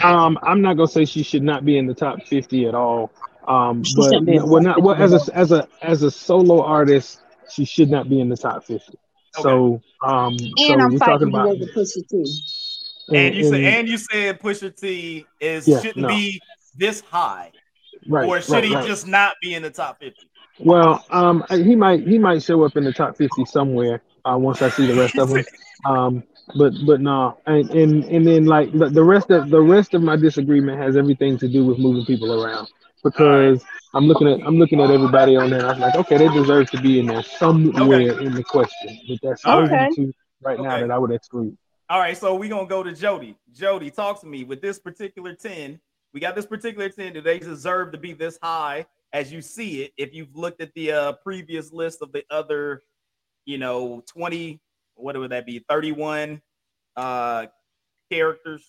um, 0.04 0.38
I'm 0.44 0.62
not 0.62 0.76
gonna 0.76 0.88
say 0.88 1.06
she 1.06 1.24
should 1.24 1.44
not 1.44 1.64
be 1.64 1.78
in 1.78 1.86
the 1.88 1.94
top 1.94 2.24
50 2.24 2.66
at 2.66 2.76
all. 2.76 3.12
Um, 3.48 3.84
but 3.96 4.04
shouldn't 4.06 4.26
be 4.26 4.36
in 4.36 4.42
the 4.42 4.48
well, 4.48 4.62
not 4.62 4.82
well 4.82 4.96
as 4.96 5.14
a 5.14 5.38
as 5.38 5.52
a 5.52 5.68
as 5.82 6.04
a 6.04 6.12
solo 6.12 6.62
artist, 6.64 7.22
she 7.52 7.66
should 7.66 7.90
not 7.90 8.10
be 8.10 8.20
in 8.20 8.30
the 8.30 8.38
top 8.38 8.64
50. 8.66 8.98
So 9.34 9.82
um, 10.06 10.38
so 10.38 10.46
And 10.60 10.82
I'm 10.82 10.92
you're 10.92 11.00
talking 11.00 11.28
about 11.28 11.48
over 11.48 11.66
Pusha 11.66 12.08
T. 12.08 12.42
And, 13.10 13.18
and 13.18 13.36
you 13.36 13.44
said 13.44 13.62
and 13.62 13.88
you 13.88 13.98
said 13.98 14.40
Pusha 14.40 14.76
T 14.76 15.26
is 15.40 15.68
yeah, 15.68 15.80
shouldn't 15.80 15.98
no. 15.98 16.08
be 16.08 16.42
this 16.78 17.02
high. 17.02 17.52
Right. 18.08 18.28
Or 18.28 18.42
should 18.42 18.54
right, 18.54 18.64
he 18.64 18.76
right. 18.76 18.88
just 18.88 19.08
not 19.08 19.34
be 19.42 19.56
in 19.56 19.64
the 19.64 19.70
top 19.70 20.00
50? 20.00 20.16
Well, 20.60 21.04
um, 21.10 21.44
he 21.50 21.76
might 21.76 22.08
he 22.08 22.18
might 22.18 22.42
show 22.42 22.64
up 22.64 22.78
in 22.78 22.84
the 22.84 22.94
top 22.94 23.18
50 23.18 23.46
somewhere 23.46 24.02
uh, 24.24 24.38
once 24.38 24.62
I 24.62 24.70
see 24.70 24.88
the 24.88 24.96
rest 24.96 25.18
of 25.18 25.30
them. 25.30 25.44
Um, 25.86 26.24
but 26.58 26.74
but 26.88 27.00
no, 27.00 27.38
and 27.46 27.70
and 27.70 28.04
and 28.06 28.26
then 28.26 28.46
like 28.46 28.72
the, 28.72 28.90
the 28.90 29.04
rest 29.04 29.30
of 29.30 29.50
the 29.50 29.62
rest 29.62 29.94
of 29.94 30.02
my 30.02 30.16
disagreement 30.16 30.80
has 30.80 30.98
everything 30.98 31.38
to 31.40 31.48
do 31.48 31.64
with 31.64 31.78
moving 31.78 32.06
people 32.06 32.44
around 32.44 32.68
because 33.06 33.64
I'm 33.94 34.08
looking 34.08 34.28
at 34.28 34.46
I'm 34.46 34.58
looking 34.58 34.82
at 34.82 34.92
everybody 34.92 35.38
on 35.38 35.52
there. 35.52 35.70
I'm 35.70 35.80
like, 35.80 35.96
okay, 35.96 36.18
they 36.18 36.28
deserve 36.30 36.70
to 36.72 36.82
be 36.82 37.00
in 37.00 37.06
there 37.06 37.24
somewhere 37.24 38.12
okay. 38.12 38.26
in 38.26 38.34
the 38.34 38.44
question. 38.44 39.00
But 39.08 39.20
that's 39.22 39.46
okay. 39.46 39.90
two 39.96 40.12
right 40.42 40.60
now 40.60 40.80
that 40.80 40.92
I 40.92 40.98
would 40.98 41.12
exclude. 41.12 41.56
All 41.88 42.00
right, 42.00 42.18
so 42.18 42.36
we're 42.36 42.50
gonna 42.50 42.68
go 42.68 42.84
to 42.84 42.94
Jody. 42.94 43.38
Jody, 43.54 43.92
talk 43.92 44.20
to 44.22 44.28
me 44.28 44.44
with 44.44 44.60
this 44.60 44.80
particular 44.80 45.36
10. 45.36 45.80
We 46.14 46.20
got 46.20 46.36
this 46.36 46.48
particular 46.48 46.90
10. 46.90 47.14
Do 47.14 47.22
they 47.22 47.38
deserve 47.40 47.92
to 47.92 48.00
be 48.00 48.14
this 48.14 48.40
high 48.42 48.88
as 49.14 49.32
you 49.32 49.42
see 49.42 49.84
it? 49.84 49.94
If 49.96 50.14
you've 50.14 50.36
looked 50.36 50.62
at 50.62 50.74
the 50.74 50.92
uh, 50.92 51.14
previous 51.24 51.72
list 51.72 52.02
of 52.02 52.12
the 52.12 52.24
other, 52.32 52.82
you 53.46 53.60
know, 53.60 54.04
20, 54.08 54.60
what 54.96 55.16
would 55.16 55.32
that 55.32 55.46
be? 55.46 55.64
31 55.70 56.42
uh 56.98 57.46
characters, 58.12 58.66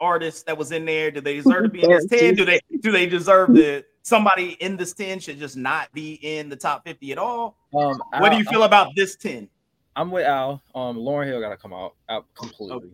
artists 0.00 0.42
that 0.44 0.56
was 0.56 0.72
in 0.72 0.84
there. 0.84 1.10
Do 1.10 1.20
they 1.20 1.36
deserve 1.36 1.64
to 1.64 1.68
be 1.68 1.82
in 1.82 1.90
this 1.90 2.06
10? 2.10 2.34
Do 2.34 2.44
they 2.44 2.60
do 2.80 2.90
they 2.90 3.06
deserve 3.06 3.54
the 3.54 3.84
somebody 4.02 4.52
in 4.60 4.76
this 4.76 4.92
10 4.92 5.20
should 5.20 5.38
just 5.38 5.56
not 5.56 5.92
be 5.92 6.14
in 6.22 6.48
the 6.48 6.56
top 6.56 6.84
50 6.84 7.12
at 7.12 7.18
all? 7.18 7.56
Um, 7.74 8.00
what 8.18 8.30
do 8.30 8.38
you 8.38 8.44
feel 8.44 8.64
about 8.64 8.94
this 8.96 9.16
10? 9.16 9.48
I'm 9.96 10.10
with 10.10 10.26
Al. 10.26 10.62
Um, 10.74 10.96
Lauryn 10.96 11.26
Hill 11.26 11.40
got 11.40 11.50
to 11.50 11.56
come 11.56 11.72
out 11.72 11.94
out 12.08 12.26
completely. 12.34 12.92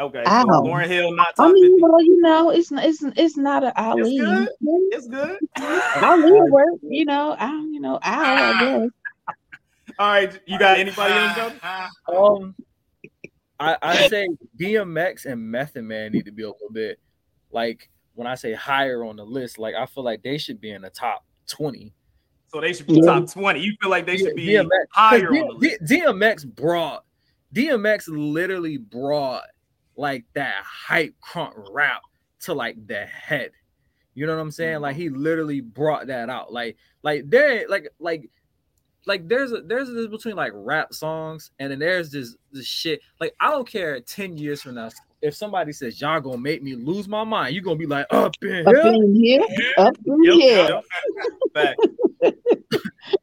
Okay, 0.00 0.22
so 0.24 0.30
Lauryn 0.30 0.86
Hill 0.86 1.12
not 1.12 1.34
top 1.34 1.48
I 1.48 1.52
mean, 1.52 1.72
50. 1.72 1.82
well, 1.82 2.02
you 2.02 2.20
know, 2.20 2.50
it's 2.50 2.70
it's 2.70 3.02
it's 3.16 3.36
not 3.36 3.64
an 3.64 3.72
Ali. 3.76 4.16
It's 4.16 4.20
good. 4.20 4.48
It's 4.92 5.06
good. 5.08 5.38
Ali 6.02 6.40
work, 6.50 6.78
you 6.82 7.04
know. 7.04 7.34
I 7.38 7.50
you 7.50 7.80
know, 7.80 7.98
Al, 8.02 8.54
I 8.54 8.60
guess. 8.60 8.90
All 9.98 10.08
right, 10.08 10.40
you 10.46 10.58
got 10.58 10.78
anybody 10.78 11.14
else? 11.14 11.54
Um, 12.06 12.54
I 13.60 13.76
I 13.82 14.08
say 14.08 14.28
DMX 14.60 15.26
and 15.26 15.50
Method 15.50 15.84
Man 15.84 16.12
need 16.12 16.26
to 16.26 16.32
be 16.32 16.42
a 16.42 16.48
little 16.48 16.70
bit 16.72 17.00
like 17.50 17.90
when 18.14 18.26
I 18.26 18.34
say 18.34 18.52
higher 18.52 19.04
on 19.04 19.16
the 19.16 19.24
list. 19.24 19.58
Like 19.58 19.74
I 19.74 19.86
feel 19.86 20.04
like 20.04 20.22
they 20.22 20.38
should 20.38 20.60
be 20.60 20.70
in 20.70 20.82
the 20.82 20.90
top 20.90 21.24
twenty 21.46 21.94
so 22.48 22.60
they 22.62 22.72
should 22.72 22.86
be 22.86 22.94
yeah. 22.94 23.20
top 23.20 23.30
20. 23.30 23.60
You 23.60 23.74
feel 23.80 23.90
like 23.90 24.06
they 24.06 24.16
should 24.16 24.34
be 24.34 24.46
DMX, 24.46 24.68
higher 24.90 25.30
D- 25.30 25.40
on 25.40 25.48
the 25.48 25.54
list. 25.54 25.82
DMX 25.82 26.46
brought 26.54 27.04
DMX 27.54 28.04
literally 28.08 28.78
brought 28.78 29.44
like 29.96 30.24
that 30.34 30.62
hype 30.64 31.14
crunk 31.20 31.52
rap 31.70 32.02
to 32.40 32.54
like 32.54 32.86
the 32.86 33.04
head. 33.04 33.50
You 34.14 34.26
know 34.26 34.34
what 34.34 34.42
I'm 34.42 34.50
saying? 34.50 34.80
Like 34.80 34.94
mm-hmm. 34.94 35.02
he 35.02 35.08
literally 35.10 35.60
brought 35.60 36.06
that 36.06 36.30
out. 36.30 36.52
Like 36.52 36.76
like 37.02 37.28
there 37.28 37.66
like 37.68 37.88
like 37.98 38.30
like 39.08 39.26
there's 39.26 39.52
a 39.52 39.62
there's 39.62 39.88
this 39.90 40.06
between 40.06 40.36
like 40.36 40.52
rap 40.54 40.92
songs 40.92 41.50
and 41.58 41.72
then 41.72 41.78
there's 41.80 42.10
this 42.10 42.36
this 42.52 42.66
shit. 42.66 43.00
Like 43.20 43.34
I 43.40 43.50
don't 43.50 43.66
care 43.66 43.98
10 44.00 44.36
years 44.36 44.62
from 44.62 44.76
now 44.76 44.90
if 45.20 45.34
somebody 45.34 45.72
says 45.72 46.00
y'all 46.00 46.20
gonna 46.20 46.38
make 46.38 46.62
me 46.62 46.76
lose 46.76 47.08
my 47.08 47.24
mind, 47.24 47.54
you're 47.54 47.64
gonna 47.64 47.76
be 47.76 47.86
like 47.86 48.06
up 48.10 48.34
in 48.42 48.48
here, 48.48 48.68
up 48.68 48.86
in 48.94 49.14
here, 49.14 49.44
up 49.78 49.96
in 50.06 50.22
here. 50.22 50.80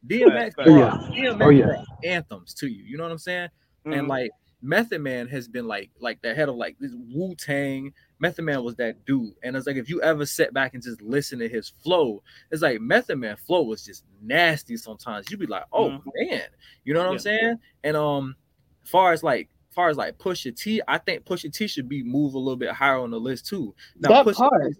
DMX, 0.06 0.54
brought, 0.54 1.00
DMX 1.12 1.44
oh, 1.44 1.50
yeah. 1.50 1.82
anthems 2.04 2.54
to 2.54 2.66
you. 2.66 2.82
You 2.84 2.96
know 2.96 3.04
what 3.04 3.12
I'm 3.12 3.18
saying? 3.18 3.48
Mm-hmm. 3.86 3.92
And 3.92 4.08
like 4.08 4.30
Method 4.66 5.00
Man 5.00 5.28
has 5.28 5.48
been 5.48 5.66
like 5.66 5.90
like 6.00 6.20
the 6.22 6.34
head 6.34 6.48
of 6.48 6.56
like 6.56 6.76
this 6.78 6.92
Wu 7.14 7.34
Tang. 7.36 7.92
Method 8.18 8.44
Man 8.44 8.64
was 8.64 8.76
that 8.76 9.04
dude, 9.04 9.34
and 9.42 9.56
it's 9.56 9.66
like 9.66 9.76
if 9.76 9.88
you 9.88 10.02
ever 10.02 10.26
sit 10.26 10.52
back 10.52 10.74
and 10.74 10.82
just 10.82 11.00
listen 11.00 11.38
to 11.38 11.48
his 11.48 11.72
flow, 11.82 12.22
it's 12.50 12.62
like 12.62 12.80
Method 12.80 13.18
Man 13.18 13.36
flow 13.36 13.62
was 13.62 13.84
just 13.84 14.04
nasty. 14.22 14.76
Sometimes 14.76 15.30
you'd 15.30 15.40
be 15.40 15.46
like, 15.46 15.64
oh 15.72 15.90
mm-hmm. 15.90 16.08
man, 16.14 16.42
you 16.84 16.94
know 16.94 17.00
what 17.00 17.06
yeah. 17.06 17.12
I'm 17.12 17.18
saying? 17.18 17.58
And 17.84 17.96
um, 17.96 18.36
far 18.84 19.12
as 19.12 19.22
like 19.22 19.48
far 19.70 19.88
as 19.90 19.96
like 19.96 20.18
Pusha 20.18 20.56
T, 20.56 20.80
I 20.88 20.98
think 20.98 21.24
Pusha 21.24 21.52
T 21.52 21.68
should 21.68 21.88
be 21.88 22.02
moved 22.02 22.34
a 22.34 22.38
little 22.38 22.56
bit 22.56 22.70
higher 22.70 22.98
on 22.98 23.10
the 23.10 23.20
list 23.20 23.46
too. 23.46 23.74
Now, 23.98 24.08
that 24.08 24.26
Pusha, 24.26 24.48
part. 24.48 24.72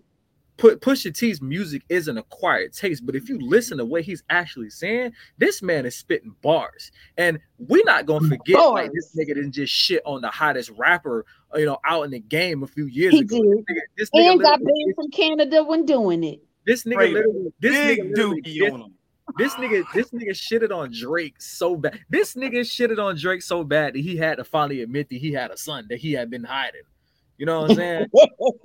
Put 0.56 0.80
Pusha 0.80 1.14
T's 1.14 1.42
music 1.42 1.82
is 1.88 2.08
an 2.08 2.16
acquired 2.18 2.72
taste, 2.72 3.04
but 3.04 3.14
if 3.14 3.28
you 3.28 3.38
listen 3.38 3.76
to 3.78 3.84
what 3.84 4.02
he's 4.02 4.22
actually 4.30 4.70
saying, 4.70 5.12
this 5.36 5.62
man 5.62 5.84
is 5.84 5.96
spitting 5.96 6.34
bars, 6.40 6.90
and 7.18 7.38
we're 7.58 7.84
not 7.84 8.06
gonna 8.06 8.28
forget 8.28 8.56
bars. 8.56 8.72
like 8.72 8.90
this 8.92 9.14
nigga 9.14 9.34
didn't 9.34 9.52
just 9.52 9.72
shit 9.72 10.02
on 10.06 10.22
the 10.22 10.30
hottest 10.30 10.70
rapper, 10.78 11.26
you 11.54 11.66
know, 11.66 11.78
out 11.84 12.04
in 12.04 12.10
the 12.10 12.20
game 12.20 12.62
a 12.62 12.66
few 12.66 12.86
years 12.86 13.12
he 13.12 13.20
ago. 13.20 13.42
Did. 13.42 13.44
This 13.44 13.60
nigga, 13.70 13.80
this 13.98 14.10
nigga 14.10 14.32
and 14.32 14.40
got 14.40 14.58
banned 14.58 14.94
from 14.94 15.10
Canada 15.10 15.62
when 15.62 15.84
doing 15.84 16.24
it. 16.24 16.40
This 16.66 16.84
nigga 16.84 17.12
literally, 17.12 17.52
this 17.60 17.72
Big 17.72 17.98
nigga 17.98 18.16
literally, 18.16 18.70
on 18.70 18.80
him. 18.80 18.94
This 19.38 19.54
nigga, 19.54 19.84
this 19.92 20.10
nigga 20.10 20.30
shitted 20.30 20.74
on 20.74 20.92
Drake 20.92 21.40
so 21.40 21.76
bad. 21.76 21.98
This 22.08 22.34
nigga 22.34 22.60
shitted 22.60 23.02
on 23.02 23.16
Drake 23.16 23.42
so 23.42 23.64
bad 23.64 23.94
that 23.94 24.00
he 24.00 24.16
had 24.16 24.38
to 24.38 24.44
finally 24.44 24.82
admit 24.82 25.08
that 25.10 25.16
he 25.16 25.32
had 25.32 25.50
a 25.50 25.56
son 25.56 25.86
that 25.90 25.98
he 25.98 26.12
had 26.12 26.30
been 26.30 26.44
hiding. 26.44 26.82
You 27.38 27.46
know 27.46 27.62
what 27.62 27.70
I'm 27.72 27.76
saying? 27.76 28.06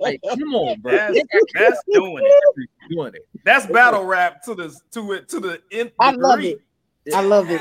like, 0.00 0.20
come 0.28 0.54
on, 0.54 0.80
bro. 0.80 0.92
That's, 0.92 1.20
that's 1.54 1.82
doing 1.92 2.24
it. 2.24 2.70
Doing 2.90 3.14
it. 3.14 3.26
That's 3.44 3.66
battle 3.66 4.04
rap 4.04 4.42
to 4.44 4.54
the 4.54 4.74
to 4.92 5.12
it 5.12 5.28
to 5.28 5.40
the 5.40 5.60
nth 5.70 5.92
I 5.98 6.12
love 6.12 6.40
it. 6.40 6.58
I 7.14 7.20
love 7.20 7.50
it. 7.50 7.60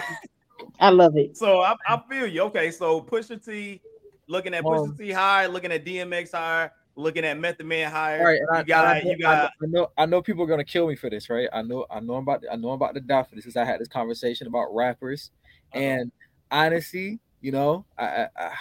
I 0.80 0.90
love 0.90 1.18
it. 1.18 1.38
So 1.38 1.62
I, 1.62 1.76
I 1.88 2.02
feel 2.10 2.28
you. 2.28 2.42
Okay, 2.44 2.72
so 2.72 3.02
Pusha 3.02 3.44
T, 3.44 3.82
looking 4.28 4.54
at 4.54 4.64
Pusha 4.64 4.90
um, 4.90 4.98
T 4.98 5.12
high, 5.12 5.48
looking 5.48 5.72
at 5.72 5.86
DMX 5.86 6.32
high, 6.32 6.70
looking 6.96 7.26
at 7.26 7.38
Method 7.40 7.66
Man 7.66 7.92
higher. 7.92 8.24
Right, 8.24 8.40
you 8.60 8.66
got, 8.66 9.04
you 9.04 9.18
got. 9.18 9.52
I 9.62 9.66
know, 9.68 9.88
I 9.98 10.06
know 10.06 10.22
people 10.22 10.44
are 10.44 10.48
gonna 10.48 10.64
kill 10.64 10.88
me 10.88 10.96
for 10.96 11.10
this, 11.10 11.30
right? 11.30 11.50
I 11.52 11.62
know, 11.62 11.86
I 11.90 12.00
know 12.00 12.16
I'm 12.16 12.24
about, 12.24 12.44
to, 12.44 12.52
I 12.52 12.56
know 12.56 12.70
I'm 12.70 12.76
about 12.76 12.94
to 12.96 13.02
die 13.02 13.24
for 13.24 13.36
this 13.36 13.44
because 13.44 13.58
I 13.58 13.66
had 13.66 13.80
this 13.80 13.88
conversation 13.88 14.48
about 14.48 14.74
rappers, 14.74 15.32
uh-huh. 15.74 15.84
and 15.84 16.12
honestly, 16.50 17.20
you 17.42 17.52
know, 17.52 17.86
I, 17.98 18.06
I, 18.06 18.28
I 18.38 18.52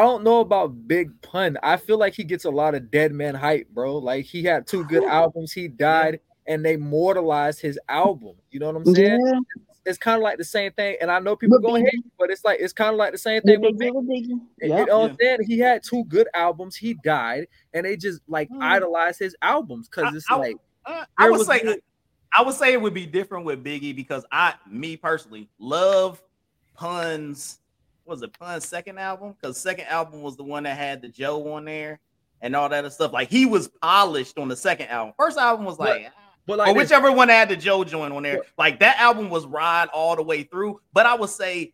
don't 0.00 0.24
know 0.24 0.40
about 0.40 0.88
Big 0.88 1.10
Pun. 1.22 1.58
I 1.62 1.76
feel 1.76 1.98
like 1.98 2.14
he 2.14 2.24
gets 2.24 2.44
a 2.44 2.50
lot 2.50 2.74
of 2.74 2.90
dead 2.90 3.12
man 3.12 3.34
hype, 3.34 3.68
bro. 3.68 3.98
Like 3.98 4.24
he 4.24 4.42
had 4.42 4.66
two 4.66 4.84
good 4.84 5.04
albums, 5.04 5.52
he 5.52 5.68
died, 5.68 6.20
and 6.46 6.64
they 6.64 6.76
mortalized 6.76 7.60
his 7.60 7.78
album. 7.88 8.34
You 8.50 8.60
know 8.60 8.66
what 8.66 8.76
I'm 8.76 8.94
saying? 8.94 9.20
Yeah 9.24 9.40
it's 9.86 9.98
kind 9.98 10.16
of 10.16 10.22
like 10.22 10.38
the 10.38 10.44
same 10.44 10.72
thing. 10.72 10.96
And 11.00 11.10
I 11.10 11.18
know 11.18 11.36
people 11.36 11.58
going 11.58 11.84
to 11.84 11.90
hate 11.90 12.04
you, 12.04 12.10
but 12.18 12.30
it's 12.30 12.44
like 12.44 12.60
it's 12.60 12.72
kind 12.72 12.90
of 12.90 12.96
like 12.96 13.12
the 13.12 13.18
same 13.18 13.42
thing 13.42 13.60
with 13.60 13.78
Biggie. 13.78 13.92
Biggie. 13.92 14.40
Yep. 14.60 14.78
You 14.78 14.86
know 14.86 15.00
what 15.00 15.10
I'm 15.10 15.16
saying? 15.20 15.38
He 15.46 15.58
had 15.58 15.82
two 15.82 16.04
good 16.04 16.28
albums. 16.34 16.76
He 16.76 16.94
died, 17.04 17.48
and 17.72 17.84
they 17.84 17.96
just 17.96 18.20
like 18.28 18.48
mm. 18.50 18.62
idolize 18.62 19.18
his 19.18 19.36
albums 19.42 19.88
because 19.88 20.14
it's 20.14 20.26
I, 20.30 20.36
like 20.36 20.56
I, 20.86 21.04
I 21.18 21.30
would 21.30 21.46
say 21.46 21.60
good. 21.60 21.80
I 22.36 22.42
would 22.42 22.54
say 22.54 22.72
it 22.72 22.80
would 22.80 22.94
be 22.94 23.06
different 23.06 23.44
with 23.44 23.62
Biggie 23.62 23.94
because 23.94 24.24
I, 24.32 24.54
me 24.68 24.96
personally, 24.96 25.48
love 25.58 26.22
Pun's. 26.74 27.60
Was 28.06 28.22
it 28.22 28.38
Pun's 28.38 28.66
second 28.66 28.98
album? 28.98 29.34
Because 29.40 29.58
second 29.58 29.86
album 29.86 30.22
was 30.22 30.36
the 30.36 30.44
one 30.44 30.64
that 30.64 30.76
had 30.76 31.02
the 31.02 31.08
Joe 31.08 31.54
on 31.54 31.64
there 31.64 32.00
and 32.40 32.54
all 32.54 32.68
that 32.68 32.80
other 32.80 32.90
stuff. 32.90 33.12
Like 33.12 33.30
he 33.30 33.46
was 33.46 33.68
polished 33.68 34.38
on 34.38 34.48
the 34.48 34.56
second 34.56 34.88
album. 34.88 35.14
First 35.16 35.38
album 35.38 35.64
was 35.64 35.78
like. 35.78 36.10
But 36.46 36.58
like 36.58 36.68
or 36.68 36.74
whichever 36.74 37.10
one 37.10 37.30
had 37.30 37.48
the 37.48 37.56
Joe 37.56 37.84
joint 37.84 38.12
on 38.12 38.22
there, 38.22 38.42
like 38.58 38.80
that 38.80 38.98
album 39.00 39.30
was 39.30 39.46
ride 39.46 39.88
all 39.94 40.14
the 40.14 40.22
way 40.22 40.42
through. 40.42 40.78
But 40.92 41.06
I 41.06 41.14
would 41.14 41.30
say 41.30 41.72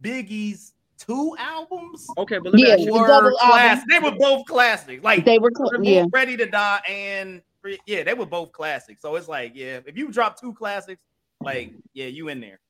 Biggie's 0.00 0.74
two 0.96 1.34
albums. 1.38 2.06
Okay, 2.16 2.38
but 2.38 2.56
yeah, 2.56 2.76
were 2.88 3.32
class- 3.32 3.84
they 3.88 3.98
were 3.98 4.12
both 4.12 4.46
classics. 4.46 5.02
Like 5.02 5.24
they 5.24 5.40
were, 5.40 5.50
cl- 5.56 5.82
yeah. 5.82 6.04
ready 6.12 6.36
to 6.36 6.46
die 6.46 6.80
and 6.88 7.42
yeah, 7.86 8.04
they 8.04 8.14
were 8.14 8.26
both 8.26 8.52
classics. 8.52 9.02
So 9.02 9.16
it's 9.16 9.28
like, 9.28 9.52
yeah, 9.54 9.80
if 9.84 9.96
you 9.96 10.12
drop 10.12 10.40
two 10.40 10.54
classics, 10.54 11.02
like 11.40 11.72
yeah, 11.92 12.06
you 12.06 12.28
in 12.28 12.40
there. 12.40 12.60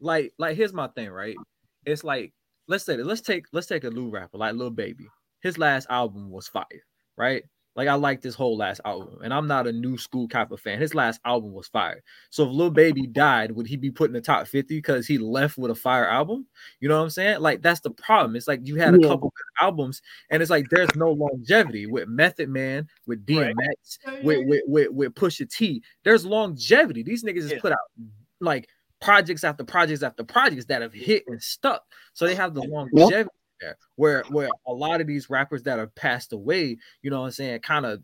Like, 0.00 0.32
like 0.38 0.56
here's 0.56 0.72
my 0.72 0.88
thing, 0.88 1.10
right? 1.10 1.36
It's 1.86 2.04
like 2.04 2.32
let's 2.68 2.84
say 2.84 2.96
let's 2.96 3.20
take 3.20 3.46
let's 3.52 3.66
take 3.66 3.84
a 3.84 3.90
new 3.90 4.10
rapper 4.10 4.38
like 4.38 4.54
Lil 4.54 4.70
Baby. 4.70 5.06
His 5.40 5.58
last 5.58 5.86
album 5.90 6.30
was 6.30 6.48
fire, 6.48 6.66
right? 7.16 7.44
Like 7.76 7.88
I 7.88 7.94
like 7.94 8.22
this 8.22 8.36
whole 8.36 8.56
last 8.56 8.80
album, 8.84 9.18
and 9.24 9.34
I'm 9.34 9.48
not 9.48 9.66
a 9.66 9.72
new 9.72 9.98
school 9.98 10.28
type 10.28 10.52
of 10.52 10.60
fan. 10.60 10.80
His 10.80 10.94
last 10.94 11.20
album 11.24 11.52
was 11.52 11.66
fire. 11.66 12.02
So 12.30 12.44
if 12.44 12.50
Lil 12.50 12.70
Baby 12.70 13.08
died, 13.08 13.50
would 13.50 13.66
he 13.66 13.76
be 13.76 13.90
put 13.90 14.08
in 14.08 14.14
the 14.14 14.20
top 14.20 14.46
50 14.46 14.76
because 14.76 15.08
he 15.08 15.18
left 15.18 15.58
with 15.58 15.72
a 15.72 15.74
fire 15.74 16.08
album? 16.08 16.46
You 16.78 16.88
know 16.88 16.98
what 16.98 17.04
I'm 17.04 17.10
saying? 17.10 17.40
Like 17.40 17.62
that's 17.62 17.80
the 17.80 17.90
problem. 17.90 18.36
It's 18.36 18.46
like 18.46 18.60
you 18.62 18.76
had 18.76 18.94
a 18.94 18.98
yeah. 19.00 19.08
couple 19.08 19.32
albums, 19.60 20.02
and 20.30 20.40
it's 20.40 20.50
like 20.50 20.66
there's 20.70 20.94
no 20.94 21.10
longevity 21.10 21.86
with 21.86 22.08
Method 22.08 22.48
Man, 22.48 22.86
with 23.08 23.26
DMX, 23.26 23.54
right. 24.06 24.24
with, 24.24 24.46
with 24.46 24.62
with 24.66 24.90
with 24.90 25.14
Pusha 25.14 25.50
T. 25.50 25.82
There's 26.04 26.24
longevity. 26.24 27.02
These 27.02 27.24
niggas 27.24 27.42
yeah. 27.42 27.48
just 27.48 27.62
put 27.62 27.72
out 27.72 27.78
like 28.40 28.68
projects 29.04 29.44
after 29.44 29.64
projects 29.64 30.02
after 30.02 30.24
projects 30.24 30.64
that 30.66 30.82
have 30.82 30.94
hit 30.94 31.24
and 31.28 31.42
stuck. 31.42 31.84
So 32.14 32.26
they 32.26 32.34
have 32.34 32.54
the 32.54 32.62
longevity 32.62 33.28
there. 33.60 33.76
Where 33.96 34.24
where 34.30 34.48
a 34.66 34.72
lot 34.72 35.00
of 35.00 35.06
these 35.06 35.30
rappers 35.30 35.62
that 35.64 35.78
have 35.78 35.94
passed 35.94 36.32
away, 36.32 36.78
you 37.02 37.10
know 37.10 37.20
what 37.20 37.26
I'm 37.26 37.32
saying, 37.32 37.60
kind 37.60 37.86
of 37.86 38.02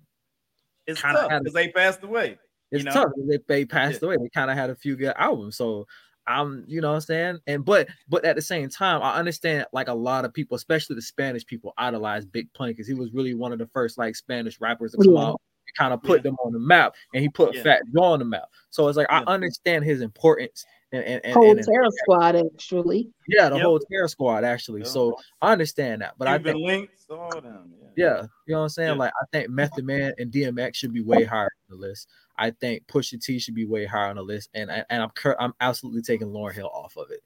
it's 0.87 1.01
kind 1.01 1.17
of 1.17 1.29
because 1.29 1.55
they 1.55 1.69
passed 1.69 2.03
away. 2.03 2.39
It's 2.71 2.85
you 2.85 2.91
know? 2.91 2.93
tough. 2.93 3.13
They, 3.29 3.39
they 3.49 3.65
passed 3.65 4.01
yeah. 4.03 4.09
away. 4.09 4.17
They 4.19 4.29
kind 4.29 4.51
of 4.51 4.57
had 4.57 4.71
a 4.71 4.77
few 4.77 4.97
good 4.97 5.15
albums. 5.17 5.57
So 5.57 5.87
I'm, 6.27 6.65
you 6.69 6.81
know 6.81 6.91
what 6.91 6.97
I'm 6.97 7.01
saying? 7.01 7.39
And 7.47 7.65
but 7.65 7.89
but 8.09 8.25
at 8.25 8.37
the 8.37 8.43
same 8.43 8.69
time, 8.69 9.03
I 9.03 9.17
understand 9.17 9.67
like 9.73 9.89
a 9.89 9.95
lot 9.95 10.25
of 10.25 10.33
people, 10.33 10.57
especially 10.57 10.97
the 10.97 11.03
Spanish 11.03 11.45
people, 11.45 11.73
idolize 11.79 12.27
Big 12.27 12.53
Pun 12.53 12.69
because 12.69 12.87
he 12.87 12.95
was 12.95 13.13
really 13.13 13.35
one 13.35 13.53
of 13.53 13.59
the 13.59 13.69
first 13.69 13.99
like 13.99 14.15
Spanish 14.15 14.61
rappers 14.61 14.93
to 14.93 14.99
oh, 15.01 15.05
come 15.05 15.15
yeah. 15.15 15.21
out 15.21 15.31
and 15.31 15.50
kind 15.77 15.93
of 15.93 16.03
put 16.03 16.19
yeah. 16.19 16.23
them 16.31 16.37
on 16.45 16.53
the 16.53 16.59
map 16.59 16.95
and 17.15 17.23
he 17.23 17.29
put 17.29 17.55
yeah. 17.55 17.63
Fat 17.63 17.83
Joe 17.95 18.03
on 18.03 18.19
the 18.19 18.25
map. 18.25 18.49
So 18.71 18.89
it's 18.89 18.97
like 18.97 19.07
I 19.11 19.23
understand 19.27 19.85
his 19.85 20.01
importance 20.01 20.65
and, 20.93 21.05
and, 21.05 21.25
and 21.25 21.35
whole 21.35 21.51
and, 21.51 21.65
Terror 21.65 21.89
Squad 22.03 22.37
actually. 22.37 23.11
Yeah, 23.29 23.49
the 23.49 23.57
yep. 23.57 23.65
whole 23.65 23.81
Terror 23.91 24.09
Squad 24.09 24.45
actually. 24.45 24.81
Yep. 24.81 24.89
So 24.89 25.17
I 25.41 25.53
understand 25.53 26.03
that, 26.03 26.15
but 26.19 26.29
I 26.29 26.39
think 26.39 26.59
links, 26.59 27.07
all 27.11 27.31
them, 27.41 27.73
yeah. 27.97 28.05
yeah. 28.05 28.23
you 28.47 28.55
know 28.55 28.59
what 28.59 28.65
I'm 28.65 28.69
saying. 28.71 28.99
Like 28.99 29.13
I 29.21 29.25
think 29.33 29.51
Method 29.51 29.85
Man 29.85 30.13
and 30.19 30.33
DMX 30.33 30.77
should 30.77 30.93
be 30.93 31.03
way 31.03 31.25
higher 31.25 31.51
on 31.71 31.71
the 31.71 31.77
list. 31.77 32.09
I 32.37 32.51
think 32.51 32.87
Pusha 32.87 33.23
T 33.23 33.39
should 33.39 33.55
be 33.55 33.67
way 33.67 33.85
higher 33.85 34.09
on 34.09 34.17
the 34.17 34.23
list, 34.23 34.51
and 34.55 34.71
and 34.71 35.03
I'm 35.03 35.11
I'm 35.39 35.53
absolutely 35.61 36.03
taking 36.03 36.29
Lauryn 36.29 36.55
Hill 36.55 36.71
off 36.73 36.97
of 36.97 37.11
it. 37.11 37.21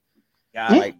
Got 0.54 0.70
like, 0.70 0.94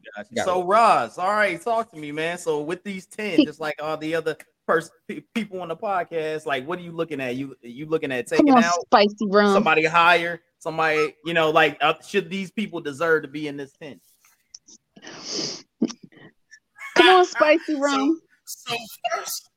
so 0.44 0.64
Roz, 0.64 1.16
all 1.16 1.30
right, 1.30 1.60
talk 1.62 1.92
to 1.92 1.98
me, 1.98 2.10
man. 2.10 2.38
So 2.38 2.60
with 2.60 2.82
these 2.82 3.06
ten, 3.06 3.44
just 3.44 3.60
like 3.60 3.76
all 3.80 3.96
the 3.96 4.14
other 4.16 4.36
person 4.66 4.90
people 5.34 5.60
on 5.60 5.68
the 5.68 5.76
podcast, 5.76 6.46
like 6.46 6.66
what 6.66 6.78
are 6.78 6.82
you 6.82 6.92
looking 6.92 7.20
at? 7.20 7.36
You 7.36 7.54
you 7.62 7.86
looking 7.86 8.12
at 8.12 8.26
taking 8.26 8.50
on, 8.50 8.64
out 8.64 8.80
spicy 8.86 9.26
rum. 9.28 9.52
somebody 9.52 9.84
higher, 9.84 10.40
somebody 10.58 11.14
you 11.24 11.34
know, 11.34 11.50
like 11.50 11.78
uh, 11.80 11.94
should 12.06 12.30
these 12.30 12.50
people 12.50 12.80
deserve 12.80 13.22
to 13.22 13.28
be 13.28 13.48
in 13.48 13.56
this 13.56 13.72
tent? 13.72 14.00
Come 16.96 17.16
on, 17.16 17.24
spicy 17.26 17.74
rum. 17.78 18.20
So, 18.44 18.74
so 18.74 18.78
first, 19.12 19.50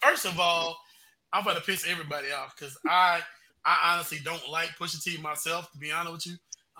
first 0.00 0.24
of 0.26 0.38
all, 0.38 0.76
I'm 1.32 1.42
about 1.42 1.56
to 1.56 1.62
piss 1.62 1.86
everybody 1.88 2.28
off 2.32 2.54
because 2.58 2.76
I 2.86 3.20
I 3.64 3.92
honestly 3.94 4.18
don't 4.24 4.48
like 4.50 4.70
Pusha 4.80 5.02
T 5.02 5.16
myself. 5.18 5.70
To 5.72 5.78
be 5.78 5.92
honest 5.92 6.12
with 6.12 6.26
you, 6.26 6.34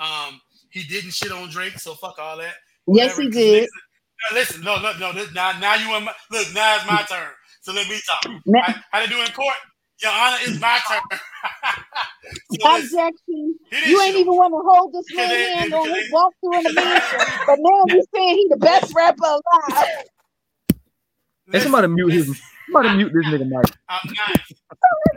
um, 0.05 0.41
he 0.71 0.83
didn't 0.85 1.13
shit 1.13 1.33
on 1.33 1.51
Drake, 1.51 1.79
so 1.79 1.95
fuck 1.95 2.19
all 2.19 2.39
that. 2.39 2.55
Yes, 2.87 3.17
he 3.17 3.29
did. 3.29 3.69
Listen, 4.33 4.63
no, 4.63 4.81
no, 4.81 4.93
no. 4.99 5.13
This, 5.13 5.33
now, 5.35 5.59
now 5.59 5.75
you 5.75 5.89
want 5.89 6.05
my, 6.05 6.13
look. 6.31 6.47
Now 6.55 6.77
it's 6.77 6.87
my 6.87 7.03
turn. 7.03 7.31
So 7.63 7.73
let 7.73 7.89
me 7.89 8.01
talk. 8.09 8.33
I, 8.57 8.83
how 8.91 9.01
they 9.01 9.07
do 9.07 9.21
in 9.21 9.29
court? 9.33 9.55
Your 10.03 10.13
Honor, 10.13 10.37
it's 10.41 10.61
my 10.61 10.81
turn. 10.89 11.01
so 12.61 12.77
Objection. 12.77 13.59
You 13.87 14.01
ain't 14.03 14.17
even 14.17 14.35
want 14.35 14.53
to 14.53 14.63
hold 14.69 14.93
this 14.93 15.07
man 15.15 15.29
hand 15.29 15.75
on 15.75 15.89
his 15.89 16.11
walk 16.11 16.35
through 16.41 16.59
in 16.59 16.65
the 16.65 16.73
mansion, 16.75 17.19
but 17.47 17.59
now 17.59 17.85
you 17.87 18.05
saying 18.15 18.37
he 18.37 18.47
the 18.51 18.57
best 18.57 18.93
rapper 18.95 19.25
alive. 19.25 19.87
Hey, 21.53 21.61
somebody 21.61 21.89
mute 21.89 22.13
his. 22.13 22.41
Somebody 22.67 22.97
mute 22.97 23.13
this 23.13 23.27
nigga 23.27 23.49
Mike. 23.49 23.67
I'm 23.89 24.01
not. 24.15 24.41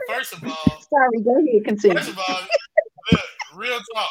First 0.08 0.34
of 0.34 0.44
all, 0.44 0.82
sorry. 0.90 1.20
Go 1.22 1.38
ahead. 1.38 1.64
Continue. 1.64 1.96
First 1.96 2.10
of 2.10 2.18
all, 2.18 2.40
look, 3.12 3.20
real 3.56 3.78
talk. 3.94 4.10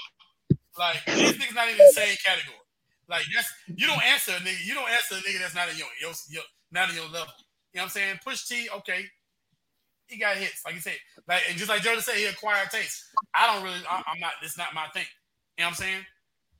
Like 0.77 1.05
these 1.05 1.33
niggas 1.33 1.55
not 1.55 1.67
even 1.67 1.77
the 1.77 1.93
same 1.93 2.15
category. 2.25 2.64
Like 3.09 3.23
that's 3.33 3.53
you 3.67 3.87
don't 3.87 4.03
answer 4.03 4.31
a 4.31 4.39
nigga. 4.39 4.65
You 4.65 4.73
don't 4.73 4.89
answer 4.89 5.15
a 5.15 5.17
nigga 5.19 5.39
that's 5.39 5.55
not 5.55 5.69
in 5.69 5.77
your, 5.77 5.87
your, 6.01 6.11
your 6.29 6.43
not 6.71 6.89
in 6.89 6.95
your 6.95 7.05
level. 7.05 7.33
You 7.73 7.81
know 7.81 7.81
what 7.81 7.83
I'm 7.83 7.89
saying? 7.89 8.19
Push 8.23 8.47
T, 8.47 8.69
okay. 8.77 9.05
He 10.07 10.17
got 10.17 10.37
hits, 10.37 10.61
like 10.65 10.75
you 10.75 10.81
said. 10.81 10.97
Like 11.27 11.43
and 11.49 11.57
just 11.57 11.69
like 11.69 11.81
Jordan 11.81 12.01
said, 12.01 12.15
he 12.15 12.25
acquired 12.25 12.69
taste. 12.69 13.03
I 13.35 13.53
don't 13.53 13.63
really. 13.63 13.79
I, 13.89 13.97
am 13.97 14.19
not. 14.19 14.33
It's 14.41 14.57
not 14.57 14.73
my 14.73 14.87
thing. 14.93 15.05
You 15.57 15.63
know 15.63 15.67
what 15.67 15.69
I'm 15.69 15.75
saying? 15.75 16.05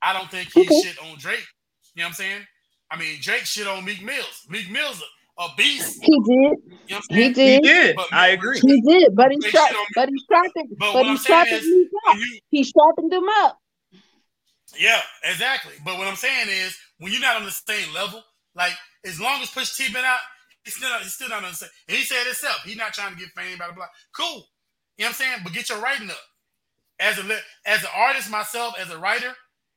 I 0.02 0.12
don't 0.12 0.30
think 0.30 0.52
he 0.52 0.60
okay. 0.62 0.80
shit 0.82 0.98
on 1.02 1.18
Drake. 1.18 1.46
You 1.94 2.02
know 2.02 2.06
what 2.06 2.08
I'm 2.08 2.14
saying? 2.14 2.42
I 2.90 2.98
mean, 2.98 3.18
Drake 3.20 3.44
shit 3.44 3.66
on 3.66 3.84
Meek 3.84 4.04
Mills. 4.04 4.46
Meek 4.48 4.70
Mills 4.70 5.02
a 5.38 5.48
beast. 5.56 6.02
He 6.02 6.12
did. 6.12 6.52
You 6.88 6.94
know 6.94 7.00
he 7.10 7.32
did. 7.32 7.64
He 7.64 7.68
did. 7.68 7.96
But, 7.96 8.12
I 8.12 8.28
agree. 8.28 8.60
He 8.60 8.80
did. 8.80 9.14
But 9.14 9.32
he 9.32 9.40
shot. 9.42 9.72
But 9.94 10.08
he 10.08 10.18
sharpened. 10.30 10.76
But, 10.78 10.92
but 10.92 11.06
he 11.06 11.16
sharpened 11.16 11.62
me 11.62 11.88
up. 12.08 12.16
You, 12.16 12.40
he 12.50 12.64
sharpened 12.64 13.12
them 13.12 13.26
up. 13.40 13.58
Yeah, 14.78 15.00
exactly. 15.24 15.74
But 15.84 15.98
what 15.98 16.06
I'm 16.08 16.16
saying 16.16 16.48
is, 16.48 16.76
when 16.98 17.12
you're 17.12 17.20
not 17.20 17.36
on 17.36 17.44
the 17.44 17.50
same 17.50 17.92
level, 17.94 18.22
like 18.54 18.72
as 19.06 19.20
long 19.20 19.42
as 19.42 19.50
Push 19.50 19.76
T 19.76 19.92
been 19.92 20.04
out, 20.04 20.18
he's 20.64 20.76
still 20.76 20.90
not, 20.90 21.02
he's 21.02 21.14
still 21.14 21.28
not 21.28 21.44
on 21.44 21.50
the 21.50 21.56
same. 21.56 21.70
And 21.88 21.96
he 21.96 22.04
said 22.04 22.24
himself, 22.24 22.62
he's 22.64 22.76
not 22.76 22.94
trying 22.94 23.14
to 23.14 23.18
get 23.18 23.30
fame, 23.30 23.58
blah 23.58 23.68
blah 23.68 23.76
blah. 23.76 23.86
Cool. 24.16 24.46
You 24.98 25.04
know 25.04 25.06
what 25.06 25.08
I'm 25.08 25.14
saying? 25.14 25.38
But 25.44 25.52
get 25.52 25.68
your 25.68 25.80
writing 25.80 26.10
up. 26.10 26.16
As 27.00 27.18
a 27.18 27.22
as 27.66 27.82
an 27.82 27.90
artist 27.94 28.30
myself, 28.30 28.74
as 28.80 28.90
a 28.90 28.98
writer, 28.98 29.26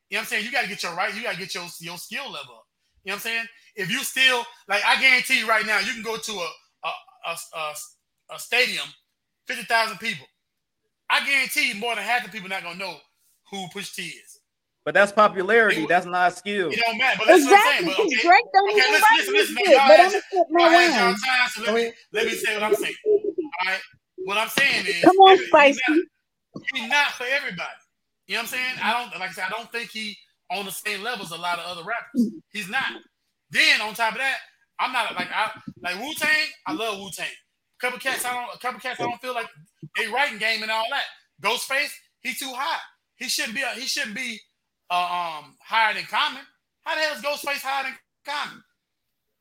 you 0.09 0.15
know 0.15 0.19
what 0.19 0.21
I'm 0.21 0.25
saying? 0.27 0.45
You 0.45 0.51
got 0.51 0.63
to 0.63 0.69
get 0.69 0.83
your 0.83 0.95
right. 0.95 1.13
You 1.13 1.23
got 1.23 1.33
to 1.33 1.39
get 1.39 1.53
your 1.55 1.65
your 1.81 1.97
skill 1.97 2.25
level 2.31 2.55
up. 2.55 2.67
You 3.03 3.11
know 3.11 3.15
what 3.15 3.15
I'm 3.15 3.19
saying? 3.19 3.45
If 3.75 3.91
you 3.91 3.99
still 4.03 4.45
like, 4.69 4.83
I 4.85 4.99
guarantee 5.01 5.39
you 5.39 5.47
right 5.47 5.65
now, 5.65 5.79
you 5.79 5.93
can 5.93 6.03
go 6.03 6.17
to 6.17 6.31
a 6.31 6.49
a, 6.85 6.89
a, 7.31 7.37
a, 7.59 7.73
a 8.35 8.39
stadium, 8.39 8.85
fifty 9.47 9.65
thousand 9.65 9.97
people. 9.99 10.27
I 11.09 11.25
guarantee 11.25 11.69
you, 11.69 11.75
more 11.75 11.95
than 11.95 12.03
half 12.05 12.23
the 12.23 12.29
people 12.29 12.49
not 12.49 12.63
gonna 12.63 12.79
know 12.79 12.97
who 13.51 13.67
Push 13.73 13.93
T 13.95 14.03
is. 14.03 14.38
But 14.89 14.95
that's 14.95 15.11
popularity. 15.11 15.85
That's 15.85 16.07
not 16.07 16.35
skill. 16.35 16.71
It 16.71 16.79
don't 16.83 16.97
matter. 16.97 17.17
But 17.19 17.27
that's 17.27 17.43
exactly. 17.43 17.89
what 17.89 17.99
I'm 17.99 18.09
saying. 18.09 18.21
But, 18.23 18.25
okay, 18.25 18.27
Drake 18.27 18.45
don't 18.51 18.69
okay, 18.71 18.81
listen, 18.89 19.03
listen, 19.17 19.33
listen, 19.35 19.55
listen. 19.55 19.71
Y'all, 19.71 19.81
had, 19.81 20.11
y'all 20.49 20.69
had 20.69 20.99
y'all 20.99 21.13
time, 21.13 21.49
so 21.49 21.61
let 21.61 21.75
me 21.75 21.91
let 22.11 22.25
me 22.25 22.31
say 22.31 22.53
what 22.55 22.63
I'm 22.63 22.73
saying. 22.73 22.95
All 23.05 23.67
right. 23.67 23.79
What 24.25 24.37
I'm 24.39 24.49
saying 24.49 24.87
is, 24.87 25.01
come 25.03 25.15
on, 25.17 25.37
Spicy. 25.45 25.79
He's 25.85 25.95
not, 26.55 26.63
he's 26.73 26.89
not 26.89 27.11
for 27.11 27.25
everybody. 27.29 27.69
You 28.25 28.33
know 28.33 28.39
what 28.39 28.41
I'm 28.41 28.47
saying? 28.47 28.75
I 28.81 28.93
don't 28.99 29.19
like 29.19 29.29
I 29.29 29.33
said. 29.33 29.43
I 29.45 29.49
don't 29.49 29.71
think 29.71 29.91
he 29.91 30.17
on 30.49 30.65
the 30.65 30.71
same 30.71 31.03
level 31.03 31.23
as 31.23 31.29
a 31.29 31.37
lot 31.37 31.59
of 31.59 31.65
other 31.67 31.83
rappers. 31.83 32.31
He's 32.51 32.67
not. 32.67 32.89
Then 33.51 33.81
on 33.81 33.93
top 33.93 34.13
of 34.13 34.17
that, 34.17 34.37
I'm 34.79 34.91
not 34.91 35.13
like 35.13 35.27
I 35.31 35.51
like 35.83 36.01
Wu 36.01 36.15
Tang. 36.15 36.47
I 36.65 36.73
love 36.73 36.97
Wu 36.97 37.11
Tang. 37.11 37.27
A 37.27 37.79
Couple 37.79 37.99
cats, 37.99 38.25
I 38.25 38.33
don't. 38.33 38.55
A 38.55 38.57
couple 38.57 38.79
cats, 38.79 38.99
I 38.99 39.03
don't 39.03 39.21
feel 39.21 39.35
like 39.35 39.49
they 39.99 40.07
writing 40.07 40.39
game 40.39 40.63
and 40.63 40.71
all 40.71 40.85
that. 40.89 41.05
Ghostface, 41.47 41.93
he's 42.21 42.39
too 42.39 42.51
hot. 42.55 42.81
He 43.17 43.29
shouldn't 43.29 43.53
be. 43.53 43.61
A, 43.61 43.69
he 43.75 43.85
shouldn't 43.85 44.15
be 44.15 44.39
uh, 44.89 45.39
um 45.41 45.55
higher 45.61 45.93
than 45.93 46.05
Common. 46.05 46.41
How 46.81 46.95
the 46.95 47.01
hell 47.01 47.15
is 47.15 47.21
Ghostface 47.21 47.61
higher 47.61 47.83
than 47.83 47.93
Common? 48.25 48.63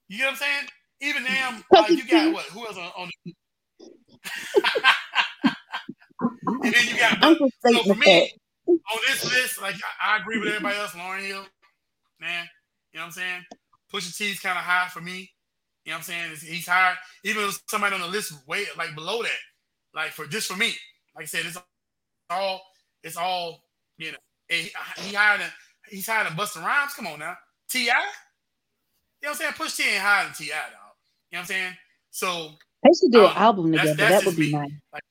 You 0.08 0.18
get 0.18 0.24
what 0.24 0.30
I'm 0.32 0.36
saying? 0.36 0.68
Even 1.00 1.24
them, 1.24 1.64
like 1.72 1.90
you 1.90 2.06
got 2.06 2.32
what? 2.32 2.44
Who 2.46 2.66
else 2.66 2.76
on? 2.76 2.90
on 2.96 3.10
the... 3.24 3.34
and 6.64 6.74
then 6.74 6.88
you 6.88 6.98
got. 6.98 7.38
so 7.66 7.82
for 7.84 7.94
me, 7.94 8.32
on 8.66 8.98
this 9.08 9.24
list, 9.24 9.62
like 9.62 9.76
I, 10.02 10.14
I 10.14 10.20
agree 10.20 10.38
with 10.38 10.48
everybody 10.48 10.76
else. 10.76 10.92
Lauryn 10.92 11.26
Hill, 11.26 11.44
man. 12.20 12.46
You 12.92 12.98
know 12.98 13.04
what 13.04 13.06
I'm 13.06 13.12
saying? 13.12 13.42
Pusha 13.92 14.16
T's 14.16 14.40
kind 14.40 14.58
of 14.58 14.64
high 14.64 14.88
for 14.88 15.00
me. 15.00 15.30
You 15.84 15.92
know 15.92 15.98
what 15.98 16.10
I'm 16.10 16.12
saying? 16.34 16.36
He's 16.54 16.66
high. 16.66 16.94
Even 17.24 17.44
if 17.44 17.60
somebody 17.68 17.94
on 17.94 18.00
the 18.00 18.08
list 18.08 18.32
way 18.46 18.64
like 18.76 18.94
below 18.94 19.22
that, 19.22 19.30
like 19.94 20.10
for 20.10 20.26
just 20.26 20.48
for 20.48 20.56
me, 20.56 20.74
like 21.16 21.24
I 21.24 21.26
said, 21.26 21.46
it's 21.46 21.58
all 22.30 22.62
it's 23.02 23.16
all 23.16 23.62
you 23.96 24.12
know. 24.12 24.18
He, 24.48 24.70
he 24.98 25.14
higher 25.14 25.38
than 25.38 25.50
he's 25.88 26.06
higher 26.06 26.24
than 26.24 26.34
Busta 26.34 26.62
Rhymes. 26.64 26.94
Come 26.94 27.06
on 27.06 27.18
now, 27.18 27.36
Ti. 27.70 27.80
You 27.80 27.86
know 27.86 27.92
what 29.20 29.30
I'm 29.30 29.34
saying? 29.34 29.52
Push 29.56 29.76
T 29.76 29.82
ain't 29.82 30.02
higher 30.02 30.24
than 30.24 30.34
T.I., 30.34 30.48
dog. 30.48 30.62
You 30.70 31.36
know 31.36 31.38
what 31.38 31.38
I'm 31.40 31.46
saying? 31.46 31.72
So 32.10 32.50
they 32.82 32.90
should 32.90 33.12
do 33.12 33.24
um, 33.24 33.30
an 33.32 33.36
album 33.36 33.72
together. 33.72 33.88
That's, 33.88 33.98
that's 33.98 34.24
that 34.24 34.26
would 34.26 34.36
be 34.36 34.52
me. 34.52 34.58
nice. 34.58 34.70
Like, 34.92 35.02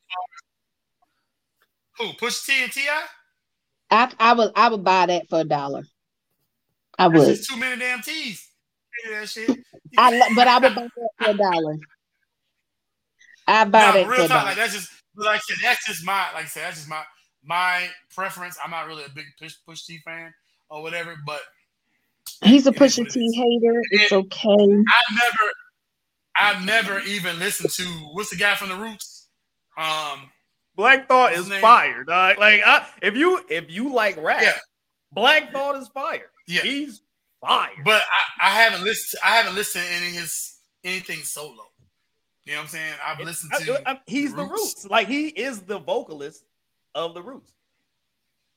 who 1.98 2.14
Push 2.14 2.46
T 2.46 2.64
and 2.64 2.72
T.I.? 2.72 3.04
I 3.90 4.12
I 4.20 4.34
would 4.34 4.52
I 4.56 4.70
would 4.70 4.84
buy 4.84 5.06
that 5.08 5.30
for 5.30 5.42
a 5.42 5.44
dollar. 5.44 5.84
I 6.98 7.08
would. 7.08 7.28
That's 7.28 7.48
too 7.48 7.58
many 7.58 7.80
damn 7.80 8.02
T's 8.02 8.48
that 9.10 9.30
shit. 9.30 9.50
I 9.98 10.34
but 10.36 10.48
I 10.48 10.60
would 10.60 10.76
buy 10.76 10.82
that 10.82 11.10
for 11.20 11.30
a 11.32 11.34
dollar. 11.34 11.78
I 13.48 13.66
buy 13.66 13.80
no, 13.80 13.92
that 13.94 14.08
real 14.08 14.22
for 14.24 14.28
talk, 14.28 14.46
like 14.46 14.56
that's 14.58 14.74
just 14.74 14.90
like 15.16 15.38
I 15.38 15.40
said, 15.40 15.58
that's 15.64 15.86
just 15.86 16.06
my 16.06 16.26
like 16.34 16.46
I 16.46 16.48
said, 16.48 16.64
that's 16.64 16.78
just 16.78 16.90
my 16.90 17.04
my 17.48 17.88
preference. 18.14 18.58
I'm 18.64 18.72
not 18.72 18.88
really 18.88 19.04
a 19.06 19.10
big 19.10 19.26
push 19.40 19.56
push 19.66 19.86
T 19.86 20.00
fan 20.00 20.34
or 20.70 20.82
whatever, 20.82 21.16
but 21.26 21.42
he's 22.44 22.68
a 22.68 22.72
push 22.72 22.96
T 22.96 23.04
hater. 23.06 23.82
It's 23.92 24.12
and 24.12 24.26
okay. 24.26 24.50
I 24.50 25.16
never 25.16 25.52
I 26.36 26.66
never 26.66 27.00
even 27.02 27.40
listened 27.40 27.72
to 27.72 27.84
what's 28.14 28.30
the 28.30 28.36
guy 28.36 28.56
from 28.56 28.70
the 28.70 28.76
Roots? 28.76 29.28
Um 29.78 30.30
Black 30.76 31.08
Thought 31.08 31.34
is 31.34 31.50
name? 31.50 31.62
fire, 31.62 32.04
dog. 32.04 32.38
Like 32.38 32.62
I, 32.66 32.86
if 33.02 33.16
you 33.16 33.44
if 33.50 33.66
you 33.70 33.92
like 33.94 34.22
rap, 34.22 34.44
yeah. 34.44 34.54
Black 35.12 35.52
Thought 35.52 35.76
is 35.78 35.88
fire. 35.88 36.30
Yeah, 36.48 36.62
he's 36.62 37.02
fire. 37.42 37.72
But 37.84 38.04
I, 38.40 38.48
I 38.48 38.50
haven't 38.52 38.84
listened. 38.84 39.20
I 39.26 39.38
haven't 39.38 39.56
listened 39.56 39.86
to 39.86 39.92
any 39.92 40.08
of 40.10 40.22
his 40.22 40.58
anything 40.84 41.20
solo. 41.20 41.64
You 42.46 42.54
know 42.54 42.60
what 42.60 42.64
I'm 42.64 42.68
saying? 42.70 42.94
I've 43.06 43.20
listened 43.20 43.52
to. 43.66 43.90
I, 43.90 43.94
I, 43.94 44.00
he's 44.06 44.34
the 44.36 44.46
roots. 44.46 44.86
Like 44.88 45.08
he 45.08 45.30
is 45.30 45.62
the 45.62 45.80
vocalist 45.80 46.44
of 46.98 47.14
the 47.14 47.22
Roots. 47.22 47.54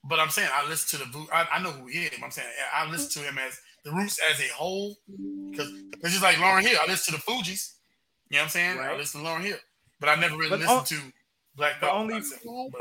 But 0.03 0.19
I'm 0.19 0.31
saying 0.31 0.49
I 0.53 0.69
listen 0.69 0.99
to 0.99 1.07
the. 1.07 1.27
I, 1.33 1.47
I 1.53 1.62
know 1.62 1.71
who 1.71 1.87
he 1.87 2.05
is. 2.05 2.19
I'm 2.25 2.31
saying 2.31 2.49
I 2.75 2.91
listen 2.91 3.23
to 3.23 3.29
him 3.29 3.39
as 3.39 3.61
the 3.85 3.93
Roots 3.93 4.19
as 4.31 4.41
a 4.41 4.53
whole 4.55 4.97
because 5.51 5.71
it's 6.03 6.12
just 6.12 6.23
like 6.23 6.37
Lauryn 6.37 6.62
Hill. 6.62 6.79
I 6.83 6.91
listen 6.91 7.15
to 7.15 7.21
the 7.21 7.31
Fugees. 7.31 7.75
You 8.31 8.37
know 8.37 8.39
what 8.39 8.43
I'm 8.45 8.49
saying? 8.49 8.79
Right. 8.79 8.93
I 8.93 8.97
listen 8.97 9.23
to 9.23 9.29
Lauryn 9.29 9.43
Hill, 9.43 9.59
but 10.01 10.09
I 10.09 10.15
never 10.15 10.37
really 10.37 10.51
but 10.51 10.61
listened 10.61 10.79
on, 10.79 10.85
to 10.87 11.12
Black 11.57 11.81
Thought. 11.81 12.09
The 12.09 12.15
only, 12.15 12.23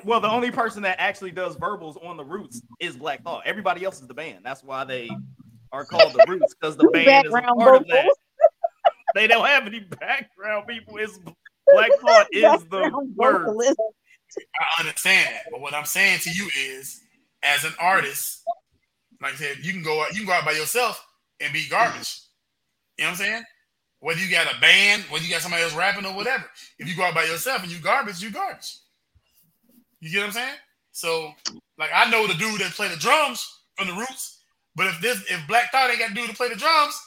well, 0.06 0.22
the 0.22 0.30
only 0.30 0.52
person 0.52 0.82
that 0.84 0.96
actually 1.00 1.32
does 1.32 1.56
verbals 1.58 1.98
on 2.02 2.16
the 2.16 2.24
Roots 2.24 2.62
is 2.80 2.96
Black 2.96 3.22
Thought. 3.24 3.44
Everybody 3.46 3.84
else 3.84 4.02
is 4.02 4.08
the 4.08 4.14
band. 4.14 4.40
That's 4.44 4.64
why 4.64 4.86
they 4.86 5.10
are 5.74 5.84
called 5.86 6.14
the 6.14 6.26
Roots 6.28 6.54
because 6.54 6.78
the 6.78 6.88
band 6.94 7.26
is 7.26 7.34
a 7.34 7.42
part 7.42 7.58
vocals. 7.58 7.82
of 7.82 7.88
that. 7.88 8.10
They 9.16 9.28
don't 9.28 9.46
have 9.46 9.68
any 9.68 9.82
background 9.82 10.68
people. 10.68 10.98
It's 10.98 11.20
Black 11.74 11.92
Thought 12.00 12.28
is 12.32 12.64
the 12.66 12.92
word. 13.16 13.76
I 14.38 14.82
understand 14.82 15.28
that, 15.36 15.44
but 15.52 15.62
what 15.62 15.74
I'm 15.74 15.86
saying 15.86 16.20
to 16.20 16.32
you 16.32 16.50
is, 16.58 17.02
as 17.44 17.64
an 17.64 17.74
artist, 17.80 18.44
like 19.22 19.34
I 19.34 19.36
said, 19.36 19.58
you 19.62 19.74
can 19.74 19.84
go 19.84 20.02
out, 20.02 20.12
you 20.12 20.18
can 20.18 20.28
go 20.28 20.34
out 20.34 20.46
by 20.46 20.52
yourself 20.52 21.06
and 21.40 21.52
be 21.54 21.68
garbage. 21.70 22.22
You 22.98 23.06
know 23.06 23.12
what 23.12 23.20
I'm 23.20 23.26
saying? 23.26 23.44
Whether 24.00 24.20
you 24.22 24.32
got 24.32 24.54
a 24.54 24.60
band, 24.60 25.04
whether 25.10 25.24
you 25.26 25.32
got 25.32 25.42
somebody 25.42 25.64
else 25.64 25.76
rapping 25.76 26.06
or 26.06 26.14
whatever. 26.14 26.46
If 26.78 26.88
you 26.88 26.96
go 26.96 27.04
out 27.04 27.16
by 27.16 27.26
yourself 27.26 27.64
and 27.64 27.72
you 27.72 27.80
garbage, 27.80 28.22
you 28.22 28.32
garbage. 28.32 28.78
You 30.00 30.12
get 30.12 30.20
what 30.20 30.28
I'm 30.28 30.32
saying? 30.34 30.56
So, 30.92 31.34
like, 31.78 31.90
I 31.94 32.10
know 32.10 32.28
the 32.28 32.34
dude 32.34 32.60
that 32.62 32.72
play 32.72 32.88
the 32.88 32.96
drums 32.96 33.62
from 33.76 33.88
the 33.88 33.94
Roots, 33.94 34.40
but 34.76 34.88
if 34.88 35.02
this 35.02 35.22
if 35.30 35.46
Black 35.48 35.72
Thought 35.72 35.90
ain't 35.90 36.00
got 36.00 36.14
dude 36.14 36.30
to 36.30 36.36
play 36.36 36.50
the 36.50 36.56
drums, 36.56 37.02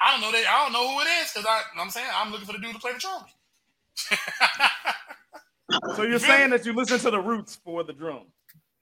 I 0.00 0.12
don't 0.12 0.20
know 0.20 0.32
that 0.32 0.44
I 0.48 0.64
don't 0.64 0.72
know 0.72 0.94
who 0.94 1.00
it 1.00 1.08
is 1.22 1.32
because 1.32 1.46
I 1.48 1.62
I'm 1.78 1.90
saying 1.90 2.06
I'm 2.14 2.32
looking 2.32 2.46
for 2.46 2.52
the 2.52 2.58
dude 2.58 2.74
to 2.74 2.80
play 2.80 2.92
the 2.92 2.98
drums. 2.98 3.30
so 5.94 6.02
you're 6.02 6.18
saying 6.18 6.50
that 6.50 6.64
you 6.66 6.72
listen 6.72 6.98
to 7.00 7.10
the 7.10 7.20
Roots 7.20 7.58
for 7.64 7.84
the 7.84 7.92
drum? 7.92 8.26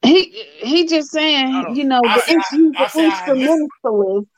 He 0.02 0.31
he 0.62 0.86
just 0.86 1.11
saying, 1.11 1.66
you 1.74 1.85
know, 1.85 2.01
the, 2.01 2.23
I, 2.28 2.44
the 2.52 2.90
instrumentalist 2.97 4.28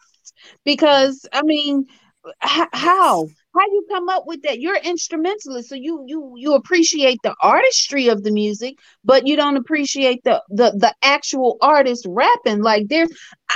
because 0.65 1.27
I 1.33 1.43
mean, 1.43 1.87
h- 2.27 2.69
how 2.73 3.27
how 3.55 3.67
you 3.67 3.87
come 3.91 4.09
up 4.09 4.25
with 4.27 4.43
that? 4.43 4.61
You're 4.61 4.77
instrumentalist, 4.77 5.69
so 5.69 5.75
you 5.75 6.05
you 6.07 6.35
you 6.37 6.55
appreciate 6.55 7.19
the 7.23 7.35
artistry 7.43 8.09
of 8.09 8.25
the 8.25 8.33
music, 8.33 8.77
but 9.05 9.27
you 9.27 9.37
don't 9.37 9.57
appreciate 9.57 10.25
the 10.25 10.43
the 10.49 10.73
the 10.73 10.95
actual 11.03 11.59
artist 11.61 12.07
rapping. 12.09 12.63
Like 12.63 12.89
there's. 12.89 13.11
I, 13.49 13.55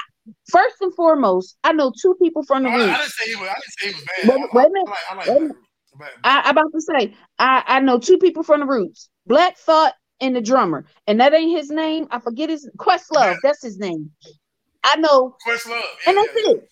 First 0.50 0.74
and 0.80 0.92
foremost, 0.94 1.56
I 1.62 1.72
know 1.72 1.92
two 2.02 2.16
people 2.20 2.42
from 2.42 2.64
the 2.64 2.68
I, 2.68 2.74
Roots. 2.74 2.94
I 2.94 2.96
didn't 2.98 3.12
say 3.12 3.30
he 3.30 3.36
was. 3.36 3.48
I 3.48 3.54
didn't 3.54 3.78
say 3.78 3.86
he 3.86 3.94
was 3.94 4.04
bad. 4.04 4.28
Wait, 4.28 4.40
wait 4.52 4.66
a 4.66 4.70
minute. 4.72 4.88
I, 4.88 5.14
like, 5.14 5.28
I, 5.28 5.30
like 5.30 5.40
wait 5.40 5.56
I, 6.24 6.42
I 6.46 6.50
about 6.50 6.72
to 6.72 6.80
say 6.80 7.14
I, 7.38 7.62
I 7.66 7.80
know 7.80 7.98
two 7.98 8.18
people 8.18 8.42
from 8.42 8.60
the 8.60 8.66
Roots. 8.66 9.08
Black 9.26 9.56
Thought 9.58 9.94
and 10.20 10.34
the 10.34 10.40
drummer, 10.40 10.86
and 11.06 11.20
that 11.20 11.34
ain't 11.34 11.56
his 11.56 11.70
name. 11.70 12.06
I 12.10 12.20
forget 12.20 12.48
his 12.48 12.68
Questlove. 12.78 13.32
Yeah. 13.32 13.36
That's 13.42 13.62
his 13.62 13.78
name. 13.78 14.10
I 14.84 14.96
know 14.96 15.36
Questlove, 15.46 15.68
yeah, 15.70 15.82
and 16.08 16.16
that's 16.18 16.32
yeah. 16.36 16.52
it. 16.52 16.70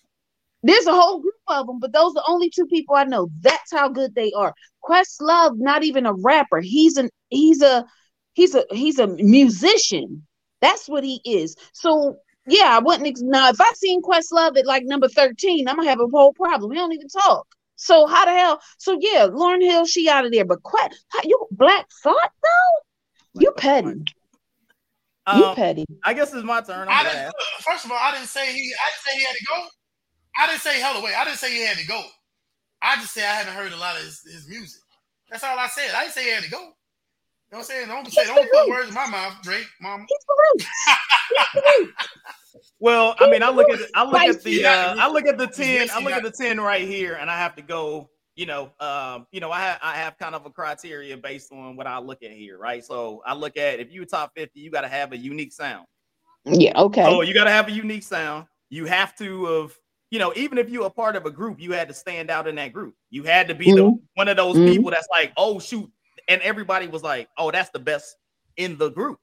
There's 0.63 0.87
a 0.87 0.93
whole 0.93 1.19
group 1.19 1.33
of 1.47 1.67
them, 1.67 1.79
but 1.79 1.93
those 1.93 2.11
are 2.11 2.15
the 2.15 2.23
only 2.27 2.49
two 2.49 2.65
people 2.65 2.95
I 2.95 3.03
know. 3.03 3.29
That's 3.41 3.71
how 3.71 3.87
good 3.87 4.15
they 4.15 4.31
are. 4.35 4.53
Questlove, 4.83 5.57
not 5.57 5.83
even 5.83 6.05
a 6.05 6.13
rapper. 6.13 6.59
He's 6.59 6.97
an 6.97 7.09
he's 7.29 7.61
a 7.61 7.85
he's 8.33 8.55
a 8.55 8.65
he's 8.71 8.99
a 8.99 9.07
musician. 9.07 10.25
That's 10.61 10.87
what 10.87 11.03
he 11.03 11.21
is. 11.25 11.55
So 11.73 12.17
yeah, 12.47 12.75
I 12.75 12.79
wouldn't 12.79 13.17
now 13.21 13.49
if 13.49 13.59
I 13.59 13.71
seen 13.75 14.01
Questlove 14.01 14.57
at 14.57 14.65
like 14.65 14.83
number 14.85 15.07
13, 15.07 15.67
I'm 15.67 15.75
gonna 15.75 15.89
have 15.89 15.99
a 15.99 16.07
whole 16.07 16.33
problem. 16.33 16.69
We 16.69 16.77
don't 16.77 16.93
even 16.93 17.09
talk. 17.09 17.47
So 17.75 18.07
how 18.07 18.25
the 18.25 18.31
hell? 18.31 18.61
So 18.77 18.97
yeah, 18.99 19.27
Lauryn 19.27 19.61
Hill, 19.61 19.85
she 19.85 20.09
out 20.09 20.25
of 20.25 20.31
there. 20.31 20.45
But 20.45 20.63
Quest, 20.63 21.03
you 21.23 21.47
Black 21.51 21.85
Thought 22.03 22.31
though? 22.41 23.41
You 23.41 23.51
petty. 23.57 24.03
Um, 25.27 25.39
you 25.39 25.53
petty. 25.55 25.85
I 26.03 26.13
guess 26.13 26.33
it's 26.33 26.43
my 26.43 26.61
turn. 26.61 26.87
I 26.89 27.03
didn't, 27.03 27.33
first 27.61 27.85
of 27.85 27.91
all, 27.91 27.97
I 27.99 28.11
didn't 28.11 28.27
say 28.27 28.53
he. 28.53 28.73
I 28.73 28.89
didn't 28.91 29.03
say 29.05 29.17
he 29.17 29.25
had 29.25 29.35
to 29.35 29.45
go. 29.45 29.67
I 30.37 30.47
didn't 30.47 30.61
say 30.61 30.79
hell 30.79 30.97
away. 30.97 31.13
I 31.17 31.23
didn't 31.25 31.39
say 31.39 31.51
he 31.53 31.65
had 31.65 31.77
to 31.77 31.87
go. 31.87 32.01
I 32.81 32.95
just 32.97 33.13
said 33.13 33.23
I 33.23 33.35
haven't 33.35 33.55
heard 33.55 33.71
a 33.71 33.77
lot 33.77 33.95
of 33.97 34.03
his, 34.03 34.21
his 34.21 34.47
music. 34.47 34.81
That's 35.31 35.43
all 35.43 35.57
I 35.57 35.67
said. 35.67 35.91
I 35.95 36.01
didn't 36.01 36.13
say 36.13 36.25
he 36.25 36.31
had 36.31 36.43
to 36.43 36.49
go. 36.49 36.71
You 37.51 37.57
know 37.57 37.59
what 37.59 37.59
I'm 37.59 37.63
saying? 37.63 37.87
Don't 37.87 38.11
say, 38.11 38.25
don't 38.25 38.51
put 38.51 38.69
words 38.69 38.89
in 38.89 38.95
my 38.95 39.07
mouth, 39.07 39.35
Drake, 39.43 39.67
mama. 39.79 40.05
well, 42.79 43.15
I 43.19 43.29
mean, 43.29 43.43
I 43.43 43.49
look 43.49 43.69
at 43.69 43.79
I 43.93 44.03
look 44.03 44.21
at 44.21 44.43
the 44.43 44.65
uh, 44.65 44.95
I 44.97 45.09
look 45.09 45.25
at 45.27 45.37
the 45.37 45.47
ten. 45.47 45.87
I 45.93 46.01
look 46.01 46.13
at 46.13 46.23
the 46.23 46.31
ten 46.31 46.59
right 46.59 46.87
here, 46.87 47.13
and 47.15 47.29
I 47.29 47.37
have 47.37 47.55
to 47.55 47.61
go. 47.61 48.09
You 48.35 48.45
know, 48.47 48.71
um, 48.81 49.27
you 49.31 49.39
know, 49.39 49.51
I 49.51 49.61
have 49.61 49.79
I 49.81 49.95
have 49.95 50.17
kind 50.17 50.35
of 50.35 50.45
a 50.45 50.49
criteria 50.49 51.15
based 51.15 51.53
on 51.53 51.77
what 51.77 51.87
I 51.87 51.99
look 51.99 52.23
at 52.23 52.31
here, 52.31 52.57
right? 52.57 52.83
So 52.83 53.21
I 53.25 53.33
look 53.33 53.55
at 53.57 53.79
if 53.79 53.91
you're 53.91 54.05
top 54.05 54.31
fifty, 54.35 54.59
you 54.59 54.71
got 54.71 54.81
to 54.81 54.89
have 54.89 55.13
a 55.13 55.17
unique 55.17 55.53
sound. 55.53 55.85
Yeah. 56.45 56.73
Okay. 56.75 57.05
Oh, 57.05 57.21
you 57.21 57.33
got 57.33 57.45
to 57.45 57.51
have 57.51 57.67
a 57.69 57.71
unique 57.71 58.03
sound. 58.03 58.47
You 58.69 58.85
have 58.85 59.15
to 59.17 59.45
have 59.45 59.77
you 60.11 60.19
know, 60.19 60.33
even 60.35 60.57
if 60.57 60.69
you're 60.69 60.85
a 60.85 60.89
part 60.89 61.15
of 61.15 61.25
a 61.25 61.31
group, 61.31 61.59
you 61.59 61.73
had 61.73 61.87
to 61.87 61.93
stand 61.93 62.29
out 62.29 62.47
in 62.47 62.55
that 62.55 62.73
group. 62.73 62.95
You 63.09 63.23
had 63.23 63.47
to 63.47 63.55
be 63.55 63.67
mm-hmm. 63.67 63.77
the 63.77 63.99
one 64.15 64.27
of 64.27 64.37
those 64.37 64.55
mm-hmm. 64.55 64.71
people 64.71 64.91
that's 64.91 65.07
like, 65.11 65.31
oh 65.37 65.59
shoot, 65.59 65.89
and 66.27 66.41
everybody 66.41 66.87
was 66.87 67.03
like, 67.03 67.29
oh, 67.37 67.51
that's 67.51 67.69
the 67.69 67.79
best 67.79 68.15
in 68.57 68.77
the 68.77 68.89
group. 68.89 69.19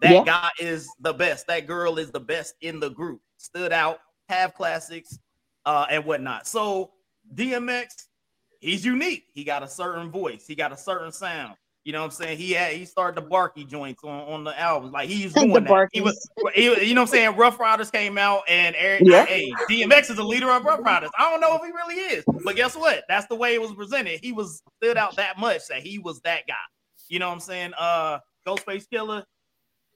That 0.00 0.12
yeah. 0.12 0.24
guy 0.24 0.50
is 0.60 0.88
the 1.00 1.12
best. 1.12 1.46
That 1.48 1.66
girl 1.66 1.98
is 1.98 2.10
the 2.10 2.20
best 2.20 2.54
in 2.60 2.78
the 2.78 2.90
group. 2.90 3.20
Stood 3.36 3.72
out, 3.72 3.98
have 4.28 4.54
classics, 4.54 5.18
uh, 5.66 5.86
and 5.90 6.04
whatnot. 6.04 6.46
So 6.46 6.92
DMX, 7.34 8.06
he's 8.60 8.84
unique. 8.84 9.24
He 9.32 9.44
got 9.44 9.62
a 9.62 9.68
certain 9.68 10.10
voice. 10.10 10.46
He 10.46 10.54
got 10.54 10.72
a 10.72 10.76
certain 10.76 11.12
sound. 11.12 11.56
You 11.88 11.92
know 11.92 12.00
what 12.00 12.04
I'm 12.04 12.10
saying? 12.10 12.36
He 12.36 12.52
had 12.52 12.74
he 12.74 12.84
started 12.84 13.16
the 13.16 13.26
Barky 13.26 13.64
joints 13.64 14.04
on, 14.04 14.20
on 14.28 14.44
the 14.44 14.60
album. 14.60 14.92
Like 14.92 15.08
he's 15.08 15.32
doing 15.34 15.54
the 15.54 15.60
that. 15.60 15.88
He 15.90 16.02
was, 16.02 16.28
he, 16.54 16.64
you 16.64 16.92
know 16.92 17.00
what 17.00 17.08
I'm 17.08 17.14
saying? 17.14 17.36
Ruff 17.36 17.58
Ryders 17.58 17.90
came 17.90 18.18
out 18.18 18.42
and 18.46 18.76
Eric, 18.78 19.04
yeah. 19.06 19.24
hey, 19.24 19.50
DMX 19.70 20.10
is 20.10 20.16
the 20.16 20.22
leader 20.22 20.50
of 20.50 20.64
Ruff 20.64 20.80
Ryders. 20.82 21.08
I 21.18 21.30
don't 21.30 21.40
know 21.40 21.56
if 21.56 21.62
he 21.62 21.70
really 21.70 21.94
is, 21.94 22.24
but 22.44 22.56
guess 22.56 22.76
what? 22.76 23.04
That's 23.08 23.26
the 23.28 23.36
way 23.36 23.54
it 23.54 23.62
was 23.62 23.72
presented. 23.72 24.20
He 24.22 24.32
was 24.32 24.62
stood 24.76 24.98
out 24.98 25.16
that 25.16 25.38
much 25.38 25.66
that 25.68 25.80
he 25.80 25.98
was 25.98 26.20
that 26.20 26.46
guy. 26.46 26.56
You 27.08 27.20
know 27.20 27.28
what 27.28 27.36
I'm 27.36 27.40
saying? 27.40 27.72
Uh 27.78 28.18
Ghostface 28.46 28.84
Killah, 28.92 29.24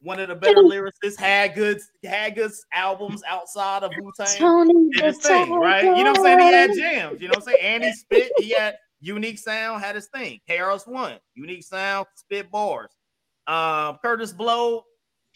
one 0.00 0.18
of 0.18 0.28
the 0.28 0.34
better 0.34 0.62
lyricists, 0.62 1.18
had 1.18 1.54
good 1.54 1.78
had 2.06 2.34
good 2.34 2.52
albums 2.72 3.22
outside 3.28 3.82
of 3.82 3.92
Wu 4.00 4.10
Tang. 4.16 4.26
Thing, 5.12 5.52
right? 5.52 5.84
You 5.84 6.04
know 6.04 6.12
what 6.12 6.20
I'm 6.20 6.24
saying? 6.24 6.38
He 6.38 6.52
had 6.52 6.70
jams. 6.74 7.20
You 7.20 7.28
know 7.28 7.32
what 7.32 7.48
I'm 7.48 7.54
saying? 7.54 7.58
And 7.60 7.84
he 7.84 7.92
spit. 7.92 8.32
He 8.38 8.54
had 8.54 8.76
Unique 9.02 9.38
Sound 9.38 9.82
had 9.82 9.96
his 9.96 10.06
thing. 10.06 10.40
KRS 10.48 10.86
One, 10.86 11.18
Unique 11.34 11.64
Sound, 11.64 12.06
spit 12.14 12.50
bars. 12.50 12.90
Um, 13.48 13.98
Kurtis 14.02 14.34
Blow. 14.34 14.84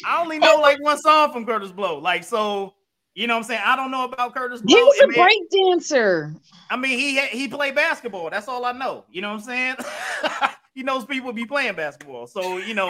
I 0.05 0.23
only 0.23 0.39
know 0.39 0.57
like 0.57 0.81
one 0.81 0.99
song 0.99 1.33
from 1.33 1.45
Kurtis 1.45 1.75
Blow. 1.75 1.99
Like 1.99 2.23
so, 2.23 2.75
you 3.15 3.27
know 3.27 3.35
what 3.35 3.39
I'm 3.39 3.45
saying? 3.45 3.63
I 3.65 3.75
don't 3.75 3.91
know 3.91 4.05
about 4.05 4.35
Kurtis 4.35 4.63
Blow. 4.63 4.77
He 4.77 4.83
was 4.83 5.01
a 5.01 5.13
great 5.13 5.51
dancer. 5.51 6.33
I 6.71 6.77
mean, 6.77 6.97
he 6.97 7.21
he 7.27 7.49
played 7.49 7.75
basketball. 7.75 8.31
That's 8.31 8.47
all 8.47 8.65
I 8.65 8.73
know. 8.73 9.05
You 9.11 9.21
know 9.21 9.33
what 9.33 9.41
I'm 9.41 9.45
saying? 9.45 9.77
he 10.75 10.85
knows 10.85 11.05
people 11.05 11.33
be 11.33 11.45
playing 11.45 11.75
basketball. 11.75 12.29
So 12.29 12.59
you 12.59 12.75
know, 12.75 12.89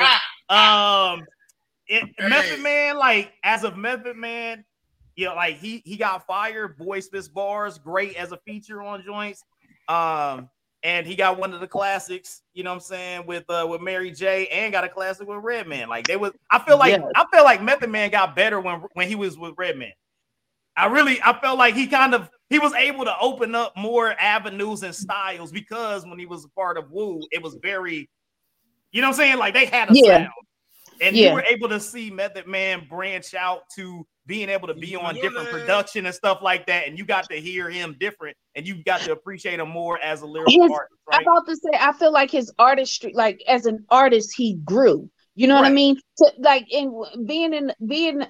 um, 0.50 1.24
it, 1.86 2.04
Method 2.20 2.60
Man, 2.60 2.98
like 2.98 3.32
as 3.42 3.64
of 3.64 3.78
Method 3.78 4.16
Man, 4.16 4.62
you 5.14 5.24
know, 5.24 5.34
like 5.34 5.56
he 5.56 5.80
he 5.86 5.96
got 5.96 6.26
fired. 6.26 6.76
Boy 6.76 7.00
spits 7.00 7.28
bars, 7.28 7.78
great 7.78 8.14
as 8.16 8.32
a 8.32 8.38
feature 8.44 8.82
on 8.82 9.02
joints. 9.02 9.42
Um, 9.88 10.50
and 10.86 11.04
he 11.04 11.16
got 11.16 11.36
one 11.36 11.52
of 11.52 11.58
the 11.58 11.66
classics, 11.66 12.42
you 12.54 12.62
know 12.62 12.70
what 12.70 12.76
I'm 12.76 12.80
saying, 12.80 13.26
with 13.26 13.42
uh 13.50 13.66
with 13.68 13.80
Mary 13.80 14.12
J 14.12 14.46
and 14.46 14.70
got 14.70 14.84
a 14.84 14.88
classic 14.88 15.26
with 15.26 15.42
Redman. 15.42 15.88
Like 15.88 16.06
they 16.06 16.16
was 16.16 16.30
I 16.48 16.60
feel 16.60 16.78
like. 16.78 17.02
I 17.16 17.24
feel 17.32 17.42
like 17.42 17.60
Method 17.60 17.90
Man 17.90 18.08
got 18.08 18.36
better 18.36 18.60
when 18.60 18.80
when 18.92 19.08
he 19.08 19.16
was 19.16 19.36
with 19.36 19.54
Redman. 19.58 19.90
I 20.76 20.86
really 20.86 21.20
I 21.24 21.38
felt 21.40 21.58
like 21.58 21.74
he 21.74 21.88
kind 21.88 22.14
of 22.14 22.30
he 22.50 22.60
was 22.60 22.72
able 22.74 23.04
to 23.04 23.18
open 23.18 23.56
up 23.56 23.76
more 23.76 24.14
avenues 24.20 24.84
and 24.84 24.94
styles 24.94 25.50
because 25.50 26.06
when 26.06 26.20
he 26.20 26.26
was 26.26 26.44
a 26.44 26.48
part 26.50 26.78
of 26.78 26.92
Wu, 26.92 27.20
it 27.32 27.42
was 27.42 27.56
very, 27.60 28.08
you 28.92 29.00
know 29.00 29.08
what 29.08 29.14
I'm 29.14 29.18
saying? 29.18 29.38
Like 29.38 29.54
they 29.54 29.66
had 29.66 29.90
a 29.90 29.94
yeah. 29.94 30.18
sound. 30.18 30.30
And 31.00 31.16
yeah. 31.16 31.28
you 31.28 31.34
were 31.34 31.44
able 31.44 31.68
to 31.68 31.80
see 31.80 32.10
Method 32.10 32.46
Man 32.46 32.86
branch 32.88 33.34
out 33.34 33.62
to 33.76 34.06
being 34.26 34.48
able 34.48 34.66
to 34.66 34.74
be 34.74 34.96
on 34.96 35.14
different 35.14 35.48
production 35.50 36.06
and 36.06 36.14
stuff 36.14 36.42
like 36.42 36.66
that, 36.66 36.88
and 36.88 36.98
you 36.98 37.04
got 37.04 37.28
to 37.30 37.36
hear 37.36 37.70
him 37.70 37.96
different, 38.00 38.36
and 38.54 38.66
you 38.66 38.82
got 38.82 39.00
to 39.02 39.12
appreciate 39.12 39.60
him 39.60 39.68
more 39.68 39.98
as 40.00 40.22
a 40.22 40.26
lyrical 40.26 40.62
his, 40.62 40.72
artist. 40.72 41.00
Right? 41.08 41.20
I'm 41.20 41.22
about 41.22 41.46
to 41.46 41.56
say, 41.56 41.78
I 41.78 41.92
feel 41.92 42.12
like 42.12 42.30
his 42.30 42.52
artistry, 42.58 43.12
like 43.14 43.40
as 43.46 43.66
an 43.66 43.84
artist, 43.88 44.34
he 44.36 44.54
grew. 44.64 45.08
You 45.36 45.46
know 45.46 45.54
right. 45.54 45.60
what 45.60 45.70
I 45.70 45.74
mean? 45.74 45.96
So, 46.14 46.30
like 46.38 46.66
in 46.70 46.92
being 47.24 47.52
in 47.52 47.72
being 47.86 48.22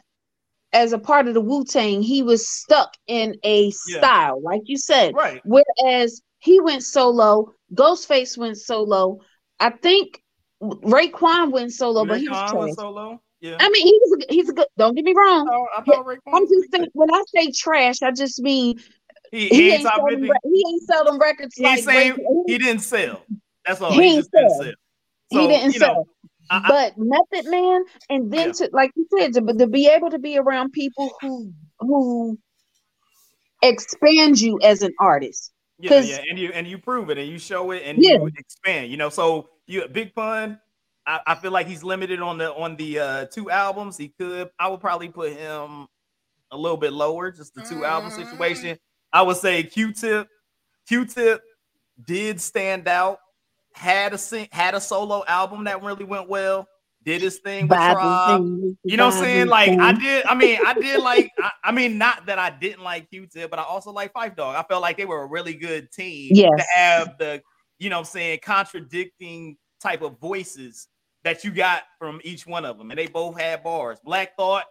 as 0.72 0.92
a 0.92 0.98
part 0.98 1.28
of 1.28 1.34
the 1.34 1.40
Wu 1.40 1.64
Tang, 1.64 2.02
he 2.02 2.22
was 2.22 2.48
stuck 2.48 2.92
in 3.06 3.36
a 3.44 3.72
yeah. 3.88 3.98
style, 3.98 4.42
like 4.42 4.62
you 4.64 4.76
said. 4.76 5.14
Right. 5.14 5.40
Whereas 5.44 6.20
he 6.40 6.60
went 6.60 6.82
solo, 6.82 7.54
Ghostface 7.74 8.36
went 8.36 8.58
solo. 8.58 9.20
I 9.58 9.70
think 9.70 10.22
Raekwon 10.62 11.52
went 11.52 11.72
solo, 11.72 12.02
Ray 12.02 12.08
but 12.08 12.20
he 12.20 12.28
was 12.28 12.74
solo. 12.76 13.20
Yeah. 13.40 13.56
I 13.60 13.68
mean, 13.68 13.86
he's 13.86 14.12
a, 14.12 14.32
he's 14.32 14.48
a 14.48 14.52
good. 14.54 14.66
Don't 14.78 14.94
get 14.94 15.04
me 15.04 15.14
wrong. 15.14 15.48
Oh, 15.52 15.66
I 15.76 15.82
thought, 15.82 16.06
I 16.08 16.36
am 16.36 16.48
just 16.48 16.72
saying 16.72 16.88
when 16.94 17.12
I 17.12 17.22
say 17.34 17.52
trash, 17.52 18.02
I 18.02 18.10
just 18.10 18.40
mean 18.40 18.78
he, 19.30 19.48
he, 19.48 19.54
he 19.54 19.70
ain't, 19.72 19.82
sell 19.82 20.06
them, 20.08 20.22
he 20.22 20.64
ain't 20.68 20.82
sell 20.82 21.04
them 21.04 21.18
records. 21.18 21.54
He 21.54 21.64
like 21.64 21.80
saying 21.80 22.16
he 22.46 22.58
didn't 22.58 22.80
sell. 22.80 23.22
That's 23.66 23.80
all. 23.80 23.92
He, 23.92 24.02
he 24.02 24.16
just 24.16 24.32
didn't 24.32 24.50
sell. 24.50 24.72
So, 25.32 25.40
he 25.40 25.46
didn't 25.48 25.72
sell. 25.72 25.94
Know, 25.94 26.06
I, 26.50 26.68
but 26.68 26.94
Method 26.96 27.50
Man, 27.50 27.84
and 28.08 28.32
then 28.32 28.48
yeah. 28.48 28.52
to 28.52 28.70
like 28.72 28.92
you 28.96 29.06
said, 29.18 29.34
to, 29.34 29.40
to 29.52 29.66
be 29.66 29.88
able 29.88 30.10
to 30.10 30.18
be 30.18 30.38
around 30.38 30.72
people 30.72 31.12
who 31.20 31.52
who 31.80 32.38
expand 33.62 34.40
you 34.40 34.58
as 34.62 34.82
an 34.82 34.94
artist. 34.98 35.52
Yeah, 35.78 36.00
yeah, 36.00 36.22
and 36.30 36.38
you 36.38 36.52
and 36.54 36.66
you 36.66 36.78
prove 36.78 37.10
it 37.10 37.18
and 37.18 37.28
you 37.28 37.38
show 37.38 37.70
it 37.72 37.82
and 37.84 37.98
yeah. 38.02 38.12
you 38.12 38.30
expand. 38.38 38.90
You 38.90 38.96
know, 38.96 39.10
so 39.10 39.50
you 39.66 39.86
Big 39.88 40.14
Pun 40.14 40.58
I, 41.06 41.20
I 41.26 41.34
feel 41.36 41.52
like 41.52 41.66
he's 41.66 41.84
limited 41.84 42.20
on 42.20 42.38
the 42.38 42.52
on 42.52 42.76
the 42.76 42.98
uh, 42.98 43.24
two 43.26 43.50
albums. 43.50 43.96
He 43.96 44.08
could, 44.08 44.50
I 44.58 44.68
would 44.68 44.80
probably 44.80 45.08
put 45.08 45.32
him 45.32 45.86
a 46.50 46.56
little 46.56 46.76
bit 46.76 46.92
lower, 46.92 47.30
just 47.30 47.54
the 47.54 47.62
2 47.62 47.84
album 47.84 48.10
mm. 48.10 48.24
situation. 48.24 48.78
I 49.12 49.22
would 49.22 49.36
say 49.36 49.62
Q-Tip, 49.62 50.28
Q-Tip 50.88 51.42
did 52.04 52.40
stand 52.40 52.88
out. 52.88 53.20
Had 53.72 54.14
a 54.14 54.48
had 54.52 54.74
a 54.74 54.80
solo 54.80 55.22
album 55.28 55.64
that 55.64 55.82
really 55.82 56.04
went 56.04 56.30
well. 56.30 56.66
did 57.04 57.20
his 57.20 57.38
thing 57.38 57.68
with 57.68 57.76
Tribe. 57.76 58.40
You 58.84 58.96
know 58.96 59.06
what 59.06 59.14
I'm 59.14 59.20
saying? 59.20 59.46
Like 59.48 59.78
I 59.78 59.92
did. 59.92 60.24
I 60.24 60.34
mean, 60.34 60.58
I 60.66 60.72
did 60.72 61.02
like. 61.02 61.30
I, 61.38 61.50
I, 61.64 61.72
mean, 61.72 61.98
not 61.98 62.24
that 62.24 62.38
I 62.38 62.48
didn't 62.48 62.82
like 62.82 63.10
Q-Tip, 63.10 63.50
but 63.50 63.58
I 63.58 63.64
also 63.64 63.92
like 63.92 64.14
Phife 64.14 64.34
Dawg. 64.34 64.56
I 64.56 64.62
felt 64.62 64.80
like 64.80 64.96
they 64.96 65.04
were 65.04 65.22
a 65.22 65.26
really 65.26 65.52
good 65.52 65.92
team 65.92 66.30
yes. 66.32 66.50
to 66.56 66.64
have 66.74 67.18
the, 67.18 67.42
you 67.78 67.90
know, 67.90 67.96
what 67.96 68.00
I'm 68.00 68.06
saying 68.06 68.40
contradicting 68.42 69.56
type 69.80 70.02
of 70.02 70.18
voices 70.18 70.88
that 71.24 71.44
you 71.44 71.50
got 71.50 71.82
from 71.98 72.20
each 72.24 72.46
one 72.46 72.64
of 72.64 72.78
them, 72.78 72.90
and 72.90 72.98
they 72.98 73.06
both 73.06 73.38
had 73.38 73.62
bars. 73.62 73.98
Black 74.04 74.36
Thought. 74.36 74.64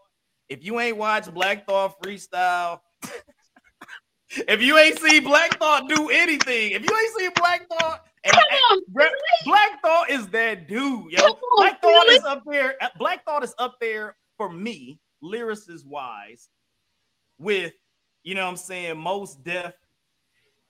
If 0.47 0.63
you 0.63 0.79
ain't 0.79 0.97
watched 0.97 1.33
Black 1.33 1.65
Thought 1.65 1.99
freestyle. 2.01 2.79
if 4.29 4.61
you 4.61 4.77
ain't 4.77 4.99
seen 4.99 5.23
Black 5.23 5.57
Thought 5.59 5.89
do 5.89 6.09
anything, 6.09 6.71
if 6.71 6.83
you 6.83 6.97
ain't 6.97 7.17
seen 7.17 7.31
Black 7.35 7.67
Thought 7.67 8.05
and, 8.25 8.35
on, 8.35 8.81
and 8.95 9.09
Black 9.45 9.81
Thought 9.81 10.09
is 10.09 10.27
that 10.29 10.67
dude, 10.67 11.11
yo. 11.11 11.23
On, 11.23 11.35
Black 11.57 11.81
Thought 11.81 11.89
really? 11.89 12.15
is 12.15 12.23
up 12.23 12.43
there. 12.45 12.75
Uh, 12.81 12.89
Black 12.97 13.23
Thought 13.25 13.43
is 13.43 13.53
up 13.59 13.75
there 13.79 14.15
for 14.37 14.49
me, 14.49 14.99
lyricist 15.23 15.85
wise, 15.85 16.49
with 17.37 17.73
you 18.23 18.33
know 18.33 18.43
what 18.43 18.51
I'm 18.51 18.57
saying, 18.57 18.97
Mos 18.97 19.35
Def. 19.35 19.73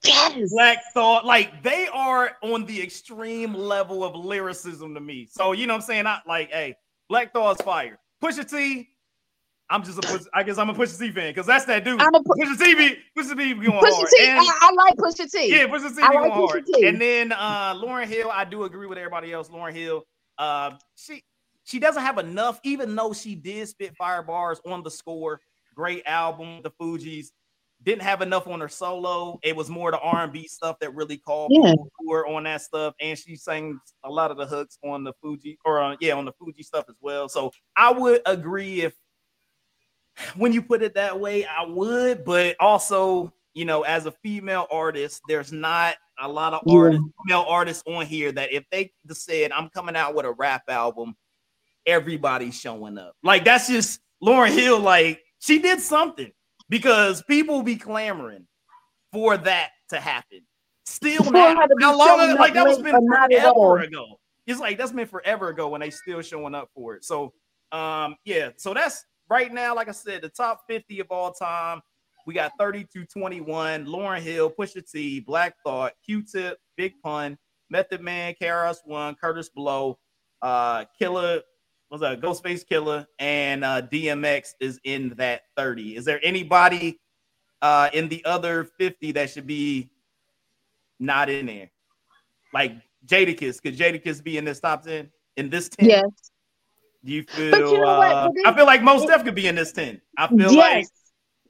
Yes. 0.06 0.52
Black 0.52 0.80
Thought, 0.94 1.26
like 1.26 1.64
they 1.64 1.88
are 1.94 2.38
on 2.42 2.66
the 2.66 2.82
extreme 2.82 3.54
level 3.54 4.04
of 4.04 4.16
lyricism 4.16 4.94
to 4.94 5.00
me. 5.00 5.28
So 5.30 5.52
you 5.52 5.68
know 5.68 5.74
what 5.74 5.84
I'm 5.84 5.88
saying? 5.88 6.08
I 6.08 6.20
like, 6.28 6.52
hey, 6.52 6.76
Black 7.10 7.34
Thought's 7.34 7.62
fire. 7.62 8.00
Pusha 8.24 8.50
T, 8.50 8.90
I'm 9.70 9.84
just 9.84 9.98
a 9.98 10.02
push, 10.02 10.24
I 10.34 10.44
guess 10.44 10.58
I'm 10.58 10.70
a 10.70 10.74
Pusha 10.74 11.00
T 11.00 11.12
fan 11.12 11.32
because 11.32 11.46
that's 11.46 11.66
that 11.66 11.84
dude. 11.84 12.02
I'm 12.02 12.14
a 12.14 12.24
pu- 12.24 12.36
Pusha 12.40 12.58
T 12.58 12.76
be 12.76 12.98
Pusha 13.18 13.38
T 13.38 13.54
be 13.54 13.66
going 13.66 13.80
Pusha 13.80 13.94
hard. 13.94 14.08
T, 14.10 14.28
and, 14.28 14.40
I, 14.40 14.44
I 14.62 14.72
like 14.74 14.96
Pusha 14.96 15.32
T. 15.32 15.52
Yeah, 15.52 15.68
Pusha 15.68 15.90
T 15.90 15.96
be 15.96 16.02
going 16.02 16.30
like 16.30 16.32
hard. 16.32 16.66
T. 16.66 16.88
And 16.88 17.02
then 17.02 17.32
uh 17.32 17.74
Lauryn 17.76 18.06
Hill, 18.06 18.30
I 18.32 18.46
do 18.46 18.64
agree 18.64 18.88
with 18.88 18.98
everybody 18.98 19.34
else. 19.34 19.50
Lauryn 19.50 19.74
Hill, 19.74 20.04
uh, 20.38 20.72
she 20.96 21.24
she 21.64 21.80
doesn't 21.80 22.02
have 22.02 22.20
enough, 22.20 22.60
even 22.64 22.96
though 22.96 23.12
she 23.12 23.34
did 23.36 23.68
spit 23.68 23.96
fire 23.98 24.22
bars 24.22 24.62
on 24.66 24.84
the 24.84 24.92
score. 24.92 25.42
Great 25.76 26.04
album, 26.06 26.62
the 26.64 26.72
Fugees. 26.72 27.32
Didn't 27.86 28.02
have 28.02 28.22
enough 28.22 28.48
on 28.48 28.60
her 28.62 28.68
solo. 28.68 29.40
It 29.44 29.56
was 29.56 29.70
more 29.70 29.92
the 29.92 30.00
R 30.00 30.24
and 30.24 30.34
B 30.34 30.48
stuff 30.48 30.80
that 30.80 30.96
really 30.96 31.18
called 31.18 31.52
yeah. 31.54 31.76
were 32.04 32.26
on 32.28 32.44
that 32.44 32.62
stuff, 32.64 32.96
and 33.00 33.18
she 33.18 33.36
sang 33.36 33.80
a 34.04 34.10
lot 34.10 34.32
of 34.32 34.38
the 34.38 34.46
hooks 34.48 34.80
on 34.84 35.04
the 35.04 35.14
Fuji 35.22 35.60
or 35.64 35.82
uh, 35.82 35.96
yeah 36.00 36.14
on 36.14 36.26
the 36.26 36.32
Fuji 36.34 36.64
stuff 36.64 36.86
as 36.90 36.96
well. 37.00 37.30
So 37.30 37.52
I 37.78 37.92
would 37.92 38.22
agree 38.26 38.82
if 38.82 38.94
when 40.36 40.52
you 40.52 40.62
put 40.62 40.82
it 40.82 40.96
that 40.96 41.20
way, 41.20 41.46
I 41.46 41.66
would, 41.66 42.26
but 42.26 42.56
also, 42.60 43.34
you 43.54 43.66
know, 43.66 43.84
as 43.84 44.06
a 44.06 44.12
female 44.12 44.68
artist, 44.72 45.22
there's 45.28 45.52
not 45.52 45.96
a 46.20 46.28
lot 46.28 46.54
of 46.54 46.62
yeah. 46.66 46.78
artists, 46.78 47.06
female 47.24 47.46
artists 47.48 47.84
on 47.86 48.06
here 48.06 48.32
that 48.32 48.52
if 48.52 48.64
they 48.72 48.92
said, 49.12 49.52
I'm 49.52 49.70
coming 49.70 49.96
out 49.96 50.16
with 50.16 50.26
a 50.26 50.32
rap 50.32 50.64
album, 50.70 51.16
everybody's 51.86 52.60
showing 52.60 52.98
up. 52.98 53.14
Like 53.24 53.46
that's 53.46 53.68
just 53.68 54.00
Lauryn 54.24 54.54
Hill, 54.54 54.80
like 54.80 55.22
she 55.40 55.60
did 55.60 55.82
something 55.82 56.32
because 56.70 57.24
people 57.24 57.62
be 57.64 57.76
clamoring 57.76 58.48
for 59.12 59.38
that 59.38 59.72
to 59.90 60.00
happen. 60.00 60.42
Still 60.86 61.32
now, 61.32 61.56
how 61.80 61.98
long 61.98 62.20
ago? 62.30 62.40
Like 62.40 62.54
that 62.54 62.66
was 62.66 62.80
been 62.80 63.08
forever 63.08 63.80
ago. 63.80 64.20
It's 64.46 64.60
like 64.60 64.78
that's 64.78 64.92
been 64.92 65.08
forever 65.08 65.50
ago 65.50 65.70
when 65.70 65.82
they 65.82 65.90
still 65.90 66.22
showing 66.22 66.54
up 66.54 66.70
for 66.76 66.96
it. 66.96 67.04
So 67.04 67.34
um 67.72 68.16
yeah, 68.26 68.50
so 68.58 68.74
that's 68.74 69.04
right 69.30 69.52
now, 69.52 69.76
like 69.76 69.90
I 69.90 69.94
said, 69.94 70.22
the 70.22 70.30
top 70.30 70.62
50 70.68 71.00
of 71.00 71.08
all 71.10 71.32
time. 71.32 71.82
We 72.28 72.34
got 72.34 72.54
32 72.60 73.06
21, 73.06 73.86
Lauryn 73.86 74.22
Hill, 74.22 74.52
Pusha 74.52 74.90
T, 74.90 75.20
Black 75.20 75.56
Thought, 75.64 75.94
Q 76.04 76.24
Tip, 76.24 76.58
Big 76.76 76.94
Pun, 77.04 77.38
Method 77.70 78.02
Man, 78.02 78.34
KRS 78.42 78.78
One, 78.86 79.16
Kurtis 79.24 79.50
Blow, 79.54 80.00
uh, 80.42 80.86
Killah, 81.00 81.42
what's 81.90 82.02
that? 82.02 82.22
Ghostface 82.22 82.66
Killah 82.66 83.06
and 83.20 83.64
uh, 83.64 83.82
DMX 83.82 84.54
is 84.60 84.80
in 84.84 85.10
that 85.18 85.44
30. 85.58 85.96
Is 85.96 86.06
there 86.06 86.20
anybody 86.24 87.00
uh, 87.62 87.90
in 87.94 88.10
the 88.10 88.24
other 88.26 88.66
50 88.78 89.14
that 89.14 89.30
should 89.30 89.48
be 89.48 89.90
not 91.00 91.30
in 91.30 91.46
there? 91.46 91.72
Like 92.54 92.74
Jadakiss, 93.06 93.62
could 93.62 93.78
Jadakiss 93.78 94.24
be 94.24 94.38
in 94.38 94.46
this 94.46 94.60
top 94.60 94.84
10? 94.84 95.10
In 95.38 95.50
this 95.50 95.70
10? 95.70 95.90
Yes. 95.90 96.32
Do 97.06 97.12
you 97.14 97.24
feel? 97.24 97.72
You 97.72 97.80
know 97.80 97.84
uh, 97.84 98.30
I 98.46 98.54
feel 98.56 98.66
like 98.66 98.82
most 98.82 99.04
stuff 99.04 99.24
could 99.24 99.36
be 99.36 99.48
in 99.48 99.54
this 99.56 99.72
ten. 99.72 100.02
I 100.18 100.28
feel 100.28 100.52
yes. 100.52 100.56
like. 100.56 100.86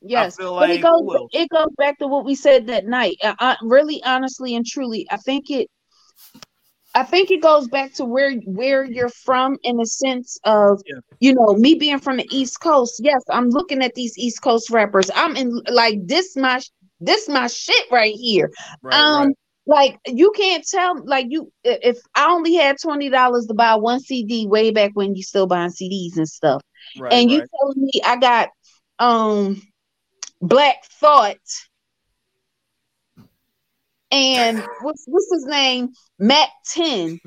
Yes, 0.07 0.35
but 0.37 0.51
like, 0.51 0.69
it 0.71 0.81
goes. 0.81 1.29
It 1.31 1.49
goes 1.49 1.69
back 1.77 1.97
to 1.99 2.07
what 2.07 2.25
we 2.25 2.35
said 2.35 2.67
that 2.67 2.85
night. 2.85 3.17
I, 3.23 3.35
I, 3.39 3.57
really, 3.63 4.03
honestly, 4.03 4.55
and 4.55 4.65
truly, 4.65 5.07
I 5.09 5.17
think 5.17 5.49
it. 5.49 5.69
I 6.95 7.03
think 7.03 7.29
it 7.29 7.41
goes 7.41 7.67
back 7.67 7.93
to 7.93 8.05
where 8.05 8.33
where 8.45 8.83
you're 8.83 9.09
from 9.09 9.57
in 9.63 9.77
the 9.77 9.85
sense 9.85 10.39
of 10.45 10.81
yeah. 10.85 10.99
you 11.19 11.33
know 11.33 11.53
me 11.53 11.75
being 11.75 11.99
from 11.99 12.17
the 12.17 12.27
East 12.31 12.61
Coast. 12.61 13.01
Yes, 13.03 13.21
I'm 13.29 13.49
looking 13.49 13.83
at 13.83 13.93
these 13.95 14.17
East 14.17 14.41
Coast 14.41 14.69
rappers. 14.69 15.11
I'm 15.13 15.35
in 15.35 15.61
like 15.69 15.99
this 16.05 16.35
my 16.35 16.61
this 16.99 17.27
my 17.27 17.47
shit 17.47 17.85
right 17.91 18.15
here. 18.15 18.49
Right, 18.81 18.95
um, 18.95 19.27
right 19.27 19.35
like 19.67 19.99
you 20.05 20.31
can't 20.35 20.65
tell 20.65 21.03
like 21.05 21.27
you 21.29 21.51
if 21.63 21.97
I 22.13 22.27
only 22.29 22.53
had 22.55 22.77
twenty 22.81 23.09
dollars 23.09 23.47
to 23.47 23.53
buy 23.53 23.75
one 23.75 23.99
CD 23.99 24.47
way 24.47 24.71
back 24.71 24.91
when 24.93 25.15
you 25.15 25.23
still 25.23 25.47
buying 25.47 25.71
CDs 25.71 26.17
and 26.17 26.29
stuff, 26.29 26.61
right, 26.99 27.11
and 27.11 27.31
you 27.31 27.37
telling 27.37 27.81
me 27.81 27.91
I 28.03 28.17
got 28.17 28.49
um 28.99 29.61
Black 30.41 30.85
Thought 30.85 31.37
and 34.15 34.59
what's 34.81 35.05
what's 35.07 35.31
his 35.31 35.45
name 35.45 35.89
Mack 36.19 36.49
10 36.73 37.19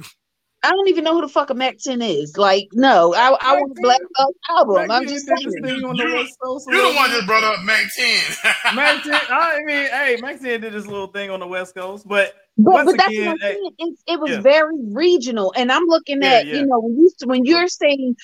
I 0.62 0.70
don't 0.70 0.89
even 0.89 1.05
know 1.05 1.15
who 1.15 1.20
the 1.20 1.28
fuck 1.28 1.51
a 1.51 1.55
Mack 1.55 1.78
10 1.78 2.02
is. 2.02 2.36
Like, 2.36 2.66
no, 2.73 3.15
I, 3.15 3.28
I 3.40 3.55
want 3.55 3.78
Black 3.81 4.01
Thought 4.16 4.35
album. 4.51 4.90
I'm 4.90 5.06
just 5.06 5.24
saying. 5.24 5.85
On 5.85 5.97
the 5.97 6.05
West 6.12 6.36
You're 6.66 6.90
the 6.90 6.97
one 6.97 7.12
that 7.12 7.23
brought 7.27 7.44
up 7.44 7.62
Mack 7.65 7.85
10. 7.94 8.19
Mack 8.74 9.05
10, 9.05 9.15
I 9.31 9.60
mean, 9.65 9.86
hey, 9.86 10.19
Mack 10.20 10.40
10 10.40 10.60
did 10.60 10.73
this 10.73 10.86
little 10.86 11.06
thing 11.06 11.31
on 11.31 11.39
the 11.39 11.47
West 11.47 11.77
Coast, 11.77 12.09
but 12.09 12.35
but, 12.56 12.86
but 12.86 12.97
that's 12.97 13.09
again, 13.09 13.27
what 13.27 13.32
I'm 13.35 13.39
saying. 13.39 13.74
It, 13.78 13.98
it 14.09 14.20
was 14.20 14.31
yeah. 14.32 14.40
very 14.40 14.74
regional, 14.82 15.55
and 15.56 15.70
I'm 15.70 15.85
looking 15.86 16.24
at 16.24 16.44
yeah, 16.44 16.55
yeah. 16.55 16.60
you 16.60 16.66
know 16.66 16.81
when 16.81 16.97
you 16.97 17.10
when 17.24 17.44
you're 17.44 17.69
saying 17.69 18.16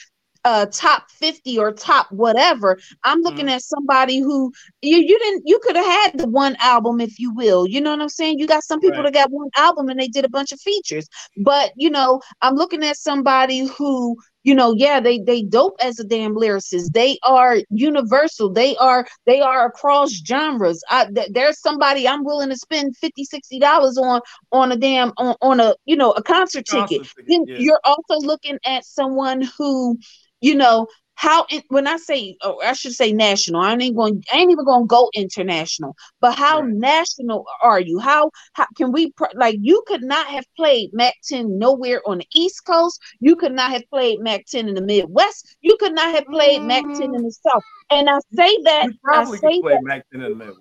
uh 0.45 0.67
top 0.67 1.11
50 1.11 1.59
or 1.59 1.73
top 1.73 2.11
whatever 2.11 2.79
i'm 3.05 3.21
looking 3.21 3.47
mm-hmm. 3.47 3.51
at 3.51 3.63
somebody 3.63 4.19
who 4.19 4.53
you 4.83 4.99
you 4.99 5.19
didn't 5.19 5.43
you 5.47 5.59
could 5.63 5.77
have 5.77 5.85
had 5.85 6.19
the 6.19 6.29
one 6.29 6.57
album 6.61 7.01
if 7.01 7.19
you 7.19 7.33
will 7.35 7.67
you 7.67 7.81
know 7.81 7.91
what 7.91 8.01
i'm 8.01 8.09
saying 8.09 8.39
you 8.39 8.47
got 8.47 8.63
some 8.63 8.81
people 8.81 8.99
right. 8.99 9.13
that 9.13 9.15
got 9.15 9.31
one 9.31 9.49
album 9.57 9.89
and 9.89 9.99
they 9.99 10.09
did 10.09 10.25
a 10.25 10.29
bunch 10.29 10.53
of 10.53 10.61
features 10.61 11.09
but 11.39 11.73
you 11.77 11.91
know 11.91 12.21
i'm 12.43 12.55
looking 12.55 12.85
at 12.85 12.97
somebody 12.97 13.67
who 13.67 14.17
you 14.45 14.55
know 14.55 14.75
yeah 14.77 15.01
they 15.01 15.19
they 15.19 15.43
dope 15.43 15.77
as 15.83 15.99
a 15.99 16.05
damn 16.05 16.35
lyricist. 16.35 16.93
They 16.93 17.19
are 17.25 17.59
universal. 17.71 18.53
They 18.53 18.77
are 18.77 19.07
they 19.27 19.41
are 19.41 19.67
across 19.67 20.11
genres. 20.13 20.83
I, 20.91 21.07
th- 21.07 21.31
there's 21.33 21.61
somebody 21.61 22.07
i'm 22.07 22.25
willing 22.25 22.51
to 22.51 22.57
spend 22.57 22.97
50 22.97 23.25
60 23.25 23.59
dollars 23.59 23.99
on 23.99 24.21
on 24.53 24.73
a 24.73 24.77
damn 24.77 25.13
on, 25.17 25.35
on 25.41 25.61
a 25.61 25.75
you 25.85 25.97
know 25.97 26.13
a 26.13 26.23
concert, 26.23 26.67
concert 26.69 26.89
ticket, 26.89 27.09
ticket 27.17 27.49
yeah. 27.49 27.57
you're 27.59 27.81
also 27.85 28.19
looking 28.25 28.59
at 28.65 28.85
someone 28.85 29.43
who 29.59 29.99
you 30.41 30.55
know 30.55 30.87
how 31.17 31.47
when 31.69 31.87
I 31.87 31.97
say, 31.97 32.37
or 32.45 32.65
I 32.65 32.73
should 32.73 32.93
say 32.93 33.13
national, 33.13 33.61
I 33.61 33.75
ain't 33.75 33.97
going, 33.97 34.23
I 34.33 34.39
ain't 34.39 34.51
even 34.51 34.65
going 34.65 34.85
to 34.85 34.87
go 34.87 35.11
international. 35.15 35.95
But 36.21 36.35
how 36.35 36.61
right. 36.61 36.71
national 36.71 37.45
are 37.63 37.81
you? 37.81 37.99
How 37.99 38.31
how 38.55 38.67
can 38.77 38.93
we 38.93 39.13
like? 39.35 39.57
You 39.61 39.83
could 39.87 40.03
not 40.03 40.27
have 40.27 40.45
played 40.57 40.91
Mack 40.93 41.15
Ten 41.25 41.59
nowhere 41.59 42.01
on 42.07 42.19
the 42.19 42.27
East 42.35 42.65
Coast. 42.65 43.01
You 43.21 43.37
could 43.37 43.53
not 43.53 43.71
have 43.71 43.85
played 43.91 44.21
Mack 44.21 44.47
Ten 44.47 44.69
in 44.69 44.75
the 44.75 44.83
Midwest. 44.83 45.57
You 45.61 45.77
could 45.79 45.95
not 45.95 46.15
have 46.15 46.27
played 46.27 46.61
mm. 46.61 46.67
Mack 46.67 46.85
Ten 46.85 47.15
in 47.15 47.23
the 47.23 47.37
South. 47.47 47.63
And 47.91 48.09
I 48.09 48.19
say 48.33 48.57
that 48.65 48.89
I 49.07 49.25
say 49.25 49.61
that. 49.63 49.81
Mack 49.83 50.05
10 50.11 50.23
in 50.23 50.31
the 50.31 50.37
Midwest. 50.37 50.61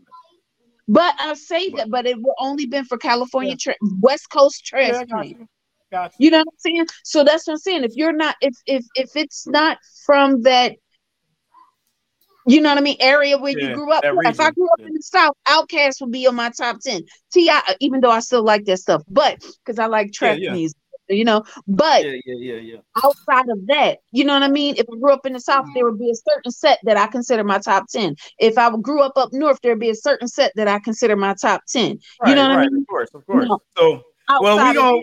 But 0.87 1.15
I 1.17 1.33
say 1.33 1.69
but, 1.69 1.77
that, 1.77 1.89
but 1.89 2.05
it 2.05 2.21
will 2.21 2.35
only 2.39 2.65
been 2.65 2.85
for 2.85 2.97
California 2.97 3.51
yeah. 3.51 3.73
tra- 3.73 3.89
West 4.01 4.29
Coast 4.29 4.65
transplant. 4.65 5.37
Yeah, 5.39 5.45
Gotcha. 5.93 6.15
You 6.17 6.31
know 6.31 6.39
what 6.39 6.47
I'm 6.47 6.57
saying? 6.57 6.87
So 7.03 7.23
that's 7.23 7.45
what 7.45 7.53
I'm 7.53 7.59
saying. 7.59 7.83
If 7.83 7.91
you're 7.93 8.13
not, 8.13 8.35
if 8.41 8.55
if 8.65 8.83
if 8.95 9.11
it's 9.15 9.45
not 9.45 9.77
from 10.07 10.41
that, 10.41 10.71
you 12.47 12.61
know 12.61 12.69
what 12.69 12.79
I 12.79 12.81
mean, 12.81 12.97
area 12.99 13.37
where 13.37 13.55
yeah, 13.55 13.69
you 13.69 13.75
grew 13.75 13.91
up. 13.91 14.03
If 14.03 14.39
I 14.39 14.49
grew 14.49 14.67
up 14.71 14.79
yeah. 14.79 14.87
in 14.87 14.93
the 14.95 15.03
South, 15.03 15.35
OutKast 15.47 16.01
would 16.01 16.11
be 16.11 16.25
on 16.25 16.33
my 16.33 16.49
top 16.49 16.79
ten. 16.79 17.03
T.I., 17.31 17.61
uh, 17.67 17.73
even 17.79 18.01
though 18.01 18.09
I 18.09 18.21
still 18.21 18.43
like 18.43 18.65
that 18.65 18.77
stuff, 18.77 19.03
but 19.07 19.39
because 19.63 19.77
I 19.77 19.85
like 19.85 20.11
trap 20.13 20.39
yeah, 20.39 20.51
music. 20.51 20.75
You 21.09 21.25
know, 21.25 21.43
but 21.67 22.03
yeah, 22.03 22.15
yeah, 22.25 22.55
yeah, 22.55 22.55
yeah. 22.55 22.77
outside 23.03 23.47
of 23.49 23.67
that, 23.67 23.99
you 24.11 24.23
know 24.23 24.33
what 24.33 24.41
I 24.41 24.47
mean. 24.47 24.73
If 24.77 24.87
I 24.91 24.97
grew 24.97 25.13
up 25.13 25.27
in 25.27 25.33
the 25.33 25.39
South, 25.39 25.65
mm. 25.65 25.73
there 25.75 25.85
would 25.85 25.99
be 25.99 26.09
a 26.09 26.15
certain 26.15 26.51
set 26.51 26.79
that 26.85 26.97
I 26.97 27.05
consider 27.05 27.43
my 27.43 27.59
top 27.59 27.85
ten. 27.87 28.15
If 28.39 28.57
I 28.57 28.75
grew 28.77 29.03
up 29.03 29.13
up 29.15 29.29
north, 29.31 29.59
there'd 29.61 29.79
be 29.79 29.91
a 29.91 29.95
certain 29.95 30.27
set 30.27 30.53
that 30.55 30.67
I 30.67 30.79
consider 30.79 31.15
my 31.15 31.35
top 31.39 31.61
ten. 31.67 31.99
Right, 32.19 32.29
you 32.29 32.35
know 32.35 32.49
what 32.49 32.55
right, 32.55 32.65
I 32.65 32.69
mean? 32.69 32.81
Of 32.81 32.87
course, 32.87 33.09
of 33.13 33.25
course. 33.27 33.43
You 33.43 33.49
know, 33.49 33.59
so, 33.77 34.01
well, 34.39 34.55
we 34.65 34.73
gonna 34.73 35.01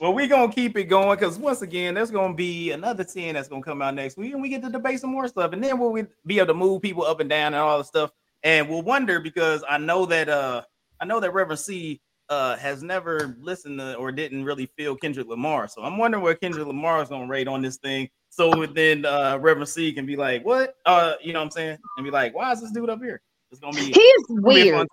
well, 0.00 0.14
we're 0.14 0.28
gonna 0.28 0.52
keep 0.52 0.76
it 0.76 0.84
going 0.84 1.18
because 1.18 1.38
once 1.38 1.62
again, 1.62 1.94
there's 1.94 2.10
gonna 2.10 2.34
be 2.34 2.70
another 2.72 3.04
10 3.04 3.34
that's 3.34 3.48
gonna 3.48 3.62
come 3.62 3.82
out 3.82 3.94
next 3.94 4.16
week, 4.16 4.32
and 4.32 4.42
we 4.42 4.48
get 4.48 4.62
to 4.62 4.70
debate 4.70 5.00
some 5.00 5.10
more 5.10 5.28
stuff, 5.28 5.52
and 5.52 5.62
then 5.62 5.78
we'll 5.78 6.06
be 6.26 6.38
able 6.38 6.46
to 6.46 6.54
move 6.54 6.82
people 6.82 7.04
up 7.04 7.20
and 7.20 7.30
down 7.30 7.54
and 7.54 7.56
all 7.56 7.78
the 7.78 7.84
stuff. 7.84 8.10
And 8.42 8.68
we'll 8.68 8.82
wonder 8.82 9.20
because 9.20 9.64
I 9.68 9.78
know 9.78 10.06
that 10.06 10.28
uh 10.28 10.62
I 11.00 11.04
know 11.04 11.20
that 11.20 11.32
Reverend 11.32 11.60
C 11.60 12.00
uh, 12.28 12.56
has 12.56 12.82
never 12.82 13.36
listened 13.40 13.78
to 13.78 13.94
or 13.94 14.12
didn't 14.12 14.44
really 14.44 14.66
feel 14.76 14.94
Kendrick 14.96 15.28
Lamar. 15.28 15.68
So 15.68 15.82
I'm 15.82 15.96
wondering 15.96 16.22
where 16.22 16.34
Kendrick 16.34 16.66
Lamar 16.66 17.02
is 17.02 17.08
gonna 17.08 17.26
rate 17.26 17.48
on 17.48 17.62
this 17.62 17.78
thing. 17.78 18.08
So 18.30 18.66
then 18.66 19.06
uh, 19.06 19.38
Reverend 19.40 19.68
C 19.68 19.92
can 19.92 20.06
be 20.06 20.16
like, 20.16 20.44
"What? 20.44 20.74
Uh, 20.84 21.14
you 21.22 21.32
know 21.32 21.40
what 21.40 21.46
I'm 21.46 21.50
saying?" 21.50 21.78
And 21.96 22.04
be 22.04 22.10
like, 22.10 22.34
"Why 22.34 22.52
is 22.52 22.60
this 22.60 22.70
dude 22.70 22.90
up 22.90 23.02
here?" 23.02 23.20
It's 23.50 23.60
gonna 23.60 23.76
be. 23.76 23.92
He's 23.92 24.24
weird. 24.28 24.86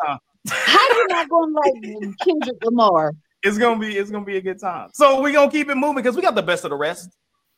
How 0.47 0.89
you 0.89 1.07
not 1.09 1.29
gonna 1.29 1.51
like 1.53 2.17
Kendrick 2.23 2.63
Lamar? 2.63 3.13
It's 3.45 3.57
gonna 3.57 3.79
be 3.79 3.97
it's 3.97 4.09
gonna 4.09 4.25
be 4.25 4.37
a 4.37 4.41
good 4.41 4.59
time. 4.59 4.89
So 4.93 5.21
we're 5.21 5.31
gonna 5.31 5.51
keep 5.51 5.69
it 5.69 5.75
moving 5.75 5.97
because 5.97 6.15
we 6.15 6.21
got 6.21 6.35
the 6.35 6.43
best 6.43 6.63
of 6.63 6.71
the 6.71 6.75
rest. 6.75 7.15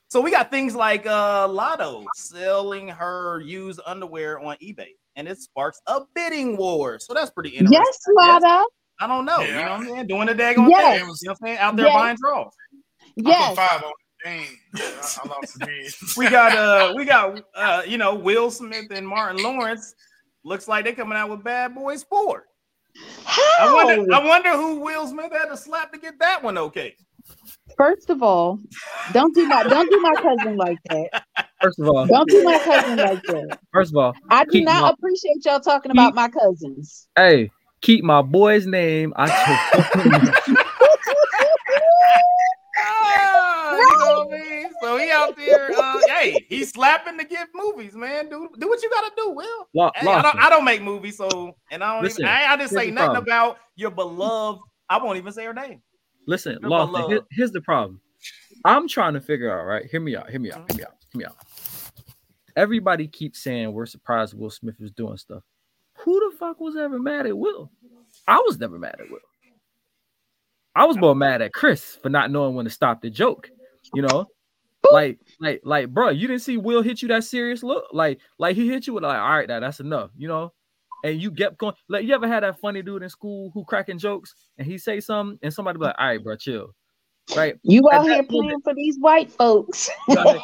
So 0.09 0.21
we 0.21 0.31
got 0.31 0.51
things 0.51 0.75
like 0.75 1.05
uh 1.05 1.47
Latto 1.47 2.05
selling 2.15 2.89
her 2.89 3.39
used 3.39 3.79
underwear 3.85 4.39
on 4.39 4.57
eBay, 4.57 4.89
and 5.15 5.27
it 5.27 5.39
sparks 5.39 5.81
a 5.87 6.01
bidding 6.13 6.57
war. 6.57 6.99
So 6.99 7.13
that's 7.13 7.31
pretty 7.31 7.49
interesting. 7.49 7.81
Yes, 7.83 7.99
Latto. 8.17 8.65
I 8.99 9.07
don't 9.07 9.25
know. 9.25 9.39
Yeah. 9.39 9.47
You 9.47 9.53
know 9.53 9.61
what 9.61 9.71
I'm 9.71 9.85
saying? 9.85 10.07
Doing 10.07 10.27
the 10.27 10.33
daggone 10.33 10.69
yes. 10.69 10.99
thing. 10.99 10.99
You 10.99 10.99
know 10.99 11.07
what 11.07 11.29
I'm 11.29 11.47
saying? 11.47 11.57
Out 11.59 11.75
there 11.75 11.85
yes. 11.85 11.95
buying 11.95 12.17
draws. 12.19 12.53
Yes. 13.15 13.55
five 13.55 13.83
on 13.83 13.91
Dang, 14.23 14.45
yeah, 14.75 14.83
I, 14.83 15.19
I 15.23 15.27
lost 15.27 16.17
we 16.17 16.27
got 16.27 16.57
uh 16.57 16.93
we 16.95 17.05
got 17.05 17.39
uh 17.53 17.83
you 17.85 17.99
know 17.99 18.15
Will 18.15 18.49
Smith 18.49 18.87
and 18.89 19.07
Martin 19.07 19.41
Lawrence. 19.43 19.93
Looks 20.43 20.67
like 20.67 20.85
they're 20.85 20.95
coming 20.95 21.17
out 21.17 21.29
with 21.29 21.43
Bad 21.43 21.75
Boys 21.75 22.03
4. 22.03 22.43
How? 23.23 23.41
I 23.59 23.73
wonder, 23.73 24.13
I 24.13 24.25
wonder 24.25 24.51
who 24.53 24.79
Will 24.79 25.07
Smith 25.07 25.31
had 25.31 25.45
to 25.45 25.57
slap 25.57 25.91
to 25.93 25.99
get 25.99 26.19
that 26.19 26.43
one 26.43 26.57
okay. 26.57 26.95
First 27.77 28.09
of 28.09 28.23
all, 28.23 28.59
don't 29.13 29.35
do 29.35 29.45
my 29.45 29.63
don't 29.63 29.89
do 29.89 30.01
my 30.01 30.13
cousin 30.15 30.57
like 30.57 30.79
that. 30.89 31.23
First 31.61 31.79
of 31.79 31.87
all, 31.87 32.07
don't 32.07 32.29
do 32.29 32.43
my 32.43 32.57
cousin 32.59 32.97
like 32.97 33.21
that. 33.23 33.59
First 33.71 33.91
of 33.91 33.97
all, 33.97 34.13
I 34.29 34.45
do 34.45 34.61
not 34.61 34.81
my, 34.81 34.89
appreciate 34.89 35.45
y'all 35.45 35.59
talking 35.59 35.91
keep, 35.91 35.99
about 35.99 36.15
my 36.15 36.27
cousins. 36.29 37.07
Hey, 37.15 37.51
keep 37.81 38.03
my 38.03 38.21
boy's 38.21 38.65
name. 38.65 39.13
I 39.15 39.27
So 44.81 44.97
he 44.97 45.11
out 45.11 45.35
there, 45.35 45.71
uh, 45.77 45.99
hey, 46.07 46.45
he's 46.49 46.71
slapping 46.71 47.17
to 47.17 47.25
get 47.25 47.49
movies, 47.53 47.93
man. 47.93 48.29
Do 48.29 48.49
do 48.57 48.67
what 48.69 48.81
you 48.81 48.89
gotta 48.89 49.11
do, 49.17 49.29
Will. 49.31 49.67
L- 49.77 49.91
hey, 49.95 50.07
I, 50.07 50.21
don't, 50.21 50.39
I, 50.39 50.49
don't, 50.49 50.63
make 50.63 50.81
movies, 50.81 51.17
so 51.17 51.55
and 51.71 51.83
I 51.83 51.95
don't 51.95 52.03
Listen, 52.03 52.23
even 52.23 52.33
I, 52.33 52.53
I 52.53 52.55
didn't 52.55 52.71
say 52.71 52.91
nothing 52.91 53.17
about 53.17 53.57
your 53.75 53.91
beloved. 53.91 54.61
I 54.89 54.97
won't 55.03 55.17
even 55.17 55.33
say 55.33 55.45
her 55.45 55.53
name. 55.53 55.81
Listen, 56.27 56.59
Lawson, 56.61 57.09
here, 57.09 57.21
here's 57.31 57.51
the 57.51 57.61
problem. 57.61 57.99
I'm 58.65 58.87
trying 58.87 59.13
to 59.13 59.21
figure 59.21 59.51
out, 59.51 59.65
right? 59.65 59.85
Hear 59.85 59.99
me 59.99 60.15
out, 60.15 60.29
hear 60.29 60.39
me 60.39 60.51
out, 60.51 60.69
hear 60.69 60.77
me 60.77 60.83
out, 60.83 60.95
hear 61.11 61.19
me 61.19 61.25
out. 61.25 61.35
Everybody 62.55 63.07
keeps 63.07 63.43
saying 63.43 63.71
we're 63.71 63.85
surprised 63.85 64.33
Will 64.33 64.49
Smith 64.49 64.75
is 64.79 64.91
doing 64.91 65.17
stuff. 65.17 65.43
Who 65.99 66.31
the 66.31 66.37
fuck 66.37 66.59
was 66.59 66.75
ever 66.75 66.99
mad 66.99 67.25
at 67.25 67.37
Will? 67.37 67.71
I 68.27 68.37
was 68.45 68.57
never 68.59 68.79
mad 68.79 68.95
at 68.99 69.09
Will. 69.09 69.19
I 70.77 70.85
was 70.85 70.95
more 70.95 71.15
mad 71.15 71.41
at 71.41 71.53
Chris 71.53 71.97
for 72.03 72.09
not 72.09 72.29
knowing 72.29 72.53
when 72.53 72.65
to 72.65 72.69
stop 72.69 73.01
the 73.01 73.09
joke. 73.09 73.49
You 73.95 74.03
know, 74.03 74.27
like, 74.91 75.19
like, 75.39 75.61
like, 75.63 75.89
bro, 75.89 76.09
you 76.09 76.27
didn't 76.27 76.43
see 76.43 76.57
Will 76.57 76.83
hit 76.83 77.01
you 77.01 77.07
that 77.07 77.23
serious 77.23 77.63
look. 77.63 77.85
Like, 77.91 78.19
like 78.37 78.55
he 78.55 78.67
hit 78.69 78.85
you 78.85 78.93
with 78.93 79.03
like, 79.03 79.19
all 79.19 79.29
right, 79.29 79.47
that 79.47 79.61
that's 79.61 79.79
enough, 79.79 80.11
you 80.15 80.27
know. 80.27 80.53
And 81.03 81.19
you 81.19 81.31
kept 81.31 81.57
going. 81.57 81.73
Like, 81.89 82.05
you 82.05 82.13
ever 82.13 82.27
had 82.27 82.43
that 82.43 82.59
funny 82.59 82.83
dude 82.83 83.01
in 83.01 83.09
school 83.09 83.49
who 83.53 83.65
cracking 83.65 83.97
jokes 83.97 84.35
and 84.57 84.67
he 84.67 84.77
say 84.77 84.99
something 84.99 85.39
and 85.41 85.51
somebody 85.51 85.79
be 85.79 85.85
like, 85.85 85.95
all 85.97 86.07
right, 86.07 86.23
bro, 86.23 86.35
chill. 86.35 86.75
Right. 87.35 87.55
You 87.63 87.83
out 87.91 88.03
here 88.05 88.23
playing 88.23 88.45
moment, 88.45 88.63
for 88.63 88.73
these 88.75 88.97
white 88.99 89.31
folks. 89.31 89.89
y'all, 90.07 90.41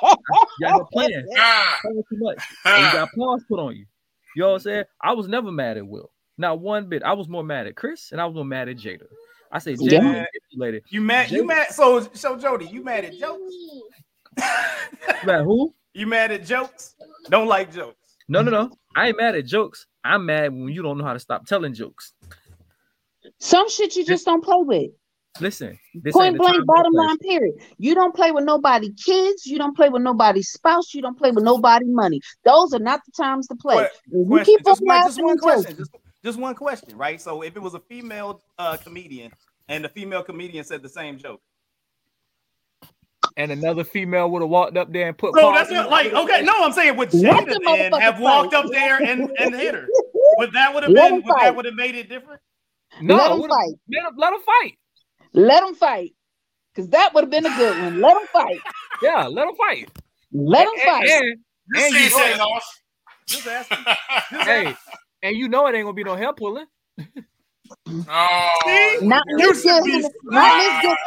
y'all 0.59 0.87
playing. 0.91 1.25
too 1.31 2.17
much. 2.17 2.43
And 2.65 2.85
you 2.85 2.91
got 2.91 3.09
paws 3.15 3.43
put 3.47 3.59
on 3.59 3.75
you. 3.75 3.85
You 4.35 4.41
know 4.41 4.49
what 4.49 4.53
I'm 4.55 4.59
saying? 4.61 4.83
I 5.01 5.13
was 5.13 5.27
never 5.27 5.51
mad 5.51 5.77
at 5.77 5.85
Will. 5.85 6.11
Not 6.37 6.59
one 6.59 6.89
bit. 6.89 7.03
I 7.03 7.13
was 7.13 7.29
more 7.29 7.43
mad 7.43 7.67
at 7.67 7.75
Chris 7.75 8.11
and 8.11 8.19
I 8.19 8.25
was 8.25 8.33
more 8.35 8.45
mad 8.45 8.67
at 8.67 8.77
Jada. 8.77 9.05
I 9.53 9.59
say 9.59 9.75
Jada 9.75 9.91
yeah. 9.91 9.99
manipulated. 9.99 10.83
You 10.89 11.01
mad? 11.01 11.27
Jada. 11.27 11.31
You 11.31 11.45
mad? 11.45 11.71
So 11.71 12.09
so 12.13 12.37
Jody, 12.37 12.65
you 12.65 12.83
mad 12.83 13.05
at 13.05 13.17
jokes? 13.17 13.53
mad 15.25 15.43
who? 15.43 15.73
You 15.95 16.07
mad 16.07 16.31
at 16.31 16.43
jokes? 16.43 16.95
Don't 17.29 17.47
like 17.47 17.71
jokes. 17.71 18.17
No, 18.27 18.41
no, 18.41 18.49
no. 18.49 18.71
I 18.95 19.09
ain't 19.09 19.17
mad 19.19 19.35
at 19.35 19.45
jokes. 19.45 19.85
I'm 20.03 20.25
mad 20.25 20.51
when 20.51 20.69
you 20.69 20.81
don't 20.81 20.97
know 20.97 21.03
how 21.03 21.13
to 21.13 21.19
stop 21.19 21.45
telling 21.45 21.75
jokes. 21.75 22.13
Some 23.37 23.69
shit 23.69 23.95
you 23.95 24.03
just 24.03 24.25
don't 24.25 24.43
play 24.43 24.57
with. 24.57 24.91
Listen, 25.39 25.79
point 26.11 26.37
blank, 26.37 26.65
bottom 26.65 26.93
line, 26.93 27.17
period. 27.19 27.55
You 27.77 27.93
don't 27.93 28.15
play 28.15 28.31
with 28.31 28.43
nobody 28.43 28.91
kids. 28.93 29.45
You 29.45 29.59
don't 29.59 29.75
play 29.75 29.89
with 29.89 30.01
nobody's 30.01 30.49
spouse. 30.49 30.95
You 30.95 31.03
don't 31.03 31.17
play 31.17 31.29
with 31.29 31.43
nobody 31.43 31.85
money. 31.85 32.21
Those 32.43 32.73
are 32.73 32.79
not 32.79 33.01
the 33.05 33.11
times 33.11 33.47
to 33.47 33.55
play. 33.55 33.87
you 34.11 34.41
keep 34.43 34.63
just, 34.65 34.81
on 34.81 34.87
just 34.87 35.21
one 35.21 35.37
question. 35.37 35.77
Just, 35.77 35.91
just, 36.23 36.39
one 36.39 36.55
question, 36.55 36.97
right? 36.97 37.19
So 37.21 37.41
if 37.41 37.55
it 37.55 37.61
was 37.61 37.73
a 37.73 37.79
female 37.79 38.41
uh, 38.57 38.77
comedian 38.77 39.31
and 39.67 39.83
the 39.83 39.89
female 39.89 40.23
comedian 40.23 40.63
said 40.63 40.81
the 40.81 40.89
same 40.89 41.17
joke, 41.17 41.41
and 43.37 43.51
another 43.51 43.83
female 43.83 44.29
would 44.29 44.41
have 44.41 44.49
walked 44.49 44.77
up 44.77 44.91
there 44.91 45.07
and 45.07 45.17
put. 45.17 45.33
So 45.35 45.51
that's 45.53 45.71
not, 45.71 45.89
like 45.89 46.13
okay. 46.13 46.43
No, 46.43 46.53
I'm 46.63 46.71
saying 46.71 46.95
would 46.97 47.09
Jada 47.09 47.57
then 47.65 47.91
have 47.93 48.19
walked 48.19 48.53
up 48.53 48.67
there 48.69 49.01
and, 49.01 49.31
and 49.39 49.55
hit 49.55 49.73
her? 49.73 49.87
Would 50.37 50.53
that 50.53 50.73
would 50.73 50.83
have 50.83 50.93
been? 50.93 51.15
Would 51.15 51.25
that 51.25 51.55
would 51.55 51.65
have 51.65 51.73
made 51.73 51.95
it 51.95 52.09
different? 52.09 52.41
No, 53.01 53.15
let 53.15 53.29
them 53.29 53.49
fight. 53.49 53.73
Let 53.89 54.03
them, 54.03 54.15
let 54.17 54.29
them 54.31 54.41
fight. 54.41 54.77
Let 55.33 55.65
them 55.65 55.75
fight, 55.75 56.13
because 56.73 56.89
that 56.89 57.13
would 57.13 57.23
have 57.23 57.31
been 57.31 57.45
a 57.45 57.57
good 57.57 57.81
one. 57.81 58.01
Let 58.01 58.13
them 58.13 58.27
fight. 58.31 58.59
Yeah, 59.01 59.25
let 59.25 59.45
them 59.45 59.55
fight. 59.55 59.89
Let 60.31 60.65
them 60.65 60.85
fight. 60.85 61.09
And, 61.09 61.23
and, 61.75 61.85
and 61.85 61.93
you 61.95 62.09
say 62.09 62.37
off. 62.37 62.81
Just 63.25 63.47
ask. 63.47 63.71
hey, 64.29 64.75
and 65.23 65.35
you 65.35 65.47
know 65.47 65.65
it 65.67 65.75
ain't 65.75 65.85
gonna 65.85 65.93
be 65.93 66.03
no 66.03 66.15
hair 66.15 66.33
pulling. 66.33 66.65
Oh, 67.87 68.99
not 69.01 69.23
this 69.37 69.63
good. 69.63 69.83
Not 70.25 70.59
this 70.59 70.81
good. 70.81 70.97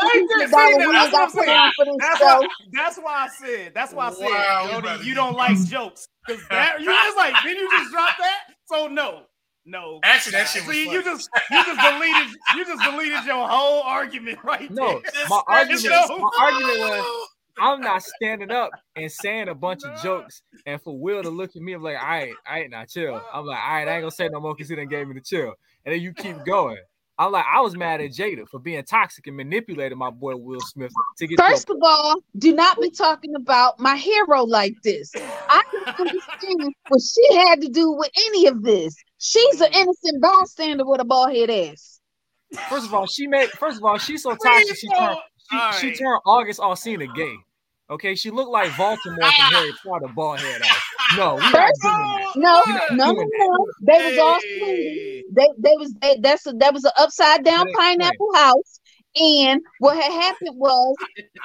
That's, 2.00 2.46
that's 2.72 2.96
why 2.96 3.26
I 3.26 3.28
said. 3.28 3.72
That's 3.74 3.92
why 3.92 4.08
I 4.08 4.12
said, 4.12 4.24
wow, 4.24 4.80
Jody, 4.80 5.06
you 5.06 5.14
don't 5.14 5.36
like 5.36 5.56
jokes 5.66 6.08
because 6.26 6.42
that 6.48 6.80
you 6.80 6.86
just 6.86 7.16
like. 7.16 7.34
Then 7.44 7.56
you 7.56 7.70
just 7.70 7.92
drop 7.92 8.16
that. 8.18 8.40
So 8.64 8.88
no, 8.88 9.22
no. 9.64 10.00
Actually, 10.02 10.32
that 10.32 10.48
shit 10.48 10.64
See, 10.64 10.90
you 10.90 11.04
just 11.04 11.28
you 11.50 11.64
just 11.64 11.80
deleted 11.80 12.36
you 12.56 12.64
just 12.64 12.82
deleted 12.82 13.24
your 13.26 13.46
whole 13.46 13.82
argument 13.82 14.38
right 14.42 14.70
no, 14.70 15.00
there. 15.00 15.12
my 15.28 15.42
argument, 15.48 15.84
my 15.84 16.30
argument 16.40 16.78
was 16.78 17.28
I'm 17.58 17.80
not 17.80 18.02
standing 18.02 18.50
up 18.50 18.70
and 18.94 19.10
saying 19.10 19.48
a 19.48 19.54
bunch 19.54 19.82
of 19.84 20.02
jokes 20.02 20.42
and 20.66 20.80
for 20.80 20.98
Will 20.98 21.22
to 21.22 21.30
look 21.30 21.54
at 21.56 21.62
me, 21.62 21.72
I'm 21.72 21.82
like, 21.82 21.96
all 21.96 22.08
right, 22.08 22.34
I 22.46 22.60
ain't 22.60 22.70
not 22.70 22.88
chill. 22.88 23.20
I'm 23.32 23.46
like, 23.46 23.58
all 23.58 23.74
right, 23.74 23.88
I 23.88 23.94
ain't 23.94 24.02
gonna 24.02 24.10
say 24.10 24.28
no 24.28 24.40
more 24.40 24.54
because 24.54 24.68
he 24.68 24.76
didn't 24.76 24.90
gave 24.90 25.06
me 25.06 25.14
the 25.14 25.20
chill. 25.20 25.54
And 25.84 25.94
then 25.94 26.00
you 26.00 26.12
keep 26.12 26.44
going. 26.44 26.78
I'm 27.18 27.32
like, 27.32 27.46
I 27.50 27.62
was 27.62 27.74
mad 27.74 28.02
at 28.02 28.10
Jada 28.10 28.46
for 28.46 28.58
being 28.58 28.84
toxic 28.84 29.26
and 29.26 29.36
manipulating 29.36 29.96
my 29.96 30.10
boy 30.10 30.36
Will 30.36 30.60
Smith 30.60 30.92
to 31.16 31.26
get. 31.26 31.40
First 31.40 31.70
of 31.70 31.78
all, 31.82 32.16
do 32.36 32.54
not 32.54 32.78
be 32.78 32.90
talking 32.90 33.34
about 33.34 33.80
my 33.80 33.96
hero 33.96 34.42
like 34.42 34.74
this. 34.84 35.12
I 35.16 35.62
don't 35.72 36.00
understand 36.00 36.74
what 36.88 37.00
she 37.00 37.36
had 37.36 37.62
to 37.62 37.68
do 37.68 37.90
with 37.92 38.10
any 38.26 38.46
of 38.48 38.62
this. 38.62 38.94
She's 39.18 39.60
an 39.62 39.72
innocent 39.72 40.20
bystander 40.20 40.84
with 40.84 41.00
a 41.00 41.06
bald 41.06 41.32
head 41.32 41.48
ass. 41.48 42.00
First 42.68 42.86
of 42.86 42.92
all, 42.92 43.06
she 43.06 43.26
made. 43.26 43.48
First 43.50 43.78
of 43.78 43.84
all, 43.84 43.96
she's 43.96 44.22
so 44.22 44.36
toxic. 44.36 44.76
She 44.76 44.88
turned. 44.88 45.16
She, 45.50 45.56
right. 45.56 45.74
she 45.80 45.94
turned 45.94 46.20
August 46.26 46.60
Alsina 46.60 47.14
gay. 47.14 47.36
Okay, 47.88 48.16
she 48.16 48.30
looked 48.30 48.50
like 48.50 48.70
Voldemort 48.72 48.98
from 48.98 49.16
Harry 49.20 49.72
Potter, 49.84 50.08
bald 50.14 50.40
head 50.40 50.62
off. 50.62 50.84
No, 51.16 51.38
First, 51.38 51.84
no, 51.84 52.30
no, 52.34 52.62
no, 52.90 53.12
no. 53.12 53.66
They 53.82 54.10
was 54.10 54.18
all 54.18 54.40
sweetie. 54.40 55.24
They, 55.30 55.48
they 55.58 55.74
was 55.78 55.94
they, 56.00 56.16
that's 56.20 56.46
a, 56.48 56.52
that 56.54 56.74
was 56.74 56.84
an 56.84 56.90
upside 56.98 57.44
down 57.44 57.66
pineapple 57.74 58.34
house. 58.34 58.80
And 59.14 59.62
what 59.78 59.96
had 59.96 60.12
happened 60.12 60.58
was, 60.58 60.94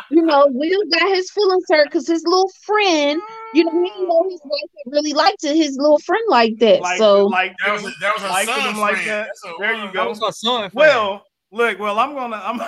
you 0.09 0.23
know, 0.23 0.47
Will 0.49 0.81
got 0.91 1.07
his 1.09 1.29
feelings 1.31 1.63
hurt 1.69 1.85
because 1.85 2.07
his 2.07 2.23
little 2.25 2.49
friend, 2.63 3.21
you 3.53 3.63
know, 3.63 3.83
he 3.83 3.89
didn't 3.89 4.09
know 4.09 4.25
his 4.29 4.41
wife 4.43 4.69
really 4.87 5.13
liked 5.13 5.43
it, 5.45 5.55
his 5.55 5.77
little 5.77 5.99
friend 5.99 6.23
like 6.27 6.57
that. 6.59 6.81
Like, 6.81 6.97
so 6.97 7.27
like 7.27 7.55
that 7.63 7.73
was 7.73 7.83
that 8.01 8.13
was 8.15 8.23
her 8.23 8.45
son 8.45 8.77
like 8.77 9.05
that. 9.05 9.29
So, 9.35 9.55
there 9.59 9.75
you 9.75 9.85
go. 9.93 10.03
That 10.03 10.09
was 10.09 10.21
her 10.21 10.31
son. 10.31 10.71
Well, 10.73 11.23
look, 11.51 11.79
well, 11.79 11.99
I'm 11.99 12.13
gonna 12.13 12.41
I'm 12.43 12.59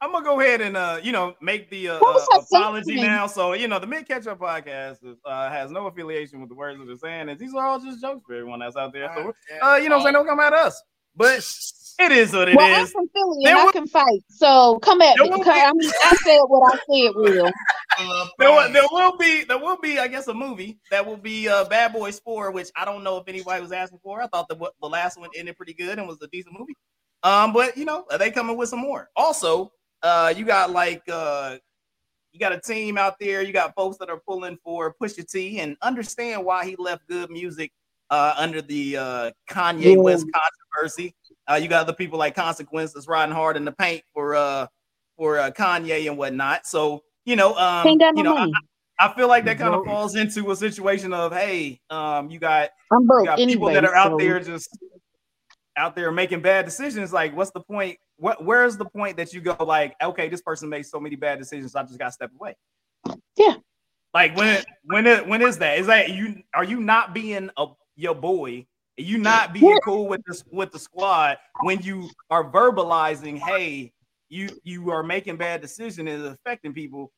I'm 0.00 0.12
gonna 0.12 0.24
go 0.24 0.40
ahead 0.40 0.60
and 0.60 0.76
uh, 0.76 1.00
you 1.02 1.10
know, 1.10 1.34
make 1.40 1.70
the 1.70 1.90
uh, 1.90 1.98
uh, 1.98 2.24
apology 2.32 2.96
now. 2.96 3.26
So 3.26 3.54
you 3.54 3.66
know, 3.66 3.78
the 3.78 3.86
Mint 3.86 4.06
Ketchup 4.06 4.38
podcast 4.38 5.04
is, 5.04 5.16
uh, 5.24 5.50
has 5.50 5.70
no 5.70 5.86
affiliation 5.86 6.40
with 6.40 6.48
the 6.48 6.54
words 6.54 6.78
that 6.78 6.86
they're 6.86 6.96
saying, 6.96 7.28
and 7.28 7.38
these 7.38 7.52
are 7.54 7.66
all 7.66 7.80
just 7.80 8.00
jokes 8.00 8.24
for 8.26 8.34
everyone 8.34 8.60
that's 8.60 8.76
out 8.76 8.92
there. 8.92 9.10
So 9.14 9.32
uh, 9.60 9.76
you 9.76 9.88
know, 9.88 9.96
I'm 9.96 10.02
saying 10.02 10.12
don't 10.12 10.26
come 10.26 10.38
at 10.38 10.52
us, 10.52 10.80
but 11.16 11.38
it 11.98 12.12
is 12.12 12.32
what 12.32 12.48
it 12.48 12.56
well, 12.56 12.80
is. 12.80 12.90
I'm 12.90 12.92
from 12.92 13.08
Philly 13.08 13.44
and 13.46 13.56
will, 13.56 13.68
I 13.68 13.72
can 13.72 13.86
fight, 13.88 14.22
so 14.28 14.78
come 14.78 15.02
at 15.02 15.18
me. 15.18 15.30
Be, 15.30 15.34
I 15.34 15.72
mean, 15.72 15.90
I 16.04 16.16
said 16.22 16.38
what 16.46 16.72
I 16.72 16.76
said, 16.76 17.12
Will. 17.16 17.50
there, 18.38 18.52
will, 18.52 18.72
there 18.72 18.86
will 18.92 19.16
be 19.16 19.42
there 19.44 19.58
will 19.58 19.78
be 19.78 19.98
I 19.98 20.06
guess 20.06 20.28
a 20.28 20.34
movie 20.34 20.78
that 20.92 21.04
will 21.04 21.16
be 21.16 21.48
uh, 21.48 21.64
Bad 21.64 21.92
Boys 21.92 22.20
Four, 22.20 22.52
which 22.52 22.70
I 22.76 22.84
don't 22.84 23.02
know 23.02 23.16
if 23.16 23.24
anybody 23.26 23.60
was 23.60 23.72
asking 23.72 23.98
for. 24.04 24.22
I 24.22 24.28
thought 24.28 24.46
the 24.48 24.56
the 24.80 24.88
last 24.88 25.18
one 25.18 25.30
ended 25.36 25.56
pretty 25.56 25.74
good 25.74 25.98
and 25.98 26.06
was 26.06 26.22
a 26.22 26.28
decent 26.28 26.56
movie. 26.56 26.76
Um, 27.24 27.52
but 27.52 27.76
you 27.76 27.84
know, 27.84 28.04
they 28.16 28.30
coming 28.30 28.56
with 28.56 28.68
some 28.68 28.78
more. 28.78 29.10
Also, 29.16 29.72
uh, 30.02 30.32
you 30.36 30.44
got 30.44 30.70
like 30.70 31.02
uh, 31.10 31.56
you 32.32 32.40
got 32.40 32.52
a 32.52 32.60
team 32.60 32.98
out 32.98 33.18
there. 33.18 33.42
You 33.42 33.52
got 33.52 33.74
folks 33.74 33.96
that 33.98 34.10
are 34.10 34.20
pulling 34.26 34.58
for 34.62 34.94
Pusha 35.00 35.28
T 35.28 35.60
and 35.60 35.76
understand 35.82 36.44
why 36.44 36.64
he 36.64 36.76
left 36.76 37.06
good 37.08 37.30
music 37.30 37.72
uh, 38.10 38.34
under 38.36 38.62
the 38.62 38.96
uh, 38.96 39.30
Kanye 39.50 39.94
yeah. 39.94 39.96
West 39.96 40.26
controversy. 40.32 41.14
Uh, 41.50 41.54
you 41.54 41.68
got 41.68 41.82
other 41.82 41.92
people 41.92 42.18
like 42.18 42.34
Consequences 42.34 43.08
riding 43.08 43.34
hard 43.34 43.56
in 43.56 43.64
the 43.64 43.72
paint 43.72 44.02
for 44.12 44.34
uh 44.34 44.66
for 45.16 45.38
uh, 45.38 45.50
Kanye 45.50 46.08
and 46.08 46.16
whatnot. 46.16 46.66
So 46.66 47.02
you 47.24 47.36
know, 47.36 47.54
um, 47.56 47.86
you 47.86 48.22
know, 48.22 48.36
I, 48.36 48.48
I, 48.98 49.14
feel 49.14 49.28
like 49.28 49.44
that 49.44 49.58
kind 49.58 49.74
of 49.74 49.84
falls 49.84 50.14
into 50.14 50.50
a 50.50 50.56
situation 50.56 51.12
of 51.12 51.32
hey, 51.32 51.80
um, 51.90 52.30
you 52.30 52.38
got 52.38 52.70
I'm 52.90 53.06
broke. 53.06 53.24
You 53.24 53.26
got 53.26 53.38
anyway, 53.38 53.52
people 53.52 53.72
that 53.72 53.84
are 53.84 53.94
out 53.94 54.18
there 54.18 54.40
just 54.40 54.70
out 55.78 55.96
there 55.96 56.10
making 56.12 56.40
bad 56.40 56.64
decisions. 56.64 57.12
Like, 57.12 57.34
what's 57.34 57.50
the 57.52 57.60
point? 57.60 57.98
What 58.16 58.44
where's 58.44 58.76
the 58.76 58.84
point 58.84 59.16
that 59.16 59.32
you 59.32 59.40
go 59.40 59.56
like, 59.64 59.94
okay, 60.02 60.28
this 60.28 60.42
person 60.42 60.68
made 60.68 60.84
so 60.84 61.00
many 61.00 61.16
bad 61.16 61.38
decisions, 61.38 61.74
I 61.74 61.82
just 61.84 61.98
got 61.98 62.06
to 62.06 62.12
step 62.12 62.30
away. 62.38 62.56
Yeah. 63.36 63.54
Like 64.12 64.36
when 64.36 64.64
when 64.84 65.06
it, 65.06 65.26
when 65.26 65.42
is 65.42 65.58
that? 65.58 65.78
Is 65.78 65.86
that 65.86 66.10
you? 66.10 66.42
Are 66.54 66.64
you 66.64 66.80
not 66.80 67.14
being 67.14 67.50
a 67.56 67.66
your 67.96 68.14
boy? 68.14 68.66
Are 68.98 69.02
you 69.02 69.18
not 69.18 69.52
being 69.52 69.78
cool 69.84 70.08
with 70.08 70.22
this 70.26 70.42
with 70.50 70.72
the 70.72 70.78
squad 70.78 71.38
when 71.62 71.80
you 71.82 72.10
are 72.30 72.50
verbalizing, 72.50 73.38
hey, 73.38 73.92
you 74.28 74.48
you 74.64 74.90
are 74.90 75.02
making 75.02 75.36
bad 75.36 75.60
decisions 75.60 76.10
and 76.10 76.26
affecting 76.26 76.72
people, 76.72 77.12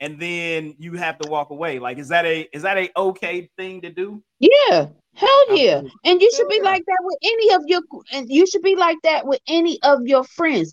and 0.00 0.20
then 0.20 0.74
you 0.78 0.94
have 0.94 1.18
to 1.18 1.30
walk 1.30 1.50
away. 1.50 1.78
Like, 1.78 1.98
is 1.98 2.08
that 2.08 2.24
a 2.24 2.48
is 2.52 2.62
that 2.62 2.78
a 2.78 2.90
okay 2.96 3.48
thing 3.56 3.80
to 3.82 3.90
do? 3.90 4.22
Yeah, 4.40 4.88
hell 5.14 5.56
yeah. 5.56 5.82
And 6.04 6.20
you 6.20 6.30
should 6.36 6.48
be 6.48 6.60
like 6.60 6.84
that 6.86 6.98
with 7.00 7.18
any 7.22 7.54
of 7.54 7.62
your 7.66 7.80
and 8.12 8.28
you 8.28 8.46
should 8.46 8.62
be 8.62 8.76
like 8.76 8.98
that 9.04 9.26
with 9.26 9.40
any 9.48 9.80
of 9.82 10.00
your 10.06 10.24
friends. 10.24 10.72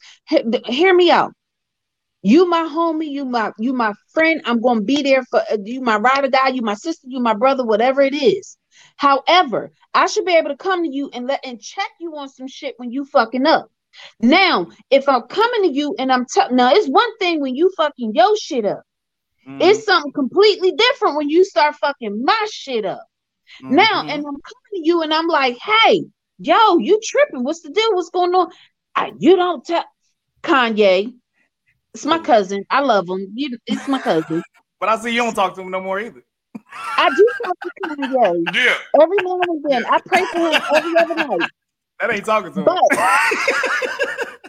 hear 0.65 0.93
me 0.93 1.11
out. 1.11 1.33
You 2.23 2.47
my 2.47 2.63
homie, 2.63 3.09
you 3.09 3.25
my 3.25 3.51
you 3.57 3.73
my 3.73 3.93
friend. 4.13 4.41
I'm 4.45 4.61
gonna 4.61 4.81
be 4.81 5.01
there 5.01 5.23
for 5.23 5.41
uh, 5.51 5.57
you, 5.63 5.81
my 5.81 5.97
ride 5.97 6.23
or 6.23 6.29
die. 6.29 6.49
You 6.49 6.61
my 6.61 6.75
sister, 6.75 7.07
you 7.09 7.19
my 7.19 7.33
brother, 7.33 7.65
whatever 7.65 8.01
it 8.01 8.13
is. 8.13 8.57
However, 8.97 9.71
I 9.93 10.05
should 10.05 10.25
be 10.25 10.35
able 10.35 10.49
to 10.49 10.57
come 10.57 10.83
to 10.83 10.89
you 10.89 11.09
and 11.13 11.25
let 11.25 11.43
and 11.43 11.59
check 11.59 11.89
you 11.99 12.15
on 12.17 12.29
some 12.29 12.47
shit 12.47 12.75
when 12.77 12.91
you 12.91 13.05
fucking 13.05 13.47
up. 13.47 13.69
Now, 14.21 14.67
if 14.89 15.09
I'm 15.09 15.23
coming 15.23 15.63
to 15.63 15.75
you 15.75 15.95
and 15.97 16.11
I'm 16.11 16.25
telling 16.25 16.55
now, 16.55 16.71
it's 16.71 16.87
one 16.87 17.17
thing 17.17 17.41
when 17.41 17.55
you 17.55 17.71
fucking 17.75 18.13
your 18.13 18.37
shit 18.37 18.65
up. 18.65 18.83
Mm-hmm. 19.47 19.61
It's 19.61 19.85
something 19.85 20.11
completely 20.11 20.71
different 20.71 21.15
when 21.15 21.29
you 21.29 21.43
start 21.43 21.75
fucking 21.75 22.23
my 22.23 22.47
shit 22.51 22.85
up. 22.85 23.05
Mm-hmm. 23.63 23.75
Now, 23.75 24.01
and 24.01 24.11
I'm 24.11 24.23
coming 24.23 24.39
to 24.73 24.81
you 24.81 25.01
and 25.01 25.13
I'm 25.13 25.27
like, 25.27 25.57
hey, 25.57 26.03
yo, 26.37 26.77
you 26.77 26.99
tripping? 27.03 27.43
What's 27.43 27.61
the 27.61 27.71
deal? 27.71 27.93
What's 27.93 28.09
going 28.09 28.33
on? 28.33 28.49
I, 28.95 29.11
you 29.17 29.35
don't 29.35 29.65
tell 29.65 29.85
Kanye. 30.43 31.13
It's 31.93 32.05
my 32.05 32.19
cousin. 32.19 32.63
I 32.69 32.81
love 32.81 33.09
him. 33.09 33.31
You, 33.33 33.57
it's 33.65 33.87
my 33.87 33.99
cousin. 33.99 34.43
but 34.79 34.89
I 34.89 34.97
see 34.97 35.11
you 35.11 35.21
don't 35.21 35.33
talk 35.33 35.55
to 35.55 35.61
him 35.61 35.71
no 35.71 35.81
more 35.81 35.99
either. 35.99 36.23
I 36.73 37.09
do 37.09 37.27
talk 37.43 37.55
to 37.61 37.71
Kanye. 37.87 38.43
Yeah. 38.55 38.77
Every 39.01 39.17
now 39.23 39.39
and 39.41 39.65
then. 39.67 39.85
I 39.85 39.99
pray 40.05 40.23
for 40.25 40.39
him 40.39 40.61
every 40.75 40.97
other 40.97 41.15
night. 41.15 41.49
That 41.99 42.11
ain't 42.13 42.25
talking 42.25 42.53
to 42.53 42.61
him. 42.61 42.67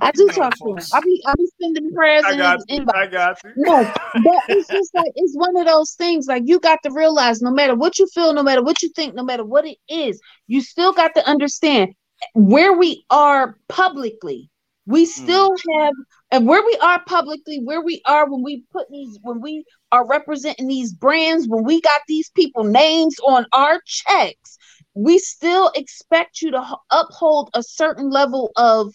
I 0.00 0.10
do 0.12 0.28
talk 0.28 0.54
to 0.56 0.70
him. 0.70 0.78
I 0.92 1.00
be 1.00 1.22
I 1.26 1.34
be 1.36 1.48
sending 1.60 1.92
prayers 1.92 2.24
I 2.26 2.36
got 2.36 2.60
in 2.68 2.80
his 2.80 2.86
inbox. 2.86 2.96
I 2.96 3.06
got 3.06 3.38
you. 3.44 3.52
No, 3.56 3.92
but 4.14 4.42
it's 4.48 4.68
just 4.68 4.94
like 4.94 5.12
it's 5.14 5.34
one 5.36 5.56
of 5.56 5.66
those 5.66 5.92
things. 5.92 6.26
Like 6.26 6.42
you 6.46 6.60
got 6.60 6.82
to 6.84 6.90
realize, 6.90 7.42
no 7.42 7.50
matter 7.50 7.74
what 7.74 7.98
you 7.98 8.06
feel, 8.14 8.32
no 8.32 8.42
matter 8.42 8.62
what 8.62 8.82
you 8.82 8.90
think, 8.90 9.14
no 9.14 9.24
matter 9.24 9.44
what 9.44 9.66
it 9.66 9.78
is, 9.88 10.20
you 10.46 10.60
still 10.60 10.92
got 10.92 11.14
to 11.14 11.28
understand 11.28 11.94
where 12.34 12.72
we 12.72 13.04
are 13.10 13.58
publicly 13.68 14.50
we 14.86 15.04
hmm. 15.04 15.10
still 15.10 15.50
mm. 15.50 15.80
have 15.80 15.94
and 16.30 16.46
where 16.46 16.64
we 16.64 16.76
are 16.80 17.02
publicly 17.04 17.60
where 17.62 17.82
we 17.82 18.00
are 18.06 18.30
when 18.30 18.42
we 18.42 18.64
put 18.72 18.88
these 18.90 19.18
when 19.22 19.40
we 19.40 19.64
are 19.92 20.06
representing 20.06 20.68
these 20.68 20.92
brands 20.92 21.46
when 21.48 21.64
we 21.64 21.80
got 21.80 22.00
these 22.08 22.30
people 22.30 22.64
names 22.64 23.16
on 23.26 23.44
our 23.52 23.80
checks 23.84 24.56
we 24.94 25.18
still 25.18 25.70
expect 25.74 26.40
you 26.40 26.50
to 26.50 26.76
uphold 26.90 27.50
a 27.54 27.62
certain 27.62 28.10
level 28.10 28.50
of 28.56 28.94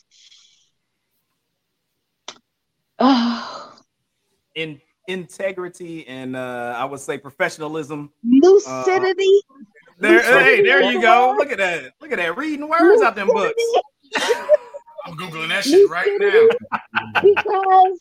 uh, 3.02 3.72
in 4.56 4.80
integrity 5.08 6.08
and 6.08 6.36
uh 6.36 6.76
i 6.78 6.86
would 6.86 7.00
say 7.00 7.18
professionalism. 7.18 8.12
Lucidity. 8.24 9.42
Uh, 9.50 9.64
there, 10.00 10.44
hey 10.44 10.62
there 10.62 10.82
you 10.92 11.02
go. 11.02 11.36
Look 11.38 11.52
at 11.52 11.58
that. 11.58 11.94
Look 12.00 12.12
at 12.12 12.18
that. 12.18 12.38
Reading 12.38 12.68
words 12.68 13.02
lucidity. 13.02 13.06
out 13.06 13.16
them 13.16 13.28
books. 13.28 13.64
I'm 15.06 15.18
googling 15.18 15.50
that 15.50 15.64
shit 15.64 15.90
right 15.90 16.12
now. 16.20 16.48
because 17.22 18.00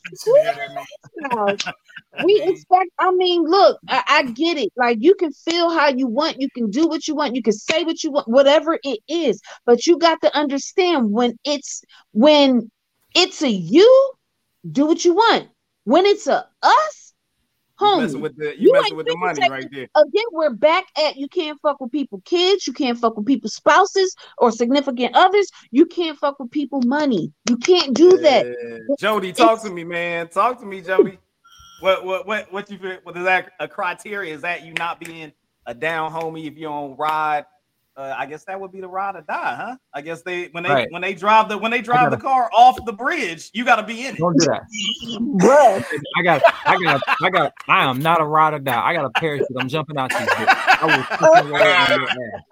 we 2.25 2.43
expect. 2.43 2.91
I 2.99 3.11
mean, 3.13 3.45
look, 3.45 3.79
I, 3.89 4.03
I, 4.07 4.23
get 4.25 4.59
it. 4.59 4.71
Like 4.77 4.99
you 5.01 5.15
can 5.15 5.33
feel 5.33 5.71
how 5.71 5.89
you 5.89 6.07
want, 6.07 6.41
you 6.41 6.49
can 6.55 6.71
do 6.71 6.87
what 6.87 7.09
you 7.09 7.15
want, 7.15 7.35
you 7.35 7.43
can 7.43 7.55
say 7.55 7.85
what 7.85 8.05
you 8.05 8.13
want, 8.13 8.29
whatever 8.29 8.79
it 8.85 9.01
is. 9.09 9.41
But 9.65 9.87
you 9.87 9.99
got 9.99 10.21
to 10.23 10.37
understand 10.37 11.11
when 11.11 11.39
it's 11.45 11.83
when 12.13 12.71
it's 13.15 13.43
a 13.43 13.51
you, 13.51 14.13
do 14.69 14.87
what 14.87 15.05
you 15.05 15.15
want. 15.15 15.49
When 15.85 16.07
it's 16.07 16.27
a 16.27 16.47
us, 16.63 17.15
Homie, 17.81 18.03
messing 18.03 18.21
with 18.21 18.37
the 18.37 18.55
you, 18.59 18.67
you 18.67 18.73
messing 18.73 18.97
with 18.97 19.07
the 19.07 19.17
money 19.17 19.49
right 19.49 19.69
there. 19.73 19.89
Again, 19.97 20.25
we're 20.33 20.51
back 20.51 20.87
at 20.99 21.17
you 21.17 21.29
can't 21.29 21.59
fuck 21.63 21.81
with 21.81 21.91
people 21.91 22.21
kids, 22.25 22.67
you 22.67 22.73
can't 22.73 22.99
fuck 22.99 23.17
with 23.17 23.27
people's 23.27 23.55
spouses 23.55 24.15
or 24.39 24.53
significant 24.53 25.17
others, 25.17 25.49
you 25.71 25.87
can't 25.87 26.19
fuck 26.19 26.39
with 26.39 26.51
people 26.51 26.83
money. 26.83 27.33
You 27.49 27.57
can't 27.57 27.95
do 27.95 28.19
that. 28.19 28.97
Jody, 28.99 29.33
talk 29.33 29.55
it's, 29.55 29.63
to 29.63 29.71
me, 29.71 29.85
man. 29.85 30.29
Talk 30.29 30.61
to 30.61 30.67
me, 30.67 30.83
Jody. 30.83 31.19
what 31.81 32.05
what 32.05 32.27
what 32.27 32.53
what 32.53 32.71
you 32.71 32.79
feel 32.79 32.99
what 33.03 33.17
is 33.17 33.25
that 33.25 33.53
a 33.59 33.67
criteria? 33.67 34.35
Is 34.35 34.43
that 34.43 34.65
you 34.65 34.75
not 34.75 35.01
being 35.01 35.33
a 35.67 35.75
down 35.75 36.13
homie 36.13 36.47
if 36.47 36.57
you 36.57 36.65
don't 36.65 36.97
ride 36.99 37.47
uh, 37.97 38.15
I 38.17 38.27
guess 38.27 38.45
that 38.45 38.61
would 38.61 38.73
be 38.73 38.81
the 38.81 38.89
ride 38.89 39.17
or 39.17 39.23
die, 39.23 39.55
huh? 39.57 39.77
I 39.93 40.01
guess 40.01 40.23
they 40.23 40.47
when 40.53 40.63
they 40.63 40.71
right. 40.71 40.89
when 40.91 41.03
they 41.03 41.13
drive 41.13 41.49
the 41.49 41.59
when 41.59 41.71
they 41.71 41.81
drive 41.81 42.11
gotta, 42.11 42.17
the 42.17 42.23
car 42.23 42.51
off 42.53 42.79
the 42.85 42.93
bridge, 42.93 43.51
you 43.53 43.65
got 43.65 43.77
to 43.77 43.83
be 43.83 44.07
in 44.07 44.15
it. 44.15 44.19
Don't 44.19 44.39
do 44.39 44.47
that. 44.47 44.63
I 46.17 46.23
got 46.23 46.43
I 46.65 46.79
got 46.83 47.03
I 47.23 47.31
got 47.31 47.53
I 47.69 47.85
am 47.85 47.99
not 47.99 48.21
a 48.21 48.25
ride 48.25 48.55
or 48.55 48.59
die. 48.59 48.81
I 48.81 48.95
got 48.95 49.05
a 49.05 49.11
parachute. 49.11 49.49
I'm 49.59 49.69
jumping 49.69 49.99
out 49.99 50.13
you. 50.13 50.19
I 50.21 50.87
will 50.87 51.51
right 51.51 51.91
on 51.91 52.01
your 52.01 52.09
ass. 52.09 52.43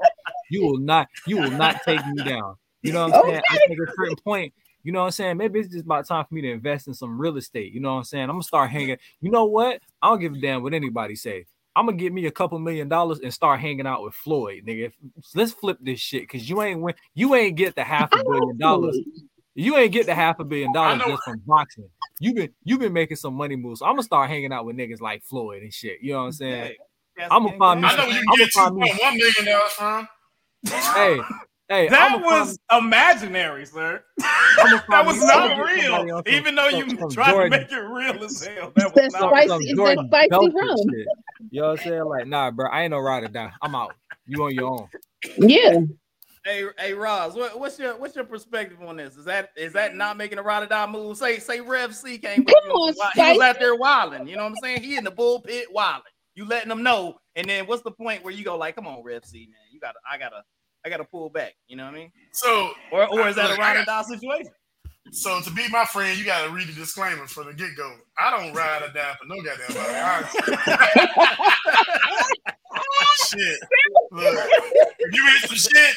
You 0.51 0.66
will 0.66 0.78
not 0.78 1.09
you 1.27 1.39
will 1.39 1.51
not 1.51 1.82
take 1.85 2.05
me 2.06 2.24
down. 2.24 2.56
You 2.82 2.93
know 2.93 3.09
what 3.09 3.15
I'm 3.16 3.24
saying? 3.24 3.43
I 3.51 3.56
think 3.56 3.81
at 3.81 3.89
a 3.89 3.93
certain 3.97 4.16
point, 4.16 4.52
you 4.82 4.93
know 4.93 5.01
what 5.01 5.06
I'm 5.06 5.12
saying? 5.12 5.36
Maybe 5.36 5.60
it's 5.60 5.69
just 5.69 5.85
about 5.85 6.06
time 6.06 6.24
for 6.27 6.35
me 6.35 6.43
to 6.43 6.51
invest 6.51 6.89
in 6.89 6.94
some 6.94 7.20
real 7.20 7.36
estate. 7.36 7.73
You 7.73 7.81
know 7.81 7.93
what 7.93 7.98
I'm 7.98 8.05
saying? 8.05 8.24
I'm 8.24 8.31
gonna 8.31 8.43
start 8.43 8.70
hanging. 8.70 8.97
You 9.20 9.31
know 9.31 9.44
what? 9.44 9.81
I 10.02 10.09
don't 10.09 10.20
give 10.20 10.35
a 10.35 10.39
damn 10.39 10.62
what 10.62 10.74
anybody 10.74 11.16
say. 11.16 11.47
I'm 11.78 11.86
gonna 11.86 11.96
get 11.96 12.12
me 12.12 12.26
a 12.26 12.30
couple 12.32 12.59
million 12.59 12.88
dollars 12.88 13.20
and 13.20 13.32
start 13.32 13.60
hanging 13.60 13.86
out 13.86 14.02
with 14.02 14.12
Floyd, 14.12 14.64
nigga. 14.66 14.90
Let's 15.36 15.52
flip 15.52 15.78
this 15.80 16.00
shit 16.00 16.22
because 16.22 16.50
you 16.50 16.60
ain't 16.60 16.80
win. 16.80 16.96
You 17.14 17.36
ain't 17.36 17.56
get 17.56 17.76
the 17.76 17.84
half 17.84 18.12
a 18.12 18.16
billion 18.16 18.59
dollars. 18.59 18.98
You 19.55 19.76
ain't 19.76 19.92
get 19.92 20.06
the 20.06 20.14
half 20.14 20.40
a 20.40 20.44
billion 20.44 20.72
dollars 20.72 21.02
just 21.06 21.22
from 21.22 21.40
boxing. 21.46 21.88
You've 22.18 22.34
been 22.34 22.52
you've 22.64 22.80
been 22.80 22.92
making 22.92 23.16
some 23.16 23.34
money 23.34 23.55
moves. 23.55 23.78
So 23.78 23.86
I'm 23.86 23.92
gonna 23.92 24.02
start 24.02 24.28
hanging 24.28 24.52
out 24.52 24.64
with 24.64 24.76
niggas 24.76 25.00
like 25.00 25.22
Floyd 25.22 25.62
and 25.62 25.72
shit. 25.72 26.00
You 26.02 26.14
know 26.14 26.18
what 26.18 26.24
I'm 26.24 26.32
saying? 26.32 26.74
I'm 27.30 27.44
gonna 27.44 27.59
find 27.59 27.80
me. 27.80 27.86
I 27.86 27.96
know 27.96 28.06
you 28.06 28.24
I'm 28.28 28.36
get 28.38 28.52
two 28.52 28.60
point 28.60 29.00
one 29.00 29.16
million 29.16 29.44
dollars 29.44 29.72
from. 29.72 30.09
Hey, 30.66 31.20
Hey, 31.69 31.89
that 31.89 32.23
was 32.23 32.59
find... 32.70 32.86
imaginary, 32.86 33.66
sir. 33.66 34.03
that 34.19 35.03
was 35.05 35.23
not 35.23 35.59
real. 35.59 36.23
Even 36.27 36.55
though 36.55 36.69
you 36.69 36.86
tried 37.11 37.32
Jordan. 37.32 37.53
to 37.53 37.59
make 37.59 37.70
it 37.70 37.77
real 37.77 38.24
as 38.24 38.47
hell. 38.47 38.73
That 38.74 38.95
was 38.95 39.12
not 39.12 39.31
spicy, 39.31 39.74
real. 39.74 39.86
It's 39.89 40.03
spicy 40.03 40.31
rum. 40.31 40.77
You 41.51 41.61
know 41.61 41.69
what 41.69 41.81
I'm 41.81 41.86
saying? 41.86 42.05
Like, 42.05 42.27
nah, 42.27 42.51
bro, 42.51 42.70
I 42.70 42.82
ain't 42.82 42.93
no 42.93 42.99
ride 42.99 43.24
or 43.24 43.28
die. 43.28 43.53
I'm 43.61 43.74
out. 43.74 43.95
You 44.27 44.45
on 44.45 44.55
your 44.55 44.70
own. 44.70 44.89
Yeah. 45.36 45.81
Hey, 46.45 46.65
hey, 46.78 46.95
Roz, 46.95 47.35
what, 47.35 47.61
what's 47.61 47.78
your 47.78 47.99
what's 47.99 48.16
your 48.16 48.24
perspective 48.24 48.81
on 48.82 48.97
this? 48.97 49.16
Is 49.16 49.27
that 49.27 49.51
is 49.55 49.74
that 49.74 49.95
not 49.95 50.16
making 50.16 50.39
a 50.39 50.43
ride 50.43 50.62
or 50.62 50.66
die 50.66 50.86
move? 50.86 51.19
Say, 51.19 51.39
say, 51.39 51.61
Rev 51.61 51.95
C 51.95 52.16
came. 52.16 52.45
Come 52.45 52.70
on, 52.70 52.95
he 53.15 53.20
was 53.20 53.40
out 53.40 53.59
there 53.59 53.74
wilding. 53.74 54.27
You 54.27 54.36
know 54.36 54.45
what 54.45 54.51
I'm 54.51 54.57
saying? 54.62 54.82
He 54.82 54.97
in 54.97 55.05
the 55.05 55.11
bullpit 55.11 55.65
wilding. 55.70 56.12
You 56.35 56.47
letting 56.47 56.69
them 56.69 56.82
know, 56.82 57.19
and 57.36 57.49
then 57.49 57.66
what's 57.66 57.82
the 57.82 57.90
point 57.90 58.24
where 58.24 58.32
you 58.32 58.45
go 58.45 58.57
like, 58.57 58.77
come 58.77 58.86
on, 58.86 59.03
Rev 59.03 59.24
C, 59.24 59.49
man, 59.51 59.61
you 59.73 59.81
gotta, 59.81 59.99
I 60.11 60.16
gotta, 60.16 60.45
I 60.89 60.90
gotta 60.90 61.05
pull 61.05 61.28
back. 61.28 61.55
You 61.66 61.77
know 61.77 61.85
what 61.85 61.94
I 61.94 61.98
mean? 61.98 62.12
So, 62.32 62.73
or 62.90 63.06
or 63.12 63.28
is 63.28 63.36
that 63.36 63.51
a 63.51 63.60
ride 63.60 63.77
or 63.77 63.85
die 63.85 64.02
situation? 64.02 64.52
So 65.12 65.40
to 65.40 65.51
be 65.51 65.69
my 65.69 65.85
friend, 65.85 66.19
you 66.19 66.24
gotta 66.24 66.51
read 66.51 66.66
the 66.66 66.73
disclaimer 66.73 67.27
from 67.27 67.47
the 67.47 67.52
get 67.52 67.77
go. 67.77 67.94
I 68.19 68.31
don't 68.31 68.55
ride 68.55 68.82
or 68.82 68.93
die 68.93 69.15
for 69.20 69.27
no 69.27 69.36
goddamn 69.43 69.74
body. 69.77 70.27
shit. 73.28 73.59
Look, 74.10 74.48
you 75.12 75.27
read 75.27 75.43
some 75.48 75.56
shit, 75.56 75.94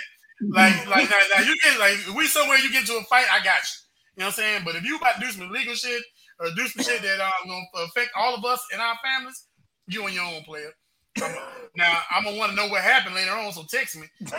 like 0.50 0.88
like 0.88 1.10
now, 1.10 1.18
now 1.36 1.44
you 1.44 1.56
get 1.64 1.80
like 1.80 1.94
if 1.94 2.14
we 2.16 2.28
somewhere 2.28 2.58
you 2.58 2.72
get 2.72 2.86
to 2.88 2.98
a 2.98 3.04
fight, 3.04 3.28
I 3.32 3.44
got 3.44 3.62
you. 3.62 3.80
You 4.18 4.22
know 4.22 4.26
what 4.26 4.26
I'm 4.26 4.32
saying? 4.32 4.62
But 4.66 4.76
if 4.76 4.84
you 4.84 4.98
about 4.98 5.16
to 5.16 5.22
do 5.22 5.32
some 5.32 5.44
illegal 5.44 5.74
shit 5.74 6.04
or 6.40 6.48
do 6.56 6.68
some 6.68 6.84
shit 6.84 7.02
that 7.02 7.20
uh, 7.22 7.32
gonna 7.46 7.86
affect 7.86 8.10
all 8.16 8.36
of 8.36 8.44
us 8.44 8.62
and 8.74 8.82
our 8.82 8.96
families, 9.04 9.48
you 9.88 10.04
on 10.04 10.14
your 10.14 10.26
own 10.26 10.44
player. 10.44 10.72
I'm, 11.18 11.36
now 11.76 12.00
I'm 12.12 12.24
gonna 12.24 12.38
want 12.38 12.52
to 12.52 12.56
know 12.56 12.68
what 12.68 12.82
happened 12.82 13.16
later 13.16 13.32
on, 13.32 13.52
so 13.54 13.64
text 13.70 13.98
me. 13.98 14.08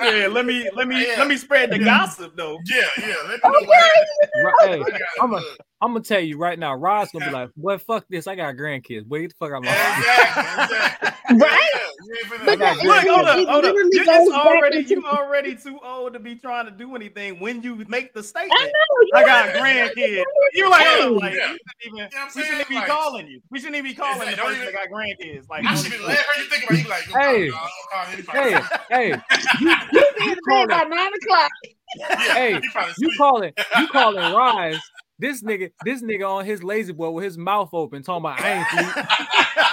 yeah, 0.00 0.26
let 0.28 0.46
me 0.46 0.68
let 0.74 0.88
me 0.88 1.06
yeah. 1.06 1.14
let 1.18 1.28
me 1.28 1.36
spread 1.36 1.70
the 1.70 1.78
yeah. 1.78 1.84
gossip 1.84 2.36
though. 2.36 2.58
Yeah, 2.66 2.88
yeah. 2.98 3.14
Let 3.28 3.42
me 3.42 3.50
know 3.50 3.66
what 3.66 3.78
happened. 3.78 4.84
Right. 4.84 4.94
Hey, 4.94 5.04
I'm 5.20 5.34
a 5.34 5.42
I'm 5.82 5.88
gonna 5.92 6.04
tell 6.04 6.20
you 6.20 6.38
right 6.38 6.56
now, 6.58 6.74
Rod's 6.76 7.10
gonna 7.10 7.26
be 7.26 7.32
like, 7.32 7.50
"What? 7.56 7.80
Fuck 7.82 8.04
this! 8.08 8.28
I 8.28 8.36
got 8.36 8.54
grandkids. 8.54 9.04
Wait 9.08 9.30
the 9.30 9.34
fuck 9.34 9.50
out 9.52 9.64
my 9.64 9.68
Exactly, 9.70 10.42
exactly. 10.68 11.38
Right? 11.38 11.68
You 12.04 12.14
ain't 12.14 12.26
finna- 12.32 12.46
But 12.46 12.58
that- 12.60 12.76
Look, 12.76 12.84
Look, 12.84 13.04
hold 13.14 13.26
up, 13.26 13.48
hold 13.48 13.64
up. 13.64 13.74
You, 13.74 14.04
goes 14.04 14.28
it's 14.28 14.32
already 14.36 14.78
into- 14.78 14.90
you 14.94 15.06
already 15.06 15.56
too 15.56 15.78
old 15.82 16.12
to 16.12 16.18
be 16.20 16.36
trying 16.36 16.66
to 16.66 16.70
do 16.70 16.94
anything 16.94 17.40
when 17.40 17.62
you 17.62 17.84
make 17.88 18.12
the 18.14 18.22
statement. 18.22 18.52
I 18.60 18.64
know. 18.64 18.70
you 19.02 19.10
I 19.14 19.24
got 19.24 19.54
grandkids. 19.54 20.22
You're 20.52 20.68
like, 20.70 20.82
Yeah. 20.82 21.02
hold 21.02 21.16
up, 21.16 21.22
like 21.22 21.34
Yeah. 21.34 21.52
we 21.52 21.58
shouldn't 21.58 21.86
even, 21.86 21.96
Yeah, 21.98 22.08
I'm 22.14 22.26
we 22.26 22.42
shouldn't 22.42 22.60
even 22.60 22.66
be 22.68 22.74
like- 22.76 22.86
calling 22.88 23.26
you. 23.28 23.40
We 23.50 23.58
shouldn't 23.58 23.76
even 23.76 23.90
be 23.90 23.94
calling 23.96 24.28
Exactly, 24.28 24.34
the 24.34 24.36
don't 24.36 24.46
person 24.50 24.64
that 24.66 24.74
got 24.74 24.88
grandkids. 24.88 25.48
Like, 25.48 25.64
I 25.66 25.74
should 25.74 25.92
be 25.92 25.98
last 25.98 26.26
person 26.26 26.42
you 26.44 26.48
think 26.50 26.64
about. 26.64 26.78
You 26.78 26.88
like, 26.90 27.06
yo, 27.08 27.18
Hey. 27.18 27.50
I'll 27.50 27.70
call 27.90 28.12
anybody. 28.12 28.38
hey, 28.38 28.60
hey, 28.90 29.22
You 29.60 29.66
be 30.18 30.24
in 30.24 30.30
the 30.30 30.42
bed 30.48 30.68
by 30.68 30.84
nine 30.84 31.10
o'clock. 31.14 31.50
Yeah, 31.96 32.16
hey, 32.34 32.60
he 32.60 32.68
probably 32.70 32.94
you 32.98 33.08
sleep. 33.08 33.18
calling, 33.18 33.52
you 33.78 33.86
calling 33.88 34.34
Rise. 34.34 34.80
This 35.18 35.42
nigga, 35.42 35.70
this 35.84 36.02
nigga 36.02 36.28
on 36.28 36.44
his 36.44 36.64
lazy 36.64 36.92
boy 36.92 37.10
with 37.10 37.24
his 37.24 37.38
mouth 37.38 37.70
open, 37.72 38.02
talking 38.02 38.24
about 38.24 38.40
I 38.40 38.52
ain't 38.54 38.68
sleep. 38.68 39.06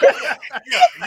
yeah, 0.03 0.37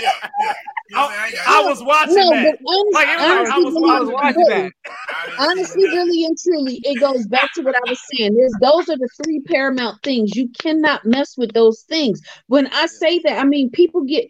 yeah, 0.00 0.10
yeah. 0.40 0.52
You 0.88 0.96
know 0.96 1.02
what 1.02 1.18
I'm? 1.18 1.32
I 1.46 1.68
was 1.68 1.82
watching 1.82 2.14
No, 2.16 2.30
that. 2.30 2.58
but 2.62 2.72
honest, 2.72 2.94
Like, 2.94 3.08
it 3.08 3.16
was 3.16 3.28
like, 3.28 3.28
I 3.28 3.38
honestly, 3.38 3.64
was- 3.64 3.74
really, 3.74 3.90
I 3.90 4.00
was 4.00 4.10
watching 4.10 4.36
really, 4.40 4.54
that. 4.62 4.72
I 4.86 5.26
didn't 5.26 5.38
see 5.38 5.44
honestly, 5.50 5.84
really 5.84 6.24
and 6.24 6.38
truly, 6.38 6.80
it 6.84 7.00
goes 7.00 7.26
back 7.28 7.50
to 7.54 7.62
what 7.62 7.76
I 7.76 7.80
was 7.90 8.00
saying. 8.14 8.34
There's 8.34 8.54
those 8.60 8.88
are 8.88 8.96
the 8.96 9.08
three 9.22 9.40
paramount 9.40 10.02
things. 10.02 10.34
You 10.34 10.48
cannot 10.60 11.04
mess 11.04 11.36
with 11.36 11.52
those 11.52 11.82
things. 11.82 12.20
When 12.48 12.66
I 12.68 12.86
say 12.86 13.20
that, 13.20 13.38
I 13.38 13.44
mean 13.44 13.70
people 13.70 14.02
get 14.02 14.28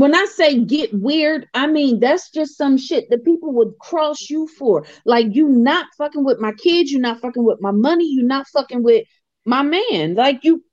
when 0.00 0.14
I 0.14 0.24
say 0.24 0.58
get 0.60 0.94
weird, 0.94 1.46
I 1.52 1.66
mean 1.66 2.00
that's 2.00 2.30
just 2.30 2.56
some 2.56 2.78
shit 2.78 3.10
that 3.10 3.24
people 3.24 3.52
would 3.52 3.78
cross 3.78 4.30
you 4.30 4.48
for. 4.48 4.86
Like 5.04 5.26
you 5.30 5.46
not 5.48 5.86
fucking 5.98 6.24
with 6.24 6.38
my 6.38 6.52
kids, 6.52 6.90
you 6.90 6.98
not 6.98 7.20
fucking 7.20 7.44
with 7.44 7.60
my 7.60 7.70
money, 7.70 8.06
you 8.06 8.22
not 8.22 8.48
fucking 8.48 8.82
with 8.82 9.06
my 9.44 9.62
man. 9.62 10.14
Like 10.14 10.42
you 10.42 10.64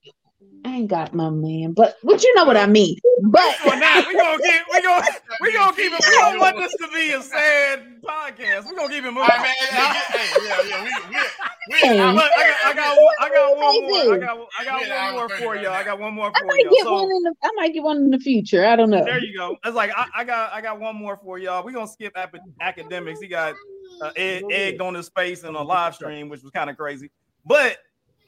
I 0.65 0.75
ain't 0.75 0.87
got 0.89 1.13
my 1.13 1.29
man, 1.29 1.73
but 1.73 1.97
but 2.03 2.21
you 2.23 2.33
know 2.35 2.45
what 2.45 2.57
I 2.57 2.65
mean. 2.67 2.97
But 3.23 3.55
So 3.63 3.69
now 3.77 4.03
we 4.07 4.13
gonna 4.15 4.37
keep 4.43 4.61
we 4.71 4.81
gonna 4.81 5.05
we 5.41 5.53
gonna 5.53 5.75
keep 5.75 5.91
it. 5.93 5.99
We 6.07 6.15
don't 6.17 6.39
want 6.39 6.57
this 6.57 6.73
to 6.73 6.87
be 6.93 7.11
a 7.11 7.21
sad 7.21 8.01
podcast. 8.03 8.65
We're 8.65 8.75
gonna 8.75 8.89
keep 8.93 9.03
it 9.03 9.11
moving. 9.11 9.17
All 9.21 9.27
right, 9.27 9.41
man. 9.41 9.53
Hey, 9.69 9.77
Now- 9.77 9.93
hey, 9.93 10.17
hey, 10.17 10.47
yeah, 10.47 10.61
yeah. 10.69 10.83
We, 10.83 10.89
we, 10.89 11.15
we, 11.15 11.99
I, 11.99 12.11
Look, 12.13 12.23
I 12.37 12.47
got, 12.47 12.57
I 12.65 12.73
got, 12.75 12.97
one, 12.97 13.15
I 13.19 13.29
got 13.29 13.57
one 13.57 13.81
more. 13.81 14.13
I 14.13 14.17
got, 14.19 14.47
I 14.59 14.65
got 14.65 14.87
Yeah, 14.87 15.05
one 15.05 15.13
more 15.15 15.29
for 15.37 15.55
y'all. 15.57 15.73
I 15.73 15.83
got 15.83 15.99
one 15.99 16.13
more 16.13 16.31
I 16.33 16.39
for 16.39 16.45
might 16.45 16.61
y'all. 16.63 16.71
get 16.73 16.83
So 16.83 16.93
one 16.93 17.03
in 17.11 17.23
the 17.23 17.33
I 17.43 17.49
might 17.55 17.73
get 17.73 17.83
one 17.83 17.97
in 17.97 18.09
the 18.11 18.19
future. 18.19 18.65
I 18.65 18.75
don't 18.77 18.89
know. 18.89 19.03
there 19.03 19.21
you 19.23 19.37
go. 19.37 19.57
It's 19.65 19.75
like 19.75 19.91
I, 19.95 20.07
I 20.15 20.23
got, 20.23 20.53
I 20.53 20.61
got 20.61 20.79
one 20.79 20.95
more 20.95 21.17
for 21.17 21.37
y'all. 21.39 21.65
We're 21.65 21.71
gonna 21.73 21.87
skip 21.87 22.13
ap- 22.15 22.35
Akademiks. 22.61 23.17
He 23.21 23.27
got 23.27 23.53
uh, 24.01 24.11
egg, 24.15 24.43
egged 24.51 24.79
on 24.81 24.93
his 24.93 25.09
face 25.09 25.43
in 25.43 25.55
a 25.55 25.61
live 25.61 25.95
stream, 25.95 26.29
which 26.29 26.41
was 26.41 26.51
kind 26.51 26.69
of 26.69 26.77
crazy. 26.77 27.09
But 27.45 27.77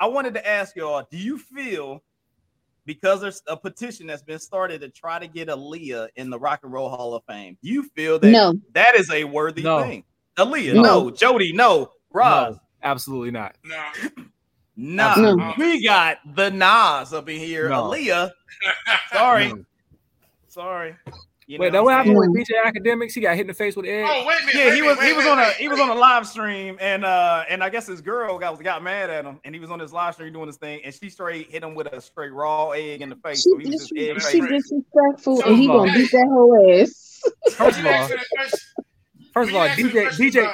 I 0.01 0.07
wanted 0.07 0.33
to 0.33 0.45
ask 0.47 0.75
y'all: 0.75 1.07
Do 1.09 1.17
you 1.17 1.37
feel 1.37 2.03
because 2.89 3.21
there's 3.21 3.43
a 3.45 3.55
petition 3.55 4.07
that's 4.07 4.23
been 4.23 4.39
started 4.39 4.81
to 4.81 4.89
try 4.89 5.19
to 5.19 5.27
get 5.27 5.47
Aaliyah 5.47 6.07
in 6.15 6.31
the 6.31 6.39
Rock 6.39 6.61
and 6.63 6.73
Roll 6.73 6.89
Hall 6.89 7.13
of 7.13 7.23
Fame? 7.25 7.55
You 7.61 7.83
feel 7.95 8.17
that 8.17 8.31
No. 8.31 8.55
that 8.73 8.95
is 8.95 9.11
a 9.11 9.25
worthy 9.25 9.61
No. 9.61 9.83
thing? 9.83 10.03
Aaliyah, 10.37 10.73
No. 10.73 10.81
no. 10.81 11.11
Jody, 11.11 11.53
no. 11.53 11.91
Roz, 12.11 12.55
No, 12.55 12.61
absolutely 12.81 13.29
not. 13.29 13.55
nah. 13.63 13.91
Nah, 14.75 15.09
Absolutely. 15.09 15.53
we 15.57 15.83
got 15.83 16.17
the 16.33 16.49
Nas 16.49 17.13
up 17.13 17.29
in 17.29 17.37
here. 17.37 17.69
No. 17.69 17.83
Aaliyah, 17.91 18.31
sorry, 19.13 19.49
No. 19.49 19.63
sorry. 20.47 20.95
You 21.49 21.57
Wait, 21.57 21.73
know 21.73 21.79
that 21.79 21.83
what 21.83 21.93
I'm 21.95 22.05
happened 22.05 22.31
with 22.35 22.47
DJ 22.47 22.63
Akademiks? 22.63 23.13
He 23.13 23.21
got 23.21 23.33
hit 23.35 23.41
in 23.41 23.47
the 23.47 23.55
face 23.55 23.75
with 23.75 23.87
egg. 23.87 24.05
Oh, 24.07 24.23
wait 24.27 24.37
a 24.39 24.45
minute. 24.45 24.53
Yeah, 24.53 24.65
wait 24.67 24.75
he 24.75 24.81
was 24.83 24.97
minute, 24.97 25.09
he 25.09 25.13
was 25.15 25.25
wait, 25.25 25.31
on 25.31 25.39
a 25.39 25.49
he 25.53 25.67
was 25.67 25.79
on 25.79 25.89
a 25.89 25.95
live 25.95 26.27
stream 26.27 26.77
and 26.79 27.03
uh 27.03 27.43
and 27.49 27.63
I 27.63 27.69
guess 27.69 27.87
his 27.87 28.01
girl 28.01 28.37
got 28.37 28.61
got 28.63 28.83
mad 28.83 29.09
at 29.09 29.25
him 29.25 29.39
and 29.43 29.55
he 29.55 29.59
was 29.59 29.71
on 29.71 29.79
his 29.79 29.91
live 29.91 30.13
stream 30.13 30.31
doing 30.31 30.45
his 30.45 30.57
thing 30.57 30.81
and 30.85 30.93
she 30.93 31.09
straight 31.09 31.49
hit 31.49 31.63
him 31.63 31.73
with 31.73 31.87
a 31.87 31.99
straight 32.01 32.33
raw 32.33 32.69
egg 32.69 33.01
in 33.01 33.09
the 33.09 33.15
face. 33.15 33.41
She, 33.41 33.49
So 33.49 33.57
he 33.57 33.65
was 33.71 33.81
just 33.81 33.95
egg 33.97 34.21
she 34.31 34.41
disrespectful, 34.41 35.37
So 35.37 35.49
and 35.49 35.57
he 35.57 35.65
gonna 35.65 35.91
beat 35.91 36.11
that 36.11 36.27
whole 36.29 36.81
ass. 36.81 37.19
First 37.53 37.79
of 37.79 37.85
all, 37.87 37.91
asked 37.93 38.11
me 38.11 38.17
the 38.17 38.25
question- 38.37 38.59
first 39.33 39.49
of 39.49 39.55
all, 39.55 39.63
you 39.65 39.69
asked 39.69 40.19
me 40.19 40.29
the 40.29 40.39
DJ 40.39 40.53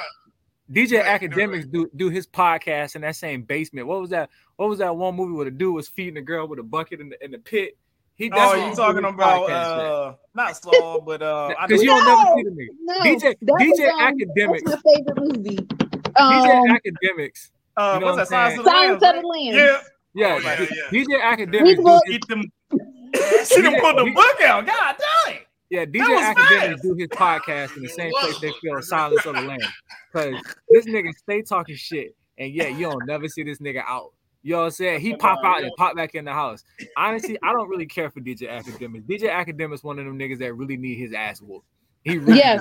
DJ 0.72 1.02
Right, 1.02 1.20
Akademiks 1.20 1.70
do 1.70 1.90
do 1.94 2.08
his 2.08 2.26
podcast 2.26 2.96
in 2.96 3.02
that 3.02 3.16
same 3.16 3.42
basement. 3.42 3.86
What 3.86 4.00
was 4.00 4.08
that? 4.10 4.30
What 4.56 4.70
was 4.70 4.78
that 4.78 4.96
one 4.96 5.14
movie 5.14 5.34
where 5.34 5.44
the 5.44 5.50
dude 5.50 5.74
was 5.74 5.88
feeding 5.88 6.16
a 6.16 6.22
girl 6.22 6.48
with 6.48 6.58
a 6.58 6.62
bucket 6.62 7.00
in 7.02 7.10
the 7.10 7.22
in 7.22 7.32
the 7.32 7.38
pit? 7.38 7.76
He 8.16 8.30
Oh, 8.34 8.54
you 8.54 8.74
talking 8.74 9.04
about 9.04 9.48
podcast 9.48 10.10
uh 10.10 10.14
not 10.34 10.56
Saul, 10.56 11.00
but 11.02 11.22
uh 11.22 11.48
Because 11.66 11.82
know- 11.82 11.96
you 11.96 12.04
don't 12.04 12.06
never 12.06 12.34
see 12.36 12.42
the 12.44 12.50
nigga. 12.50 12.68
No, 12.80 12.94
DJ 13.00 13.34
DJ 13.42 13.88
um, 13.92 14.00
Akademiks. 14.18 14.60
That's 14.64 14.82
my 14.84 14.94
favorite 14.94 15.18
movie. 15.36 15.56
DJ 15.56 16.16
Um, 16.16 16.76
Akademiks. 16.76 17.50
uh 17.76 17.92
you 17.94 18.00
know 18.00 18.06
what's 18.14 18.18
what 18.18 18.28
that 18.30 18.52
I'm 18.52 18.58
of 18.58 18.64
the 18.64 18.70
Silence 18.70 19.02
Lambs, 19.02 19.02
of 19.02 19.22
the 19.22 19.28
Lambs. 19.28 19.56
Yeah. 19.56 19.80
Yeah, 20.14 20.34
Oh, 20.34 20.38
yeah, 20.38 20.60
yeah. 20.60 21.04
DJ 21.04 21.20
Akademiks. 21.20 21.66
He 21.66 21.74
do 21.74 21.82
his- 21.86 22.02
Eat 22.08 22.28
them. 22.28 22.42
She 23.46 23.62
done 23.62 23.80
put 23.80 23.96
the 23.96 24.10
book 24.14 24.40
out. 24.42 24.66
God 24.66 24.96
dang. 25.26 25.38
Yeah, 25.70 25.84
DJ 25.84 26.34
Akademiks 26.34 26.70
fast. 26.70 26.82
do 26.82 26.94
his 26.94 27.08
podcast 27.08 27.76
in 27.76 27.82
the 27.82 27.88
same 27.88 28.10
Whoa. 28.12 28.20
place 28.28 28.38
they 28.40 28.52
feel 28.62 28.80
Silence 28.82 29.24
of 29.26 29.34
the 29.36 29.42
Lambs. 29.42 29.66
Because 30.12 30.42
this 30.70 30.86
nigga 30.86 31.12
stay 31.16 31.42
talking 31.42 31.76
shit, 31.76 32.14
and 32.38 32.52
yeah, 32.52 32.68
you 32.68 32.88
don't 32.88 33.04
never 33.06 33.28
see 33.28 33.42
this 33.42 33.58
nigga 33.58 33.82
out. 33.86 34.12
You 34.46 34.52
know 34.52 34.58
what 34.58 34.64
I'm 34.66 34.70
saying? 34.70 35.00
He 35.00 35.12
pop 35.16 35.40
out 35.42 35.64
and 35.64 35.72
pop 35.76 35.96
back 35.96 36.14
in 36.14 36.24
the 36.24 36.32
house. 36.32 36.62
Honestly, 36.96 37.36
I 37.42 37.52
don't 37.52 37.68
really 37.68 37.84
care 37.84 38.10
for 38.10 38.20
DJ 38.20 38.42
Akademiks. 38.42 39.02
DJ 39.02 39.22
Akademiks 39.28 39.82
one 39.82 39.98
of 39.98 40.04
them 40.04 40.16
niggas 40.16 40.38
that 40.38 40.54
really 40.54 40.76
need 40.76 40.98
his 40.98 41.12
ass 41.12 41.42
whooped. 41.42 41.66
He 42.04 42.18
really 42.18 42.38
Yes, 42.38 42.60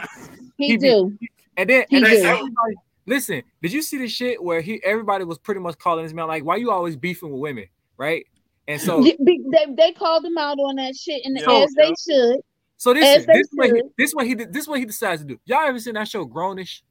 he, 0.58 0.70
He 0.70 0.78
be- 0.78 0.90
do. 0.90 1.16
And 1.58 1.70
then, 1.70 1.86
He 1.88 1.98
and 1.98 2.06
do. 2.08 2.12
everybody, 2.12 2.76
listen, 3.06 3.44
did 3.62 3.72
you 3.72 3.84
see 3.84 4.00
the 4.00 4.08
shit 4.08 4.42
where 4.44 4.62
he 4.62 4.84
everybody 4.84 5.26
was 5.26 5.38
pretty 5.38 5.62
much 5.62 5.78
calling 5.78 6.04
this 6.04 6.12
man 6.14 6.28
like, 6.28 6.44
why 6.44 6.56
you 6.56 6.72
always 6.72 6.96
beefing 6.96 7.30
with 7.32 7.40
women, 7.40 7.66
right? 7.98 8.26
And 8.68 8.82
so, 8.82 9.04
they, 9.04 9.38
they 9.78 9.92
called 9.92 10.26
him 10.26 10.40
out 10.40 10.58
on 10.58 10.78
that 10.78 10.96
shit, 10.96 11.22
and 11.24 11.38
Yeah. 11.40 11.52
as 11.66 11.72
they 11.76 11.94
should. 12.04 12.40
so 12.78 12.96
this 12.96 13.20
is 13.20 13.26
this 13.28 13.48
what 13.54 13.68
he, 13.70 13.82
this 13.96 14.12
what 14.14 14.26
he 14.26 14.34
this 14.34 14.68
what 14.68 14.80
he 14.80 14.86
decides 14.86 15.22
to 15.22 15.28
do. 15.28 15.40
Y'all 15.46 15.68
ever 15.68 15.78
seen 15.78 15.94
that 15.94 16.08
show 16.08 16.26
Grown-ish? 16.26 16.82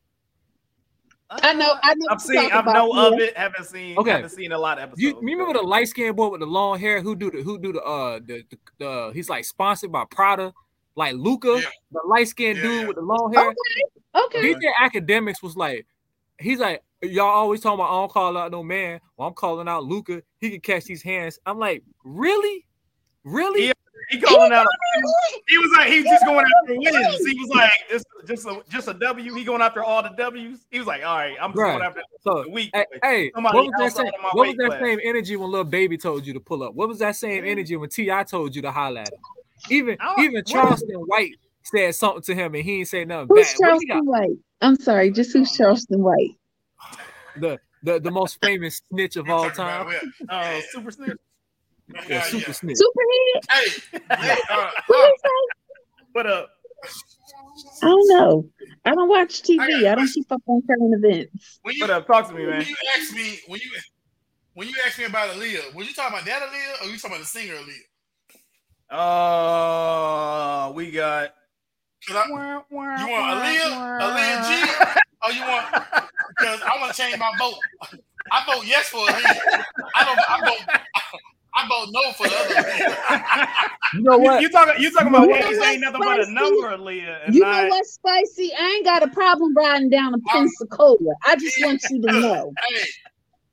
I 1.43 1.53
know. 1.53 1.75
I 1.83 1.95
know. 1.95 2.07
I've 2.11 2.21
seen. 2.21 2.39
I've 2.39 2.51
talking 2.51 2.73
know 2.73 2.91
about, 2.93 3.13
of 3.15 3.19
it. 3.21 3.37
Haven't 3.37 3.65
seen. 3.67 3.99
Okay. 3.99 4.11
Haven't 4.11 4.31
seen 4.31 4.53
a 4.53 4.59
lot 4.59 4.79
of 4.79 4.85
episodes. 4.85 5.03
You, 5.03 5.09
you 5.21 5.39
remember 5.39 5.55
the 5.55 5.67
light 5.67 5.89
skinned 5.89 6.17
boy 6.17 6.29
with 6.29 6.41
the 6.41 6.47
long 6.47 6.79
hair 6.79 7.01
who 7.03 7.17
do 7.17 7.31
the 7.31 7.43
who 7.43 7.59
do 7.59 7.73
the 7.73 7.83
uh 7.83 8.21
the, 8.25 8.45
the, 8.51 8.59
the 8.79 9.11
he's 9.15 9.29
like 9.29 9.45
sponsored 9.45 9.93
by 9.93 10.05
Prada, 10.11 10.53
like 10.97 11.15
Luca, 11.15 11.59
Yeah. 11.63 11.69
the 11.93 12.01
light 12.07 12.29
skinned 12.29 12.59
Yeah, 12.59 12.63
dude 12.65 12.89
with 12.89 12.97
the 12.97 13.03
long 13.03 13.33
hair. 13.33 13.49
Okay. 13.49 14.39
Okay. 14.39 14.55
DJ 14.55 14.71
Akademiks 14.81 15.43
was 15.43 15.57
like, 15.57 15.87
he's 16.39 16.61
like, 16.61 16.83
y'all 17.03 17.27
always 17.27 17.61
talking 17.61 17.81
about 17.81 17.91
I 17.91 18.01
don't 18.01 18.13
call 18.13 18.37
out 18.37 18.53
no 18.53 18.63
man. 18.63 19.01
Well, 19.17 19.29
I'm 19.29 19.35
calling 19.35 19.69
out 19.69 19.85
Luca. 19.85 20.23
He 20.41 20.51
can 20.51 20.61
catch 20.61 20.85
these 20.85 21.03
hands. 21.03 21.39
I'm 21.47 21.59
like, 21.59 21.83
really, 22.05 22.67
really? 23.25 23.67
Yeah. 23.67 23.73
He 24.11 24.21
calling 24.21 24.53
out. 24.53 24.67
He 25.49 25.59
was 25.59 25.73
like 25.77 25.89
he 25.89 26.01
was 26.01 26.07
just 26.11 26.25
going 26.25 26.45
after 26.63 26.75
wins. 26.79 27.27
He 27.27 27.39
was 27.41 27.49
like 27.51 27.71
it's 27.91 28.05
just 28.27 28.47
a 28.47 28.63
just 28.71 28.89
a 28.89 28.95
W. 28.95 29.35
He 29.35 29.45
going 29.45 29.63
after 29.63 29.83
all 29.83 30.03
the 30.03 30.11
W's. 30.11 30.67
He 30.71 30.79
was 30.79 30.87
like, 30.87 31.05
all 31.05 31.17
right, 31.17 31.37
I'm 31.41 31.51
just 31.53 31.59
Right. 31.61 31.73
going 31.73 31.83
after 31.85 32.03
So, 32.21 32.43
the 32.45 32.51
week. 32.51 32.71
hey, 32.75 32.85
hey, 33.03 33.31
Somebody 33.35 33.57
what 33.57 33.67
was 33.67 33.75
that 33.79 33.93
same? 33.97 34.13
What 34.33 34.49
was 34.49 34.57
that 34.57 34.67
class. 34.67 34.81
same 34.83 35.01
energy 35.03 35.37
when 35.37 35.51
Lil 35.51 35.65
Baby 35.65 35.97
told 35.97 36.27
you 36.27 36.33
to 36.35 36.41
pull 36.41 36.63
up? 36.63 36.75
What 36.75 36.89
was 36.89 36.99
that 36.99 37.17
same 37.17 37.43
mm-hmm. 37.43 37.51
energy 37.51 37.77
when 37.77 37.89
T.I 37.91 38.25
told 38.25 38.55
you 38.55 38.63
to 38.63 38.71
holler 38.73 39.01
at 39.01 39.09
him? 39.13 39.19
Even 39.71 39.97
even 40.19 40.35
what? 40.35 40.47
Charleston 40.47 41.01
White 41.07 41.35
said 41.63 41.95
something 41.95 42.23
to 42.23 42.35
him 42.35 42.55
and 42.55 42.65
he 42.65 42.81
ain't 42.81 42.89
say 42.89 43.05
nothing 43.05 43.29
Who's 43.31 43.47
back. 43.53 43.61
What 43.61 43.81
he 43.81 43.87
got? 43.87 43.95
Charleston 43.95 44.07
White? 44.07 44.39
I'm 44.61 44.77
sorry. 44.77 45.11
Just 45.11 45.33
who's 45.33 45.51
oh, 45.53 45.57
Charleston 45.57 46.03
White? 46.03 46.37
The 47.39 47.59
the 47.83 48.01
the 48.01 48.11
most 48.11 48.39
famous 48.43 48.81
snitch 48.91 49.17
of 49.17 49.29
all 49.31 49.51
time. 49.51 49.87
where- 49.87 50.01
Oh, 50.31 50.61
super 50.71 50.91
snitch. 50.91 51.17
Yeah, 51.95 52.01
Yeah, 52.09 52.27
yeah. 52.33 52.53
snitch. 52.53 52.77
Superhead? 52.79 53.41
Hey, 53.51 53.99
yeah, 54.11 54.37
uh, 54.51 54.71
What 54.87 55.01
uh, 55.05 55.11
is? 55.13 55.23
What 56.13 56.27
up? 56.27 56.51
I 57.83 57.87
don't 57.87 58.09
know. 58.09 58.49
I 58.85 58.95
don't 58.95 59.09
watch 59.09 59.43
TV. 59.43 59.61
I 59.61 59.67
got 59.69 59.71
a 59.71 59.77
I, 59.77 59.83
don't 59.83 59.97
question. 60.05 60.23
keep 60.23 60.33
up 60.33 60.43
on 60.47 60.63
current 60.67 60.95
events. 61.05 61.59
when 61.63 61.75
you 61.75 61.81
What 61.83 61.91
up? 61.91 62.07
Talk 62.07 62.29
to 62.29 62.35
me, 62.35 62.41
man. 62.47 62.49
when 62.51 62.59
man. 62.59 62.69
you 62.69 62.77
ask 62.97 63.15
me 63.15 63.39
when 63.49 63.61
you 63.61 63.71
when 64.55 64.69
you 64.69 64.75
ask 64.87 64.99
me 64.99 65.05
about 65.07 65.31
Aaliyah, 65.31 65.75
was 65.75 65.89
you 65.89 65.95
talking 65.95 66.15
about 66.17 66.27
that 66.27 66.43
Aaliyah 66.43 66.83
or 66.87 66.91
you 66.91 66.97
talking 66.99 67.17
about 67.17 67.21
the 67.21 67.27
singer 67.27 67.55
Aaliyah? 67.55 67.89
Uh, 70.69 70.73
we 70.73 70.91
got. 70.91 71.35
I, 72.11 72.27
you 72.29 72.35
want 72.35 72.67
Aaliyah, 72.71 74.01
Aaliyah 74.01 74.39
G, 74.47 74.51
or 75.27 75.33
you 75.33 75.41
want 75.43 75.67
because 76.39 76.61
I 76.63 76.77
want 76.81 76.95
to 76.95 77.03
change 77.03 77.19
my 77.19 77.33
vote. 77.39 77.55
I 78.31 78.45
vote 78.47 78.65
yes 78.67 78.89
for 78.89 78.99
Aaliyah. 79.07 79.65
I 79.95 80.05
don't. 80.05 80.19
I 80.29 80.41
vote. 80.45 80.81
I 81.57 81.69
vote 81.69 81.89
no 81.93 82.13
for 82.13 82.27
the 82.27 82.35
other. 82.37 83.49
You 83.95 84.03
know 84.03 84.17
You, 84.17 84.23
what? 84.23 84.43
you 84.43 84.49
talking? 84.49 84.75
You 84.83 84.91
talking 84.91 85.09
about 85.09 85.23
You 85.23 85.29
know 85.29 85.37
A's 85.37 85.57
what's 85.59 85.69
ain't 85.71 85.81
nothing 85.83 86.01
but 86.01 86.21
a 86.21 86.31
number, 86.33 86.77
Leah. 86.79 87.21
You 87.31 87.41
not, 87.41 87.63
know 87.65 87.69
what, 87.69 87.87
spicy? 87.87 88.51
I 88.59 88.75
ain't 88.77 88.85
got 88.85 89.03
a 89.05 89.09
problem 89.09 89.55
riding 89.57 89.89
down 89.91 90.13
to 90.13 90.19
Pensacola. 90.27 91.15
I 91.25 91.37
just 91.37 91.57
want 91.63 91.81
you 91.91 92.01
to 92.03 92.13
know. 92.21 92.53
Hey, 92.69 92.83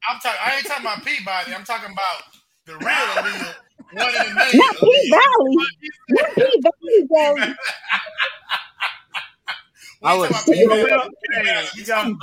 I'm 0.09 0.19
talking. 0.19 0.39
I 0.43 0.55
ain't 0.55 0.65
talking 0.65 0.85
about 0.85 1.05
Peabody. 1.05 1.53
I'm 1.53 1.63
talking 1.63 1.91
about 1.91 2.23
the 2.65 2.73
real 2.73 2.89
Aaliyah. 2.89 3.55
One 3.93 4.09
in 4.15 4.31
a 4.31 4.33
million. 4.33 4.57
Not 4.57 4.75
Peabody. 4.77 5.55
Not 6.09 6.35
P 6.35 6.61
Valley, 6.61 7.07
though. 7.09 7.35
I 10.03 10.13
I 10.13 10.17
would- 10.17 10.31
was. 10.31 10.43
Well, 10.47 11.09
hey, 11.43 11.67
you 11.75 11.85
got- 11.85 12.07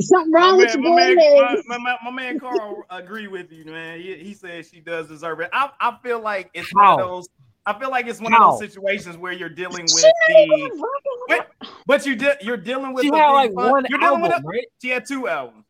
Something 0.00 0.32
wrong 0.32 0.52
my 0.52 0.56
with 0.56 0.74
man, 0.74 0.82
your 0.82 0.94
my, 0.94 1.14
man, 1.14 1.16
boy 1.16 1.62
my, 1.66 1.78
my, 1.78 1.96
my 2.04 2.10
man 2.10 2.40
Carl 2.40 2.82
agree 2.90 3.28
with 3.28 3.52
you, 3.52 3.64
man. 3.66 4.00
He, 4.00 4.14
he 4.16 4.34
says 4.34 4.68
she 4.68 4.80
does 4.80 5.06
deserve 5.08 5.40
it. 5.40 5.50
I, 5.52 5.70
I 5.80 5.96
feel 6.02 6.20
like 6.20 6.50
it's 6.54 6.70
How? 6.76 6.96
one 6.96 7.00
of 7.02 7.08
those. 7.08 7.28
I 7.66 7.78
feel 7.78 7.90
like 7.90 8.06
it's 8.08 8.20
one 8.20 8.32
How? 8.32 8.52
of 8.54 8.58
those 8.58 8.68
situations 8.68 9.16
where 9.16 9.32
you're 9.32 9.48
dealing 9.48 9.84
with 9.84 10.00
She 10.00 10.06
not 10.28 10.40
even 10.40 10.78
the, 10.78 10.86
but, 11.28 11.50
but 11.86 12.06
you 12.06 12.16
did 12.16 12.38
you're 12.40 12.56
dealing 12.56 12.92
with 12.94 13.04
She 13.04 13.10
the 13.10 13.16
had 13.16 13.28
big 13.28 13.34
like 13.34 13.54
fun- 13.54 13.70
one 13.70 13.86
You're 13.88 13.98
dealing 14.00 14.22
album, 14.22 14.22
with 14.22 14.44
a, 14.44 14.48
right? 14.48 14.66
she 14.80 14.88
had 14.88 15.06
two 15.06 15.28
albums. 15.28 15.64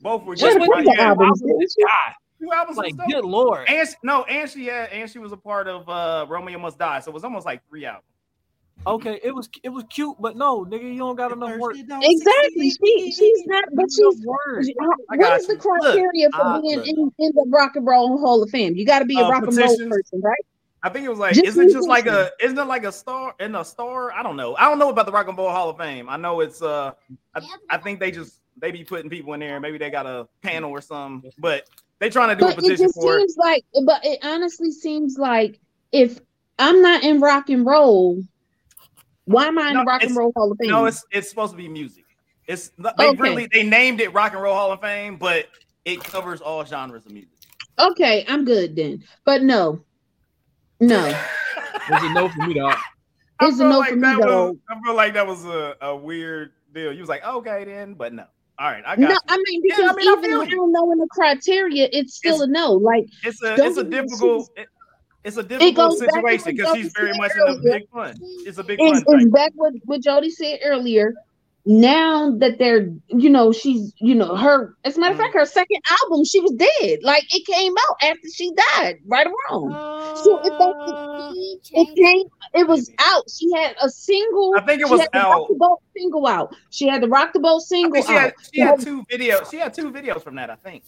Both 0.00 0.24
were 0.24 0.36
She 0.36 0.42
good. 0.44 0.52
had 0.60 0.62
a 0.62 0.70
right? 0.70 0.84
couple 0.84 1.00
albums. 1.02 1.42
Album 1.42 1.58
didn't 1.58 1.72
she? 1.72 1.82
God, 1.82 2.14
Two 2.42 2.52
albums. 2.52 2.76
like 2.76 2.94
good 3.08 3.24
lord. 3.24 3.66
And 3.68 3.88
she, 3.88 3.94
no, 4.02 4.24
and 4.24 4.50
she 4.50 4.66
had 4.66 4.90
and 4.90 5.08
she 5.10 5.18
was 5.18 5.32
a 5.32 5.36
part 5.38 5.68
of 5.68 5.88
uh 5.88 6.26
Romeo 6.28 6.58
Must 6.58 6.78
Die, 6.78 7.00
so 7.00 7.10
it 7.10 7.14
was 7.14 7.24
almost 7.24 7.46
like 7.46 7.62
three 7.68 7.86
albums. 7.86 8.04
Okay, 8.86 9.18
it 9.24 9.34
was 9.34 9.48
it 9.64 9.68
was 9.68 9.84
cute, 9.90 10.16
but 10.20 10.36
no, 10.36 10.64
nigga, 10.64 10.82
you 10.92 10.98
don't 10.98 11.16
got 11.16 11.32
enough 11.32 11.58
work. 11.58 11.74
Exactly. 11.76 12.70
She 12.70 13.10
she's 13.12 13.46
not, 13.46 13.64
but 13.72 13.86
she's. 13.90 13.98
Enough 13.98 14.24
work. 14.24 14.64
I 15.10 15.16
What 15.16 15.20
got 15.20 15.40
is 15.40 15.46
the 15.48 15.54
you. 15.54 15.58
Look, 15.58 15.82
criteria 15.82 16.30
for 16.30 16.42
I- 16.42 16.60
being 16.60 16.80
in, 16.86 17.12
in 17.18 17.32
the 17.34 17.44
Rock 17.48 17.74
and 17.76 17.84
Roll 17.86 18.16
Hall 18.18 18.42
of 18.42 18.50
Fame? 18.50 18.76
You 18.76 18.86
got 18.86 19.00
to 19.00 19.04
be 19.04 19.18
a 19.18 19.24
Uh, 19.24 19.30
rock 19.30 19.42
and 19.46 19.56
roll 19.56 19.76
person, 19.76 20.20
right? 20.20 20.38
I 20.82 20.88
think 20.88 21.04
it 21.04 21.08
was 21.08 21.18
like, 21.18 21.34
Just 21.34 21.46
isn't 21.46 21.70
it 21.70 21.72
just 21.72 21.88
like 21.88 22.06
a, 22.06 22.30
isn't 22.40 22.56
it 22.56 22.64
like 22.64 22.84
a 22.84 22.92
star 22.92 23.34
in 23.40 23.56
a 23.56 23.64
star? 23.64 24.12
I 24.12 24.22
don't 24.22 24.36
know. 24.36 24.54
I 24.54 24.68
don't 24.68 24.78
know 24.78 24.90
about 24.90 25.06
the 25.06 25.10
Rock 25.12 25.26
and 25.26 25.36
Roll 25.36 25.50
Hall 25.50 25.68
of 25.70 25.78
Fame. 25.78 26.08
I 26.08 26.16
know 26.16 26.38
it's, 26.40 26.62
uh, 26.62 26.92
I, 27.34 27.40
I 27.70 27.78
think 27.78 27.98
they 27.98 28.12
just 28.12 28.40
they 28.58 28.70
be 28.70 28.84
putting 28.84 29.10
people 29.10 29.34
in 29.34 29.40
there. 29.40 29.58
Maybe 29.58 29.78
they 29.78 29.90
got 29.90 30.06
a 30.06 30.28
panel 30.42 30.70
or 30.70 30.80
something, 30.80 31.32
but 31.38 31.68
they 31.98 32.08
trying 32.08 32.28
to 32.28 32.36
do 32.36 32.44
a 32.46 32.54
But 32.54 32.58
it 32.58 32.60
petition 32.62 32.86
just 32.86 32.94
for 32.94 33.16
it. 33.16 33.20
seems 33.20 33.36
like, 33.36 33.64
but 33.84 34.04
it 34.04 34.20
honestly 34.22 34.70
seems 34.70 35.18
like 35.18 35.58
if 35.90 36.20
I'm 36.60 36.80
not 36.82 37.02
in 37.02 37.20
rock 37.20 37.48
and 37.50 37.66
roll, 37.66 38.22
why 39.26 39.46
am 39.46 39.58
I 39.58 39.68
in 39.68 39.74
No, 39.74 39.80
the 39.80 39.84
Rock 39.86 40.02
and 40.02 40.16
Roll 40.16 40.32
Hall 40.34 40.50
of 40.52 40.58
Fame? 40.58 40.70
No, 40.70 40.86
it's 40.86 41.04
it's 41.12 41.28
supposed 41.28 41.52
to 41.52 41.56
be 41.56 41.68
music. 41.68 42.04
It's 42.48 42.70
they 42.78 43.08
Okay. 43.08 43.20
really 43.20 43.48
they 43.52 43.62
named 43.62 44.00
it 44.00 44.12
Rock 44.14 44.32
and 44.32 44.42
Roll 44.42 44.54
Hall 44.54 44.72
of 44.72 44.80
Fame, 44.80 45.16
but 45.16 45.46
it 45.84 46.02
covers 46.02 46.40
all 46.40 46.64
genres 46.64 47.04
of 47.06 47.12
music. 47.12 47.30
okay, 47.78 48.24
I'm 48.28 48.44
good 48.44 48.74
then. 48.76 49.04
But 49.24 49.42
no, 49.42 49.84
no, 50.80 51.06
It's 51.88 52.02
a 52.04 52.12
no 52.12 52.28
for 52.28 52.46
me, 52.46 52.54
dog. 52.54 52.76
I 53.40 53.46
It's 53.46 53.56
a 53.56 53.58
feel 53.58 53.68
no 53.70 53.78
like 53.80 53.90
for 53.90 53.96
me, 53.96 54.02
that 54.02 54.20
though. 54.20 54.46
was, 54.48 54.56
I 54.70 54.80
feel 54.84 54.94
like 54.94 55.14
that 55.14 55.26
was 55.26 55.44
a, 55.44 55.76
a 55.82 55.94
weird 55.96 56.52
deal. 56.74 56.92
You 56.92 57.00
was 57.00 57.08
like, 57.08 57.24
okay 57.24 57.64
then, 57.64 57.94
but 57.94 58.12
no. 58.12 58.24
All 58.58 58.70
right, 58.70 58.82
I 58.86 58.96
got 58.96 59.00
no. 59.00 59.08
you. 59.10 59.16
I 59.28 59.36
mean, 59.36 59.62
Yeah, 59.64 59.74
I 59.74 59.76
because 59.78 59.96
mean, 59.96 60.06
even 60.18 60.22
feel 60.30 60.38
when 60.38 60.48
I 60.48 60.50
don't 60.50 60.72
know 60.72 60.92
in 60.92 60.98
the 60.98 61.08
criteria, 61.10 61.88
it's 61.92 62.14
still 62.14 62.36
It's- 62.36 62.48
a 62.48 62.50
no. 62.50 62.72
Like 62.72 63.06
It's 63.24 63.42
a 63.42 63.54
it's 63.54 63.76
a 63.76 63.84
difficult 63.84 64.50
it- 64.56 64.68
it's 65.26 65.36
a 65.36 65.42
difficult 65.42 65.98
to 65.98 66.08
situation 66.08 66.56
because 66.56 66.76
she's 66.76 66.92
very 66.92 67.12
much 67.18 67.32
in 67.34 67.56
a 67.56 67.58
big 67.58 67.88
fun. 67.90 68.14
It's 68.20 68.58
a 68.58 68.62
big 68.62 68.80
is, 68.80 69.02
fun. 69.02 69.18
type. 69.18 69.32
back 69.32 69.52
what, 69.56 69.72
what 69.84 70.00
Jody 70.00 70.30
said 70.30 70.60
earlier. 70.62 71.14
Now 71.68 72.30
that 72.38 72.60
they're, 72.60 72.94
you 73.08 73.28
know, 73.28 73.50
she's, 73.50 73.92
you 73.98 74.14
know, 74.14 74.36
her. 74.36 74.76
As 74.84 74.96
a 74.96 75.00
matter 75.00 75.14
of 75.14 75.18
mm. 75.18 75.22
fact, 75.24 75.34
her 75.34 75.44
second 75.44 75.82
album, 76.04 76.24
she 76.24 76.38
was 76.38 76.52
dead. 76.52 77.00
Like 77.02 77.24
it 77.34 77.44
came 77.44 77.74
out 77.76 77.96
after 78.08 78.28
she 78.32 78.52
died, 78.52 78.98
right 79.04 79.26
or 79.26 79.32
wrong. 79.50 80.16
So 80.22 80.38
if 80.44 80.52
uh, 80.52 81.32
it 81.34 81.96
came, 81.96 82.26
it 82.54 82.68
was 82.68 82.88
out. 83.00 83.24
She 83.28 83.52
had 83.52 83.74
a 83.82 83.90
single. 83.90 84.54
I 84.56 84.60
think 84.60 84.80
it 84.80 84.86
she 84.86 84.92
was 84.92 85.00
had 85.00 85.08
out. 85.14 85.48
The 85.48 85.56
Boat 85.56 85.82
single 85.96 86.28
out. 86.28 86.54
She 86.70 86.86
had 86.86 87.02
the 87.02 87.08
Rock 87.08 87.32
the 87.32 87.40
Boat 87.40 87.62
single 87.62 88.00
she 88.00 88.14
out. 88.14 88.20
had 88.20 88.34
she 88.54 88.60
had 88.60 88.80
two 88.80 89.04
videos. 89.10 89.50
She 89.50 89.56
had 89.56 89.74
two 89.74 89.90
videos 89.90 90.22
from 90.22 90.36
that, 90.36 90.50
I 90.50 90.54
think. 90.54 90.84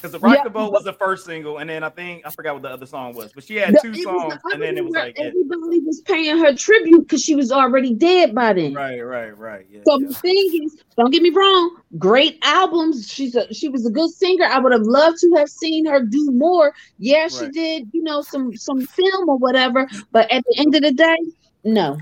Because 0.00 0.12
the 0.12 0.18
Rock 0.18 0.36
Yeah, 0.38 0.44
the 0.44 0.50
Boat 0.50 0.72
was 0.72 0.84
the 0.84 0.94
first 0.94 1.26
single, 1.26 1.58
and 1.58 1.68
then 1.68 1.84
I 1.84 1.90
think 1.90 2.22
I 2.24 2.30
forgot 2.30 2.54
what 2.54 2.62
the 2.62 2.70
other 2.70 2.86
song 2.86 3.14
was, 3.14 3.32
but 3.34 3.44
she 3.44 3.56
had 3.56 3.74
The- 3.74 3.80
two 3.82 3.94
songs, 3.96 4.32
the 4.44 4.50
and 4.54 4.62
then 4.62 4.78
it 4.78 4.84
was 4.84 4.94
like 4.94 5.18
where 5.18 5.26
it. 5.28 5.30
everybody 5.30 5.80
was 5.80 6.00
paying 6.06 6.38
her 6.38 6.54
tribute 6.54 7.00
because 7.02 7.22
she 7.22 7.34
was 7.34 7.52
already 7.52 7.92
dead 7.92 8.34
by 8.34 8.54
then. 8.54 8.72
right, 8.72 8.98
right, 9.00 9.36
right. 9.36 9.66
Yeah, 9.70 9.80
So 9.86 10.00
yeah. 10.00 10.06
the 10.08 10.14
thing 10.14 10.62
is, 10.64 10.82
don't 10.96 11.10
get 11.10 11.22
me 11.22 11.28
wrong, 11.28 11.76
great 11.98 12.38
albums. 12.42 13.08
She's 13.08 13.34
a 13.36 13.52
she 13.52 13.68
was 13.68 13.84
a 13.84 13.90
good 13.90 14.08
singer. 14.10 14.46
I 14.46 14.58
would 14.58 14.72
have 14.72 14.82
loved 14.84 15.18
to 15.18 15.34
have 15.36 15.50
seen 15.50 15.84
her 15.84 16.00
do 16.02 16.30
more. 16.30 16.72
Yeah, 16.98 17.28
she 17.28 17.44
Right. 17.44 17.52
did, 17.52 17.90
you 17.92 18.02
know, 18.02 18.22
some 18.22 18.56
some 18.56 18.80
film 18.86 19.28
or 19.28 19.36
whatever. 19.36 19.86
But 20.12 20.32
at 20.32 20.42
the 20.48 20.60
end 20.60 20.74
of 20.76 20.80
the 20.82 20.92
day, 20.92 21.16
no, 21.64 21.98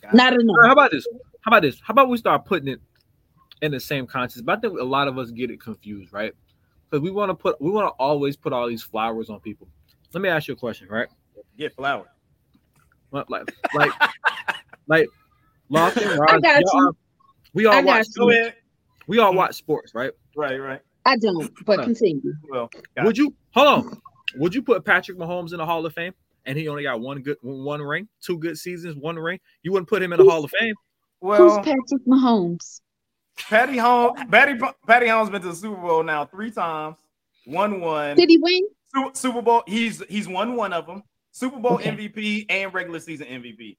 Got 0.00 0.14
not 0.14 0.32
All 0.32 0.38
right, 0.38 0.40
enough. 0.40 0.56
how 0.64 0.72
about 0.72 0.90
this? 0.92 1.06
How 1.42 1.50
about 1.50 1.60
this? 1.62 1.78
How 1.84 1.92
about 1.92 2.08
we 2.08 2.16
start 2.16 2.46
putting 2.46 2.68
it 2.68 2.80
in 3.60 3.72
the 3.72 3.80
same 3.80 4.06
context? 4.06 4.46
But 4.46 4.58
I 4.58 4.60
think 4.62 4.80
a 4.80 4.84
lot 4.84 5.08
of 5.08 5.18
us 5.18 5.30
get 5.30 5.50
it 5.50 5.60
confused, 5.60 6.12
right? 6.12 6.32
Because 6.88 7.02
we 7.02 7.10
want 7.10 7.30
to 7.30 7.34
put, 7.34 7.60
we 7.60 7.70
want 7.70 7.86
to 7.86 7.92
always 7.98 8.36
put 8.36 8.52
all 8.52 8.68
these 8.68 8.82
flowers 8.82 9.28
on 9.28 9.40
people. 9.40 9.68
Let 10.12 10.20
me 10.22 10.28
ask 10.28 10.48
you 10.48 10.54
a 10.54 10.56
question, 10.56 10.88
right? 10.88 11.08
Get 11.58 11.74
flower. 11.74 12.06
What, 13.10 13.28
like, 13.30 13.52
like, 13.74 13.92
like, 14.86 15.08
Lost 15.68 15.96
and 15.96 16.18
Roz, 16.18 16.28
I 16.30 16.38
got 16.40 16.62
y'all 16.62 16.80
you. 16.80 16.88
are- 16.88 16.92
we 17.56 17.64
all 17.64 17.74
I 17.74 17.82
got 17.82 17.86
watch. 17.86 18.06
You. 18.16 18.50
We 19.06 19.18
all 19.18 19.32
mm. 19.32 19.36
watch 19.36 19.54
sports, 19.54 19.94
right? 19.94 20.12
Right, 20.36 20.58
right. 20.58 20.80
I 21.06 21.16
don't, 21.16 21.50
but 21.64 21.82
continue. 21.82 22.34
Well, 22.50 22.68
Would 23.02 23.16
you 23.16 23.34
hold 23.54 23.68
on? 23.68 24.00
Would 24.36 24.54
you 24.54 24.62
put 24.62 24.84
Patrick 24.84 25.16
Mahomes 25.16 25.52
in 25.52 25.58
the 25.58 25.64
Hall 25.64 25.86
of 25.86 25.94
Fame 25.94 26.12
and 26.44 26.58
he 26.58 26.68
only 26.68 26.82
got 26.82 27.00
one 27.00 27.22
good 27.22 27.38
one 27.40 27.80
ring, 27.80 28.08
two 28.20 28.38
good 28.38 28.58
seasons, 28.58 28.96
one 28.96 29.16
ring? 29.16 29.38
You 29.62 29.72
wouldn't 29.72 29.88
put 29.88 30.02
him 30.02 30.12
in 30.12 30.18
the 30.18 30.28
Hall 30.28 30.44
of 30.44 30.50
Fame? 30.58 30.74
well, 31.20 31.48
Who's 31.48 31.56
Patrick 31.58 32.06
Mahomes? 32.06 32.80
Patty 33.38 33.76
Holmes, 33.76 34.20
Patty, 34.30 34.58
Patty 34.86 35.06
Holmes 35.08 35.30
been 35.30 35.42
to 35.42 35.48
the 35.48 35.54
Super 35.54 35.76
Bowl 35.80 36.02
now 36.02 36.24
three 36.24 36.50
times. 36.50 36.96
Won 37.46 37.80
one. 37.80 38.16
Did 38.16 38.28
he 38.28 38.38
win? 38.38 38.62
Su- 38.94 39.10
Super 39.14 39.42
Bowl. 39.42 39.62
He's 39.66 40.02
he's 40.08 40.26
won 40.28 40.56
one 40.56 40.72
of 40.72 40.86
them. 40.86 41.02
Super 41.32 41.58
Bowl 41.58 41.74
Okay. 41.74 41.90
MVP 41.90 42.46
and 42.48 42.72
regular 42.72 42.98
season 42.98 43.26
MVP. 43.26 43.76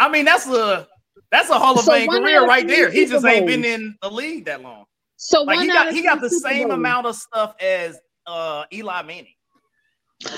I 0.00 0.08
mean, 0.08 0.24
that's 0.24 0.46
a 0.48 0.88
that's 1.30 1.48
a 1.50 1.58
Hall 1.58 1.78
of 1.78 1.84
So 1.84 1.92
Fame 1.92 2.08
career 2.10 2.44
right 2.46 2.66
there. 2.66 2.90
He 2.90 3.06
just 3.06 3.24
ain't 3.24 3.46
been 3.46 3.64
in 3.64 3.96
the 4.02 4.10
league 4.10 4.44
that 4.46 4.62
long. 4.62 4.84
So 5.16 5.42
Like 5.42 5.60
he 5.60 5.66
got 5.68 5.92
he 5.92 6.02
got 6.02 6.20
the 6.20 6.28
Super 6.30 6.48
same 6.48 6.68
Bowls. 6.68 6.78
amount 6.78 7.06
of 7.06 7.16
stuff 7.16 7.54
as 7.60 7.98
uh 8.26 8.64
Eli 8.72 9.02
Manning. 9.02 9.34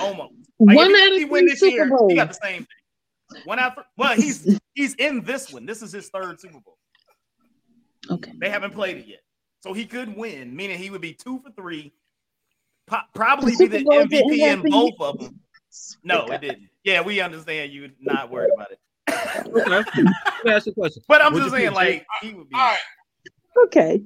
Almost. 0.01 0.33
Like 0.59 0.77
one 0.77 0.95
out 0.95 1.13
of 1.13 1.29
three 1.29 1.57
Super 1.57 1.67
year, 1.75 1.89
Bowls. 1.89 2.11
he 2.11 2.17
got 2.17 2.29
the 2.29 2.35
same 2.43 2.67
thing. 2.67 3.43
One 3.45 3.59
out. 3.59 3.73
Well, 3.97 4.15
he's 4.15 4.59
he's 4.75 4.95
in 4.97 5.23
this 5.25 5.53
one. 5.53 5.65
This 5.67 5.83
is 5.83 5.93
his 5.93 6.09
third 6.11 6.39
Super 6.41 6.61
Bowl. 6.61 6.77
Okay. 8.09 8.33
They 8.39 8.49
haven't 8.49 8.73
played 8.73 8.99
it 8.99 9.07
yet, 9.07 9.21
so 9.63 9.73
he 9.73 9.85
could 9.87 10.17
win, 10.17 10.55
meaning 10.55 10.79
he 10.79 10.91
would 10.91 11.01
be 11.01 11.13
two 11.13 11.41
for 11.41 11.51
three. 11.53 11.93
Po- 12.87 12.99
probably 13.15 13.55
be 13.59 13.67
the 13.67 13.85
Bowl 13.85 14.05
MVP 14.05 14.33
in 14.33 14.41
happen 14.41 14.71
both 14.71 14.95
of 15.01 15.19
them. 15.19 15.41
No, 16.03 16.27
it 16.27 16.41
didn't. 16.41 16.69
Yeah, 16.83 17.01
we 17.03 17.21
understand 17.21 17.73
you 17.73 17.91
not 18.01 18.29
worried 18.29 18.51
about 18.53 18.73
it. 18.73 18.81
Okay. 19.47 19.71
Let 19.71 19.97
me 20.45 20.53
ask 20.53 20.67
you 20.67 20.73
a 20.73 20.75
question. 20.75 21.03
But 21.07 21.23
I'm 21.25 21.33
Would 21.33 21.45
just 21.45 21.55
saying, 21.55 21.73
like 21.73 22.05
he 22.23 22.35
would 22.35 22.49
be. 22.49 22.57
All 22.57 22.61
right. 22.61 22.79
Okay. 23.67 24.03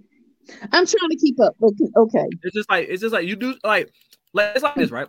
I'm 0.73 0.87
trying 0.87 1.11
to 1.11 1.17
keep 1.19 1.41
up, 1.41 1.57
but 1.59 1.71
okay. 1.97 2.27
It's 2.43 2.55
just 2.55 2.69
like 2.69 2.89
it's 2.91 3.01
just 3.01 3.15
like 3.15 3.27
you 3.27 3.37
do 3.37 3.55
like 3.65 3.91
like 4.35 4.53
it's 4.55 4.63
like 4.63 4.75
this, 4.75 4.91
right? 4.91 5.09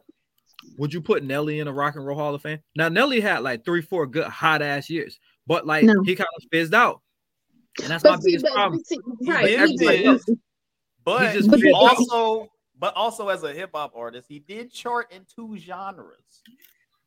Would 0.78 0.94
you 0.94 1.02
put 1.02 1.24
Nelly 1.26 1.60
in 1.60 1.68
a 1.68 1.74
Rock 1.74 1.96
and 1.96 2.06
Roll 2.06 2.18
Hall 2.18 2.34
of 2.34 2.42
Fame? 2.42 2.60
Now 2.76 2.88
Nelly 2.88 3.20
had 3.20 3.40
like 3.40 3.66
three, 3.66 3.82
four 3.82 4.08
good 4.08 4.28
hot 4.28 4.62
ass 4.62 4.90
years, 4.90 5.20
but 5.46 5.68
like 5.68 5.84
No. 5.84 5.94
he 6.06 6.16
kind 6.16 6.30
of 6.38 6.44
fizzed 6.52 6.74
out, 6.74 7.02
and 7.82 7.92
that's 7.92 8.04
my 8.04 8.12
But 8.12 8.24
see, 8.24 8.32
biggest 8.32 8.46
but, 8.46 8.54
problem. 8.54 8.84
see, 8.84 9.00
right? 9.28 9.50
he 9.70 9.78
did. 9.78 10.20
But 11.04 11.28
He 11.34 11.38
just 11.40 11.54
he 11.56 11.62
fizzed 11.62 11.76
out. 11.76 11.98
also, 11.98 12.48
but 12.80 12.96
also 12.96 13.30
as 13.30 13.44
a 13.44 13.54
hip 13.54 13.72
hop 13.74 13.94
artist, 13.96 14.28
he 14.28 14.40
did 14.40 14.72
chart 14.72 15.12
in 15.12 15.26
two 15.34 15.58
genres, 15.58 16.42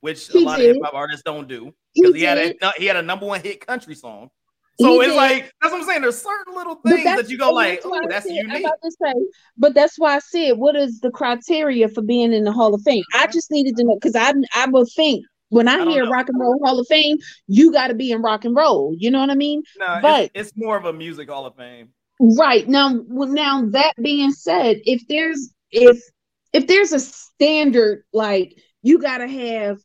which 0.01 0.31
a 0.35 0.39
lot 0.39 0.59
did. 0.59 0.71
of 0.71 0.77
hip 0.77 0.85
hop 0.85 0.95
artists 0.95 1.23
don't 1.25 1.49
do. 1.49 1.73
He 1.93 2.03
Because 2.03 2.15
he, 2.17 2.23
had 2.23 2.39
a 2.39 2.73
he 2.79 2.87
had 2.87 2.97
a 2.97 3.03
number 3.03 3.27
one 3.27 3.41
hit 3.43 3.67
country 3.67 3.95
song. 3.95 4.31
He 4.77 4.85
So 4.85 5.01
it's 5.01 5.11
did. 5.11 5.17
like 5.17 5.53
that's 5.61 5.73
what 5.73 5.81
I'm 5.81 5.87
saying. 5.89 6.03
There's 6.03 6.23
certain 6.23 6.55
little 6.55 6.77
things 6.77 7.03
that 7.05 7.29
you 7.29 7.37
go 7.39 7.51
like, 7.51 7.81
oh, 7.85 8.01
that's 8.09 8.27
said- 8.27 8.37
I'm 8.45 8.51
unique. 8.51 8.65
about 8.67 8.79
to 8.85 8.91
say, 9.03 9.15
but 9.57 9.75
that's 9.75 9.99
why 9.99 10.15
I 10.15 10.19
said, 10.21 10.53
what 10.59 10.77
is 10.77 11.01
the 11.01 11.11
criteria 11.11 11.89
for 11.89 12.03
being 12.03 12.33
in 12.33 12.45
the 12.45 12.53
Hall 12.53 12.73
of 12.75 12.83
Fame? 12.83 13.03
I 13.15 13.27
just 13.27 13.51
needed 13.51 13.77
to 13.79 13.85
know 13.85 13.97
because 13.97 14.15
I 14.15 14.33
I 14.55 14.67
would 14.69 14.89
think 14.95 15.25
when 15.49 15.69
I, 15.69 15.77
I 15.79 15.85
hear 15.85 16.05
know. 16.05 16.11
Rock 16.11 16.29
and 16.29 16.41
Roll 16.41 16.59
Hall 16.65 16.79
of 16.79 16.87
Fame, 16.89 17.19
you 17.47 17.73
got 17.73 17.89
to 17.89 17.95
be 17.95 18.13
in 18.13 18.23
rock 18.23 18.45
and 18.45 18.55
roll. 18.55 18.95
You 18.97 19.11
know 19.11 19.21
what 19.21 19.31
I 19.31 19.35
mean? 19.35 19.63
No, 19.79 19.99
but- 20.03 20.31
it's, 20.35 20.51
it's 20.51 20.53
more 20.57 20.77
of 20.77 20.85
a 20.85 20.93
music 20.93 21.29
hall 21.29 21.47
of 21.47 21.57
fame. 21.57 21.91
Right 22.21 22.69
now, 22.69 23.01
now 23.09 23.65
that 23.71 23.93
being 24.03 24.33
said, 24.33 24.79
if 24.85 25.07
there's 25.09 25.53
if 25.71 26.03
if 26.53 26.67
there's 26.67 26.93
a 26.93 26.99
standard 26.99 28.03
like 28.13 28.59
you 28.83 28.99
got 28.99 29.19
to 29.19 29.29
have. 29.29 29.79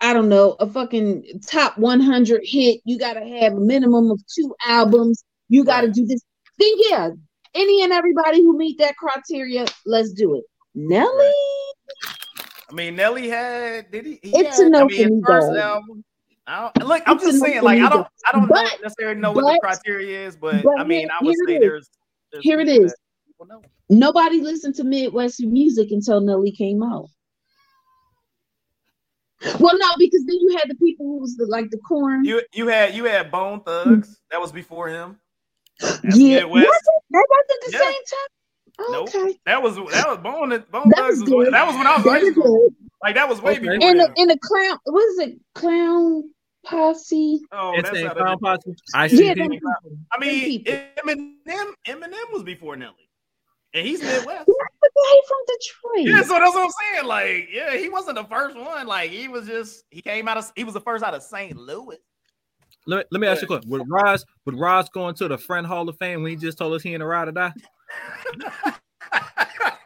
I 0.00 0.12
don't 0.12 0.28
know, 0.28 0.54
a 0.60 0.66
fucking 0.66 1.40
top 1.46 1.78
100 1.78 2.42
hit. 2.44 2.80
You 2.84 2.98
got 2.98 3.14
to 3.14 3.24
have 3.24 3.54
a 3.54 3.60
minimum 3.60 4.10
of 4.10 4.20
two 4.26 4.54
albums. 4.66 5.24
You 5.48 5.64
got 5.64 5.80
to 5.80 5.90
do 5.90 6.04
this. 6.04 6.20
Then, 6.58 6.72
yeah, 6.76 7.10
any 7.54 7.82
and 7.82 7.92
everybody 7.92 8.42
who 8.42 8.56
meet 8.56 8.78
that 8.80 8.96
criteria, 8.96 9.66
let's 9.86 10.12
do 10.12 10.36
it. 10.36 10.44
Nelly, 10.74 11.32
I 12.68 12.72
mean, 12.72 12.96
Nelly 12.96 13.28
had 13.28 13.90
did 13.90 14.06
he? 14.06 14.18
he 14.22 14.30
It's 14.38 14.58
a 14.58 14.64
had, 14.64 14.72
no 14.72 14.82
I 14.82 14.86
mean, 14.86 15.22
first 15.24 15.52
album. 15.52 16.04
I 16.46 16.70
don't, 16.76 16.88
look, 16.88 17.02
I'm 17.06 17.16
It's 17.16 17.24
just 17.24 17.40
saying, 17.40 17.62
like, 17.62 17.80
I 17.80 17.88
don't. 17.88 18.06
I 18.28 18.32
don't 18.32 18.48
know 18.50 18.62
necessarily 18.82 19.18
know 19.20 19.32
what 19.32 19.50
the 19.50 19.58
criteria 19.60 20.26
is, 20.26 20.36
but, 20.36 20.62
but 20.62 20.78
I 20.78 20.84
mean, 20.84 21.08
I 21.10 21.24
would 21.24 21.34
say 21.46 21.58
there's, 21.58 21.88
there's 22.32 22.44
Here 22.44 22.60
it 22.60 22.68
is. 22.68 22.90
that 22.92 22.98
people 23.26 23.46
know. 23.46 23.62
nobody 23.88 24.40
listened 24.40 24.74
to 24.76 24.84
Midwest 24.84 25.40
music 25.40 25.90
until 25.90 26.20
Nelly 26.20 26.52
came 26.52 26.82
out. 26.82 27.08
Well, 29.60 29.76
no, 29.78 29.88
because 29.98 30.24
then 30.26 30.36
you 30.40 30.56
had 30.56 30.68
the 30.68 30.74
people 30.74 31.06
who 31.06 31.18
was 31.18 31.36
the, 31.36 31.46
like 31.46 31.70
the 31.70 31.78
corn. 31.78 32.24
You 32.24 32.42
you 32.54 32.66
had 32.68 32.94
you 32.94 33.04
had 33.04 33.30
Bone 33.30 33.60
Thugs 33.60 34.20
that 34.30 34.40
was 34.40 34.52
before 34.52 34.88
him. 34.88 35.18
That's 35.80 36.16
yeah, 36.16 36.44
was 36.44 36.62
it? 36.62 36.70
That 37.10 37.26
wasn't 37.30 37.64
the 37.66 37.72
yeah. 37.72 37.78
same 37.78 37.92
time. 37.92 38.28
Nope. 38.78 39.08
Okay. 39.08 39.38
That 39.46 39.62
was 39.62 39.76
that 39.76 40.08
was 40.08 40.18
Bone 40.18 40.48
Bone 40.70 40.90
that 40.96 41.04
was, 41.04 41.20
was 41.20 41.50
that 41.50 41.66
was 41.66 41.76
when 41.76 41.86
I 41.86 41.96
was 41.96 42.04
high 42.04 42.30
school. 42.30 42.68
Like 43.02 43.14
that 43.14 43.28
was 43.28 43.40
way 43.40 43.58
before. 43.58 43.74
In 43.74 43.98
the 43.98 44.12
in 44.16 44.28
the 44.28 44.38
clown, 44.38 44.78
what 44.84 45.04
is 45.10 45.18
it? 45.18 45.38
Clown 45.54 46.24
posse. 46.64 47.40
Oh, 47.52 47.74
it's 47.76 47.90
that's 47.90 48.02
a 48.02 48.10
clown 48.10 48.38
posse. 48.38 48.74
I 48.94 49.08
see. 49.08 49.26
Yeah, 49.26 49.34
I 50.12 50.18
mean, 50.18 50.64
Eminem 50.64 51.72
Eminem 51.86 52.32
was 52.32 52.42
before 52.42 52.76
Nelly, 52.76 53.08
and 53.74 53.86
he's 53.86 54.00
Midwest. 54.00 54.26
That's 54.26 54.46
the 54.46 54.90
guy 54.96 55.20
from 55.28 55.38
Detroit. 55.46 56.16
Yeah, 56.16 56.22
so 56.22 56.40
that's 56.40 56.54
what 56.54 56.64
I'm 56.64 56.94
saying. 56.94 57.06
Like, 57.06 57.48
yeah, 57.52 57.76
he 57.76 57.88
wasn't 57.88 58.16
the 58.16 58.24
first 58.24 58.56
one. 58.56 58.86
Like, 58.86 59.10
he 59.10 59.28
was 59.28 59.46
just 59.46 59.84
he 59.90 60.02
came 60.02 60.26
out 60.26 60.38
of 60.38 60.50
he 60.56 60.64
was 60.64 60.74
the 60.74 60.80
first 60.80 61.04
out 61.04 61.14
of 61.14 61.22
St. 61.22 61.56
Louis. 61.56 61.98
Let, 62.86 63.06
let 63.10 63.20
me 63.20 63.26
ask 63.26 63.40
you 63.40 63.46
a 63.46 63.48
question. 63.48 63.70
Would 63.70 63.88
Roz 63.88 64.24
would 64.44 64.58
Roz 64.58 64.88
go 64.88 65.08
into 65.08 65.28
the 65.28 65.38
friend 65.38 65.66
Hall 65.66 65.88
of 65.88 65.96
Fame 65.98 66.22
when 66.22 66.30
he 66.30 66.36
just 66.36 66.58
told 66.58 66.74
us 66.74 66.82
he 66.82 66.94
in 66.94 67.02
a 67.02 67.06
ride 67.06 67.28
or 67.28 67.32
die? 67.32 67.52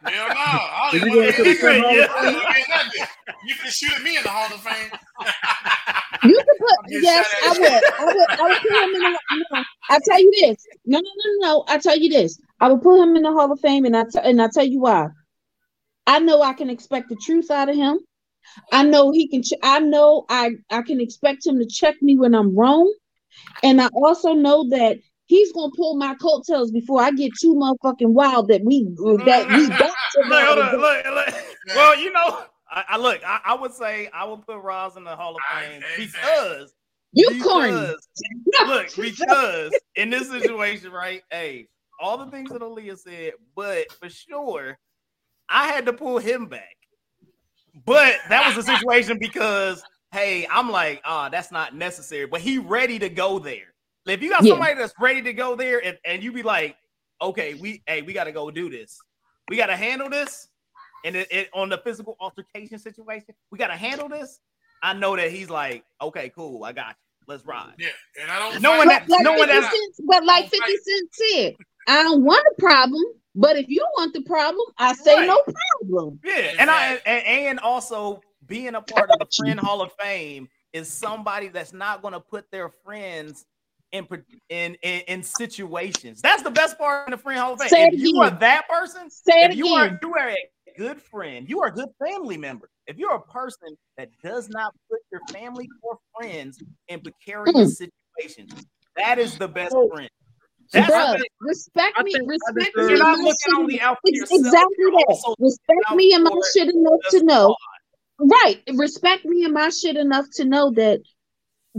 Hell 0.09 0.29
no. 0.29 0.35
I 0.35 0.91
don't 0.93 1.09
even 1.09 1.85
yeah. 1.95 3.07
You 3.45 3.55
can 3.55 3.71
shoot 3.71 3.93
at 3.93 4.03
me 4.03 4.17
in 4.17 4.23
the 4.23 4.29
Hall 4.29 4.53
of 4.53 4.61
Fame. 4.61 4.91
you 6.25 6.37
can 6.37 6.57
put 6.59 6.77
yes, 6.89 7.27
I 7.45 7.51
would. 7.51 7.61
I 7.63 8.05
would. 8.05 8.31
I 8.31 8.43
would 8.49 8.59
put 8.59 8.83
him 8.85 8.95
in 8.95 9.03
the. 9.03 9.19
No, 9.53 9.65
I 9.91 9.99
tell 10.05 10.21
you 10.21 10.33
this. 10.41 10.67
No, 10.87 10.99
no, 10.99 11.11
no, 11.25 11.47
no. 11.47 11.65
I 11.69 11.79
tell 11.79 11.97
you 11.99 12.09
this. 12.09 12.41
I 12.61 12.69
would 12.71 12.83
put 12.83 13.01
him 13.01 13.17
in 13.17 13.23
the 13.23 13.33
Hall 13.33 13.53
of 13.53 13.61
Fame, 13.61 13.85
and 13.85 13.97
I 13.97 14.05
t- 14.05 14.21
and 14.23 14.41
I 14.41 14.49
tell 14.53 14.65
you 14.65 14.81
why. 14.81 15.09
I 16.07 16.19
know 16.21 16.43
I 16.43 16.55
can 16.55 16.71
expect 16.71 17.11
the 17.11 17.17
truth 17.17 17.51
out 17.51 17.69
of 17.69 17.77
him. 17.77 17.99
I 18.73 18.83
know 18.83 19.11
he 19.11 19.29
can. 19.29 19.43
Ch- 19.43 19.61
I 19.63 19.81
know 19.81 20.25
I 20.29 20.53
I 20.71 20.83
can 20.83 21.01
expect 21.01 21.47
him 21.47 21.59
to 21.59 21.67
check 21.67 21.97
me 22.01 22.17
when 22.17 22.35
I'm 22.35 22.57
wrong, 22.57 22.93
and 23.63 23.81
I 23.81 23.89
also 23.89 24.33
know 24.33 24.69
that 24.71 24.99
he's 25.29 25.53
gonna 25.53 25.73
pull 25.77 25.97
my 25.97 26.15
coattails 26.17 26.73
before 26.73 27.01
I 27.01 27.13
get 27.13 27.33
too 27.41 27.55
motherfucking 27.55 28.09
wild 28.09 28.49
that 28.49 28.65
we 28.65 28.85
that 29.25 29.49
we 29.49 29.69
got 29.69 29.95
to. 30.15 30.29
look, 30.29 30.73
look, 30.73 31.05
look, 31.07 31.35
Well, 31.77 31.99
you 31.99 32.13
know, 32.13 32.45
I, 32.71 32.85
I 32.89 32.97
look. 32.97 33.21
I, 33.25 33.41
I, 33.45 33.55
would 33.55 33.73
say 33.73 34.09
I 34.13 34.25
would 34.25 34.45
put 34.45 34.59
Roz 34.59 34.97
in 34.97 35.05
the 35.05 35.15
Hall 35.15 35.37
of 35.37 35.43
Fame 35.55 35.83
because 35.97 36.75
you 37.13 37.43
corny. 37.43 37.73
look, 38.67 38.95
because 38.97 39.79
in 39.97 40.11
this 40.11 40.29
situation, 40.29 40.91
right? 40.91 41.23
Hey, 41.31 41.69
all 42.01 42.19
the 42.19 42.31
things 42.31 42.51
that 42.51 42.63
Aaliyah 42.63 42.99
said, 42.99 43.33
but 43.55 43.91
for 43.93 44.09
sure, 44.09 44.79
I 45.49 45.69
had 45.69 45.87
to 45.87 45.93
pull 45.93 46.19
him 46.19 46.47
back. 46.47 46.77
But 47.85 48.17
that 48.29 48.47
was 48.47 48.67
the 48.67 48.77
situation 48.77 49.19
because 49.19 49.83
hey, 50.13 50.47
I'm 50.51 50.71
like, 50.71 51.03
ah, 51.05 51.27
oh, 51.27 51.31
that's 51.31 51.53
not 51.53 51.75
necessary. 51.75 52.27
But 52.27 52.41
he 52.41 52.59
ready 52.59 52.99
to 52.99 53.09
go 53.09 53.39
there. 53.39 53.68
If 54.11 54.23
you 54.23 54.31
got 54.31 54.45
yeah. 54.45 54.53
somebody 54.53 54.75
that's 54.75 54.95
ready 54.99 55.23
to 55.23 55.33
go 55.33 55.57
there 55.57 55.85
and, 55.85 55.99
and 56.05 56.23
you 56.23 56.33
be 56.33 56.43
like, 56.43 56.77
okay, 57.21 57.55
we 57.55 57.83
hey, 57.87 58.03
we 58.03 58.13
gotta 58.13 58.33
go 58.33 58.51
do 58.51 58.71
this. 58.71 58.99
We 59.49 59.57
gotta 59.57 59.77
handle 59.77 60.09
this. 60.09 60.49
And 61.05 61.15
it, 61.15 61.29
it, 61.31 61.49
on 61.55 61.69
the 61.69 61.79
physical 61.79 62.17
altercation 62.21 62.79
situation, 62.79 63.35
we 63.51 63.59
gotta 63.59 63.77
handle 63.77 64.09
this. 64.09 64.41
I 64.83 64.95
know 64.95 65.17
that 65.17 65.31
he's 65.31 65.51
like, 65.51 65.85
okay, 66.01 66.31
cool, 66.35 66.65
I 66.65 66.73
got 66.73 66.91
you. 66.91 66.95
Let's 67.27 67.45
ride. 67.45 67.75
Yeah, 67.79 67.89
and 68.23 68.31
I 68.31 68.39
don't. 68.39 68.63
Knowing 68.63 68.89
that, 68.89 69.09
like 69.09 69.23
knowing 69.23 69.49
that, 69.49 69.73
but 70.07 70.25
like 70.25 70.49
Fifty 70.49 70.77
Cent 70.77 71.11
said, 71.13 71.57
I 71.87 72.03
don't 72.03 72.25
want 72.25 72.45
a 72.57 72.61
problem. 72.61 73.03
But 73.35 73.57
if 73.57 73.69
you 73.69 73.87
want 73.97 74.15
the 74.15 74.23
problem, 74.23 74.67
I 74.79 74.95
say 74.95 75.15
right. 75.15 75.27
no 75.27 75.43
problem. 75.83 76.19
Yeah, 76.25 76.37
exactly. 76.37 76.61
and 76.61 76.71
I 76.71 77.01
and, 77.07 77.27
and 77.27 77.61
also 77.61 78.21
being 78.47 78.75
a 78.75 78.81
part 78.81 79.11
of 79.11 79.19
the 79.19 79.27
Friend 79.37 79.61
Hall 79.61 79.83
of 79.83 79.93
Fame 80.01 80.49
is 80.73 80.89
somebody 80.89 81.49
that's 81.49 81.73
not 81.73 82.03
going 82.03 82.15
to 82.15 82.21
put 82.21 82.51
their 82.51 82.69
friends 82.69 83.45
in, 83.93 84.07
in 84.49 84.77
in 84.83 85.01
in 85.09 85.23
situations. 85.23 86.21
That's 86.21 86.43
the 86.43 86.51
best 86.51 86.79
part 86.79 87.09
in 87.09 87.13
the 87.13 87.19
friend 87.19 87.39
hall 87.39 87.55
of 87.55 87.61
fame. 87.61 87.69
Say 87.69 87.89
if 87.93 88.01
you 88.01 88.21
are 88.21 88.31
that 88.31 88.69
person, 88.69 89.11
Say 89.11 89.45
if 89.45 89.57
you 89.57 89.69
are 89.69 89.99
you 90.03 90.15
are 90.15 90.29
a 90.29 90.37
good 90.77 91.01
friend, 91.01 91.49
you 91.49 91.61
are 91.61 91.69
a 91.69 91.73
good 91.73 91.89
family 92.05 92.37
member. 92.37 92.69
If 92.87 92.99
you're 92.99 93.15
a 93.15 93.23
person 93.23 93.77
that 93.97 94.09
does 94.23 94.49
not 94.49 94.75
put 94.91 95.01
your 95.11 95.21
family 95.33 95.69
or 95.83 95.99
friends 96.17 96.63
in 96.89 97.01
precarious 97.01 97.81
mm. 97.81 97.91
situations, 98.19 98.67
that 98.97 99.19
is 99.19 99.37
the 99.39 99.49
best 99.49 99.77
friend. 99.93 100.11
That's 100.73 100.91
Bruh, 100.91 101.23
respect 101.41 102.03
me, 102.03 102.15
respect 102.27 102.77
me. 102.77 102.89
You're 102.89 102.99
not 102.99 103.19
looking 103.19 103.55
only 103.57 103.81
out 103.81 103.99
for 104.03 104.13
yourself. 104.13 104.41
Exactly 104.41 104.85
that. 104.85 105.35
Respect 105.39 105.97
me 105.97 106.13
and 106.13 106.25
my 106.25 106.41
shit 106.53 106.69
enough 106.69 107.01
to 107.11 107.23
know. 107.23 107.57
Right. 108.19 108.63
Respect 108.75 109.25
me 109.25 109.45
and 109.45 109.55
my 109.55 109.71
shit 109.71 109.97
enough 109.97 110.27
to 110.35 110.45
know 110.45 110.71
that 110.73 111.01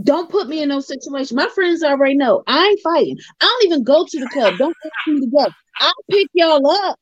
don't 0.02 0.30
put 0.30 0.48
me 0.48 0.62
in 0.62 0.68
no 0.68 0.80
situation. 0.80 1.36
My 1.36 1.48
friends 1.48 1.82
already 1.82 2.14
know 2.14 2.42
I 2.46 2.68
ain't 2.68 2.80
fighting. 2.82 3.18
I 3.40 3.44
don't 3.44 3.72
even 3.72 3.84
go 3.84 4.06
to 4.08 4.20
the 4.20 4.28
club. 4.28 4.56
Don't 4.58 4.76
ask 4.84 5.08
me 5.08 5.20
to 5.20 5.26
go. 5.26 5.46
I'll 5.80 5.92
pick 6.10 6.28
y'all 6.34 6.70
up. 6.70 6.98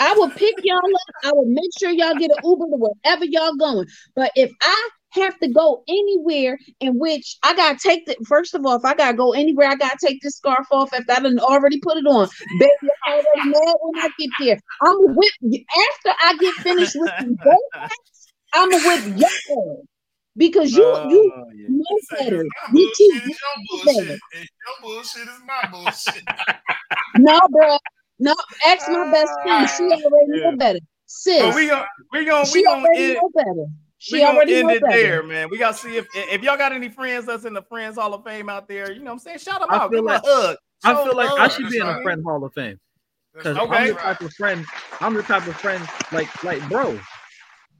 I 0.00 0.14
will 0.14 0.30
pick 0.30 0.56
y'all 0.64 0.78
up. 0.78 1.14
I 1.24 1.32
will 1.32 1.46
make 1.46 1.70
sure 1.78 1.90
y'all 1.90 2.14
get 2.16 2.30
an 2.30 2.38
Uber 2.44 2.66
to 2.66 2.76
wherever 2.76 3.24
y'all 3.24 3.54
going. 3.54 3.86
But 4.16 4.32
if 4.34 4.50
I 4.60 4.88
have 5.10 5.38
to 5.40 5.48
go 5.48 5.84
anywhere 5.88 6.58
in 6.80 6.98
which 6.98 7.36
I 7.42 7.54
gotta 7.54 7.78
take 7.80 8.06
the 8.06 8.16
first 8.26 8.54
of 8.54 8.64
all, 8.64 8.76
if 8.76 8.84
I 8.84 8.94
gotta 8.94 9.16
go 9.16 9.32
anywhere, 9.32 9.68
I 9.68 9.76
gotta 9.76 9.98
take 10.04 10.20
this 10.22 10.36
scarf 10.36 10.66
off 10.72 10.92
if 10.92 11.04
I 11.08 11.20
didn't 11.20 11.38
already 11.38 11.78
put 11.80 11.98
it 11.98 12.06
on. 12.06 12.28
Baby, 12.58 12.72
I'm 13.06 13.12
already 13.12 13.50
mad 13.50 13.74
when 13.80 14.02
I 14.02 14.08
get 14.18 14.30
there. 14.40 14.58
I'm 14.82 14.96
with 15.14 15.32
after 15.44 16.14
I 16.20 16.36
get 16.40 16.54
finished 16.54 16.96
with 16.96 17.12
the 17.20 17.58
I'm 18.54 18.70
with 18.70 19.18
y'all 19.18 19.84
because 20.36 20.72
you 20.72 20.84
uh, 20.84 21.06
you 21.08 21.32
yeah. 21.54 21.66
know 21.68 21.98
better. 22.18 22.44
You 22.72 22.92
too 22.96 23.20
your 23.26 23.84
bullshit. 23.84 24.08
Your 24.08 24.18
bullshit 24.80 25.22
is 25.22 25.40
my 25.46 25.68
bullshit. 25.70 26.22
no, 27.18 27.40
bro. 27.50 27.78
No, 28.18 28.34
ask 28.66 28.88
my 28.88 29.10
best 29.10 29.32
friend. 29.42 29.68
She 29.68 29.82
already 29.82 30.40
yeah. 30.40 30.50
know 30.50 30.56
better. 30.56 30.78
Sis, 31.06 31.42
but 31.42 31.54
we 31.54 31.68
gonna 31.68 31.86
we 32.12 32.24
gonna 32.24 32.48
we 32.52 32.64
gonna 32.64 32.88
end, 32.96 33.14
know 33.14 33.30
better. 33.34 33.66
She 33.98 34.16
we 34.16 34.24
already 34.24 34.56
end 34.56 34.70
it 34.70 34.80
better. 34.80 34.96
there, 34.96 35.22
man. 35.22 35.48
We 35.50 35.58
gotta 35.58 35.76
see 35.76 35.96
if 35.96 36.06
if 36.14 36.42
y'all 36.42 36.56
got 36.56 36.72
any 36.72 36.88
friends 36.88 37.26
that's 37.26 37.44
in 37.44 37.52
the 37.52 37.62
Friends 37.62 37.98
Hall 37.98 38.14
of 38.14 38.24
Fame 38.24 38.48
out 38.48 38.68
there. 38.68 38.92
You 38.92 39.00
know 39.00 39.06
what 39.06 39.12
I'm 39.12 39.18
saying? 39.18 39.38
Shout 39.38 39.60
them 39.60 39.68
out. 39.70 39.90
Give 39.90 40.04
like, 40.04 40.22
a 40.22 40.26
hug. 40.26 40.56
I 40.84 41.04
feel 41.04 41.16
like 41.16 41.30
I 41.30 41.48
should 41.48 41.68
be 41.68 41.78
in 41.78 41.86
a 41.86 42.02
Friend 42.02 42.22
Hall 42.24 42.44
of 42.44 42.52
Fame. 42.54 42.80
Because 43.34 43.56
okay. 43.56 43.76
I'm 43.76 43.86
the 43.88 43.94
type 43.94 44.20
of 44.20 44.32
friend. 44.34 44.66
I'm 45.00 45.14
the 45.14 45.22
type 45.22 45.46
of 45.46 45.56
friend 45.56 45.86
like 46.12 46.44
like 46.44 46.66
bro. 46.68 46.98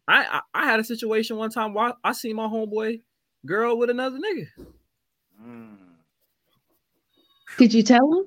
I, 0.08 0.40
I, 0.54 0.62
I 0.62 0.64
had 0.66 0.80
a 0.80 0.84
situation 0.84 1.36
one 1.36 1.50
time 1.50 1.74
where 1.74 1.88
I, 1.88 1.92
I 2.04 2.12
see 2.12 2.32
my 2.32 2.46
homeboy 2.46 3.00
girl 3.46 3.78
with 3.78 3.90
another 3.90 4.18
nigga. 4.18 4.46
Mm. 5.40 5.76
Did 7.58 7.74
you 7.74 7.82
tell 7.82 8.12
him? 8.12 8.26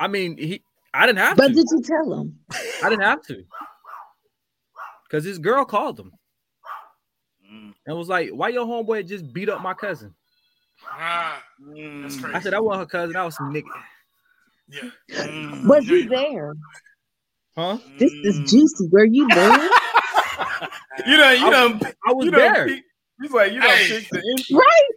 I 0.00 0.08
mean, 0.08 0.36
he 0.36 0.62
I 0.92 1.06
didn't 1.06 1.18
have 1.18 1.36
but 1.36 1.48
to. 1.48 1.54
But 1.54 1.56
did 1.56 1.66
you 1.70 1.82
tell 1.82 2.20
him? 2.20 2.38
I 2.82 2.88
didn't 2.88 3.02
have 3.02 3.22
to. 3.26 3.44
Cause 5.10 5.24
his 5.24 5.38
girl 5.38 5.64
called 5.64 6.00
him 6.00 6.12
mm. 7.48 7.72
and 7.86 7.96
was 7.96 8.08
like, 8.08 8.30
"Why 8.30 8.48
your 8.48 8.66
homeboy 8.66 9.06
just 9.06 9.32
beat 9.32 9.48
up 9.48 9.60
my 9.60 9.74
cousin?" 9.74 10.14
Ah, 10.84 11.40
mm. 11.62 12.34
I 12.34 12.40
said, 12.40 12.52
"I 12.54 12.60
wasn't 12.60 12.80
her 12.80 12.98
cousin. 12.98 13.16
I 13.16 13.24
was 13.24 13.36
some 13.36 13.52
nigga." 13.52 13.66
Yeah. 14.68 14.90
Mm. 15.10 15.68
Was 15.68 15.86
you 15.86 16.08
there? 16.08 16.54
Huh? 17.56 17.78
This 17.98 18.12
is 18.12 18.50
juicy. 18.50 18.88
Were 18.90 19.04
you 19.04 19.28
there? 19.28 19.68
you 21.06 21.16
know, 21.16 21.30
you 21.30 21.50
know, 21.50 21.80
I, 22.06 22.12
was 22.12 22.26
you 22.26 22.30
there. 22.30 22.66
he's 23.20 23.30
like, 23.30 23.52
you 23.52 23.60
know, 23.60 23.68
hey. 23.68 24.06
the 24.10 24.44
right. 24.52 24.90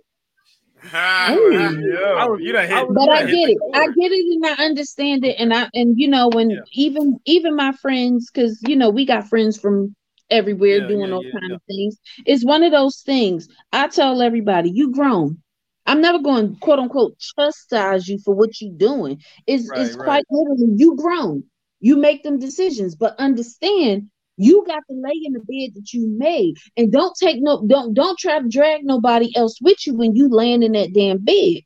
Yo, 0.94 2.38
you 2.38 2.54
know, 2.54 2.62
hit, 2.62 2.88
but 2.94 3.10
I 3.10 3.26
get 3.26 3.50
it. 3.50 3.58
I 3.74 3.88
get 3.88 4.12
it, 4.12 4.36
and 4.36 4.46
I 4.46 4.66
understand 4.66 5.26
it, 5.26 5.36
and 5.40 5.54
I 5.54 5.70
and 5.74 5.98
you 5.98 6.08
know 6.08 6.30
when 6.30 6.52
yeah. 6.52 6.60
even 6.74 7.20
even 7.26 7.56
my 7.56 7.72
friends, 7.74 8.30
because 8.32 8.62
you 8.66 8.76
know 8.76 8.90
we 8.90 9.06
got 9.06 9.28
friends 9.28 9.60
from 9.60 9.96
everywhere 10.30 10.78
yeah, 10.78 10.88
doing 10.88 11.10
yeah, 11.10 11.16
all 11.16 11.24
kind 11.24 11.52
of 11.52 11.62
things. 11.68 11.98
It's 12.26 12.46
one 12.46 12.64
of 12.64 12.72
those 12.72 13.02
things. 13.02 13.48
I 13.74 13.88
tell 13.88 14.22
everybody, 14.22 14.70
you 14.70 14.92
grown. 14.92 15.42
I'm 15.86 16.02
never 16.02 16.20
going 16.20 16.56
quote 16.58 16.80
unquote 16.80 17.18
chastise 17.20 18.08
you 18.08 18.20
for 18.20 18.34
what 18.36 18.62
you're 18.62 18.78
doing. 18.78 19.22
It's 19.48 19.70
right, 19.70 19.82
it's 19.82 19.96
right. 19.96 20.06
quite 20.06 20.24
literally 20.30 20.74
you 20.76 20.96
grown. 20.96 21.44
You 21.80 21.98
make 21.98 22.24
them 22.24 22.40
decisions, 22.40 22.96
but 22.96 23.16
understand 23.20 24.10
you 24.38 24.64
got 24.66 24.84
to 24.90 24.96
lay 24.96 25.20
in 25.24 25.34
the 25.34 25.40
bed 25.40 25.76
that 25.76 25.92
you 25.94 26.08
made, 26.08 26.56
and 26.78 26.92
don't 26.92 27.16
take 27.20 27.42
no 27.42 27.66
don't 27.66 27.94
don't 27.94 28.18
try 28.18 28.40
to 28.40 28.48
drag 28.48 28.84
nobody 28.84 29.36
else 29.36 29.60
with 29.62 29.86
you 29.86 29.96
when 29.96 30.16
you 30.16 30.30
land 30.30 30.64
in 30.64 30.74
that 30.74 30.94
damn 30.94 31.18
bed. 31.18 31.62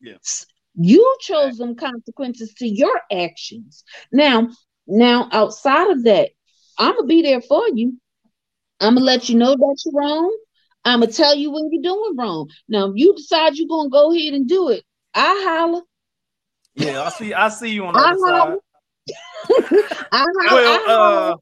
Yes, 0.00 0.46
you 0.74 1.16
chose 1.20 1.58
them 1.58 1.74
consequences 1.74 2.54
to 2.54 2.66
your 2.66 3.00
actions. 3.10 3.84
Now, 4.12 4.48
now 4.86 5.28
outside 5.32 5.90
of 5.90 6.04
that, 6.04 6.30
I'm 6.78 6.94
gonna 6.94 7.06
be 7.06 7.22
there 7.22 7.42
for 7.42 7.68
you. 7.74 7.98
I'm 8.80 8.94
gonna 8.94 9.04
let 9.04 9.28
you 9.28 9.36
know 9.36 9.54
that 9.54 9.82
you're 9.84 10.00
wrong. 10.00 10.36
I'm 10.84 11.00
gonna 11.00 11.12
tell 11.12 11.34
you 11.36 11.50
when 11.50 11.68
you're 11.70 11.82
doing 11.82 12.16
wrong. 12.16 12.50
Now, 12.68 12.86
if 12.86 12.92
you 12.96 13.14
decide 13.14 13.54
you're 13.56 13.68
gonna 13.68 13.90
go 13.90 14.12
ahead 14.12 14.34
and 14.34 14.48
do 14.48 14.70
it, 14.70 14.84
I 15.14 15.42
holler. 15.46 15.82
Yeah, 16.74 17.02
I 17.02 17.10
see. 17.10 17.34
I 17.34 17.48
see 17.48 17.70
you 17.70 17.84
on 17.84 17.94
the 17.94 18.00
I 18.00 18.04
other 18.04 18.18
holler. 18.20 18.56
side. 18.58 18.58
I, 20.12 20.26
well, 20.52 20.80
I, 20.80 20.84
I 20.88 20.92
uh, 20.92 21.36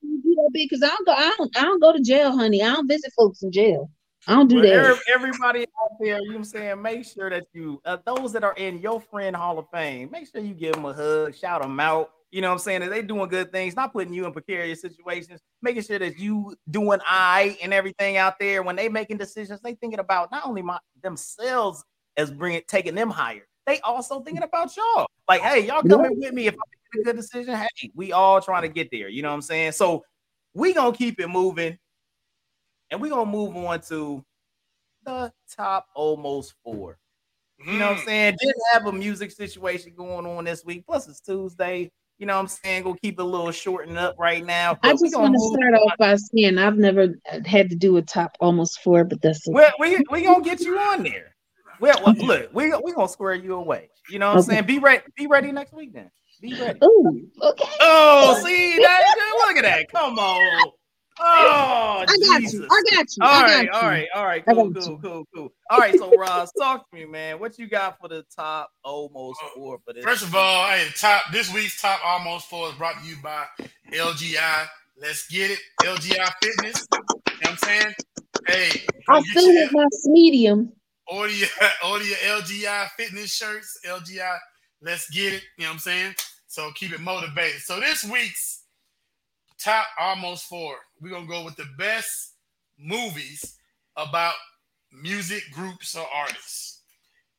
because 0.52 0.82
I 0.82 0.88
don't 0.88 1.06
go. 1.06 1.12
I 1.12 1.34
don't. 1.36 1.56
I 1.56 1.62
don't 1.62 1.80
go 1.80 1.92
to 1.92 2.00
jail, 2.00 2.36
honey. 2.36 2.62
I 2.62 2.72
don't 2.72 2.88
visit 2.88 3.12
folks 3.16 3.42
in 3.42 3.52
jail. 3.52 3.90
I 4.26 4.34
don't 4.34 4.48
do 4.48 4.60
that. 4.60 4.98
Everybody 5.12 5.62
out 5.62 5.96
there, 5.98 6.18
you 6.18 6.28
know 6.28 6.32
what 6.32 6.36
I'm 6.36 6.44
saying, 6.44 6.82
make 6.82 7.04
sure 7.06 7.30
that 7.30 7.46
you, 7.54 7.80
uh, 7.84 7.96
those 8.04 8.32
that 8.34 8.44
are 8.44 8.52
in 8.54 8.78
your 8.78 9.00
friend 9.00 9.34
Hall 9.34 9.58
of 9.58 9.66
Fame, 9.72 10.10
make 10.10 10.28
sure 10.30 10.42
you 10.42 10.52
give 10.52 10.74
them 10.74 10.84
a 10.84 10.92
hug, 10.92 11.34
shout 11.34 11.62
them 11.62 11.80
out. 11.80 12.10
You 12.30 12.40
know 12.42 12.48
what 12.48 12.54
I'm 12.54 12.58
saying? 12.60 12.80
That 12.80 12.90
they 12.90 13.02
doing 13.02 13.28
good 13.28 13.50
things, 13.50 13.74
not 13.74 13.92
putting 13.92 14.12
you 14.12 14.26
in 14.26 14.32
precarious 14.32 14.80
situations, 14.80 15.40
making 15.62 15.82
sure 15.82 15.98
that 15.98 16.18
you 16.18 16.54
doing 16.70 17.00
I 17.04 17.58
and 17.62 17.72
everything 17.74 18.18
out 18.18 18.38
there. 18.38 18.62
When 18.62 18.76
they 18.76 18.88
making 18.88 19.16
decisions, 19.16 19.60
they 19.62 19.74
thinking 19.74 19.98
about 19.98 20.30
not 20.30 20.46
only 20.46 20.62
my 20.62 20.78
themselves 21.02 21.82
as 22.16 22.30
bringing 22.30 22.62
taking 22.68 22.94
them 22.94 23.10
higher, 23.10 23.46
they 23.66 23.80
also 23.80 24.20
thinking 24.20 24.44
about 24.44 24.76
y'all. 24.76 25.06
Like, 25.28 25.40
hey, 25.40 25.66
y'all 25.66 25.82
coming 25.82 26.20
with 26.20 26.32
me 26.32 26.46
if 26.46 26.54
I 26.54 26.62
make 26.94 27.02
a 27.02 27.04
good 27.04 27.16
decision. 27.16 27.54
Hey, 27.54 27.90
we 27.94 28.12
all 28.12 28.40
trying 28.40 28.62
to 28.62 28.68
get 28.68 28.90
there. 28.92 29.08
You 29.08 29.22
know 29.22 29.28
what 29.30 29.34
I'm 29.34 29.42
saying? 29.42 29.72
So 29.72 30.04
we 30.54 30.72
gonna 30.72 30.96
keep 30.96 31.20
it 31.20 31.28
moving, 31.28 31.78
and 32.90 33.00
we 33.00 33.08
gonna 33.08 33.30
move 33.30 33.56
on 33.56 33.80
to 33.82 34.24
the 35.04 35.32
top 35.54 35.86
almost 35.94 36.54
four. 36.64 36.98
You 37.66 37.74
know 37.74 37.88
what 37.88 37.98
I'm 37.98 38.02
mm. 38.02 38.04
saying? 38.06 38.36
Didn't 38.40 38.62
have 38.72 38.86
a 38.86 38.92
music 38.92 39.30
situation 39.30 39.92
going 39.94 40.26
on 40.26 40.44
this 40.44 40.64
week. 40.64 40.86
Plus, 40.86 41.08
it's 41.08 41.20
Tuesday. 41.20 41.90
You 42.18 42.26
know 42.26 42.34
what 42.34 42.40
I'm 42.40 42.48
saying? 42.48 42.82
Go 42.84 42.94
keep 42.94 43.18
it 43.18 43.22
a 43.22 43.24
little 43.24 43.50
shortened 43.50 43.98
up 43.98 44.16
right 44.18 44.44
now. 44.44 44.78
I 44.82 44.92
just 44.92 45.16
want 45.16 45.34
to 45.34 45.40
start 45.40 45.74
off 45.74 45.92
by 45.98 46.16
saying 46.16 46.58
I've 46.58 46.76
never 46.76 47.14
had 47.46 47.70
to 47.70 47.76
do 47.76 47.96
a 47.96 48.02
top 48.02 48.36
almost 48.40 48.80
four, 48.80 49.04
but 49.04 49.22
that's 49.22 49.46
okay. 49.48 49.54
well, 49.54 49.72
we 49.78 49.98
we 50.10 50.22
gonna 50.22 50.44
get 50.44 50.60
you 50.60 50.78
on 50.78 51.02
there. 51.02 51.34
Well, 51.80 51.98
well 52.04 52.14
look, 52.14 52.50
we 52.52 52.74
we 52.84 52.92
gonna 52.92 53.08
square 53.08 53.34
you 53.34 53.54
away. 53.54 53.88
You 54.10 54.18
know 54.18 54.28
what 54.28 54.36
I'm 54.38 54.42
saying? 54.42 54.66
Be 54.66 54.78
ready. 54.78 55.02
Be 55.16 55.26
ready 55.26 55.50
next 55.50 55.72
week 55.72 55.94
then. 55.94 56.10
Be 56.40 56.54
ready. 56.54 56.78
Ooh, 56.82 57.28
okay. 57.42 57.64
Oh, 57.80 58.42
see 58.44 58.78
that? 58.78 59.14
Look 59.46 59.56
at 59.58 59.62
that. 59.62 59.90
Come 59.90 60.18
on. 60.18 60.72
Oh, 61.22 62.04
I 62.06 62.06
got 62.06 62.40
Jesus. 62.40 62.54
you. 62.54 62.68
I 62.70 62.82
got 62.90 63.16
you. 63.16 63.22
All 63.22 63.42
right, 63.42 63.68
all 63.68 63.82
right, 63.82 64.08
all 64.14 64.24
right. 64.24 64.44
Cool, 64.46 64.72
cool, 64.72 64.98
cool, 65.02 65.24
cool. 65.34 65.52
All 65.68 65.78
right, 65.78 65.98
so 65.98 66.16
Ross, 66.16 66.50
talk 66.52 66.88
to 66.90 66.96
me, 66.96 67.04
man. 67.04 67.38
What 67.38 67.58
you 67.58 67.68
got 67.68 67.98
for 68.00 68.08
the 68.08 68.24
top 68.34 68.70
almost 68.82 69.38
uh, 69.44 69.48
four 69.54 69.78
for 69.84 69.92
this? 69.92 70.02
First 70.02 70.22
of 70.22 70.34
all, 70.34 70.66
hey, 70.68 70.86
top 70.96 71.24
this 71.30 71.52
week's 71.52 71.80
top 71.80 72.00
almost 72.04 72.48
four 72.48 72.68
is 72.68 72.74
brought 72.76 73.02
to 73.02 73.06
you 73.06 73.16
by 73.22 73.44
LGI. 73.92 74.66
Let's 74.98 75.28
get 75.28 75.50
it, 75.50 75.58
LGI 75.82 76.30
Fitness. 76.42 76.88
You 76.90 76.98
know 76.98 77.04
what 77.40 77.50
I'm 77.50 77.56
saying? 77.58 77.94
Hey, 78.46 78.80
I 79.08 79.22
feel 79.22 79.44
it 79.44 79.70
my 79.72 79.86
medium. 80.04 80.72
Order 81.06 81.32
your, 81.32 81.48
order 81.86 82.04
your 82.04 82.16
LGI 82.16 82.88
Fitness 82.96 83.30
shirts, 83.34 83.78
LGI. 83.86 84.38
Let's 84.80 85.10
get 85.10 85.34
it. 85.34 85.42
You 85.58 85.64
know 85.64 85.70
what 85.70 85.74
I'm 85.74 85.78
saying? 85.80 86.14
So 86.50 86.72
keep 86.74 86.92
it 86.92 86.98
motivated. 86.98 87.60
So 87.60 87.78
this 87.78 88.02
week's 88.02 88.64
top 89.56 89.86
almost 90.00 90.46
four 90.46 90.74
we're 91.00 91.10
gonna 91.10 91.24
go 91.24 91.44
with 91.44 91.54
the 91.54 91.66
best 91.78 92.34
movies 92.76 93.56
about 93.96 94.34
music 94.92 95.44
groups 95.52 95.94
or 95.94 96.04
artists. 96.12 96.82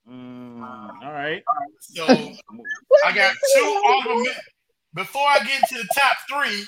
Mm, 0.10 0.64
all 1.04 1.12
right. 1.12 1.44
So 1.82 2.06
I 2.06 3.12
got 3.14 3.36
two 3.54 3.84
honorable. 3.90 4.32
Before 4.94 5.28
I 5.28 5.40
get 5.40 5.68
to 5.68 5.76
the 5.76 5.88
top 5.94 6.16
three, 6.30 6.64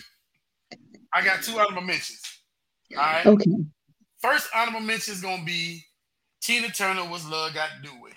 I 1.14 1.24
got 1.24 1.44
two 1.44 1.58
honorable 1.58 1.84
mentions. 1.84 2.22
All 2.92 3.04
right. 3.04 3.26
Okay. 3.26 3.52
First 4.22 4.50
honorable 4.54 4.82
mention 4.82 5.14
is 5.14 5.22
gonna 5.22 5.46
be 5.46 5.82
Tina 6.42 6.68
Turner. 6.68 7.10
was 7.10 7.26
love 7.26 7.54
got 7.54 7.70
to 7.78 7.90
do 7.90 8.02
with? 8.02 8.14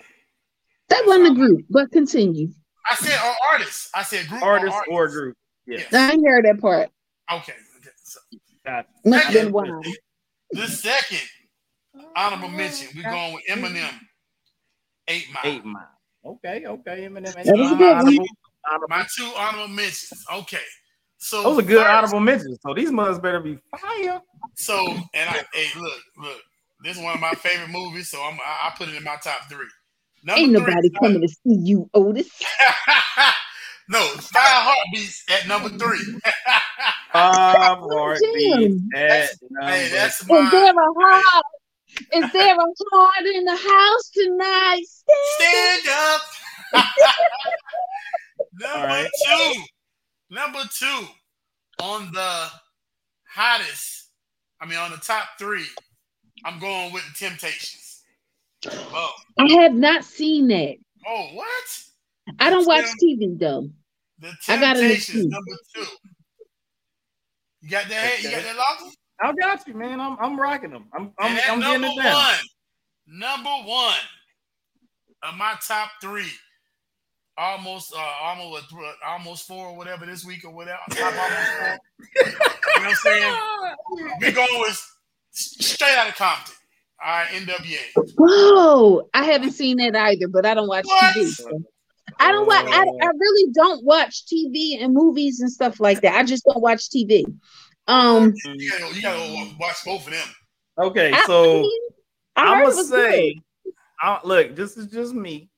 That 0.89 1.03
wasn't 1.05 1.31
a 1.31 1.33
group, 1.33 1.65
but 1.69 1.89
continue. 1.93 2.49
I 2.89 2.95
said 2.95 3.19
or 3.25 3.35
artists. 3.53 3.89
I 3.93 4.03
said 4.03 4.27
group 4.27 4.43
artist 4.43 4.73
or, 4.73 4.75
artists. 4.75 4.91
or 4.91 5.07
group. 5.09 5.37
Yeah. 5.65 5.77
Yes. 5.79 5.93
I 5.93 6.17
heard 6.25 6.45
that 6.45 6.59
part. 6.61 6.89
Okay. 7.31 7.53
okay. 7.77 7.89
So, 8.03 8.19
Must 9.05 9.33
been 9.33 9.51
one. 9.51 9.81
The 10.51 10.67
second 10.67 11.27
honorable 12.15 12.49
mention, 12.49 12.87
we're 12.95 13.09
going 13.09 13.33
with 13.33 13.43
Eminem. 13.49 13.93
Eight 15.07 15.25
Mile. 15.33 15.53
Eight 15.53 15.65
Mile. 15.65 15.87
Okay, 16.25 16.65
okay. 16.65 17.07
Eminem. 17.09 17.33
That 17.33 17.57
was 17.57 17.71
good. 17.77 17.95
Honorable, 17.95 18.25
honorable. 18.69 18.87
My 18.89 19.05
two 19.17 19.31
honorable 19.35 19.67
mentions. 19.67 20.25
Okay. 20.33 20.57
So 21.17 21.43
those 21.43 21.59
are 21.59 21.61
good 21.63 21.77
first, 21.77 21.89
honorable 21.89 22.19
mentions. 22.19 22.59
So 22.61 22.73
these 22.73 22.91
mothers 22.91 23.19
better 23.19 23.39
be 23.39 23.57
fire. 23.79 24.21
So 24.55 24.87
and 25.13 25.29
I 25.29 25.43
hey 25.53 25.67
look 25.79 25.99
look 26.17 26.41
this 26.83 26.97
is 26.97 27.03
one 27.03 27.15
of 27.15 27.19
my 27.19 27.31
favorite 27.31 27.69
movies. 27.69 28.09
So 28.09 28.21
I'm 28.21 28.39
I, 28.39 28.67
I 28.67 28.73
put 28.77 28.89
it 28.89 28.95
in 28.95 29.03
my 29.03 29.17
top 29.23 29.49
three. 29.49 29.65
Number 30.27 30.41
Ain't 30.41 30.51
nobody 30.51 30.89
three, 30.89 30.99
coming 31.01 31.21
to 31.21 31.27
see 31.29 31.57
you, 31.63 31.89
Otis. 31.93 32.29
No, 33.89 34.01
Five 34.01 34.43
Heartbeats 34.43 35.23
at 35.29 35.47
number 35.47 35.69
three. 35.69 36.19
Five 37.13 37.77
Heartbeats 37.79 38.21
at 38.93 39.29
number 39.39 39.65
hey, 39.65 39.89
that's 39.89 40.27
my, 40.27 40.39
Is 40.39 40.51
there 40.51 40.73
a 40.73 40.93
heart? 40.99 41.45
Is 42.13 42.31
there 42.33 42.53
a 42.53 42.65
heart 42.91 43.25
in 43.33 43.45
the 43.45 43.55
house 43.55 44.09
tonight? 44.09 44.83
Stand, 44.83 45.83
Stand 45.83 45.97
up. 46.13 46.21
number 48.59 48.87
right. 48.87 49.09
two. 49.25 49.61
Number 50.31 50.63
two 50.77 51.07
on 51.79 52.11
the 52.11 52.47
hottest. 53.29 54.09
I 54.59 54.65
mean, 54.65 54.79
on 54.79 54.91
the 54.91 54.97
top 54.97 55.29
three. 55.39 55.67
I'm 56.43 56.59
going 56.59 56.91
with 56.91 57.03
the 57.07 57.25
Temptations. 57.25 57.86
Oh. 58.71 59.13
I 59.39 59.47
have 59.61 59.73
not 59.73 60.03
seen 60.03 60.47
that. 60.49 60.75
Oh, 61.07 61.29
what? 61.33 61.83
I 62.39 62.49
don't 62.49 62.67
watch 62.67 62.85
TV 63.01 63.39
though. 63.39 63.69
The 64.19 64.31
I 64.47 64.59
got 64.59 64.75
Temptations 64.75 65.25
number 65.27 65.51
two. 65.75 65.85
You 67.61 67.69
got 67.69 67.87
that? 67.89 68.13
Okay. 68.13 68.23
You 68.23 68.31
got 68.31 68.43
that 68.43 68.55
logo? 68.55 68.91
I 69.19 69.33
got 69.33 69.67
you, 69.67 69.73
man. 69.73 69.99
I'm 69.99 70.17
I'm 70.19 70.39
rocking 70.39 70.71
them. 70.71 70.85
I'm 70.93 71.11
I'm, 71.19 71.39
I'm 71.49 71.59
getting 71.59 71.91
it 71.91 72.01
down. 72.01 72.13
One, 72.13 72.35
number 73.07 73.49
one 73.49 73.95
of 75.23 75.35
my 75.35 75.55
top 75.65 75.91
three. 76.01 76.31
Almost, 77.39 77.93
uh, 77.95 78.13
almost, 78.23 78.65
almost 79.05 79.45
four 79.45 79.67
or 79.67 79.77
whatever 79.77 80.07
this 80.07 80.25
week 80.25 80.43
or 80.43 80.49
whatever. 80.49 80.79
Top 80.89 81.13
almost 81.13 81.51
four. 81.51 81.77
you 82.25 82.31
know 82.31 82.39
what 82.73 82.87
I'm 82.87 82.95
saying? 82.95 83.35
We 84.21 84.31
going 84.31 84.59
with 84.59 84.97
straight 85.29 85.95
out 85.97 86.09
of 86.09 86.15
Compton. 86.15 86.55
All 87.03 87.11
right, 87.11 87.27
NWA. 87.27 88.13
Whoa, 88.17 89.09
I 89.13 89.23
haven't 89.23 89.51
seen 89.51 89.77
that 89.77 89.95
either, 89.95 90.27
but 90.27 90.45
I 90.45 90.53
don't 90.53 90.67
watch 90.67 90.85
what? 90.85 91.15
TV. 91.15 91.27
So. 91.27 91.63
I 92.19 92.31
don't 92.31 92.47
watch. 92.47 92.65
I, 92.67 92.79
I 92.79 93.07
really 93.19 93.51
don't 93.53 93.83
watch 93.85 94.25
TV 94.25 94.83
and 94.83 94.93
movies 94.93 95.39
and 95.39 95.51
stuff 95.51 95.79
like 95.79 96.01
that. 96.01 96.15
I 96.15 96.23
just 96.23 96.43
don't 96.45 96.61
watch 96.61 96.89
TV. 96.89 97.25
Um, 97.87 98.33
you 98.45 98.71
gotta, 98.71 98.95
you 98.95 99.01
gotta 99.01 99.55
watch 99.59 99.77
both 99.85 100.07
of 100.07 100.13
them. 100.13 100.27
Okay, 100.79 101.13
so 101.25 101.67
I, 102.35 102.61
am 102.61 102.69
gonna 102.69 102.83
say, 102.83 103.39
I, 104.01 104.19
look, 104.23 104.55
this 104.55 104.77
is 104.77 104.87
just 104.87 105.13
me. 105.13 105.49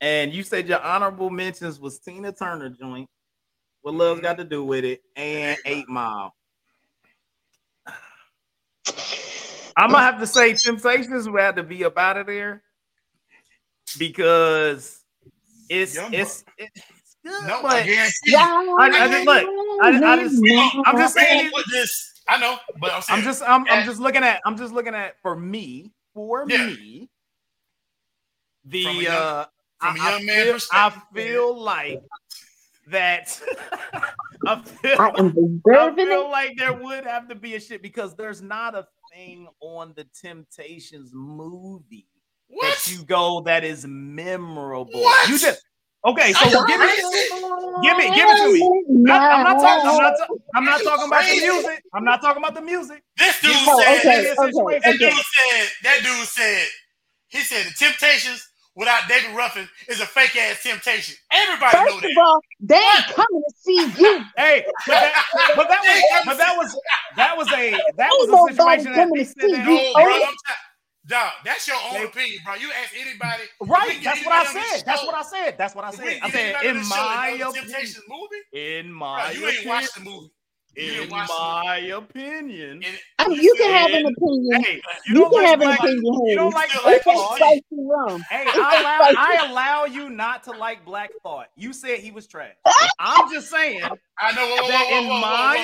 And 0.00 0.32
you 0.32 0.42
said 0.42 0.68
your 0.68 0.80
honorable 0.80 1.30
mentions 1.30 1.80
was 1.80 1.98
Tina 1.98 2.32
Turner 2.32 2.68
joint. 2.68 3.08
What 3.82 3.94
love's 3.94 4.20
got 4.20 4.36
to 4.38 4.44
do 4.44 4.64
with 4.64 4.84
it, 4.84 5.00
and 5.16 5.56
Eight 5.64 5.88
Mile. 5.88 6.34
I'm 9.76 9.90
gonna 9.90 10.02
have 10.02 10.20
to 10.20 10.26
say 10.26 10.54
Temptations 10.54 11.28
will 11.28 11.38
have 11.38 11.56
to 11.56 11.62
be 11.62 11.84
up 11.84 11.98
out 11.98 12.16
of 12.16 12.26
there 12.26 12.62
because 13.98 15.00
it's 15.68 15.96
it's, 16.12 16.44
it's 16.58 17.16
good, 17.24 17.46
no, 17.46 17.60
but 17.62 17.72
I, 17.72 17.80
I, 17.82 18.88
I 18.88 19.08
just 19.08 19.26
look. 19.26 19.46
I, 19.82 19.88
I 19.88 20.22
just 20.22 20.42
I'm 20.86 20.96
just 20.96 21.14
saying 21.14 21.50
this. 21.70 22.12
I 22.28 22.38
know, 22.38 22.58
but 22.80 22.92
I'm, 22.92 23.02
I'm 23.08 23.22
just 23.22 23.42
I'm, 23.42 23.66
I'm 23.68 23.84
just 23.84 24.00
looking 24.00 24.24
at 24.24 24.40
I'm 24.44 24.56
just 24.56 24.72
looking 24.72 24.94
at 24.94 25.20
for 25.20 25.36
me 25.36 25.92
for 26.14 26.46
yeah. 26.48 26.66
me 26.66 27.10
the 28.64 28.84
from 28.84 28.96
young, 28.96 29.14
uh 29.14 29.46
from 29.80 30.00
I, 30.00 30.10
young 30.10 30.26
man 30.26 30.44
feel, 30.44 30.58
I 30.72 31.02
feel 31.14 31.62
like 31.62 32.02
that 32.88 33.40
I 34.46 34.62
feel, 34.62 35.00
I, 35.00 35.08
I 35.08 35.94
feel 35.94 36.30
like 36.30 36.56
there 36.56 36.72
would 36.72 37.04
have 37.04 37.28
to 37.28 37.34
be 37.34 37.54
a 37.54 37.60
shit 37.60 37.82
because 37.82 38.14
there's 38.14 38.42
not 38.42 38.74
a 38.74 38.86
thing 39.16 39.48
on 39.60 39.92
the 39.96 40.04
Temptations 40.20 41.10
movie 41.14 42.06
what? 42.48 42.66
that 42.66 42.92
you 42.92 43.02
go 43.04 43.40
that 43.42 43.64
is 43.64 43.86
memorable. 43.86 45.00
What? 45.00 45.28
You 45.28 45.38
just 45.38 45.62
okay. 46.04 46.32
So 46.32 46.66
give 46.66 46.80
me, 46.80 46.86
give 47.82 47.96
me, 47.96 48.14
give 48.14 48.28
it 48.28 48.36
to 48.36 48.52
me. 48.52 49.10
I, 49.10 49.38
am 49.38 49.44
not 49.44 49.60
talking. 49.60 49.88
I'm 49.88 49.96
not, 49.96 50.14
I'm 50.54 50.64
not 50.64 50.82
talking 50.82 51.06
about 51.06 51.24
the 51.24 51.40
music. 51.40 51.82
I'm 51.94 52.04
not 52.04 52.20
talking 52.20 52.42
about 52.42 52.54
the 52.54 52.62
music. 52.62 53.02
This 53.16 53.40
dude 53.40 53.52
oh, 53.54 53.80
said. 53.80 53.98
Okay, 53.98 54.34
okay, 54.38 54.80
that 54.84 54.98
dude 54.98 55.12
said. 55.12 55.68
That 55.82 55.98
dude 56.02 56.28
said. 56.28 56.66
He 57.28 57.40
said 57.40 57.66
the 57.66 57.74
Temptations 57.76 58.48
without 58.76 59.08
David 59.08 59.34
Ruffin 59.34 59.68
is 59.88 60.00
a 60.00 60.06
fake 60.06 60.36
ass 60.36 60.62
temptation. 60.62 61.16
Everybody 61.32 61.76
First 61.76 61.94
know 61.94 62.00
that. 62.00 62.10
Of 62.10 62.16
all, 62.18 62.40
they 62.60 62.76
ain't 62.76 63.06
coming 63.06 63.42
to 63.42 63.54
see 63.58 64.02
you. 64.02 64.24
hey, 64.36 64.64
but 64.86 64.92
that, 64.92 65.24
but 65.56 65.68
that 65.68 65.80
was 65.82 66.24
but 66.26 66.38
that 66.38 66.56
was 66.56 66.80
that 67.16 67.36
was 67.36 67.48
a 67.52 67.70
that 67.96 68.10
was 68.10 68.50
a 68.50 68.52
situation 68.52 68.92
that 68.92 69.08
they 69.12 69.24
said 69.24 69.50
that. 69.52 69.66
No, 69.66 69.92
bro, 69.94 70.28
Dog, 71.08 71.30
that's 71.44 71.68
your 71.68 71.76
own 71.92 72.04
opinion, 72.04 72.40
bro. 72.44 72.54
You 72.54 72.68
ask 72.82 72.92
anybody. 72.98 73.44
Right. 73.60 74.00
That's 74.02 74.24
what 74.24 74.34
I 74.34 74.44
said. 74.44 74.84
That's 74.84 75.04
what 75.04 75.14
I 75.14 75.22
said. 75.22 75.54
That's 75.56 75.74
what 75.74 75.84
I 75.84 75.90
said. 75.92 76.18
I 76.20 76.30
said 76.30 76.64
in 76.64 76.88
my 76.88 77.38
opinion. 77.40 78.02
movie. 78.08 78.42
In 78.52 78.92
my 78.92 79.32
bro, 79.32 79.40
you 79.40 79.46
ain't 79.46 79.66
watched 79.66 79.94
the 79.94 80.00
movie. 80.00 80.30
In 80.76 81.08
my 81.08 81.76
opinion, 81.94 82.82
I 83.18 83.28
mean, 83.28 83.38
oh, 83.38 83.42
you 83.42 83.54
can 83.56 83.72
have 83.72 83.90
an 83.92 84.06
opinion. 84.06 84.62
Hey, 84.62 84.80
you, 85.06 85.14
don't 85.14 85.30
can 85.32 85.42
like 85.42 85.48
have 85.50 85.60
an 85.60 85.66
black- 85.68 85.78
opinion. 85.80 86.26
You 86.26 86.36
don't 86.36 86.54
like 86.54 86.68
Hayes. 86.70 86.82
black 86.82 86.96
It's 86.96 87.06
like 87.06 87.16
thought. 87.16 87.36
spicy 87.36 87.62
rum. 87.72 88.20
Hey, 88.30 88.44
I 88.46 88.80
allow, 88.80 88.98
spicy- 89.12 89.16
I 89.18 89.46
allow 89.50 89.84
you 89.86 90.10
not 90.10 90.44
to 90.44 90.50
like 90.52 90.84
Black 90.84 91.10
Thought. 91.22 91.46
You 91.56 91.72
said 91.72 91.98
he 92.00 92.10
was 92.10 92.26
trash. 92.26 92.52
Ah! 92.66 92.88
I'm 93.00 93.32
just 93.32 93.50
saying 93.50 93.82
I 94.18 94.32
know. 94.32 94.46
Whoa, 94.46 94.62
whoa, 94.62 94.68
that 94.68 94.86
whoa, 94.90 94.98
in 94.98 95.06
whoa, 95.08 95.14
whoa, 95.14 95.20
my 95.20 95.56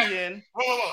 opinion. 0.00 0.42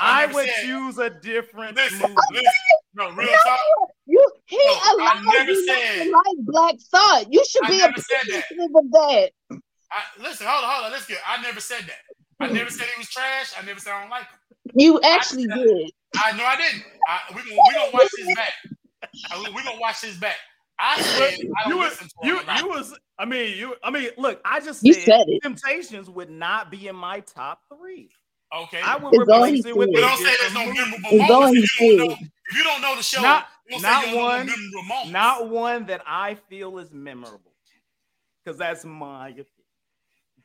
I 0.01 0.25
would 0.33 0.45
said- 0.47 0.63
choose 0.63 0.97
a 0.97 1.09
different 1.09 1.75
Listen, 1.75 1.99
movie. 2.01 2.15
listen. 2.31 2.51
No, 2.95 3.11
real 3.11 3.27
talk. 3.45 3.59
You 4.07 4.31
he 4.45 4.57
No, 4.57 4.63
I 4.73 5.21
never 5.33 5.51
you 5.51 5.65
not 5.65 5.75
to 5.77 6.11
like 6.11 6.37
black 6.39 6.75
thought. 6.91 7.25
You 7.31 7.43
should 7.47 7.63
I 7.65 7.67
be 7.69 7.77
never 7.77 7.93
said 7.97 8.17
that. 8.31 8.43
appreciative 8.45 8.75
of 8.75 8.91
that. 8.91 9.29
I, 9.91 10.21
listen, 10.23 10.47
hold 10.47 10.63
on, 10.65 10.69
hold 10.71 10.85
on. 10.87 10.91
Let's 10.91 11.05
get. 11.05 11.17
I 11.27 11.41
never 11.41 11.59
said 11.59 11.81
that. 11.81 12.08
I 12.39 12.47
never 12.47 12.69
said 12.69 12.87
he 12.95 12.99
was 12.99 13.09
trash. 13.09 13.53
I 13.59 13.65
never 13.65 13.79
said 13.79 13.93
I 13.93 14.01
don't 14.01 14.09
like 14.09 14.23
him. 14.23 14.39
You 14.75 14.99
actually 15.01 15.47
did. 15.47 15.91
I 16.23 16.31
know 16.37 16.45
I 16.45 16.55
didn't. 16.57 16.83
I, 17.07 17.19
we 17.35 17.41
gonna 17.41 17.61
we 17.67 17.73
gonna 17.73 17.91
watch 17.93 18.09
his 18.17 18.35
back. 18.35 18.53
I, 19.31 19.51
we 19.55 19.63
gonna 19.63 19.79
watch 19.79 20.01
his 20.01 20.17
back. 20.17 20.35
I 20.79 21.01
said 21.01 21.39
I 21.65 21.69
you 21.69 21.77
was, 21.77 22.13
you, 22.23 22.37
him. 22.39 22.45
a 22.45 22.47
lot. 22.47 22.59
you 22.61 22.67
was, 22.69 22.97
I 23.17 23.25
mean, 23.25 23.57
you, 23.57 23.75
I 23.83 23.91
mean, 23.91 24.09
look, 24.17 24.39
I 24.45 24.61
just 24.61 24.81
You 24.83 24.93
said, 24.93 25.03
said 25.03 25.23
it. 25.27 25.41
Temptations 25.43 26.09
would 26.09 26.29
not 26.29 26.71
be 26.71 26.87
in 26.87 26.95
my 26.95 27.19
top 27.21 27.61
three. 27.67 28.09
okay. 28.55 28.79
I 28.81 28.95
would 28.95 29.13
It's 29.13 29.29
all 29.29 29.43
replace 29.43 29.65
it 29.65 29.75
with 29.75 29.89
said. 29.93 30.01
but 30.01 30.07
don't 30.07 30.17
say 30.17 30.23
there's 30.23 30.53
different 30.53 30.67
no 30.77 30.81
memorable 30.85 31.09
It's 31.11 31.29
moments. 31.29 31.57
If 31.73 31.81
you, 31.81 31.97
don't 31.97 32.07
know, 32.07 32.13
if 32.49 32.57
you 32.57 32.63
don't 32.63 32.81
know 32.81 32.95
the 32.95 33.03
show, 33.03 33.21
Not- 33.21 33.47
don't 33.69 33.81
not 33.81 34.03
say 34.05 34.09
you 34.11 34.15
don't 34.15 34.23
one- 34.25 34.47
know. 34.47 35.09
Not 35.11 35.49
one 35.49 35.85
that 35.87 36.01
I 36.07 36.35
feel 36.49 36.77
is 36.79 36.91
memorable, 36.93 37.51
because 38.43 38.57
that's 38.57 38.85
my 38.85 39.27
opinion. 39.29 39.45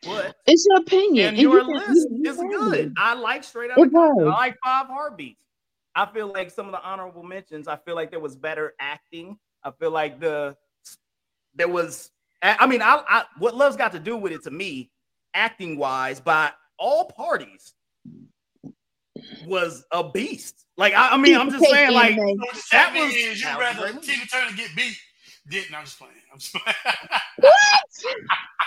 But 0.07 0.37
It's 0.47 0.67
your 0.69 0.81
opinion. 0.81 1.29
and 1.29 1.37
and 1.37 1.43
your 1.43 1.61
you 1.63 1.75
list 1.75 2.09
you- 2.11 2.19
you 2.25 2.31
is 2.31 2.37
can. 2.39 2.49
good. 2.51 2.95
I 2.99 3.15
like 3.15 3.45
straight 3.45 3.71
out 3.71 3.79
It 3.79 3.87
of 3.89 3.93
Compton. 3.93 4.29
I 4.29 4.31
like 4.31 4.57
Five 4.63 4.87
Heartbeats. 4.87 5.41
I 5.95 6.07
feel 6.07 6.33
like 6.33 6.51
some 6.51 6.67
of 6.67 6.73
the 6.73 6.83
honorable 6.83 7.23
mentions. 7.23 7.69
I 7.69 7.77
feel 7.77 7.95
like 7.95 8.11
there 8.11 8.21
was 8.21 8.35
better 8.37 8.75
acting. 8.81 9.39
I 9.63 9.71
feel 9.71 9.91
like 9.91 10.21
the 10.21 10.57
there 11.55 11.69
was. 11.69 12.11
I 12.43 12.57
I 12.61 12.67
mean, 12.67 12.83
I, 12.83 13.03
I 13.09 13.25
what 13.39 13.55
Love's 13.57 13.77
got 13.77 13.93
to 13.93 13.99
do 14.01 14.17
with 14.17 14.33
it 14.33 14.43
to 14.45 14.51
me, 14.51 14.91
acting 15.35 15.79
wise, 15.79 16.21
by 16.21 16.51
all 16.79 17.05
parties, 17.07 17.75
was 19.47 19.85
a 19.93 20.03
beast. 20.11 20.67
Like 20.77 20.93
I, 20.95 21.11
I 21.11 21.17
mean, 21.17 21.37
I'm 21.37 21.51
just 21.51 21.65
saying, 21.71 21.93
like 21.93 22.13
anime. 22.19 22.27
So 22.29 22.35
what 22.35 22.55
you're 22.55 22.63
that 22.73 22.95
was- 22.95 23.15
is 23.15 23.39
you 23.41 23.45
that 23.47 23.59
was 23.59 23.67
a 23.79 23.83
rather. 23.93 24.01
Tina 24.01 24.27
Turner 24.27 24.57
get 24.57 24.71
beat. 24.77 24.97
Didn't 25.49 25.75
I'm 25.75 25.85
just 25.85 25.99
playing. 25.99 26.15
I'm 26.33 26.39
just 26.39 26.55
playing. 26.55 26.77
what? 27.39 27.81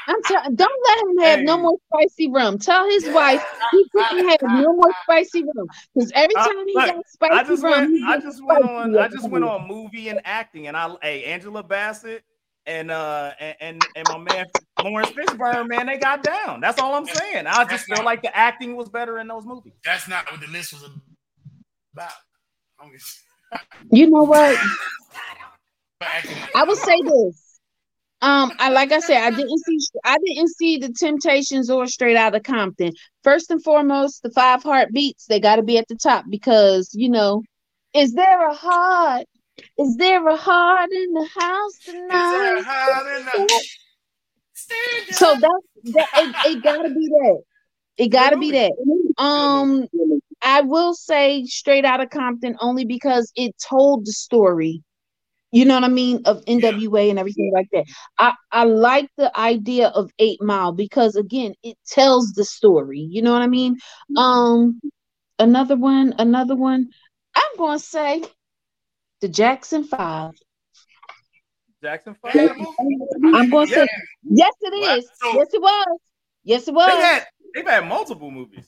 I'm 0.07 0.23
telling. 0.23 0.55
Don't 0.55 0.83
let 0.85 0.99
him 0.99 1.17
have 1.23 1.39
no 1.41 1.57
more 1.57 1.77
spicy 1.91 2.29
rum. 2.29 2.57
Tell 2.59 2.87
his 2.89 3.09
wife 3.09 3.43
he 3.71 3.85
can 4.07 4.29
have 4.29 4.39
no 4.43 4.73
more 4.73 4.91
spicy 5.03 5.43
rum 5.43 5.67
because 5.95 6.11
every 6.15 6.35
Uh, 6.35 6.45
time 6.47 6.67
he 6.67 6.73
look, 6.75 6.85
got 6.85 7.09
spicy 7.09 7.33
I 7.33 7.43
just 7.43 7.63
rum, 7.63 7.71
went. 7.71 7.89
he 7.91 8.03
I 8.05 8.13
gets 8.15 8.25
just 8.25 8.45
went 8.45 8.63
spicy 8.63 8.73
on. 8.73 8.97
I 8.97 9.07
just 9.07 9.29
went 9.29 9.43
here. 9.43 9.53
on 9.53 9.67
movie 9.67 10.09
and 10.09 10.21
acting, 10.23 10.67
and 10.67 10.77
I. 10.77 10.95
Hey, 11.01 11.23
Angela 11.25 11.63
Bassett 11.63 12.23
and 12.67 12.91
uh 12.91 13.31
and 13.39 13.55
and, 13.59 13.87
and 13.95 14.07
my 14.07 14.17
man 14.17 14.45
Laurence 14.79 15.09
Fishburne, 15.11 15.67
man, 15.67 15.87
they 15.87 15.97
got 15.97 16.23
down. 16.23 16.61
That's 16.61 16.77
all 16.77 16.93
I'm 16.93 17.07
saying. 17.07 17.47
I 17.47 17.65
just 17.65 17.85
feel 17.85 18.03
like 18.03 18.21
the 18.21 18.35
acting 18.37 18.75
was 18.75 18.89
better 18.89 19.17
in 19.19 19.27
those 19.27 19.45
movies. 19.45 19.73
That's 19.83 20.07
not 20.07 20.31
what 20.31 20.39
the 20.39 20.47
list 20.47 20.73
was 20.73 20.83
about. 21.93 22.11
Just- 22.93 23.21
You 23.91 24.09
know 24.09 24.23
what? 24.23 24.57
I 26.01 26.63
would 26.67 26.77
say 26.77 27.01
this. 27.01 27.43
Um, 28.21 28.51
I 28.57 28.69
like 28.69 28.91
I 28.91 28.99
said, 28.99 29.21
I 29.23 29.29
didn't 29.29 29.59
see 29.59 29.77
I 30.03 30.17
didn't 30.25 30.49
see 30.55 30.77
the 30.77 30.91
Temptations 30.91 31.69
or 31.69 31.85
Straight 31.87 32.17
Outta 32.17 32.39
Compton. 32.39 32.91
First 33.23 33.51
and 33.51 33.63
foremost, 33.63 34.23
the 34.23 34.31
five 34.31 34.63
heartbeats 34.63 35.25
they 35.27 35.39
got 35.39 35.57
to 35.57 35.63
be 35.63 35.77
at 35.77 35.87
the 35.87 35.95
top 35.95 36.25
because 36.29 36.89
you 36.93 37.09
know, 37.09 37.43
is 37.93 38.13
there 38.13 38.47
a 38.49 38.53
heart? 38.55 39.25
Is 39.77 39.95
there 39.97 40.27
a 40.27 40.35
heart 40.35 40.89
in 40.91 41.13
the 41.13 41.27
house 41.37 41.73
Is 41.87 41.93
there 41.93 42.57
tonight? 42.57 42.63
a- 43.35 43.61
So 45.13 45.33
up. 45.33 45.39
that, 45.39 45.61
it, 45.83 46.35
it 46.57 46.63
gotta 46.63 46.89
be 46.89 47.07
that. 47.07 47.41
It 47.97 48.07
gotta 48.09 48.37
be 48.37 48.51
that. 48.51 48.71
Um, 49.17 49.87
I 50.41 50.61
will 50.61 50.93
say 50.95 51.43
straight 51.45 51.85
out 51.85 52.01
of 52.01 52.09
Compton 52.09 52.55
only 52.61 52.85
because 52.85 53.31
it 53.35 53.55
told 53.69 54.05
the 54.05 54.11
story. 54.11 54.83
You 55.51 55.63
know 55.65 55.75
what 55.75 55.83
I 55.85 55.87
mean 55.89 56.21
of 56.25 56.43
NWA 56.45 57.09
and 57.09 57.17
everything 57.17 57.51
like 57.53 57.67
that. 57.71 57.85
I 58.19 58.33
I 58.51 58.65
like 58.65 59.09
the 59.17 59.35
idea 59.39 59.87
of 59.87 60.11
Eight 60.19 60.41
Mile 60.41 60.73
because 60.73 61.15
again 61.15 61.53
it 61.63 61.77
tells 61.87 62.33
the 62.33 62.43
story. 62.43 62.99
You 62.99 63.21
know 63.21 63.31
what 63.31 63.41
I 63.41 63.47
mean. 63.47 63.77
Um, 64.17 64.79
another 65.39 65.77
one, 65.77 66.15
another 66.19 66.55
one. 66.55 66.89
I'm 67.35 67.57
gonna 67.57 67.79
say 67.79 68.23
the 69.21 69.29
Jackson 69.29 69.83
Five. 69.85 70.31
Jackson 71.81 72.15
Five. 72.21 72.33
had 72.33 72.51
a 72.51 72.55
movie? 72.55 73.37
I'm 73.37 73.49
gonna 73.49 73.67
say 73.67 73.87
yes, 74.23 74.53
it 74.61 74.73
is. 74.73 74.81
What? 74.81 74.97
is. 74.97 75.09
So- 75.21 75.33
Yes, 75.33 75.47
it 75.53 75.61
was. 75.61 75.99
Yes, 76.43 76.61
it 76.63 76.65
They 76.67 76.71
was. 76.73 77.03
had 77.03 77.25
they've 77.55 77.65
had 77.67 77.87
multiple 77.87 78.31
movies. 78.31 78.67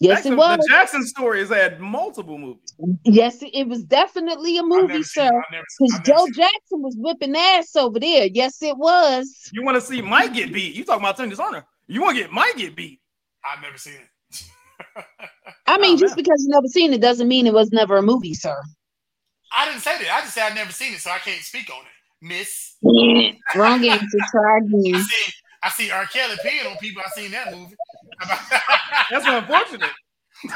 Yes, 0.00 0.18
Jackson, 0.18 0.32
it 0.34 0.36
was. 0.36 0.58
The 0.58 0.66
Jackson 0.70 1.06
story 1.06 1.40
has 1.40 1.48
had 1.48 1.80
multiple 1.80 2.38
movies. 2.38 2.72
Yes, 3.04 3.38
it, 3.42 3.66
was 3.66 3.82
definitely 3.82 4.56
a 4.58 4.62
movie, 4.62 4.86
never 4.86 4.92
seen 4.94 5.00
it. 5.00 5.06
sir. 5.06 5.24
I've 5.26 5.50
never 5.52 5.64
seen- 5.70 5.88
Because 5.88 6.00
Joe 6.06 6.24
seen. 6.26 6.32
Jackson 6.34 6.82
was 6.82 6.94
whipping 6.96 7.34
ass 7.36 7.74
over 7.74 7.98
there. 7.98 8.26
Yes, 8.32 8.62
it 8.62 8.76
was. 8.76 9.50
You 9.52 9.64
want 9.64 9.74
to 9.76 9.80
see 9.80 10.00
Mike 10.00 10.34
get 10.34 10.52
beat? 10.52 10.74
You 10.76 10.84
talking 10.84 11.02
about 11.02 11.16
Tim 11.16 11.28
Dishonor? 11.30 11.64
You 11.88 12.00
want 12.02 12.16
to 12.16 12.22
get 12.22 12.32
Mike 12.32 12.56
get 12.56 12.76
beat? 12.76 13.00
I've 13.44 13.60
never 13.60 13.76
seen 13.78 13.94
it. 13.94 15.04
I 15.66 15.78
mean, 15.78 15.94
Oh, 15.96 15.98
just 15.98 16.16
man. 16.16 16.22
because 16.24 16.44
you 16.44 16.50
never 16.50 16.68
seen 16.68 16.92
it 16.92 17.00
doesn't 17.00 17.26
mean 17.26 17.46
it 17.46 17.52
was 17.54 17.72
never 17.72 17.96
a 17.96 18.02
movie, 18.02 18.34
sir. 18.34 18.60
I 19.56 19.64
didn't 19.64 19.80
say 19.80 19.98
that. 19.98 20.12
I 20.14 20.20
just 20.20 20.34
said 20.34 20.44
I've 20.48 20.54
never 20.54 20.70
seen 20.72 20.92
it, 20.92 21.00
so 21.00 21.10
I 21.10 21.18
can't 21.18 21.40
speak 21.42 21.70
on 21.70 21.80
it. 21.80 22.24
Miss. 22.26 22.76
Wrong 23.56 23.84
answer. 23.84 24.18
Try 24.30 24.54
I 24.54 24.58
again. 24.58 25.02
see 25.02 25.32
I 25.62 25.70
see 25.70 25.90
R. 25.90 26.06
Kelly 26.06 26.36
peeing 26.44 26.70
on 26.70 26.76
people. 26.78 27.02
I 27.04 27.10
seen 27.20 27.30
that 27.32 27.52
movie. 27.52 27.74
That's 29.10 29.26
unfortunate. 29.26 29.90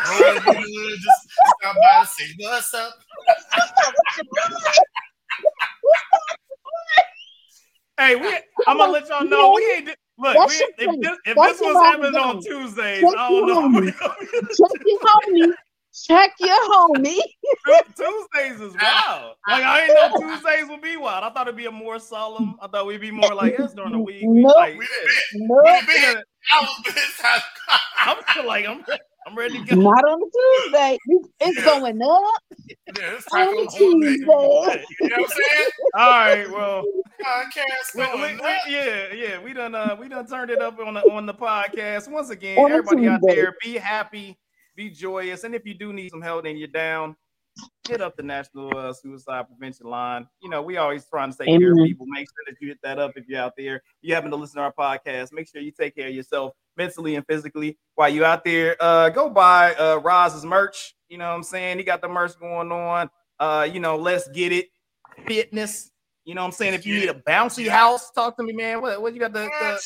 Rolling 0.08 0.36
in 0.36 0.96
just 0.98 1.28
stop 1.60 1.76
by 1.76 2.00
to 2.00 2.06
say 2.06 2.34
what's 2.38 2.74
up. 2.74 2.94
Hey, 7.98 8.16
we. 8.16 8.28
I'm 8.66 8.78
gonna 8.78 8.92
let 8.92 9.08
y'all 9.08 9.24
know 9.24 9.52
we 9.54 9.72
ain't. 9.72 9.90
Look, 10.18 10.48
we, 10.48 10.54
if 10.78 11.00
this, 11.00 11.18
if 11.26 11.36
this 11.36 11.60
was 11.60 11.76
happening 11.76 12.14
on. 12.14 12.42
Tuesdays, 12.42 13.04
I 13.16 13.30
don't 13.30 13.72
know. 13.72 13.80
Check 13.90 14.82
your 14.84 15.00
homie. 15.00 15.52
Check 15.94 16.32
your 16.40 16.56
homie. 16.70 17.18
Tuesdays 17.96 18.60
is 18.60 18.74
wild. 18.80 19.34
Like 19.48 19.62
I 19.64 19.86
didn't 19.86 20.12
know 20.12 20.30
Tuesdays 20.30 20.68
would 20.68 20.80
be 20.80 20.96
wild. 20.96 21.24
I 21.24 21.30
thought 21.30 21.46
it'd 21.48 21.56
be 21.56 21.66
a 21.66 21.70
more 21.70 21.98
solemn. 21.98 22.56
I 22.62 22.66
thought 22.68 22.86
we'd 22.86 23.00
be 23.00 23.10
more 23.10 23.34
like 23.34 23.54
yes 23.58 23.74
during 23.74 23.92
the 23.92 23.98
week. 23.98 24.22
We 24.26 24.42
Nope. 24.42 24.56
like, 24.56 24.78
We 24.78 24.86
yeah. 24.86 25.48
done 25.48 25.48
Nope. 25.48 25.64
been, 25.64 25.86
we 25.86 26.00
done 26.02 26.14
been 26.14 26.22
hours 26.54 26.68
this 26.84 27.18
time. 27.20 27.40
I'm 27.98 28.16
feel 28.34 28.46
like 28.46 28.66
I'm. 28.66 28.84
I'm 29.24 29.36
ready 29.38 29.62
to 29.64 29.76
go. 29.76 29.80
Not 29.80 30.04
on 30.04 30.20
a 30.20 30.66
Tuesday. 30.66 30.98
It's 31.40 31.64
going 31.64 32.02
up 32.02 32.42
Yeah, 32.98 33.14
it's 33.14 33.26
on 33.32 33.46
Taco 33.46 33.62
a 33.62 33.66
Tuesday. 33.68 34.16
Tuesday. 34.16 34.84
You 35.00 35.08
know 35.10 35.16
what 35.16 35.20
I'm 35.20 35.28
saying? 35.28 35.70
All 35.94 36.10
right. 36.10 36.50
Well, 36.50 36.84
Podcast 37.22 37.94
we, 37.94 38.20
we, 38.20 38.34
we, 38.34 38.74
yeah, 38.74 39.12
yeah. 39.14 39.40
We 39.40 39.52
done. 39.52 39.76
Uh, 39.76 39.96
we 40.00 40.08
done 40.08 40.26
turned 40.26 40.50
it 40.50 40.60
up 40.60 40.80
on 40.80 40.94
the 40.94 41.00
on 41.02 41.26
the 41.26 41.34
podcast 41.34 42.10
once 42.10 42.30
again. 42.30 42.58
On 42.58 42.72
a 42.72 42.74
everybody 42.74 43.06
out 43.06 43.20
there, 43.22 43.54
be 43.62 43.74
happy, 43.76 44.36
be 44.74 44.90
joyous, 44.90 45.44
and 45.44 45.54
if 45.54 45.66
you 45.66 45.74
do 45.74 45.92
need 45.92 46.10
some 46.10 46.22
help 46.22 46.44
and 46.44 46.58
you're 46.58 46.68
down, 46.68 47.16
hit 47.88 48.00
up 48.00 48.16
the 48.16 48.22
National 48.22 48.76
uh, 48.76 48.92
Suicide 48.92 49.46
Prevention 49.48 49.86
Line. 49.86 50.26
You 50.42 50.50
know, 50.50 50.62
we 50.62 50.76
always 50.76 51.04
trying 51.04 51.32
to 51.32 51.38
take 51.38 51.46
care 51.58 51.72
of 51.72 51.78
people. 51.78 52.06
Make 52.06 52.28
sure 52.28 52.44
that 52.46 52.56
you 52.60 52.68
hit 52.68 52.78
that 52.82 52.98
up 52.98 53.12
if 53.16 53.28
you're 53.28 53.40
out 53.40 53.54
there. 53.56 53.82
You 54.00 54.14
happen 54.14 54.30
to 54.30 54.36
listen 54.36 54.56
to 54.56 54.62
our 54.62 54.72
podcast. 54.72 55.32
Make 55.32 55.48
sure 55.48 55.60
you 55.60 55.72
take 55.72 55.94
care 55.94 56.08
of 56.08 56.14
yourself 56.14 56.54
mentally 56.76 57.16
and 57.16 57.26
physically 57.26 57.76
while 57.94 58.08
you 58.08 58.24
out 58.24 58.44
there. 58.44 58.76
Uh, 58.80 59.10
go 59.10 59.28
buy 59.28 59.74
uh 59.74 59.96
Roz's 59.96 60.44
merch. 60.44 60.94
You 61.08 61.18
know 61.18 61.28
what 61.28 61.36
I'm 61.36 61.42
saying? 61.42 61.78
He 61.78 61.84
got 61.84 62.00
the 62.00 62.08
merch 62.08 62.38
going 62.38 62.72
on. 62.72 63.10
Uh, 63.38 63.68
you 63.70 63.80
know, 63.80 63.96
let's 63.96 64.28
get 64.28 64.52
it. 64.52 64.68
Fitness. 65.26 65.90
You 66.24 66.34
know 66.34 66.42
what 66.42 66.46
I'm 66.46 66.52
saying? 66.52 66.74
If 66.74 66.86
you 66.86 67.00
need 67.00 67.08
a 67.08 67.14
bouncy 67.14 67.68
house, 67.68 68.10
talk 68.12 68.36
to 68.36 68.44
me, 68.44 68.52
man. 68.52 68.80
What, 68.80 69.02
what 69.02 69.12
you 69.12 69.20
got 69.20 69.32
the, 69.32 69.50
the 69.60 69.80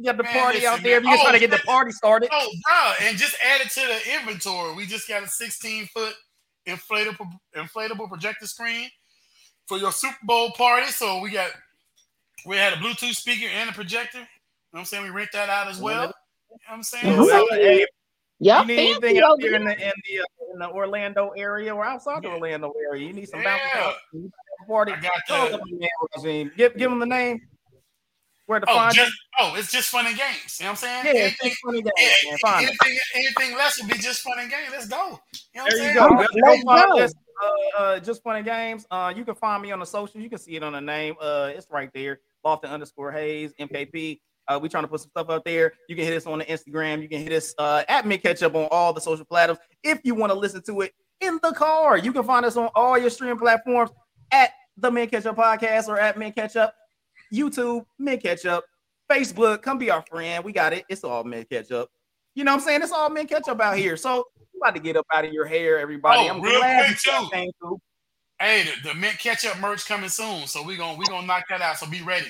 you 0.00 0.06
got 0.06 0.16
the 0.16 0.22
Man, 0.24 0.32
party 0.32 0.66
out 0.66 0.82
there? 0.82 0.96
If 0.96 1.04
you 1.04 1.10
man. 1.10 1.18
just 1.18 1.22
trying 1.24 1.38
to 1.38 1.44
Oh, 1.44 1.48
get 1.48 1.50
the 1.50 1.66
party 1.66 1.92
started. 1.92 2.30
Oh, 2.32 2.50
bro, 2.64 3.06
and 3.06 3.18
just 3.18 3.36
add 3.44 3.60
it 3.60 3.70
to 3.70 3.80
the 3.80 4.18
inventory. 4.18 4.74
We 4.74 4.86
just 4.86 5.06
got 5.06 5.22
a 5.22 5.28
16 5.28 5.86
foot 5.88 6.14
inflatable 6.66 7.30
inflatable 7.54 8.08
projector 8.08 8.46
screen 8.46 8.88
for 9.66 9.76
your 9.76 9.92
Super 9.92 10.16
Bowl 10.22 10.52
party. 10.52 10.86
So 10.86 11.20
we 11.20 11.30
got 11.30 11.50
we 12.46 12.56
had 12.56 12.72
a 12.72 12.76
Bluetooth 12.76 13.14
speaker 13.14 13.46
and 13.52 13.68
a 13.68 13.72
projector. 13.74 14.18
You 14.20 14.24
know 14.24 14.28
what 14.70 14.80
I'm 14.80 14.84
saying? 14.86 15.04
We 15.04 15.10
rent 15.10 15.30
that 15.34 15.50
out 15.50 15.68
as 15.68 15.78
well. 15.78 16.04
You 16.04 16.08
know 16.08 16.12
what 16.48 16.74
I'm 16.76 16.82
saying? 16.82 17.18
Mhm. 17.18 17.28
So, 17.28 17.46
Hey, 17.50 17.86
Y'all 18.42 18.62
you 18.62 18.68
need 18.68 18.78
anything 18.78 19.18
out 19.18 19.32
over 19.32 19.42
there 19.42 19.54
in 19.56 19.64
the 19.66 19.72
in 19.72 19.92
the, 20.08 20.20
uh, 20.20 20.52
in 20.54 20.58
the 20.60 20.68
Orlando 20.70 21.28
area 21.36 21.74
or 21.74 21.84
outside 21.84 22.22
the 22.22 22.28
Orlando 22.30 22.72
area? 22.88 23.06
You 23.06 23.12
need 23.12 23.28
some 23.28 23.40
Yeah. 23.40 23.58
bouncy 23.58 23.78
house. 23.78 23.94
You 24.14 24.22
got 24.22 24.64
a 24.64 24.66
party. 24.66 24.92
I 24.92 25.00
got 25.00 25.12
Talk 25.28 25.50
the 25.50 25.58
to 25.58 25.64
me, 25.66 25.88
man, 26.24 26.50
Give 26.56 26.74
give 26.74 26.90
them 26.90 27.00
the 27.00 27.06
name. 27.06 27.46
Where 28.50 28.58
to 28.58 28.68
oh, 28.68 28.74
find 28.74 28.92
just, 28.92 29.12
you? 29.12 29.16
oh, 29.38 29.54
it's 29.56 29.70
just 29.70 29.90
fun 29.90 30.08
and 30.08 30.16
games. 30.16 30.58
You 30.58 30.64
know 30.64 30.70
what 30.72 30.82
I'm 30.82 31.04
saying? 31.04 31.04
Yeah, 31.04 31.20
anything, 31.22 31.36
it's 31.40 31.54
just 31.54 31.62
fun 31.64 31.74
and 31.76 31.84
games, 31.84 32.14
yeah, 32.24 32.30
man. 32.30 32.38
Find 32.38 32.64
it. 32.64 32.76
anything, 32.82 32.98
anything 33.14 33.56
less 33.56 33.80
would 33.80 33.88
be 33.92 33.98
just 33.98 34.22
fun 34.22 34.40
and 34.40 34.50
games. 34.50 34.70
Let's 34.72 34.88
go. 34.88 35.20
You 35.54 35.60
know 35.60 35.62
what 35.62 35.72
There 35.72 36.02
I'm 36.02 36.10
you 36.10 36.16
go. 36.16 36.16
Let's 36.16 36.62
Go 36.64 36.72
find 36.72 36.88
go. 36.88 37.04
uh, 37.06 37.80
uh, 37.80 38.00
just 38.00 38.24
fun 38.24 38.34
and 38.34 38.44
games. 38.44 38.86
Uh, 38.90 39.12
you 39.16 39.24
can 39.24 39.36
find 39.36 39.62
me 39.62 39.70
on 39.70 39.78
the 39.78 39.86
social. 39.86 40.20
You 40.20 40.28
can 40.28 40.40
see 40.40 40.56
it 40.56 40.64
on 40.64 40.72
the 40.72 40.80
name. 40.80 41.14
Uh, 41.20 41.52
it's 41.54 41.70
right 41.70 41.90
there. 41.94 42.18
Lofton 42.44 42.70
underscore 42.70 43.12
Hayes 43.12 43.54
MKP. 43.60 44.18
Uh, 44.48 44.58
we 44.60 44.68
trying 44.68 44.82
to 44.82 44.88
put 44.88 45.00
some 45.00 45.10
stuff 45.10 45.30
out 45.30 45.44
there. 45.44 45.72
You 45.88 45.94
can 45.94 46.04
hit 46.04 46.16
us 46.16 46.26
on 46.26 46.40
the 46.40 46.44
Instagram. 46.44 47.02
You 47.02 47.08
can 47.08 47.22
hit 47.22 47.30
us 47.32 47.54
uh, 47.56 47.84
at 47.88 48.04
Mint 48.04 48.20
Ketchup 48.24 48.56
on 48.56 48.66
all 48.72 48.92
the 48.92 49.00
social 49.00 49.24
platforms. 49.24 49.60
If 49.84 50.00
you 50.02 50.16
want 50.16 50.32
to 50.32 50.36
listen 50.36 50.60
to 50.64 50.80
it 50.80 50.92
in 51.20 51.38
the 51.40 51.52
car, 51.52 51.98
you 51.98 52.12
can 52.12 52.24
find 52.24 52.44
us 52.44 52.56
on 52.56 52.68
all 52.74 52.98
your 52.98 53.10
streaming 53.10 53.38
platforms 53.38 53.92
at 54.32 54.50
the 54.76 54.90
Mint 54.90 55.12
Ketchup 55.12 55.36
Podcast 55.36 55.86
or 55.88 56.00
at 56.00 56.18
Mint 56.18 56.34
Ketchup, 56.34 56.72
YouTube, 57.32 57.84
Mint 57.98 58.22
Ketchup, 58.22 58.64
Facebook. 59.10 59.62
Come 59.62 59.78
be 59.78 59.90
our 59.90 60.04
friend. 60.10 60.44
We 60.44 60.52
got 60.52 60.72
it. 60.72 60.84
It's 60.88 61.04
all 61.04 61.24
Mint 61.24 61.48
Ketchup. 61.48 61.88
You 62.34 62.44
know 62.44 62.52
what 62.52 62.60
I'm 62.60 62.64
saying? 62.66 62.82
It's 62.82 62.92
all 62.92 63.10
Mint 63.10 63.28
Ketchup 63.28 63.60
out 63.60 63.76
here. 63.76 63.96
So 63.96 64.24
you 64.38 64.60
about 64.62 64.74
to 64.74 64.80
get 64.80 64.96
up 64.96 65.06
out 65.12 65.24
of 65.24 65.32
your 65.32 65.46
hair, 65.46 65.78
everybody. 65.78 66.28
Oh, 66.28 66.34
I'm 66.34 66.40
real 66.40 66.58
glad 66.58 66.86
quick, 66.86 66.98
you 67.04 67.12
too. 67.12 67.28
came 67.32 67.50
through. 67.60 67.80
Hey, 68.38 68.62
the, 68.62 68.88
the 68.88 68.94
mint 68.94 69.18
ketchup 69.18 69.60
merch 69.60 69.86
coming 69.86 70.08
soon, 70.08 70.46
so 70.46 70.64
we're 70.64 70.78
gonna 70.78 70.96
we 70.96 71.04
gonna 71.04 71.26
knock 71.26 71.44
that 71.50 71.60
out. 71.60 71.76
So 71.76 71.86
be 71.86 72.00
ready. 72.00 72.26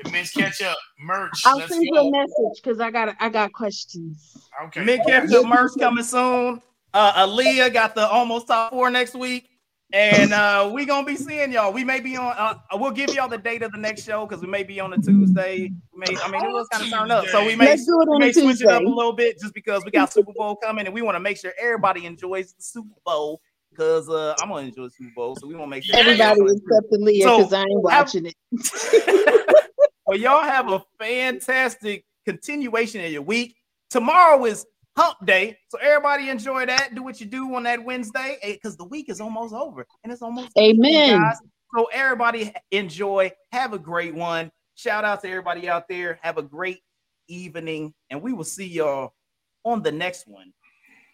The 0.00 0.08
mint 0.10 0.30
ketchup 0.32 0.76
merch. 1.00 1.42
I'll 1.44 1.58
Let's 1.58 1.72
send 1.72 1.82
you 1.84 1.96
a 1.96 2.10
message 2.10 2.62
because 2.62 2.80
I 2.80 2.92
got 2.92 3.16
I 3.18 3.28
got 3.28 3.52
questions. 3.52 4.36
Okay. 4.66 4.84
Mint 4.84 5.02
Ketchup 5.04 5.46
merch 5.46 5.72
coming 5.78 6.04
soon. 6.04 6.62
Uh, 6.94 7.26
Aaliyah 7.26 7.72
got 7.72 7.94
the 7.94 8.06
almost 8.08 8.46
top 8.46 8.70
four 8.70 8.90
next 8.90 9.14
week. 9.14 9.48
And 9.92 10.34
uh, 10.34 10.70
we 10.72 10.84
gonna 10.84 11.06
be 11.06 11.16
seeing 11.16 11.50
y'all. 11.50 11.72
We 11.72 11.82
may 11.82 12.00
be 12.00 12.14
on. 12.16 12.34
Uh, 12.36 12.54
we'll 12.74 12.90
give 12.90 13.14
y'all 13.14 13.28
the 13.28 13.38
date 13.38 13.62
of 13.62 13.72
the 13.72 13.78
next 13.78 14.04
show 14.04 14.26
because 14.26 14.42
we 14.42 14.48
may 14.48 14.62
be 14.62 14.80
on 14.80 14.92
a 14.92 14.98
Tuesday. 14.98 15.72
We 15.94 15.98
may, 15.98 16.20
I 16.22 16.30
mean, 16.30 16.44
it 16.44 16.52
was 16.52 16.68
kind 16.68 16.84
of 16.84 16.90
turned 16.90 17.10
up, 17.10 17.26
so 17.28 17.46
we 17.46 17.56
may 17.56 17.66
Let's 17.66 17.86
do 17.86 18.02
it 18.02 18.08
we 18.10 18.18
may 18.18 18.32
switch 18.32 18.60
it 18.60 18.68
up 18.68 18.82
a 18.82 18.86
little 18.86 19.14
bit 19.14 19.38
just 19.40 19.54
because 19.54 19.82
we 19.86 19.90
got 19.90 20.12
Super 20.12 20.32
Bowl 20.36 20.56
coming 20.56 20.84
and 20.84 20.94
we 20.94 21.00
want 21.00 21.14
to 21.14 21.20
make 21.20 21.38
sure 21.38 21.52
everybody 21.58 22.04
enjoys 22.04 22.52
the 22.52 22.62
Super 22.62 22.94
Bowl 23.06 23.40
because 23.70 24.10
uh, 24.10 24.34
I'm 24.42 24.50
gonna 24.50 24.66
enjoy 24.66 24.84
the 24.84 24.90
Super 24.90 25.12
Bowl, 25.16 25.36
so 25.36 25.46
we 25.46 25.54
want 25.54 25.68
to 25.68 25.70
make 25.70 25.84
sure 25.84 25.96
Everybody 25.96 26.32
everybody- 26.32 26.60
except 26.66 26.92
Aaliyah 26.92 27.22
So, 27.22 27.36
because 27.38 27.52
I 27.54 27.60
ain't 27.62 27.82
watching 27.82 28.26
it. 28.26 29.64
well, 30.06 30.18
y'all 30.18 30.42
have 30.42 30.70
a 30.70 30.82
fantastic 30.98 32.04
continuation 32.26 33.02
of 33.02 33.10
your 33.10 33.22
week. 33.22 33.56
Tomorrow 33.88 34.44
is 34.44 34.66
hump 34.98 35.24
day. 35.24 35.56
So 35.68 35.78
everybody 35.78 36.28
enjoy 36.28 36.66
that. 36.66 36.94
Do 36.94 37.02
what 37.04 37.20
you 37.20 37.26
do 37.26 37.54
on 37.54 37.62
that 37.62 37.84
Wednesday. 37.84 38.38
Because 38.42 38.76
the 38.76 38.84
week 38.84 39.08
is 39.08 39.20
almost 39.20 39.54
over. 39.54 39.86
And 40.02 40.12
it's 40.12 40.22
almost 40.22 40.50
Amen. 40.58 41.20
guys. 41.20 41.36
So 41.76 41.84
everybody 41.92 42.52
enjoy. 42.72 43.30
Have 43.52 43.72
a 43.72 43.78
great 43.78 44.14
one. 44.14 44.50
Shout 44.74 45.04
out 45.04 45.22
to 45.22 45.28
everybody 45.28 45.68
out 45.68 45.88
there. 45.88 46.18
Have 46.22 46.36
a 46.36 46.42
great 46.42 46.80
evening. 47.28 47.94
And 48.10 48.20
we 48.22 48.32
will 48.32 48.44
see 48.44 48.66
y'all 48.66 49.14
on 49.64 49.82
the 49.82 49.92
next 49.92 50.26
one. 50.26 50.52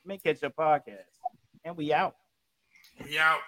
Mint 0.04 0.22
Ketchup 0.22 0.54
podcast. 0.56 1.18
And 1.64 1.76
we 1.76 1.92
out. 1.92 2.14
We 3.04 3.18
out. 3.18 3.40